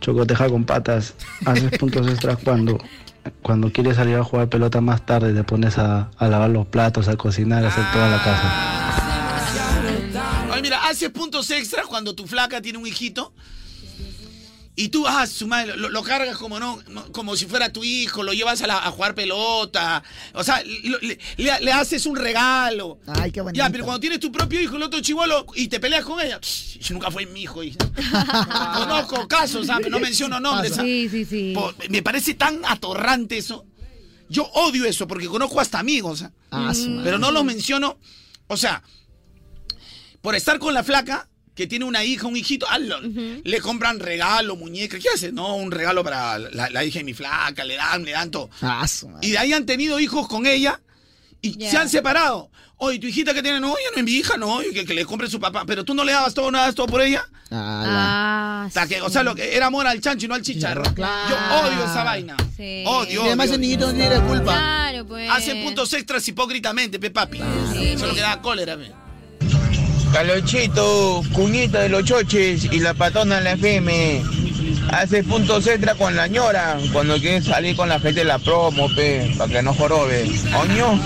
Chocoteja 0.00 0.48
con 0.48 0.64
patas. 0.64 1.14
Haces 1.44 1.76
puntos 1.78 2.06
extras 2.08 2.38
cuando, 2.44 2.78
cuando 3.42 3.72
quieres 3.72 3.96
salir 3.96 4.16
a 4.16 4.24
jugar 4.24 4.48
pelota 4.48 4.80
más 4.80 5.04
tarde, 5.04 5.32
te 5.34 5.42
pones 5.44 5.78
a, 5.78 6.10
a 6.16 6.28
lavar 6.28 6.50
los 6.50 6.66
platos, 6.66 7.08
a 7.08 7.16
cocinar, 7.16 7.64
a 7.64 7.68
hacer 7.68 7.84
toda 7.92 8.08
la 8.08 8.22
casa. 8.22 8.52
Oye, 10.52 10.62
mira, 10.62 10.86
haces 10.88 11.10
puntos 11.10 11.50
extras 11.50 11.86
cuando 11.86 12.14
tu 12.14 12.26
flaca 12.26 12.60
tiene 12.62 12.78
un 12.78 12.86
hijito. 12.86 13.32
Y 14.80 14.90
tú, 14.90 15.08
ah, 15.08 15.26
su 15.26 15.48
madre, 15.48 15.76
lo, 15.76 15.88
lo 15.88 16.02
cargas 16.04 16.36
como 16.38 16.60
no, 16.60 16.80
como 17.10 17.36
si 17.36 17.46
fuera 17.46 17.72
tu 17.72 17.82
hijo, 17.82 18.22
lo 18.22 18.32
llevas 18.32 18.62
a, 18.62 18.68
la- 18.68 18.78
a 18.86 18.90
jugar 18.92 19.12
pelota. 19.14 20.04
O 20.34 20.44
sea, 20.44 20.62
lo- 20.84 20.98
le, 21.00 21.18
le- 21.36 21.60
le 21.60 21.72
haces 21.72 22.06
un 22.06 22.14
regalo. 22.14 23.00
Ay, 23.06 23.32
qué 23.32 23.40
bonito. 23.40 23.58
Ya, 23.62 23.70
pero 23.70 23.82
cuando 23.84 23.98
tienes 23.98 24.20
tu 24.20 24.30
propio 24.30 24.60
hijo, 24.60 24.76
el 24.76 24.82
otro 24.84 25.00
chivolo, 25.00 25.46
y 25.56 25.66
te 25.66 25.80
peleas 25.80 26.04
con 26.04 26.20
ella, 26.20 26.38
"Sh, 26.40 26.92
nunca 26.92 27.10
fue 27.10 27.26
mi 27.26 27.42
hijo. 27.42 27.60
hija". 27.64 27.78
Conozco 28.76 29.26
casos, 29.26 29.66
¿sabes? 29.66 29.90
no 29.90 29.98
menciono 29.98 30.38
nombres. 30.38 30.78
¿ah? 30.78 30.82
Sí, 30.82 31.08
sí, 31.10 31.24
sí. 31.24 31.52
Po- 31.56 31.74
Me 31.90 32.02
parece 32.02 32.34
tan 32.34 32.60
atorrante 32.64 33.36
eso. 33.38 33.66
Yo 34.28 34.44
odio 34.44 34.84
eso 34.84 35.08
porque 35.08 35.26
conozco 35.26 35.60
hasta 35.60 35.80
amigos. 35.80 36.22
¿ah? 36.22 36.30
Ah. 36.52 36.72
Pero 37.02 37.18
no 37.18 37.32
los 37.32 37.44
menciono. 37.44 37.98
O 38.46 38.56
sea, 38.56 38.82
por 40.20 40.34
estar 40.36 40.58
con 40.58 40.72
la 40.74 40.84
flaca, 40.84 41.28
que 41.58 41.66
tiene 41.66 41.84
una 41.84 42.04
hija, 42.04 42.28
un 42.28 42.36
hijito, 42.36 42.66
ah, 42.70 42.78
lo- 42.78 43.00
le 43.02 43.60
compran 43.60 43.98
regalo, 43.98 44.54
muñeca. 44.54 44.96
¿Qué 44.98 45.08
hace? 45.12 45.32
No, 45.32 45.56
un 45.56 45.72
regalo 45.72 46.04
para 46.04 46.38
la, 46.38 46.70
la 46.70 46.84
hija 46.84 47.00
de 47.00 47.04
mi 47.04 47.14
flaca, 47.14 47.64
le 47.64 47.74
dan, 47.74 48.04
le 48.04 48.12
dan 48.12 48.30
todo. 48.30 48.48
Ah, 48.62 48.86
su 48.86 49.08
madre. 49.08 49.26
Y 49.26 49.32
de 49.32 49.38
ahí 49.38 49.52
han 49.52 49.66
tenido 49.66 49.98
hijos 49.98 50.28
con 50.28 50.46
ella 50.46 50.80
y 51.42 51.56
Ya. 51.58 51.68
se 51.70 51.76
han 51.78 51.88
separado. 51.88 52.50
Oye, 52.76 53.00
tu 53.00 53.08
hijita 53.08 53.34
que 53.34 53.42
tiene, 53.42 53.58
no, 53.58 53.70
ella 53.76 53.88
no 53.92 53.98
es 53.98 54.04
mi 54.04 54.12
hija, 54.12 54.36
no, 54.36 54.62
y 54.62 54.72
que, 54.72 54.84
que 54.84 54.94
le 54.94 55.04
compre 55.04 55.28
su 55.28 55.40
papá. 55.40 55.64
Pero 55.66 55.84
tú 55.84 55.94
no 55.94 56.04
le 56.04 56.12
dabas 56.12 56.32
todo, 56.32 56.48
no 56.52 56.58
das 56.58 56.76
todo 56.76 56.86
por 56.86 57.02
ella. 57.02 57.28
Ah, 57.50 58.62
Ah, 58.62 58.64
O 58.68 58.70
sea, 58.70 58.86
que, 58.86 59.00
o 59.00 59.10
sea, 59.10 59.24
lo 59.24 59.34
que 59.34 59.56
era 59.56 59.66
amor 59.66 59.84
al 59.88 60.00
chancho 60.00 60.26
y 60.26 60.28
no 60.28 60.36
al 60.36 60.42
chicharro. 60.42 60.84
Claro. 60.94 61.28
Yo 61.28 61.36
odio 61.68 61.84
esa 61.84 62.04
vaina. 62.04 62.36
Sí. 62.56 62.84
Odio, 62.86 63.22
Y 63.24 63.26
además 63.26 63.46
odio. 63.46 63.54
el 63.56 63.60
niñito 63.62 63.86
no 63.88 63.94
tiene 63.94 64.10
la 64.14 64.20
culpa. 64.20 64.52
Claro, 64.54 65.06
pues. 65.06 65.28
Hacen 65.28 65.64
puntos 65.64 65.92
extras 65.92 66.26
hipócritamente, 66.28 67.00
pe 67.00 67.10
papi. 67.10 67.38
Eso 67.40 67.74
es 67.80 68.00
lo 68.02 68.14
que 68.14 68.20
da 68.20 68.40
cólera, 68.40 68.76
pe. 68.76 68.92
Calonchito, 70.12 71.22
cuñita 71.32 71.80
de 71.80 71.88
los 71.88 72.04
choches 72.04 72.64
y 72.64 72.80
la 72.80 72.94
patona 72.94 73.36
de 73.36 73.44
la 73.44 73.52
FM. 73.52 74.22
Hace 74.90 75.22
puntos 75.22 75.66
extra 75.66 75.94
con 75.94 76.16
la 76.16 76.26
ñora 76.26 76.78
cuando 76.92 77.18
quieres 77.18 77.44
salir 77.44 77.76
con 77.76 77.88
la 77.88 78.00
gente 78.00 78.20
de 78.20 78.24
la 78.24 78.38
promo, 78.38 78.88
pe, 78.94 79.34
para 79.36 79.52
que 79.52 79.62
no 79.62 79.74
jorobe. 79.74 80.30
Coño. 80.52 81.00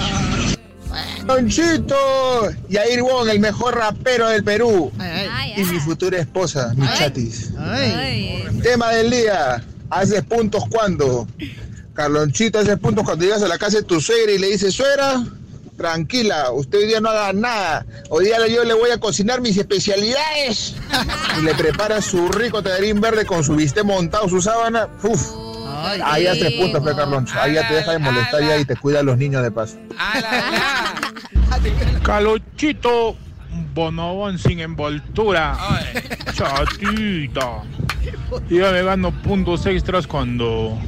Conchito, 1.27 2.51
Yair 2.69 3.03
Wong, 3.03 3.29
el 3.29 3.41
mejor 3.41 3.77
rapero 3.77 4.29
del 4.29 4.45
Perú. 4.45 4.93
Y 5.57 5.65
mi 5.65 5.79
futura 5.81 6.19
esposa, 6.19 6.73
mi 6.77 6.87
chatis. 6.95 7.51
Tema 8.63 8.91
del 8.91 9.11
día. 9.11 9.63
¿Haces 9.91 10.23
puntos 10.23 10.65
cuando? 10.71 11.27
Carlonchito, 11.93 12.61
haces 12.61 12.79
puntos 12.79 13.05
cuando 13.05 13.25
llegas 13.25 13.43
a 13.43 13.49
la 13.49 13.59
casa 13.59 13.79
de 13.79 13.83
tu 13.83 14.01
suegra 14.01 14.33
y 14.33 14.39
le 14.39 14.49
dices, 14.49 14.73
suegra, 14.75 15.23
tranquila, 15.77 16.53
usted 16.53 16.79
hoy 16.79 16.87
día 16.87 17.01
no 17.01 17.09
haga 17.11 17.33
nada. 17.33 17.87
Hoy 18.09 18.27
día 18.27 18.47
yo 18.47 18.65
le 18.65 18.75
voy 18.75 18.91
a 18.91 18.99
cocinar 18.99 19.41
mis 19.41 19.57
especialidades. 19.57 20.77
Y 21.39 21.43
le 21.43 21.55
prepara 21.55 22.01
su 22.01 22.29
rico 22.29 22.63
tallarín 22.63 23.01
verde 23.01 23.25
con 23.27 23.43
su 23.45 23.57
bistec 23.57 23.85
montado, 23.85 24.29
su 24.29 24.41
sábana. 24.41 24.89
Uf. 25.03 25.21
Ahí 26.05 26.27
haces 26.27 26.53
puntos, 26.53 26.83
pe 26.83 26.95
Carloncho. 26.95 27.35
Ahí 27.41 27.55
ya 27.55 27.67
te 27.67 27.75
deja 27.75 27.93
de 27.93 27.99
molestar 27.99 28.41
ya 28.41 28.59
y 28.59 28.65
te 28.65 28.77
cuida 28.77 29.01
a 29.01 29.03
los 29.03 29.19
niños 29.19 29.43
de 29.43 29.51
paz. 29.51 29.77
Calochito, 32.03 33.17
bonobón 33.75 34.39
sin 34.39 34.61
envoltura. 34.61 35.57
Chatita. 36.33 37.63
Yo 38.49 38.73
me 38.73 38.83
gano 38.83 39.11
puntos 39.23 39.67
extras 39.67 40.07
cuando 40.07 40.79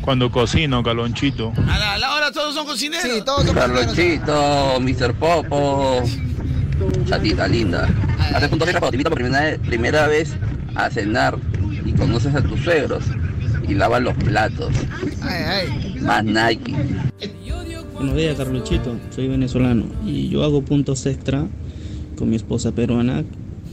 cuando 0.00 0.30
cocino, 0.30 0.82
Calonchito. 0.82 1.52
A 1.68 1.78
la, 1.78 1.94
a 1.94 1.98
la 1.98 2.14
hora 2.14 2.32
todos 2.32 2.54
son 2.54 2.66
cocineros. 2.66 3.04
Sí, 3.04 3.22
todos 3.24 3.44
son 3.44 3.54
Carlonchito, 3.54 4.80
Mr. 4.80 5.14
Popo, 5.14 6.02
chatita 7.06 7.46
linda. 7.48 7.88
Hace 8.34 8.48
puntos 8.48 8.68
extra 8.68 8.80
cuando 8.80 8.90
te 8.90 8.96
invitan 8.96 9.10
por 9.12 9.20
primera, 9.20 9.58
primera 9.58 10.06
vez 10.06 10.34
a 10.74 10.90
cenar 10.90 11.38
y 11.84 11.92
conoces 11.92 12.34
a 12.34 12.42
tus 12.42 12.60
suegros 12.60 13.04
y 13.68 13.74
lavas 13.74 14.02
los 14.02 14.14
platos. 14.14 14.72
Más 16.00 16.24
Nike. 16.24 16.74
Buenos 17.94 18.16
días, 18.16 18.36
Carluchito. 18.36 18.96
Soy 19.14 19.28
venezolano 19.28 19.84
y 20.06 20.28
yo 20.28 20.42
hago 20.42 20.62
puntos 20.62 21.04
extra 21.06 21.46
con 22.16 22.30
mi 22.30 22.36
esposa 22.36 22.72
peruana 22.72 23.24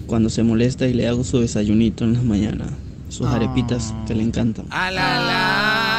cuando 0.06 0.30
se 0.30 0.44
molesta 0.44 0.88
y 0.88 0.94
le 0.94 1.08
hago 1.08 1.24
su 1.24 1.40
desayunito 1.40 2.04
en 2.04 2.14
las 2.14 2.24
mañanas. 2.24 2.70
Sus 3.10 3.28
arepitas 3.28 3.94
que 4.06 4.14
le 4.16 4.24
encantan. 4.24 4.66
A 4.70 4.92
la 4.92 5.20
la, 5.22 5.57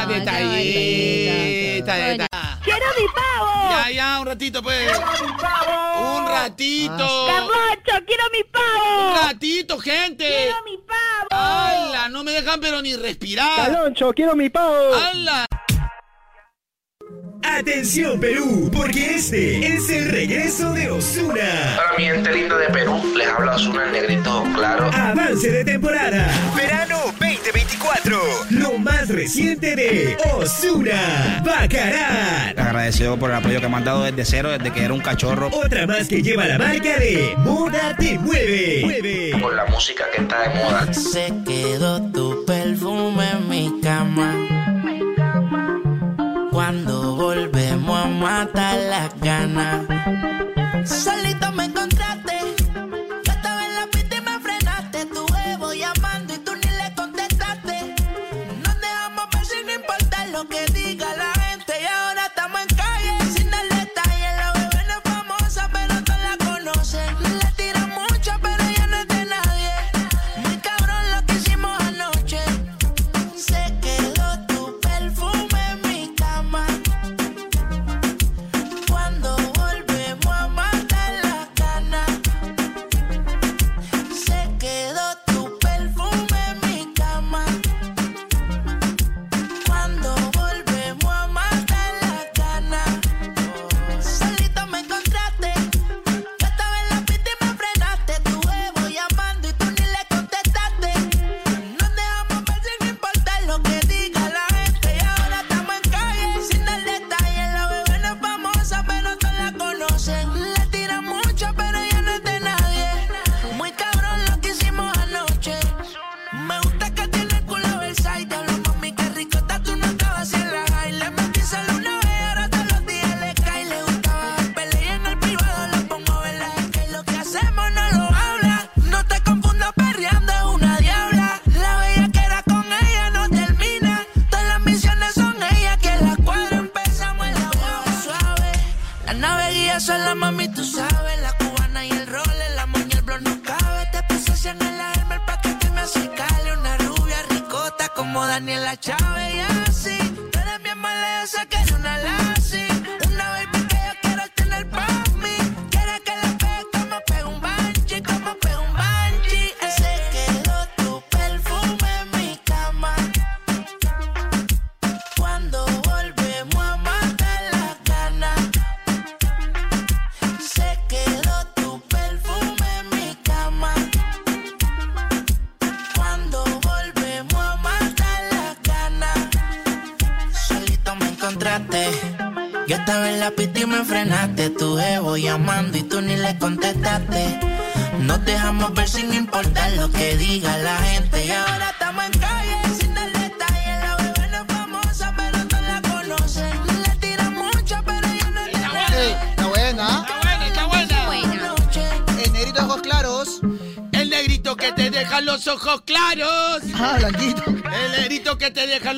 detallita, 0.09 1.93
detallita. 1.93 2.59
¡Quiero 2.63 2.85
mi 2.99 3.05
pavo! 3.15 3.69
Ya, 3.69 3.91
ya, 3.91 4.19
un 4.19 4.27
ratito, 4.27 4.61
pues. 4.61 4.91
Un 4.97 6.27
ratito. 6.27 7.27
¡Carlocho, 7.27 8.05
quiero 8.05 8.23
mi 8.33 8.43
pavo! 8.51 9.09
Un 9.09 9.27
ratito, 9.27 9.79
gente. 9.79 10.27
¡Quiero 10.27 10.63
mi 10.65 10.77
pavo! 10.77 11.27
¡Hala! 11.31 12.09
No 12.09 12.23
me 12.23 12.31
dejan 12.31 12.59
pero 12.59 12.81
ni 12.81 12.95
respirar. 12.95 13.55
Caloncho, 13.55 14.11
quiero 14.13 14.35
mi 14.35 14.49
pavo. 14.49 14.93
¡Hala! 14.93 15.45
Atención 17.41 18.19
Perú, 18.19 18.69
porque 18.71 19.15
este 19.15 19.65
es 19.65 19.89
el 19.89 20.11
regreso 20.11 20.71
de 20.73 20.91
Osuna. 20.91 21.75
Para 21.75 21.97
mi 21.97 22.03
gente 22.03 22.31
linda 22.31 22.57
de 22.57 22.67
Perú, 22.67 23.01
les 23.15 23.27
habla 23.27 23.55
Osuna 23.55 23.85
el 23.85 23.91
negrito, 23.91 24.43
claro. 24.53 24.89
Avance 24.93 25.49
de 25.49 25.63
temporada. 25.65 26.27
Verano 26.55 27.13
2024. 28.03 28.59
Lo 28.59 28.77
más 28.77 29.09
reciente 29.09 29.75
de 29.75 30.17
Osuna. 30.33 31.41
Bacarat. 31.45 32.57
Agradecido 32.57 33.17
por 33.17 33.29
el 33.29 33.37
apoyo 33.37 33.59
que 33.61 33.67
me 33.67 33.77
han 33.77 33.83
dado 33.83 34.03
desde 34.03 34.25
cero, 34.25 34.49
desde 34.49 34.71
que 34.71 34.83
era 34.83 34.93
un 34.93 35.01
cachorro. 35.01 35.49
Otra 35.51 35.85
más 35.87 36.07
que 36.07 36.21
lleva 36.21 36.45
la 36.45 36.57
marca 36.57 36.97
de 36.97 37.33
Moda 37.37 37.95
Te 37.97 38.17
Mueve. 38.19 38.81
Mueve. 38.83 39.41
Con 39.41 39.55
la 39.55 39.65
música 39.65 40.05
que 40.13 40.21
está 40.21 40.41
de 40.41 40.49
moda. 40.55 40.93
Se 40.93 41.33
quedó 41.45 42.01
tu 42.11 42.45
perfume 42.45 43.29
en 43.31 43.49
mi 43.49 43.81
cama. 43.81 44.35
Cuando 46.51 47.15
volvemos 47.15 48.05
a 48.05 48.07
matar 48.07 48.77
las 48.77 49.19
ganas. 49.21 49.85
Solito 50.85 51.48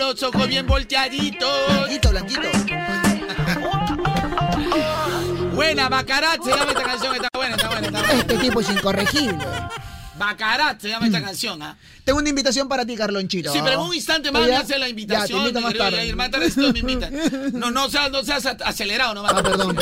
los 0.01 0.23
ojos 0.23 0.47
bien 0.47 0.65
volteaditos. 0.65 1.67
Blanquito, 1.67 2.09
blanquito. 2.09 2.41
Buena, 5.53 5.89
Bacarat, 5.89 6.41
se 6.43 6.49
llama 6.49 6.71
esta 6.71 6.83
canción, 6.83 7.15
está 7.15 7.27
buena, 7.35 7.55
está 7.55 7.67
buena, 7.67 7.85
está 7.87 8.01
buena. 8.01 8.19
Este 8.19 8.37
tipo 8.37 8.61
es 8.61 8.69
incorregible. 8.69 9.45
Bacarat 10.17 10.81
se 10.81 10.89
llama 10.89 11.05
esta 11.05 11.21
canción, 11.21 11.61
¿ah? 11.61 11.77
Tengo 12.03 12.17
una 12.19 12.29
invitación 12.29 12.67
para 12.67 12.83
ti, 12.85 12.95
Carlonchito. 12.95 13.53
Sí, 13.53 13.59
pero 13.63 13.73
en 13.73 13.79
un 13.87 13.93
instante 13.93 14.31
más 14.31 14.41
¿Ya? 14.43 14.47
me 14.47 14.55
hace 14.55 14.79
la 14.79 14.89
invitación. 14.89 15.39
Ya, 15.39 15.43
te 15.43 15.49
invito 15.49 15.59
mi 15.59 15.65
más 15.65 15.77
tarde. 15.77 15.97
Yair. 15.97 16.15
Más 16.15 16.31
tarde 16.31 16.45
esto 16.47 16.73
me 16.73 16.79
invita. 16.79 17.09
No, 17.53 17.69
no 17.71 17.89
seas, 17.89 18.11
no 18.11 18.23
seas 18.23 18.45
acelerado 18.45 19.13
nomás. 19.13 19.33
Ah, 19.35 19.43
perdón, 19.43 19.75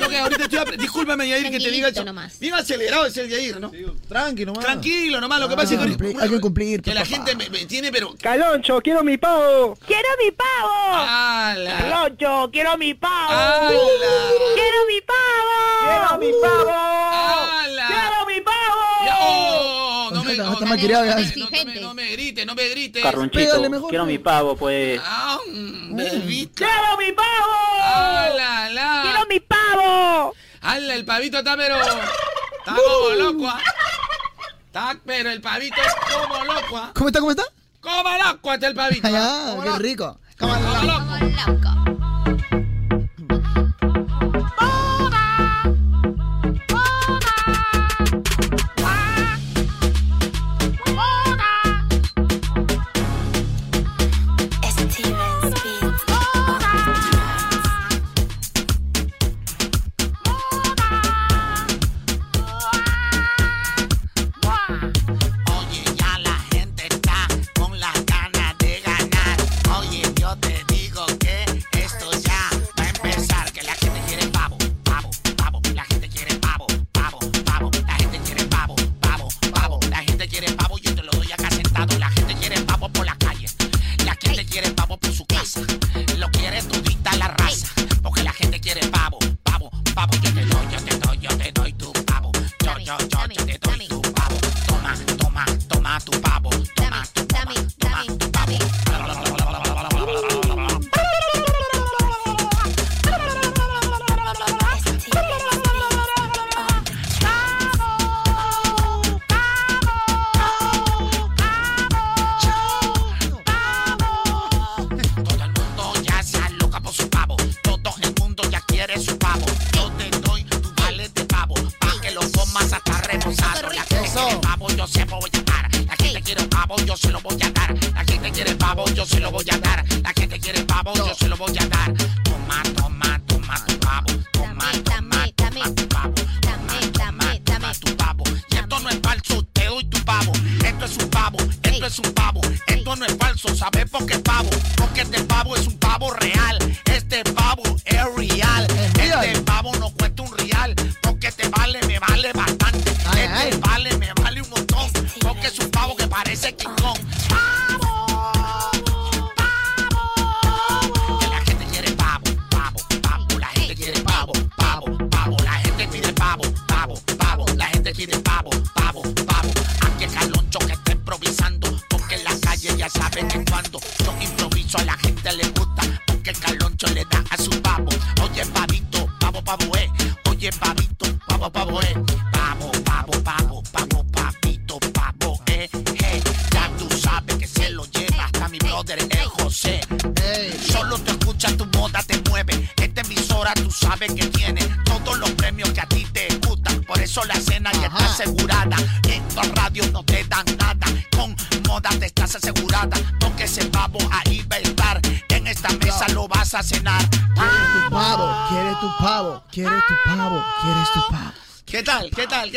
No, 0.00 0.08
que 0.08 0.18
ahorita 0.18 0.44
estoy... 0.44 0.76
Discúlpame, 0.76 1.28
Yair, 1.28 1.50
que 1.50 1.58
te 1.58 1.70
diga 1.70 1.88
eso. 1.88 2.04
Bien 2.40 2.54
acelerado 2.54 3.06
es 3.06 3.16
el 3.16 3.28
Yair, 3.28 3.60
¿no? 3.60 3.72
Tranqui 4.10 4.44
nomás. 4.44 4.64
Tranquilo 4.64 5.20
nomás, 5.20 5.38
lo 5.38 5.48
que 5.48 5.54
pasa 5.54 5.74
es 5.74 5.96
que... 5.96 6.16
Hay 6.20 6.28
que 6.28 6.40
cumplir. 6.40 6.82
Que 6.82 6.92
la 6.92 7.04
gente 7.04 7.36
me, 7.36 7.48
me 7.48 7.64
tiene, 7.64 7.92
pero... 7.92 8.12
Caloncho, 8.20 8.80
quiero 8.80 9.04
mi 9.04 9.16
pavo. 9.18 9.78
¡Quiero 9.86 10.08
mi 10.20 10.32
pavo! 10.32 10.72
¡Hala! 11.06 11.78
Caloncho, 11.78 12.50
quiero 12.52 12.76
mi 12.76 12.92
pavo. 12.94 13.30
¡Hala! 13.30 13.70
¡Quiero 14.56 14.78
mi 14.88 15.00
pavo! 15.00 15.54
Quiero 15.86 16.18
mi 16.18 16.32
pavo. 16.42 16.70
¡Hala! 16.70 17.86
Quiero 17.86 18.26
mi 18.26 18.40
pavo. 18.40 18.80
Ya, 19.06 19.16
oh, 19.20 20.10
no 20.12 20.24
me, 20.24 20.36
no, 20.36 20.44
me- 20.50 21.80
no, 21.80 21.94
grites, 21.94 22.44
no 22.44 22.54
me 22.56 22.68
grites. 22.68 23.02
Carlonchito, 23.04 23.62
quiero 23.88 24.06
mi 24.06 24.18
pavo, 24.18 24.56
pues. 24.56 25.00
Ah. 25.04 25.38
¡Quiero 25.46 26.96
mi 26.98 27.12
pavo! 27.12 27.80
¡Hala, 27.80 28.70
la! 28.70 29.02
¡Quiero 29.04 29.26
mi 29.28 29.38
pavo! 29.38 30.34
¡Hala, 30.62 30.94
el 30.96 31.04
pavito 31.04 31.38
está 31.38 31.56
pero... 31.56 31.76
Está 31.76 32.74
como 32.74 33.10
loco, 33.16 33.46
¿ah? 33.48 33.58
Está, 34.70 34.96
pero 35.04 35.30
el 35.30 35.40
pavito 35.40 35.74
es 35.80 35.92
como 36.14 36.44
loco, 36.44 36.76
¿ah? 36.78 36.92
¿Cómo 36.94 37.08
está? 37.08 37.18
¿Cómo 37.18 37.30
está? 37.32 37.42
Como 37.80 38.08
loco 38.24 38.52
está 38.52 38.66
el 38.68 38.74
pavito. 38.76 39.08
¿ah? 39.08 39.10
Ya, 39.10 39.50
Como 39.50 39.62
qué 39.62 39.68
loco. 39.68 39.78
rico. 39.80 40.20
Como 40.38 40.54
loco. 40.54 41.12
Oye, 41.20 41.34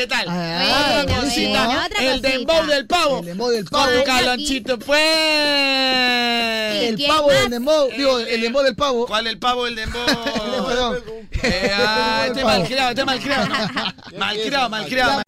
¿Qué 0.03 0.07
tal? 0.07 0.25
Ah, 0.27 0.99
Otra 1.01 1.15
cosita. 1.15 1.65
bueno, 1.65 1.85
otra 1.85 2.03
el 2.03 2.21
dembow 2.21 2.65
del 2.65 2.85
pavo. 2.85 3.19
El 3.19 3.25
dembow 3.25 3.49
del 3.51 3.63
pavo. 3.63 3.89
Con 3.93 4.03
calonchito, 4.03 4.77
pues. 4.77 4.99
El 6.89 7.01
pavo 7.07 7.29
del 7.29 7.49
dembow, 7.49 7.89
digo, 7.95 8.19
el 8.19 8.41
dembow 8.41 8.63
del 8.63 8.75
pavo. 8.75 9.07
¿Cuál 9.07 9.27
el 9.27 9.39
pavo 9.39 9.63
del 9.63 9.75
dembow? 9.75 10.03
Perdón. 10.67 10.97
Eh, 11.41 11.71
ah, 11.73 12.25
este 12.27 12.43
malcriado, 12.43 12.89
este 12.89 13.05
malcriado. 13.05 13.47
Malcriado, 14.17 14.69
malcriado. 14.69 15.21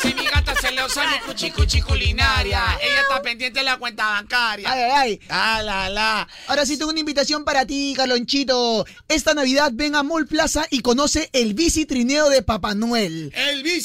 Si 0.00 0.14
mi 0.14 0.26
gata 0.26 0.54
se 0.54 0.70
le 0.70 0.84
usa 0.84 1.04
mi 1.10 1.18
cuchi 1.26 1.50
cuchi 1.50 1.80
culinaria. 1.82 2.62
Ella 2.80 3.00
está 3.02 3.20
pendiente 3.20 3.58
de 3.58 3.64
la 3.64 3.76
cuenta 3.78 4.06
bancaria. 4.08 4.70
Ay, 4.72 4.80
ay, 4.80 4.90
ay. 4.94 5.20
Ah, 5.28 5.60
la, 5.62 5.88
la. 5.90 6.28
Ahora 6.46 6.64
sí 6.64 6.78
tengo 6.78 6.92
una 6.92 7.00
invitación 7.00 7.44
para 7.44 7.66
ti, 7.66 7.94
Carlonchito. 7.96 8.86
Esta 9.08 9.34
Navidad 9.34 9.72
ven 9.74 9.96
a 9.96 10.02
Mall 10.04 10.26
Plaza 10.26 10.66
y 10.70 10.80
conoce 10.80 11.28
el 11.32 11.52
bici 11.54 11.84
trineo 11.84 12.28
de 12.30 12.42
Papá 12.42 12.74
Noel. 12.74 13.32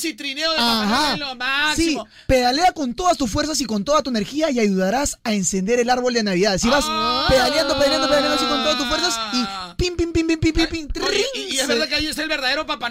Bici 0.04 0.16
trineo 0.16 0.52
de 0.52 0.58
Ajá. 0.60 1.16
Lo 1.18 1.36
máximo. 1.36 2.06
Sí, 2.06 2.12
pedalea 2.28 2.72
con 2.74 2.94
todas 2.94 3.18
tus 3.18 3.32
fuerzas 3.32 3.60
y 3.62 3.66
con 3.66 3.84
toda 3.86 4.02
tu 4.04 4.10
energía 4.10 4.52
y 4.52 4.60
ayudarás 4.60 5.18
a 5.24 5.34
encender 5.34 5.80
el 5.80 5.90
árbol 5.90 6.14
de 6.14 6.24
Navidad. 6.24 6.58
Si 6.58 6.68
vas 6.68 6.84
Ah. 6.88 7.26
pedaleando, 7.30 7.76
pedaleando, 7.78 8.08
pedaleando 8.10 8.36
así 8.38 8.46
con 8.46 8.64
todas 8.64 8.78
tus 8.78 8.88
fuerzas 8.88 9.20
y 9.34 9.46
pim, 9.78 9.96
pim, 9.96 10.12
pim, 10.12 10.28
pim, 10.28 10.40
pim, 10.40 10.54
pim, 10.54 10.68
pim, 10.88 11.04
Oye, 11.04 11.26
¿y, 11.36 11.40
y 11.40 11.60
es 11.60 11.62
se- 11.62 11.68
verdad 11.68 11.88
que 11.88 11.96
ahí 11.96 12.08
está 12.08 12.24
el 12.24 12.30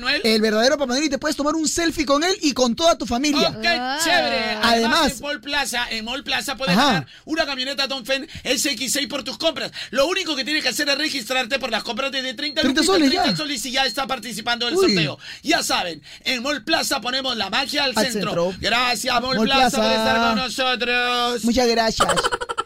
el 0.08 0.40
verdadero 0.40 0.76
Papá 0.78 0.86
Noel 0.92 1.04
y 1.04 1.08
te 1.08 1.18
puedes 1.18 1.36
tomar 1.36 1.54
un 1.54 1.68
selfie 1.68 2.04
con 2.06 2.22
él 2.24 2.36
y 2.42 2.52
con 2.52 2.74
toda 2.76 2.96
tu 2.98 3.06
familia. 3.06 3.52
Oh, 3.56 3.60
¡Qué 3.60 3.80
chévere! 4.04 4.58
Además, 4.62 4.64
Además- 4.64 5.12
en 5.16 5.20
Mall 5.22 5.40
Plaza, 5.40 5.86
en 5.90 6.04
Mall 6.04 6.24
Plaza 6.24 6.56
puedes 6.56 6.76
Ajá. 6.76 6.86
ganar 6.86 7.06
una 7.24 7.46
camioneta 7.46 7.86
Don 7.86 8.04
Fen 8.04 8.28
SX6 8.44 9.08
por 9.08 9.22
tus 9.24 9.38
compras. 9.38 9.70
Lo 9.90 10.06
único 10.06 10.34
que 10.36 10.44
tienes 10.44 10.62
que 10.62 10.68
hacer 10.70 10.88
es 10.88 10.98
registrarte 10.98 11.58
por 11.58 11.70
las 11.70 11.82
compras 11.82 12.10
de 12.12 12.20
30, 12.22 12.36
30 12.36 12.62
lupitas, 12.62 12.86
soles, 12.86 13.10
30 13.10 13.30
ya. 13.30 13.36
soles 13.36 13.66
y 13.66 13.70
ya 13.72 13.86
está 13.86 14.06
participando 14.06 14.66
del 14.66 14.76
Uy. 14.76 14.86
sorteo. 14.94 15.18
Ya 15.42 15.62
saben, 15.62 16.02
en 16.24 16.42
Mall 16.42 16.64
Plaza 16.64 17.00
ponemos 17.00 17.36
la 17.36 17.50
magia 17.50 17.84
al, 17.84 17.92
Al 17.96 18.04
centro. 18.10 18.30
centro. 18.30 18.54
Gracias, 18.60 19.20
Mall, 19.20 19.36
Mall 19.36 19.46
Plaza, 19.46 19.76
por 19.76 19.86
estar 19.90 20.16
con 20.28 20.36
nosotros. 20.36 21.44
Muchas 21.44 21.68
gracias. 21.68 22.08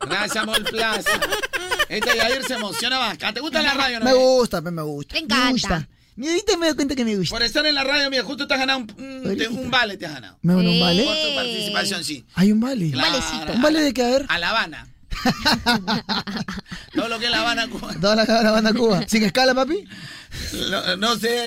Gracias, 0.09 0.47
Mall 0.47 0.65
Plaza. 0.65 1.11
Este 1.89 2.17
Yair 2.17 2.45
se 2.45 2.55
emociona 2.55 2.99
bastante. 2.99 3.35
¿Te 3.35 3.41
gusta 3.41 3.63
la 3.63 3.75
radio, 3.75 3.99
no? 4.01 4.05
Me 4.07 4.13
gusta, 4.15 4.61
me 4.61 4.83
gusta. 4.83 5.15
Me 5.15 5.21
encanta. 5.21 5.45
Me 5.47 5.53
gusta. 5.53 5.89
Mi 6.17 6.29
ahorita 6.29 6.57
me 6.57 6.67
doy 6.67 6.75
cuenta 6.77 6.95
que 6.95 7.05
me 7.05 7.15
gusta. 7.17 7.35
Por 7.35 7.43
estar 7.43 7.65
en 7.67 7.75
la 7.75 7.85
radio, 7.85 8.09
mira, 8.11 8.23
justo 8.25 8.47
te 8.47 8.55
has 8.55 8.61
ganado 8.61 8.81
un, 8.81 8.91
un- 8.99 9.59
un 9.59 9.71
vale, 9.71 9.97
te 9.99 10.07
has 10.07 10.13
ganado. 10.15 10.39
¿Me 10.43 10.55
dan 10.55 10.67
un 10.67 10.81
vale? 10.81 11.05
Por 11.05 11.15
tu 11.15 11.35
participación, 11.35 12.05
sí. 12.05 12.25
Hay 12.35 12.53
un 12.53 12.61
vale. 12.61 12.91
Claro. 12.91 13.19
¿Un 13.55 13.63
vale 13.63 13.83
de 13.83 13.93
qué? 13.93 14.03
A 14.03 14.09
ver. 14.11 14.27
A 14.29 14.39
La 14.39 14.51
Habana. 14.51 14.89
Todo 16.95 17.09
lo 17.09 17.19
que 17.19 17.25
es 17.27 17.31
La 17.31 17.41
Habana, 17.41 17.69
Cuba. 17.69 17.95
Toda 18.01 18.17
la, 18.17 18.25
la 18.43 18.51
banda 18.51 18.73
Cuba. 18.73 19.03
¿Sin 19.09 19.25
escala, 19.25 19.55
papi? 19.55 19.85
No, 20.71 20.97
no 20.97 21.17
sé. 21.17 21.47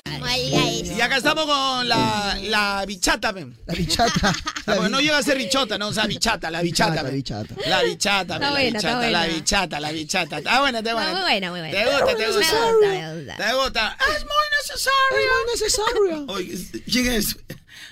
Y 1.00 1.02
acá 1.02 1.16
estamos 1.16 1.46
con 1.46 1.88
la, 1.88 2.38
la 2.42 2.84
bichata, 2.86 3.32
pen. 3.32 3.56
La 3.64 3.72
bichata. 3.72 4.34
Ah, 4.66 4.74
porque 4.76 4.90
no 4.90 5.00
llega 5.00 5.16
a 5.16 5.22
ser 5.22 5.38
bichota, 5.38 5.78
no, 5.78 5.88
o 5.88 5.92
sea, 5.94 6.06
bichata, 6.06 6.50
la 6.50 6.60
bichata. 6.60 7.02
pen. 7.02 7.14
bichata. 7.14 7.54
La 7.66 7.82
bichata, 7.82 8.38
la 8.38 8.50
buena, 8.50 8.78
está 8.78 9.00
bichata, 9.00 9.10
la 9.10 9.26
bichata, 9.26 9.80
la 9.80 9.92
bichata. 9.92 10.38
Está 10.38 10.60
buena, 10.60 10.80
está 10.80 10.92
buena. 10.92 11.12
muy 11.12 11.20
buena, 11.22 11.50
muy 11.52 11.60
buena. 11.60 11.78
Te 11.78 11.84
gusta, 11.86 12.06
te 12.06 12.14
Me 12.18 12.26
gusta. 12.26 12.40
gusta, 12.40 12.86
me 12.86 13.14
gusta. 13.16 13.36
Te 13.36 13.54
gusta. 13.54 13.96
Es 14.14 14.24
muy 14.24 14.46
necesario. 14.58 15.16
Es 15.16 15.32
muy 15.32 15.52
necesario. 15.54 16.26
Oye, 16.28 16.82
¿quién 16.84 17.12
es? 17.12 17.36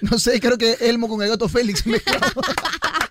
No 0.02 0.18
sé, 0.18 0.38
creo 0.38 0.58
que 0.58 0.76
Elmo 0.78 1.08
con 1.08 1.22
el 1.22 1.30
gato 1.30 1.48
Félix 1.48 1.86
mezclado. 1.86 2.30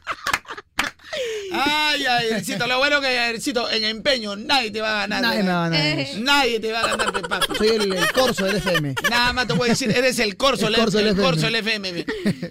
Ay, 1.52 2.06
ay, 2.06 2.28
Ercito, 2.32 2.68
lo 2.68 2.78
bueno 2.78 3.02
que 3.02 3.08
Ercito, 3.08 3.70
en 3.70 3.84
empeño, 3.84 4.36
nadie 4.36 4.72
te 4.72 4.82
va 4.82 5.04
a 5.04 5.08
ganar. 5.08 5.22
Nadie 5.22 5.44
me 5.44 5.52
va 5.52 5.66
a 5.66 5.70
ganar 5.70 6.00
eso. 6.00 6.20
Nadie 6.20 6.60
te 6.60 6.72
va 6.72 6.80
a 6.82 6.96
ganar, 6.96 7.22
papi. 7.28 7.56
Soy 7.58 7.68
el, 7.70 7.94
el 7.94 8.12
corso 8.12 8.46
del 8.46 8.58
FM. 8.58 8.96
Nada 9.10 9.34
más 9.34 9.48
te 9.48 9.54
voy 9.54 9.70
a 9.70 9.72
decir, 9.72 9.90
eres 9.92 10.20
el 10.20 10.38
Corso, 10.38 10.68
El 10.68 10.76
el, 10.76 10.82
Corso 10.82 10.98
del 10.98 11.08
el 11.08 11.12
FM. 11.14 11.28
Corso 11.30 11.46
del 11.46 11.56
FM. 11.56 12.06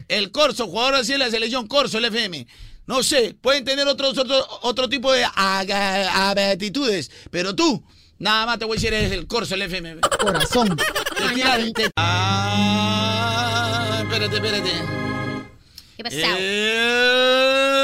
El 0.09 0.31
Corso, 0.31 0.67
jugador 0.67 0.95
así 0.97 1.13
de 1.13 1.19
la 1.19 1.31
selección 1.31 1.67
Corso, 1.67 1.99
el 1.99 2.05
FM. 2.07 2.47
No 2.87 3.03
sé, 3.03 3.35
pueden 3.41 3.65
tener 3.65 3.87
otros, 3.89 4.17
otro, 4.17 4.47
otro 4.63 4.89
tipo 4.89 5.13
de 5.13 5.25
aptitudes, 5.25 7.11
pero 7.31 7.55
tú, 7.57 7.85
nada 8.19 8.47
más 8.47 8.59
te 8.61 8.65
voy 8.65 8.77
a 8.77 8.79
decir, 8.81 8.95
eres 8.95 9.11
el 9.13 9.27
Corso, 9.27 9.55
el 9.57 9.63
FM. 9.63 9.97
Corazón. 10.21 10.77
Te 10.77 11.35
tira- 11.35 11.59
te- 11.75 11.91
Ah, 11.97 13.99
espérate, 14.03 14.37
espérate. 14.37 14.71
¿Qué 15.97 16.03
pasó? 16.05 16.17
Eh, 16.17 17.76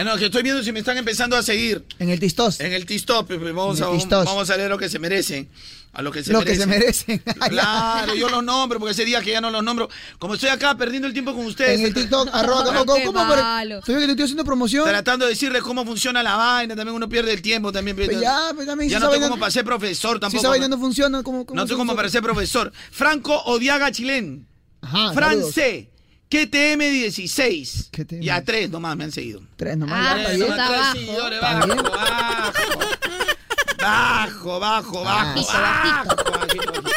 ah, 0.00 0.04
no, 0.04 0.16
que 0.16 0.26
estoy 0.26 0.42
viendo 0.42 0.62
si 0.62 0.72
me 0.72 0.78
están 0.80 0.96
empezando 0.96 1.36
a 1.36 1.42
seguir. 1.42 1.84
En 1.98 2.08
el 2.10 2.20
Tistos. 2.20 2.60
En 2.60 2.72
el 2.72 2.86
Tistop, 2.86 3.28
vamos, 3.30 3.80
a, 3.80 3.90
Tistos. 3.92 4.24
vamos 4.24 4.48
a 4.50 4.56
leer 4.56 4.70
lo 4.70 4.78
que 4.78 4.88
se 4.88 4.98
merecen. 4.98 5.48
A 5.92 6.02
lo 6.02 6.12
que 6.12 6.22
se 6.22 6.32
Lo 6.32 6.44
que 6.44 6.54
se 6.54 6.66
merecen. 6.66 7.22
merecen. 7.26 7.48
Claro, 7.50 8.14
yo 8.14 8.28
los 8.28 8.44
nombro, 8.44 8.78
porque 8.78 8.92
ese 8.92 9.04
día 9.04 9.20
que 9.22 9.30
ya 9.32 9.40
no 9.40 9.50
los 9.50 9.64
nombro. 9.64 9.88
Como 10.18 10.34
estoy 10.34 10.50
acá 10.50 10.76
perdiendo 10.76 11.08
el 11.08 11.14
tiempo 11.14 11.34
con 11.34 11.46
ustedes. 11.46 11.80
En 11.80 11.86
el 11.86 11.94
TikTok, 11.94 12.28
arroba, 12.32 12.64
¿cómo, 12.64 12.84
cómo, 12.84 13.04
cómo, 13.06 13.26
pero- 13.28 13.42
malo. 13.42 13.80
¿Sabía 13.80 14.00
que 14.00 14.06
te 14.06 14.10
estoy 14.12 14.24
haciendo 14.24 14.44
promoción? 14.44 14.86
Tratando 14.86 15.24
de 15.24 15.30
decirles 15.30 15.62
cómo 15.62 15.84
funciona 15.84 16.22
la 16.22 16.36
vaina, 16.36 16.76
también 16.76 16.94
uno 16.94 17.08
pierde 17.08 17.32
el 17.32 17.42
tiempo 17.42 17.72
también. 17.72 17.96
Pues 17.96 18.20
ya, 18.20 18.52
pues 18.54 18.66
también, 18.66 18.90
ya 18.90 18.98
si 18.98 19.04
no 19.04 19.10
tengo 19.10 19.28
como 19.28 19.40
para 19.40 19.50
ser 19.50 19.64
profesor 19.64 20.16
Si 20.16 20.20
tampoco. 20.20 20.40
esa 20.40 20.48
vaina 20.50 20.68
no 20.68 20.78
funciona, 20.78 21.22
¿cómo, 21.22 21.44
cómo 21.46 21.58
no 21.60 21.66
tengo 21.66 21.78
como 21.78 21.96
para 21.96 22.08
ser 22.08 22.22
profesor. 22.22 22.70
Franco 22.92 23.34
Odiaga 23.46 23.90
Chilén. 23.90 24.46
Ajá, 24.82 25.14
saludos. 25.14 25.54
C. 26.30 26.48
KTM16. 26.48 28.20
Ya 28.20 28.42
tres 28.44 28.70
nomás 28.70 28.96
me 28.96 29.04
han 29.04 29.12
seguido. 29.12 29.40
Tres 29.56 29.76
nomás, 29.76 29.98
Ah, 30.16 30.24
Tres, 30.26 30.38
nomás, 30.38 30.56
tres 30.68 30.78
bajo. 30.78 30.92
seguidores, 30.92 31.40
bajo, 31.40 31.68
bajo. 31.68 32.52
Bajo, 33.80 34.60
bajo, 34.60 35.04
bajo, 35.04 35.04
Bajito, 35.04 35.52
bajo, 35.52 36.30
bajito. 36.32 36.72
bajito. 36.72 36.90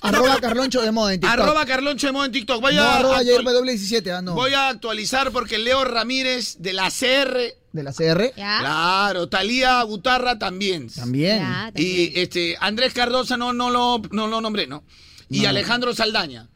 Arroba 0.00 0.40
Carloncho 0.40 0.80
de 0.80 0.92
moda 0.92 1.12
en 1.12 1.20
TikTok. 1.20 1.40
Arroba 1.40 1.66
Carloncho 1.66 2.06
de 2.06 2.12
Moda 2.12 2.26
en 2.26 2.32
TikTok. 2.32 2.60
Voy 2.62 2.74
no 2.76 2.82
a, 2.82 2.96
arroba 2.96 3.18
actual- 3.18 3.44
Jair 3.44 3.64
W17, 3.66 4.10
ah, 4.16 4.22
no. 4.22 4.34
voy 4.34 4.54
a 4.54 4.68
actualizar 4.68 5.30
porque 5.32 5.58
Leo 5.58 5.84
Ramírez 5.84 6.56
de 6.60 6.72
la 6.72 6.88
CR. 6.90 7.54
De 7.72 7.82
la 7.82 7.92
CR. 7.92 8.32
¿Ya? 8.36 8.58
Claro, 8.60 9.28
Talía 9.28 9.82
Butarra 9.84 10.38
también. 10.38 10.88
También. 10.88 11.40
Ya, 11.40 11.72
Y 11.74 12.18
este 12.18 12.56
Andrés 12.60 12.94
Cardosa 12.94 13.36
no, 13.36 13.52
no, 13.52 13.68
lo, 13.70 14.00
no 14.12 14.28
lo 14.28 14.40
nombré, 14.40 14.66
¿no? 14.66 14.84
Y 15.28 15.40
No. 15.40 15.48
Alejandro 15.50 15.94
Saldaña. 15.94 16.48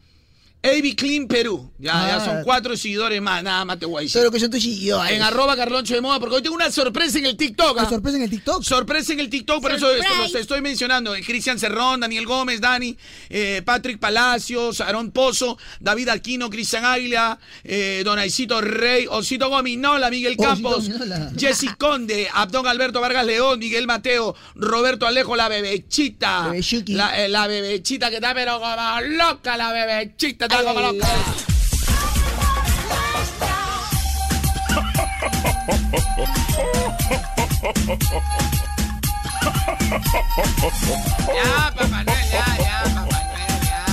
AB 0.62 0.94
Clean 0.94 1.26
Perú. 1.26 1.72
Ya, 1.78 1.92
Ah. 1.94 2.08
ya 2.08 2.24
son 2.24 2.44
cuatro 2.44 2.76
seguidores 2.76 3.20
más, 3.20 3.42
nada 3.42 3.64
más 3.64 3.78
te 3.78 3.86
voy 3.86 3.98
a 3.98 4.02
decir. 4.02 4.20
Pero 4.20 4.30
que 4.30 4.38
son 4.38 4.50
tus 4.50 4.62
seguidores. 4.62 5.10
En 5.12 5.22
arroba 5.22 5.56
Carloncho 5.56 5.94
de 5.94 6.00
Moda, 6.00 6.20
porque 6.20 6.36
hoy 6.36 6.42
tengo 6.42 6.54
una 6.54 6.70
sorpresa 6.70 7.18
en 7.18 7.26
el 7.26 7.36
TikTok. 7.36 7.72
¿Una 7.72 7.82
¿ah? 7.82 7.88
sorpresa 7.90 8.16
en 8.16 8.22
el 8.22 8.30
TikTok? 8.30 8.62
Sorpresa 8.62 9.12
en 9.12 9.20
el 9.20 9.28
TikTok, 9.28 9.60
por 9.60 9.72
eso 9.72 9.90
esto 9.92 10.14
los 10.16 10.34
estoy 10.34 10.60
mencionando. 10.60 11.14
Eh, 11.16 11.22
Cristian 11.22 11.58
Cerrón, 11.58 12.00
Daniel 12.00 12.26
Gómez, 12.26 12.60
Dani, 12.60 12.96
eh, 13.28 13.62
Patrick 13.64 13.98
Palacios, 13.98 14.80
Aarón 14.80 15.10
Pozo, 15.10 15.58
David 15.80 16.08
Aquino, 16.10 16.48
Cristian 16.48 16.84
Águila, 16.84 17.38
eh, 17.64 18.02
Donaicito 18.04 18.60
Rey, 18.60 19.06
Osito 19.10 19.48
Gominola, 19.48 20.10
Miguel 20.10 20.36
Osito 20.38 20.48
Campos. 20.48 20.90
Jessy 21.36 21.68
Conde, 21.76 22.28
Abdón 22.32 22.68
Alberto 22.68 23.00
Vargas 23.00 23.26
León, 23.26 23.58
Miguel 23.58 23.88
Mateo, 23.88 24.36
Roberto 24.54 25.06
Alejo, 25.08 25.34
la 25.34 25.48
bebechita. 25.48 26.48
Bebechuki. 26.48 26.94
La, 26.94 27.24
eh, 27.24 27.28
la 27.28 27.48
bebechita 27.48 28.10
que 28.10 28.16
está 28.16 28.32
pero 28.32 28.60
como 28.60 29.00
loca, 29.16 29.56
la 29.56 29.72
bebechita 29.72 30.51
Ay, 30.54 30.66
ay, 30.66 30.74
loca. 30.74 31.08
Ya, 41.34 41.72
Papá 41.74 42.04
Noel, 42.04 42.30
ya, 42.30 42.44
ya, 42.58 42.82
Papá 42.94 43.18
Noel, 43.32 43.60
ya. 43.64 43.84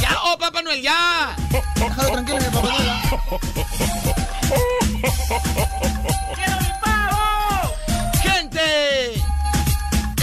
Ya, 0.00 0.10
oh, 0.24 0.38
Papá 0.38 0.62
Noel, 0.62 0.82
ya. 0.82 1.36
Déjalo 1.74 2.10
tranquilo, 2.12 2.38
mi 2.38 2.44
papá. 2.46 2.68
Noel. 2.68 2.90
¡Quiero 6.34 6.56
mi 6.60 6.68
pavo! 6.82 7.74
Gente, 8.22 9.14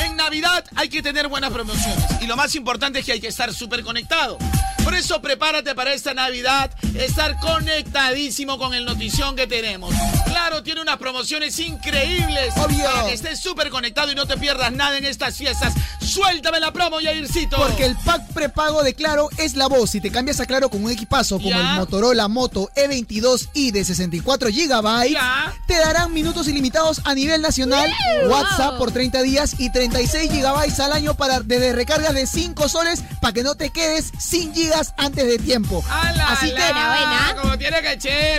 en 0.04 0.16
Navidad 0.16 0.64
hay 0.76 0.90
que 0.90 1.02
tener 1.02 1.28
buenas 1.28 1.52
promociones 1.52 2.06
y 2.22 2.28
lo 2.28 2.36
más 2.36 2.56
importante 2.56 3.00
es 3.00 3.06
que 3.06 3.14
hay 3.14 3.22
que 3.22 3.28
estar 3.28 3.54
súper 3.54 3.84
conectado. 3.84 4.38
Por 4.84 4.96
eso 4.96 5.22
prepárate 5.22 5.76
para 5.76 5.94
esta 5.94 6.14
Navidad, 6.14 6.72
estar 6.96 7.40
conectadísimo 7.40 8.58
con 8.58 8.74
el 8.74 8.86
notición 8.86 9.36
que 9.36 9.48
tenemos. 9.48 9.94
Claro, 10.26 10.64
tiene 10.64 10.82
unas 10.82 10.98
promociones 10.98 11.58
increíbles 11.60 12.54
Obvio. 12.58 12.84
para 12.86 13.06
que 13.06 13.14
estés 13.14 13.40
súper 13.40 13.70
conectado 13.70 14.12
y 14.12 14.16
no 14.16 14.26
te 14.26 14.38
pierdas 14.38 14.72
nada 14.72 14.98
en 14.98 15.06
estas 15.06 15.38
fiestas. 15.38 15.74
Suéltame 16.02 16.60
la 16.60 16.74
promo, 16.74 17.00
Yaircito. 17.00 17.58
Porque 17.58 17.86
el 17.86 17.96
pack 17.98 18.28
prepago 18.34 18.84
de 18.84 18.94
Claro 18.94 19.30
es 19.38 19.56
la 19.56 19.68
voz. 19.68 19.92
Si 19.92 20.02
te 20.02 20.12
cambias 20.12 20.40
a 20.40 20.46
Claro 20.46 20.70
con 20.70 20.84
un 20.84 20.92
equipazo 20.92 21.38
como 21.38 21.50
Ya. 21.52 21.60
el 21.72 21.78
Motorola 21.78 22.28
Moto 22.28 22.70
E22i 22.76 23.72
de 23.72 23.86
64 23.86 24.50
GB, 24.50 25.10
Ya. 25.12 25.54
te 25.68 25.78
darán 25.78 26.14
minutos 26.14 26.48
ilimitados 26.48 27.02
a 27.06 27.14
nivel 27.14 27.42
nacional, 27.42 27.90
WhatsApp 28.28 28.78
por 28.78 28.92
30 28.92 29.22
días 29.22 29.56
y 29.58 29.72
36 29.72 30.32
GB 30.32 30.82
al 30.82 30.94
año 30.94 31.16
para 31.16 31.40
desde 31.42 31.74
recargas 31.74 32.14
de 32.14 32.26
5 32.28 32.68
soles 32.68 33.04
para 33.22 33.34
que 33.34 33.44
no 33.44 33.56
te 33.56 33.70
quedes 33.70 34.12
sin 34.20 34.54
antes 34.98 35.28
de 35.28 35.38
tiempo. 35.38 35.84
¡Ala, 35.90 36.28
Así 36.30 36.48
que 36.48 36.54
buena. 36.54 37.36
Como 37.42 37.58
tiene 37.58 37.78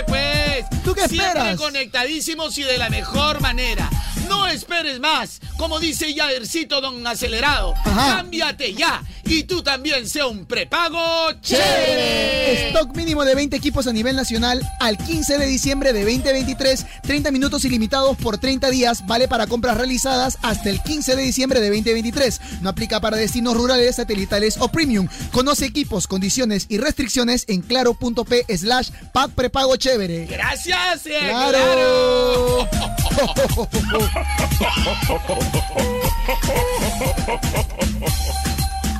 pues. 0.07 0.65
¿Tú 0.83 0.93
qué 0.93 1.07
Siempre 1.07 1.27
esperas? 1.27 1.57
conectadísimos 1.57 2.57
y 2.57 2.63
de 2.63 2.77
la 2.77 2.89
mejor 2.89 3.41
manera. 3.41 3.89
No 4.27 4.47
esperes 4.47 4.99
más. 4.99 5.41
Como 5.57 5.79
dice 5.79 6.13
Yadercito 6.13 6.81
Don 6.81 7.05
Acelerado. 7.05 7.73
Ajá. 7.85 8.17
Cámbiate 8.17 8.73
ya. 8.73 9.03
Y 9.25 9.43
tú 9.43 9.63
también 9.63 10.07
sea 10.09 10.27
un 10.27 10.45
prepago 10.45 10.99
¡Chévere! 11.41 12.67
Stock 12.69 12.93
mínimo 12.95 13.23
de 13.23 13.35
20 13.35 13.55
equipos 13.55 13.87
a 13.87 13.93
nivel 13.93 14.15
nacional 14.15 14.61
al 14.79 14.97
15 14.97 15.37
de 15.37 15.45
diciembre 15.45 15.93
de 15.93 16.01
2023. 16.03 16.85
30 17.03 17.31
minutos 17.31 17.63
ilimitados 17.65 18.17
por 18.17 18.37
30 18.37 18.69
días. 18.69 19.05
Vale 19.07 19.27
para 19.27 19.47
compras 19.47 19.77
realizadas 19.77 20.37
hasta 20.41 20.69
el 20.69 20.81
15 20.81 21.15
de 21.15 21.21
diciembre 21.21 21.61
de 21.61 21.69
2023. 21.69 22.41
No 22.61 22.69
aplica 22.69 22.99
para 22.99 23.17
destinos 23.17 23.55
rurales, 23.55 23.95
satelitales 23.95 24.57
o 24.59 24.67
premium. 24.67 25.07
Conoce 25.31 25.65
equipos, 25.65 26.07
condiciones 26.23 26.67
y 26.69 26.77
restricciones 26.77 27.43
en 27.49 27.61
claro.p 27.61 28.45
slash 28.57 28.91
pack 29.11 29.31
prepago 29.31 29.75
chévere. 29.75 30.25
Gracias, 30.25 31.05
eh, 31.05 31.19
¡Claro! 31.19 32.65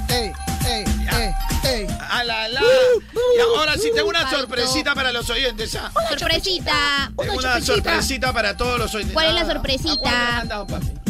¡Ey, 0.09 0.33
ey, 0.67 0.83
ey, 1.13 1.33
ey! 1.63 1.87
A 2.09 2.25
la, 2.25 2.49
la. 2.49 2.61
Y 2.61 3.39
ahora 3.39 3.75
sí 3.77 3.89
tengo 3.95 4.09
una 4.09 4.29
sorpresita 4.29 4.93
para 4.93 5.13
los 5.13 5.29
oyentes. 5.29 5.73
¿ah? 5.75 5.93
Sorpresita. 6.09 7.09
Tengo 7.17 7.37
una 7.37 7.61
sorpresita 7.61 8.33
para 8.33 8.57
todos 8.57 8.77
los 8.77 8.93
oyentes. 8.95 9.13
¿Cuál 9.13 9.27
es 9.27 9.33
la 9.35 9.41
Ah, 9.43 9.45
¿a 9.45 9.45
cuál 9.45 9.63
me 9.63 10.49
sorpresita? 10.59 11.02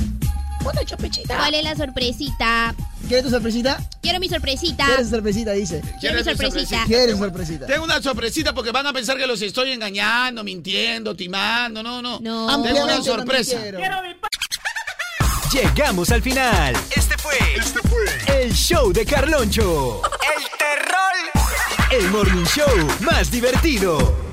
¿Cuál 0.63 1.53
es 1.55 1.63
la 1.63 1.75
sorpresita? 1.75 2.75
¿Quieres 3.07 3.25
tu 3.25 3.29
sorpresita? 3.29 3.77
Quiero 4.01 4.19
mi 4.19 4.29
sorpresita. 4.29 4.85
¿Quieres 4.85 5.09
sorpresita? 5.09 5.51
Dice. 5.51 5.81
Quiero 5.81 5.93
mi 5.93 5.99
¿Quieres 5.99 6.25
mi 6.25 6.31
sorpresita. 6.31 6.83
¿Quieres 6.85 7.17
sorpresita? 7.17 7.65
Tengo 7.65 7.83
una 7.83 8.01
sorpresita 8.01 8.53
porque 8.53 8.71
van 8.71 8.87
a 8.87 8.93
pensar 8.93 9.17
que 9.17 9.27
los 9.27 9.41
estoy 9.41 9.71
engañando, 9.71 10.43
mintiendo, 10.43 11.15
timando. 11.15 11.83
No, 11.83 12.01
no. 12.01 12.19
No. 12.21 12.63
Tengo 12.63 12.83
una 12.83 13.03
sorpresa. 13.03 13.55
no 13.55 13.61
quiero. 13.61 13.79
¡Quiero 13.79 14.01
mi! 14.03 14.13
Llegamos 15.51 16.09
al 16.09 16.21
final. 16.21 16.75
Este 16.95 17.15
fue, 17.17 17.37
este 17.55 17.79
fue 17.87 18.41
el 18.41 18.53
show 18.53 18.91
de 18.91 19.05
Carloncho. 19.05 20.01
El 20.35 20.43
terror. 20.57 21.51
El 21.91 22.09
morning 22.09 22.45
show 22.45 22.87
más 23.01 23.29
divertido. 23.29 24.32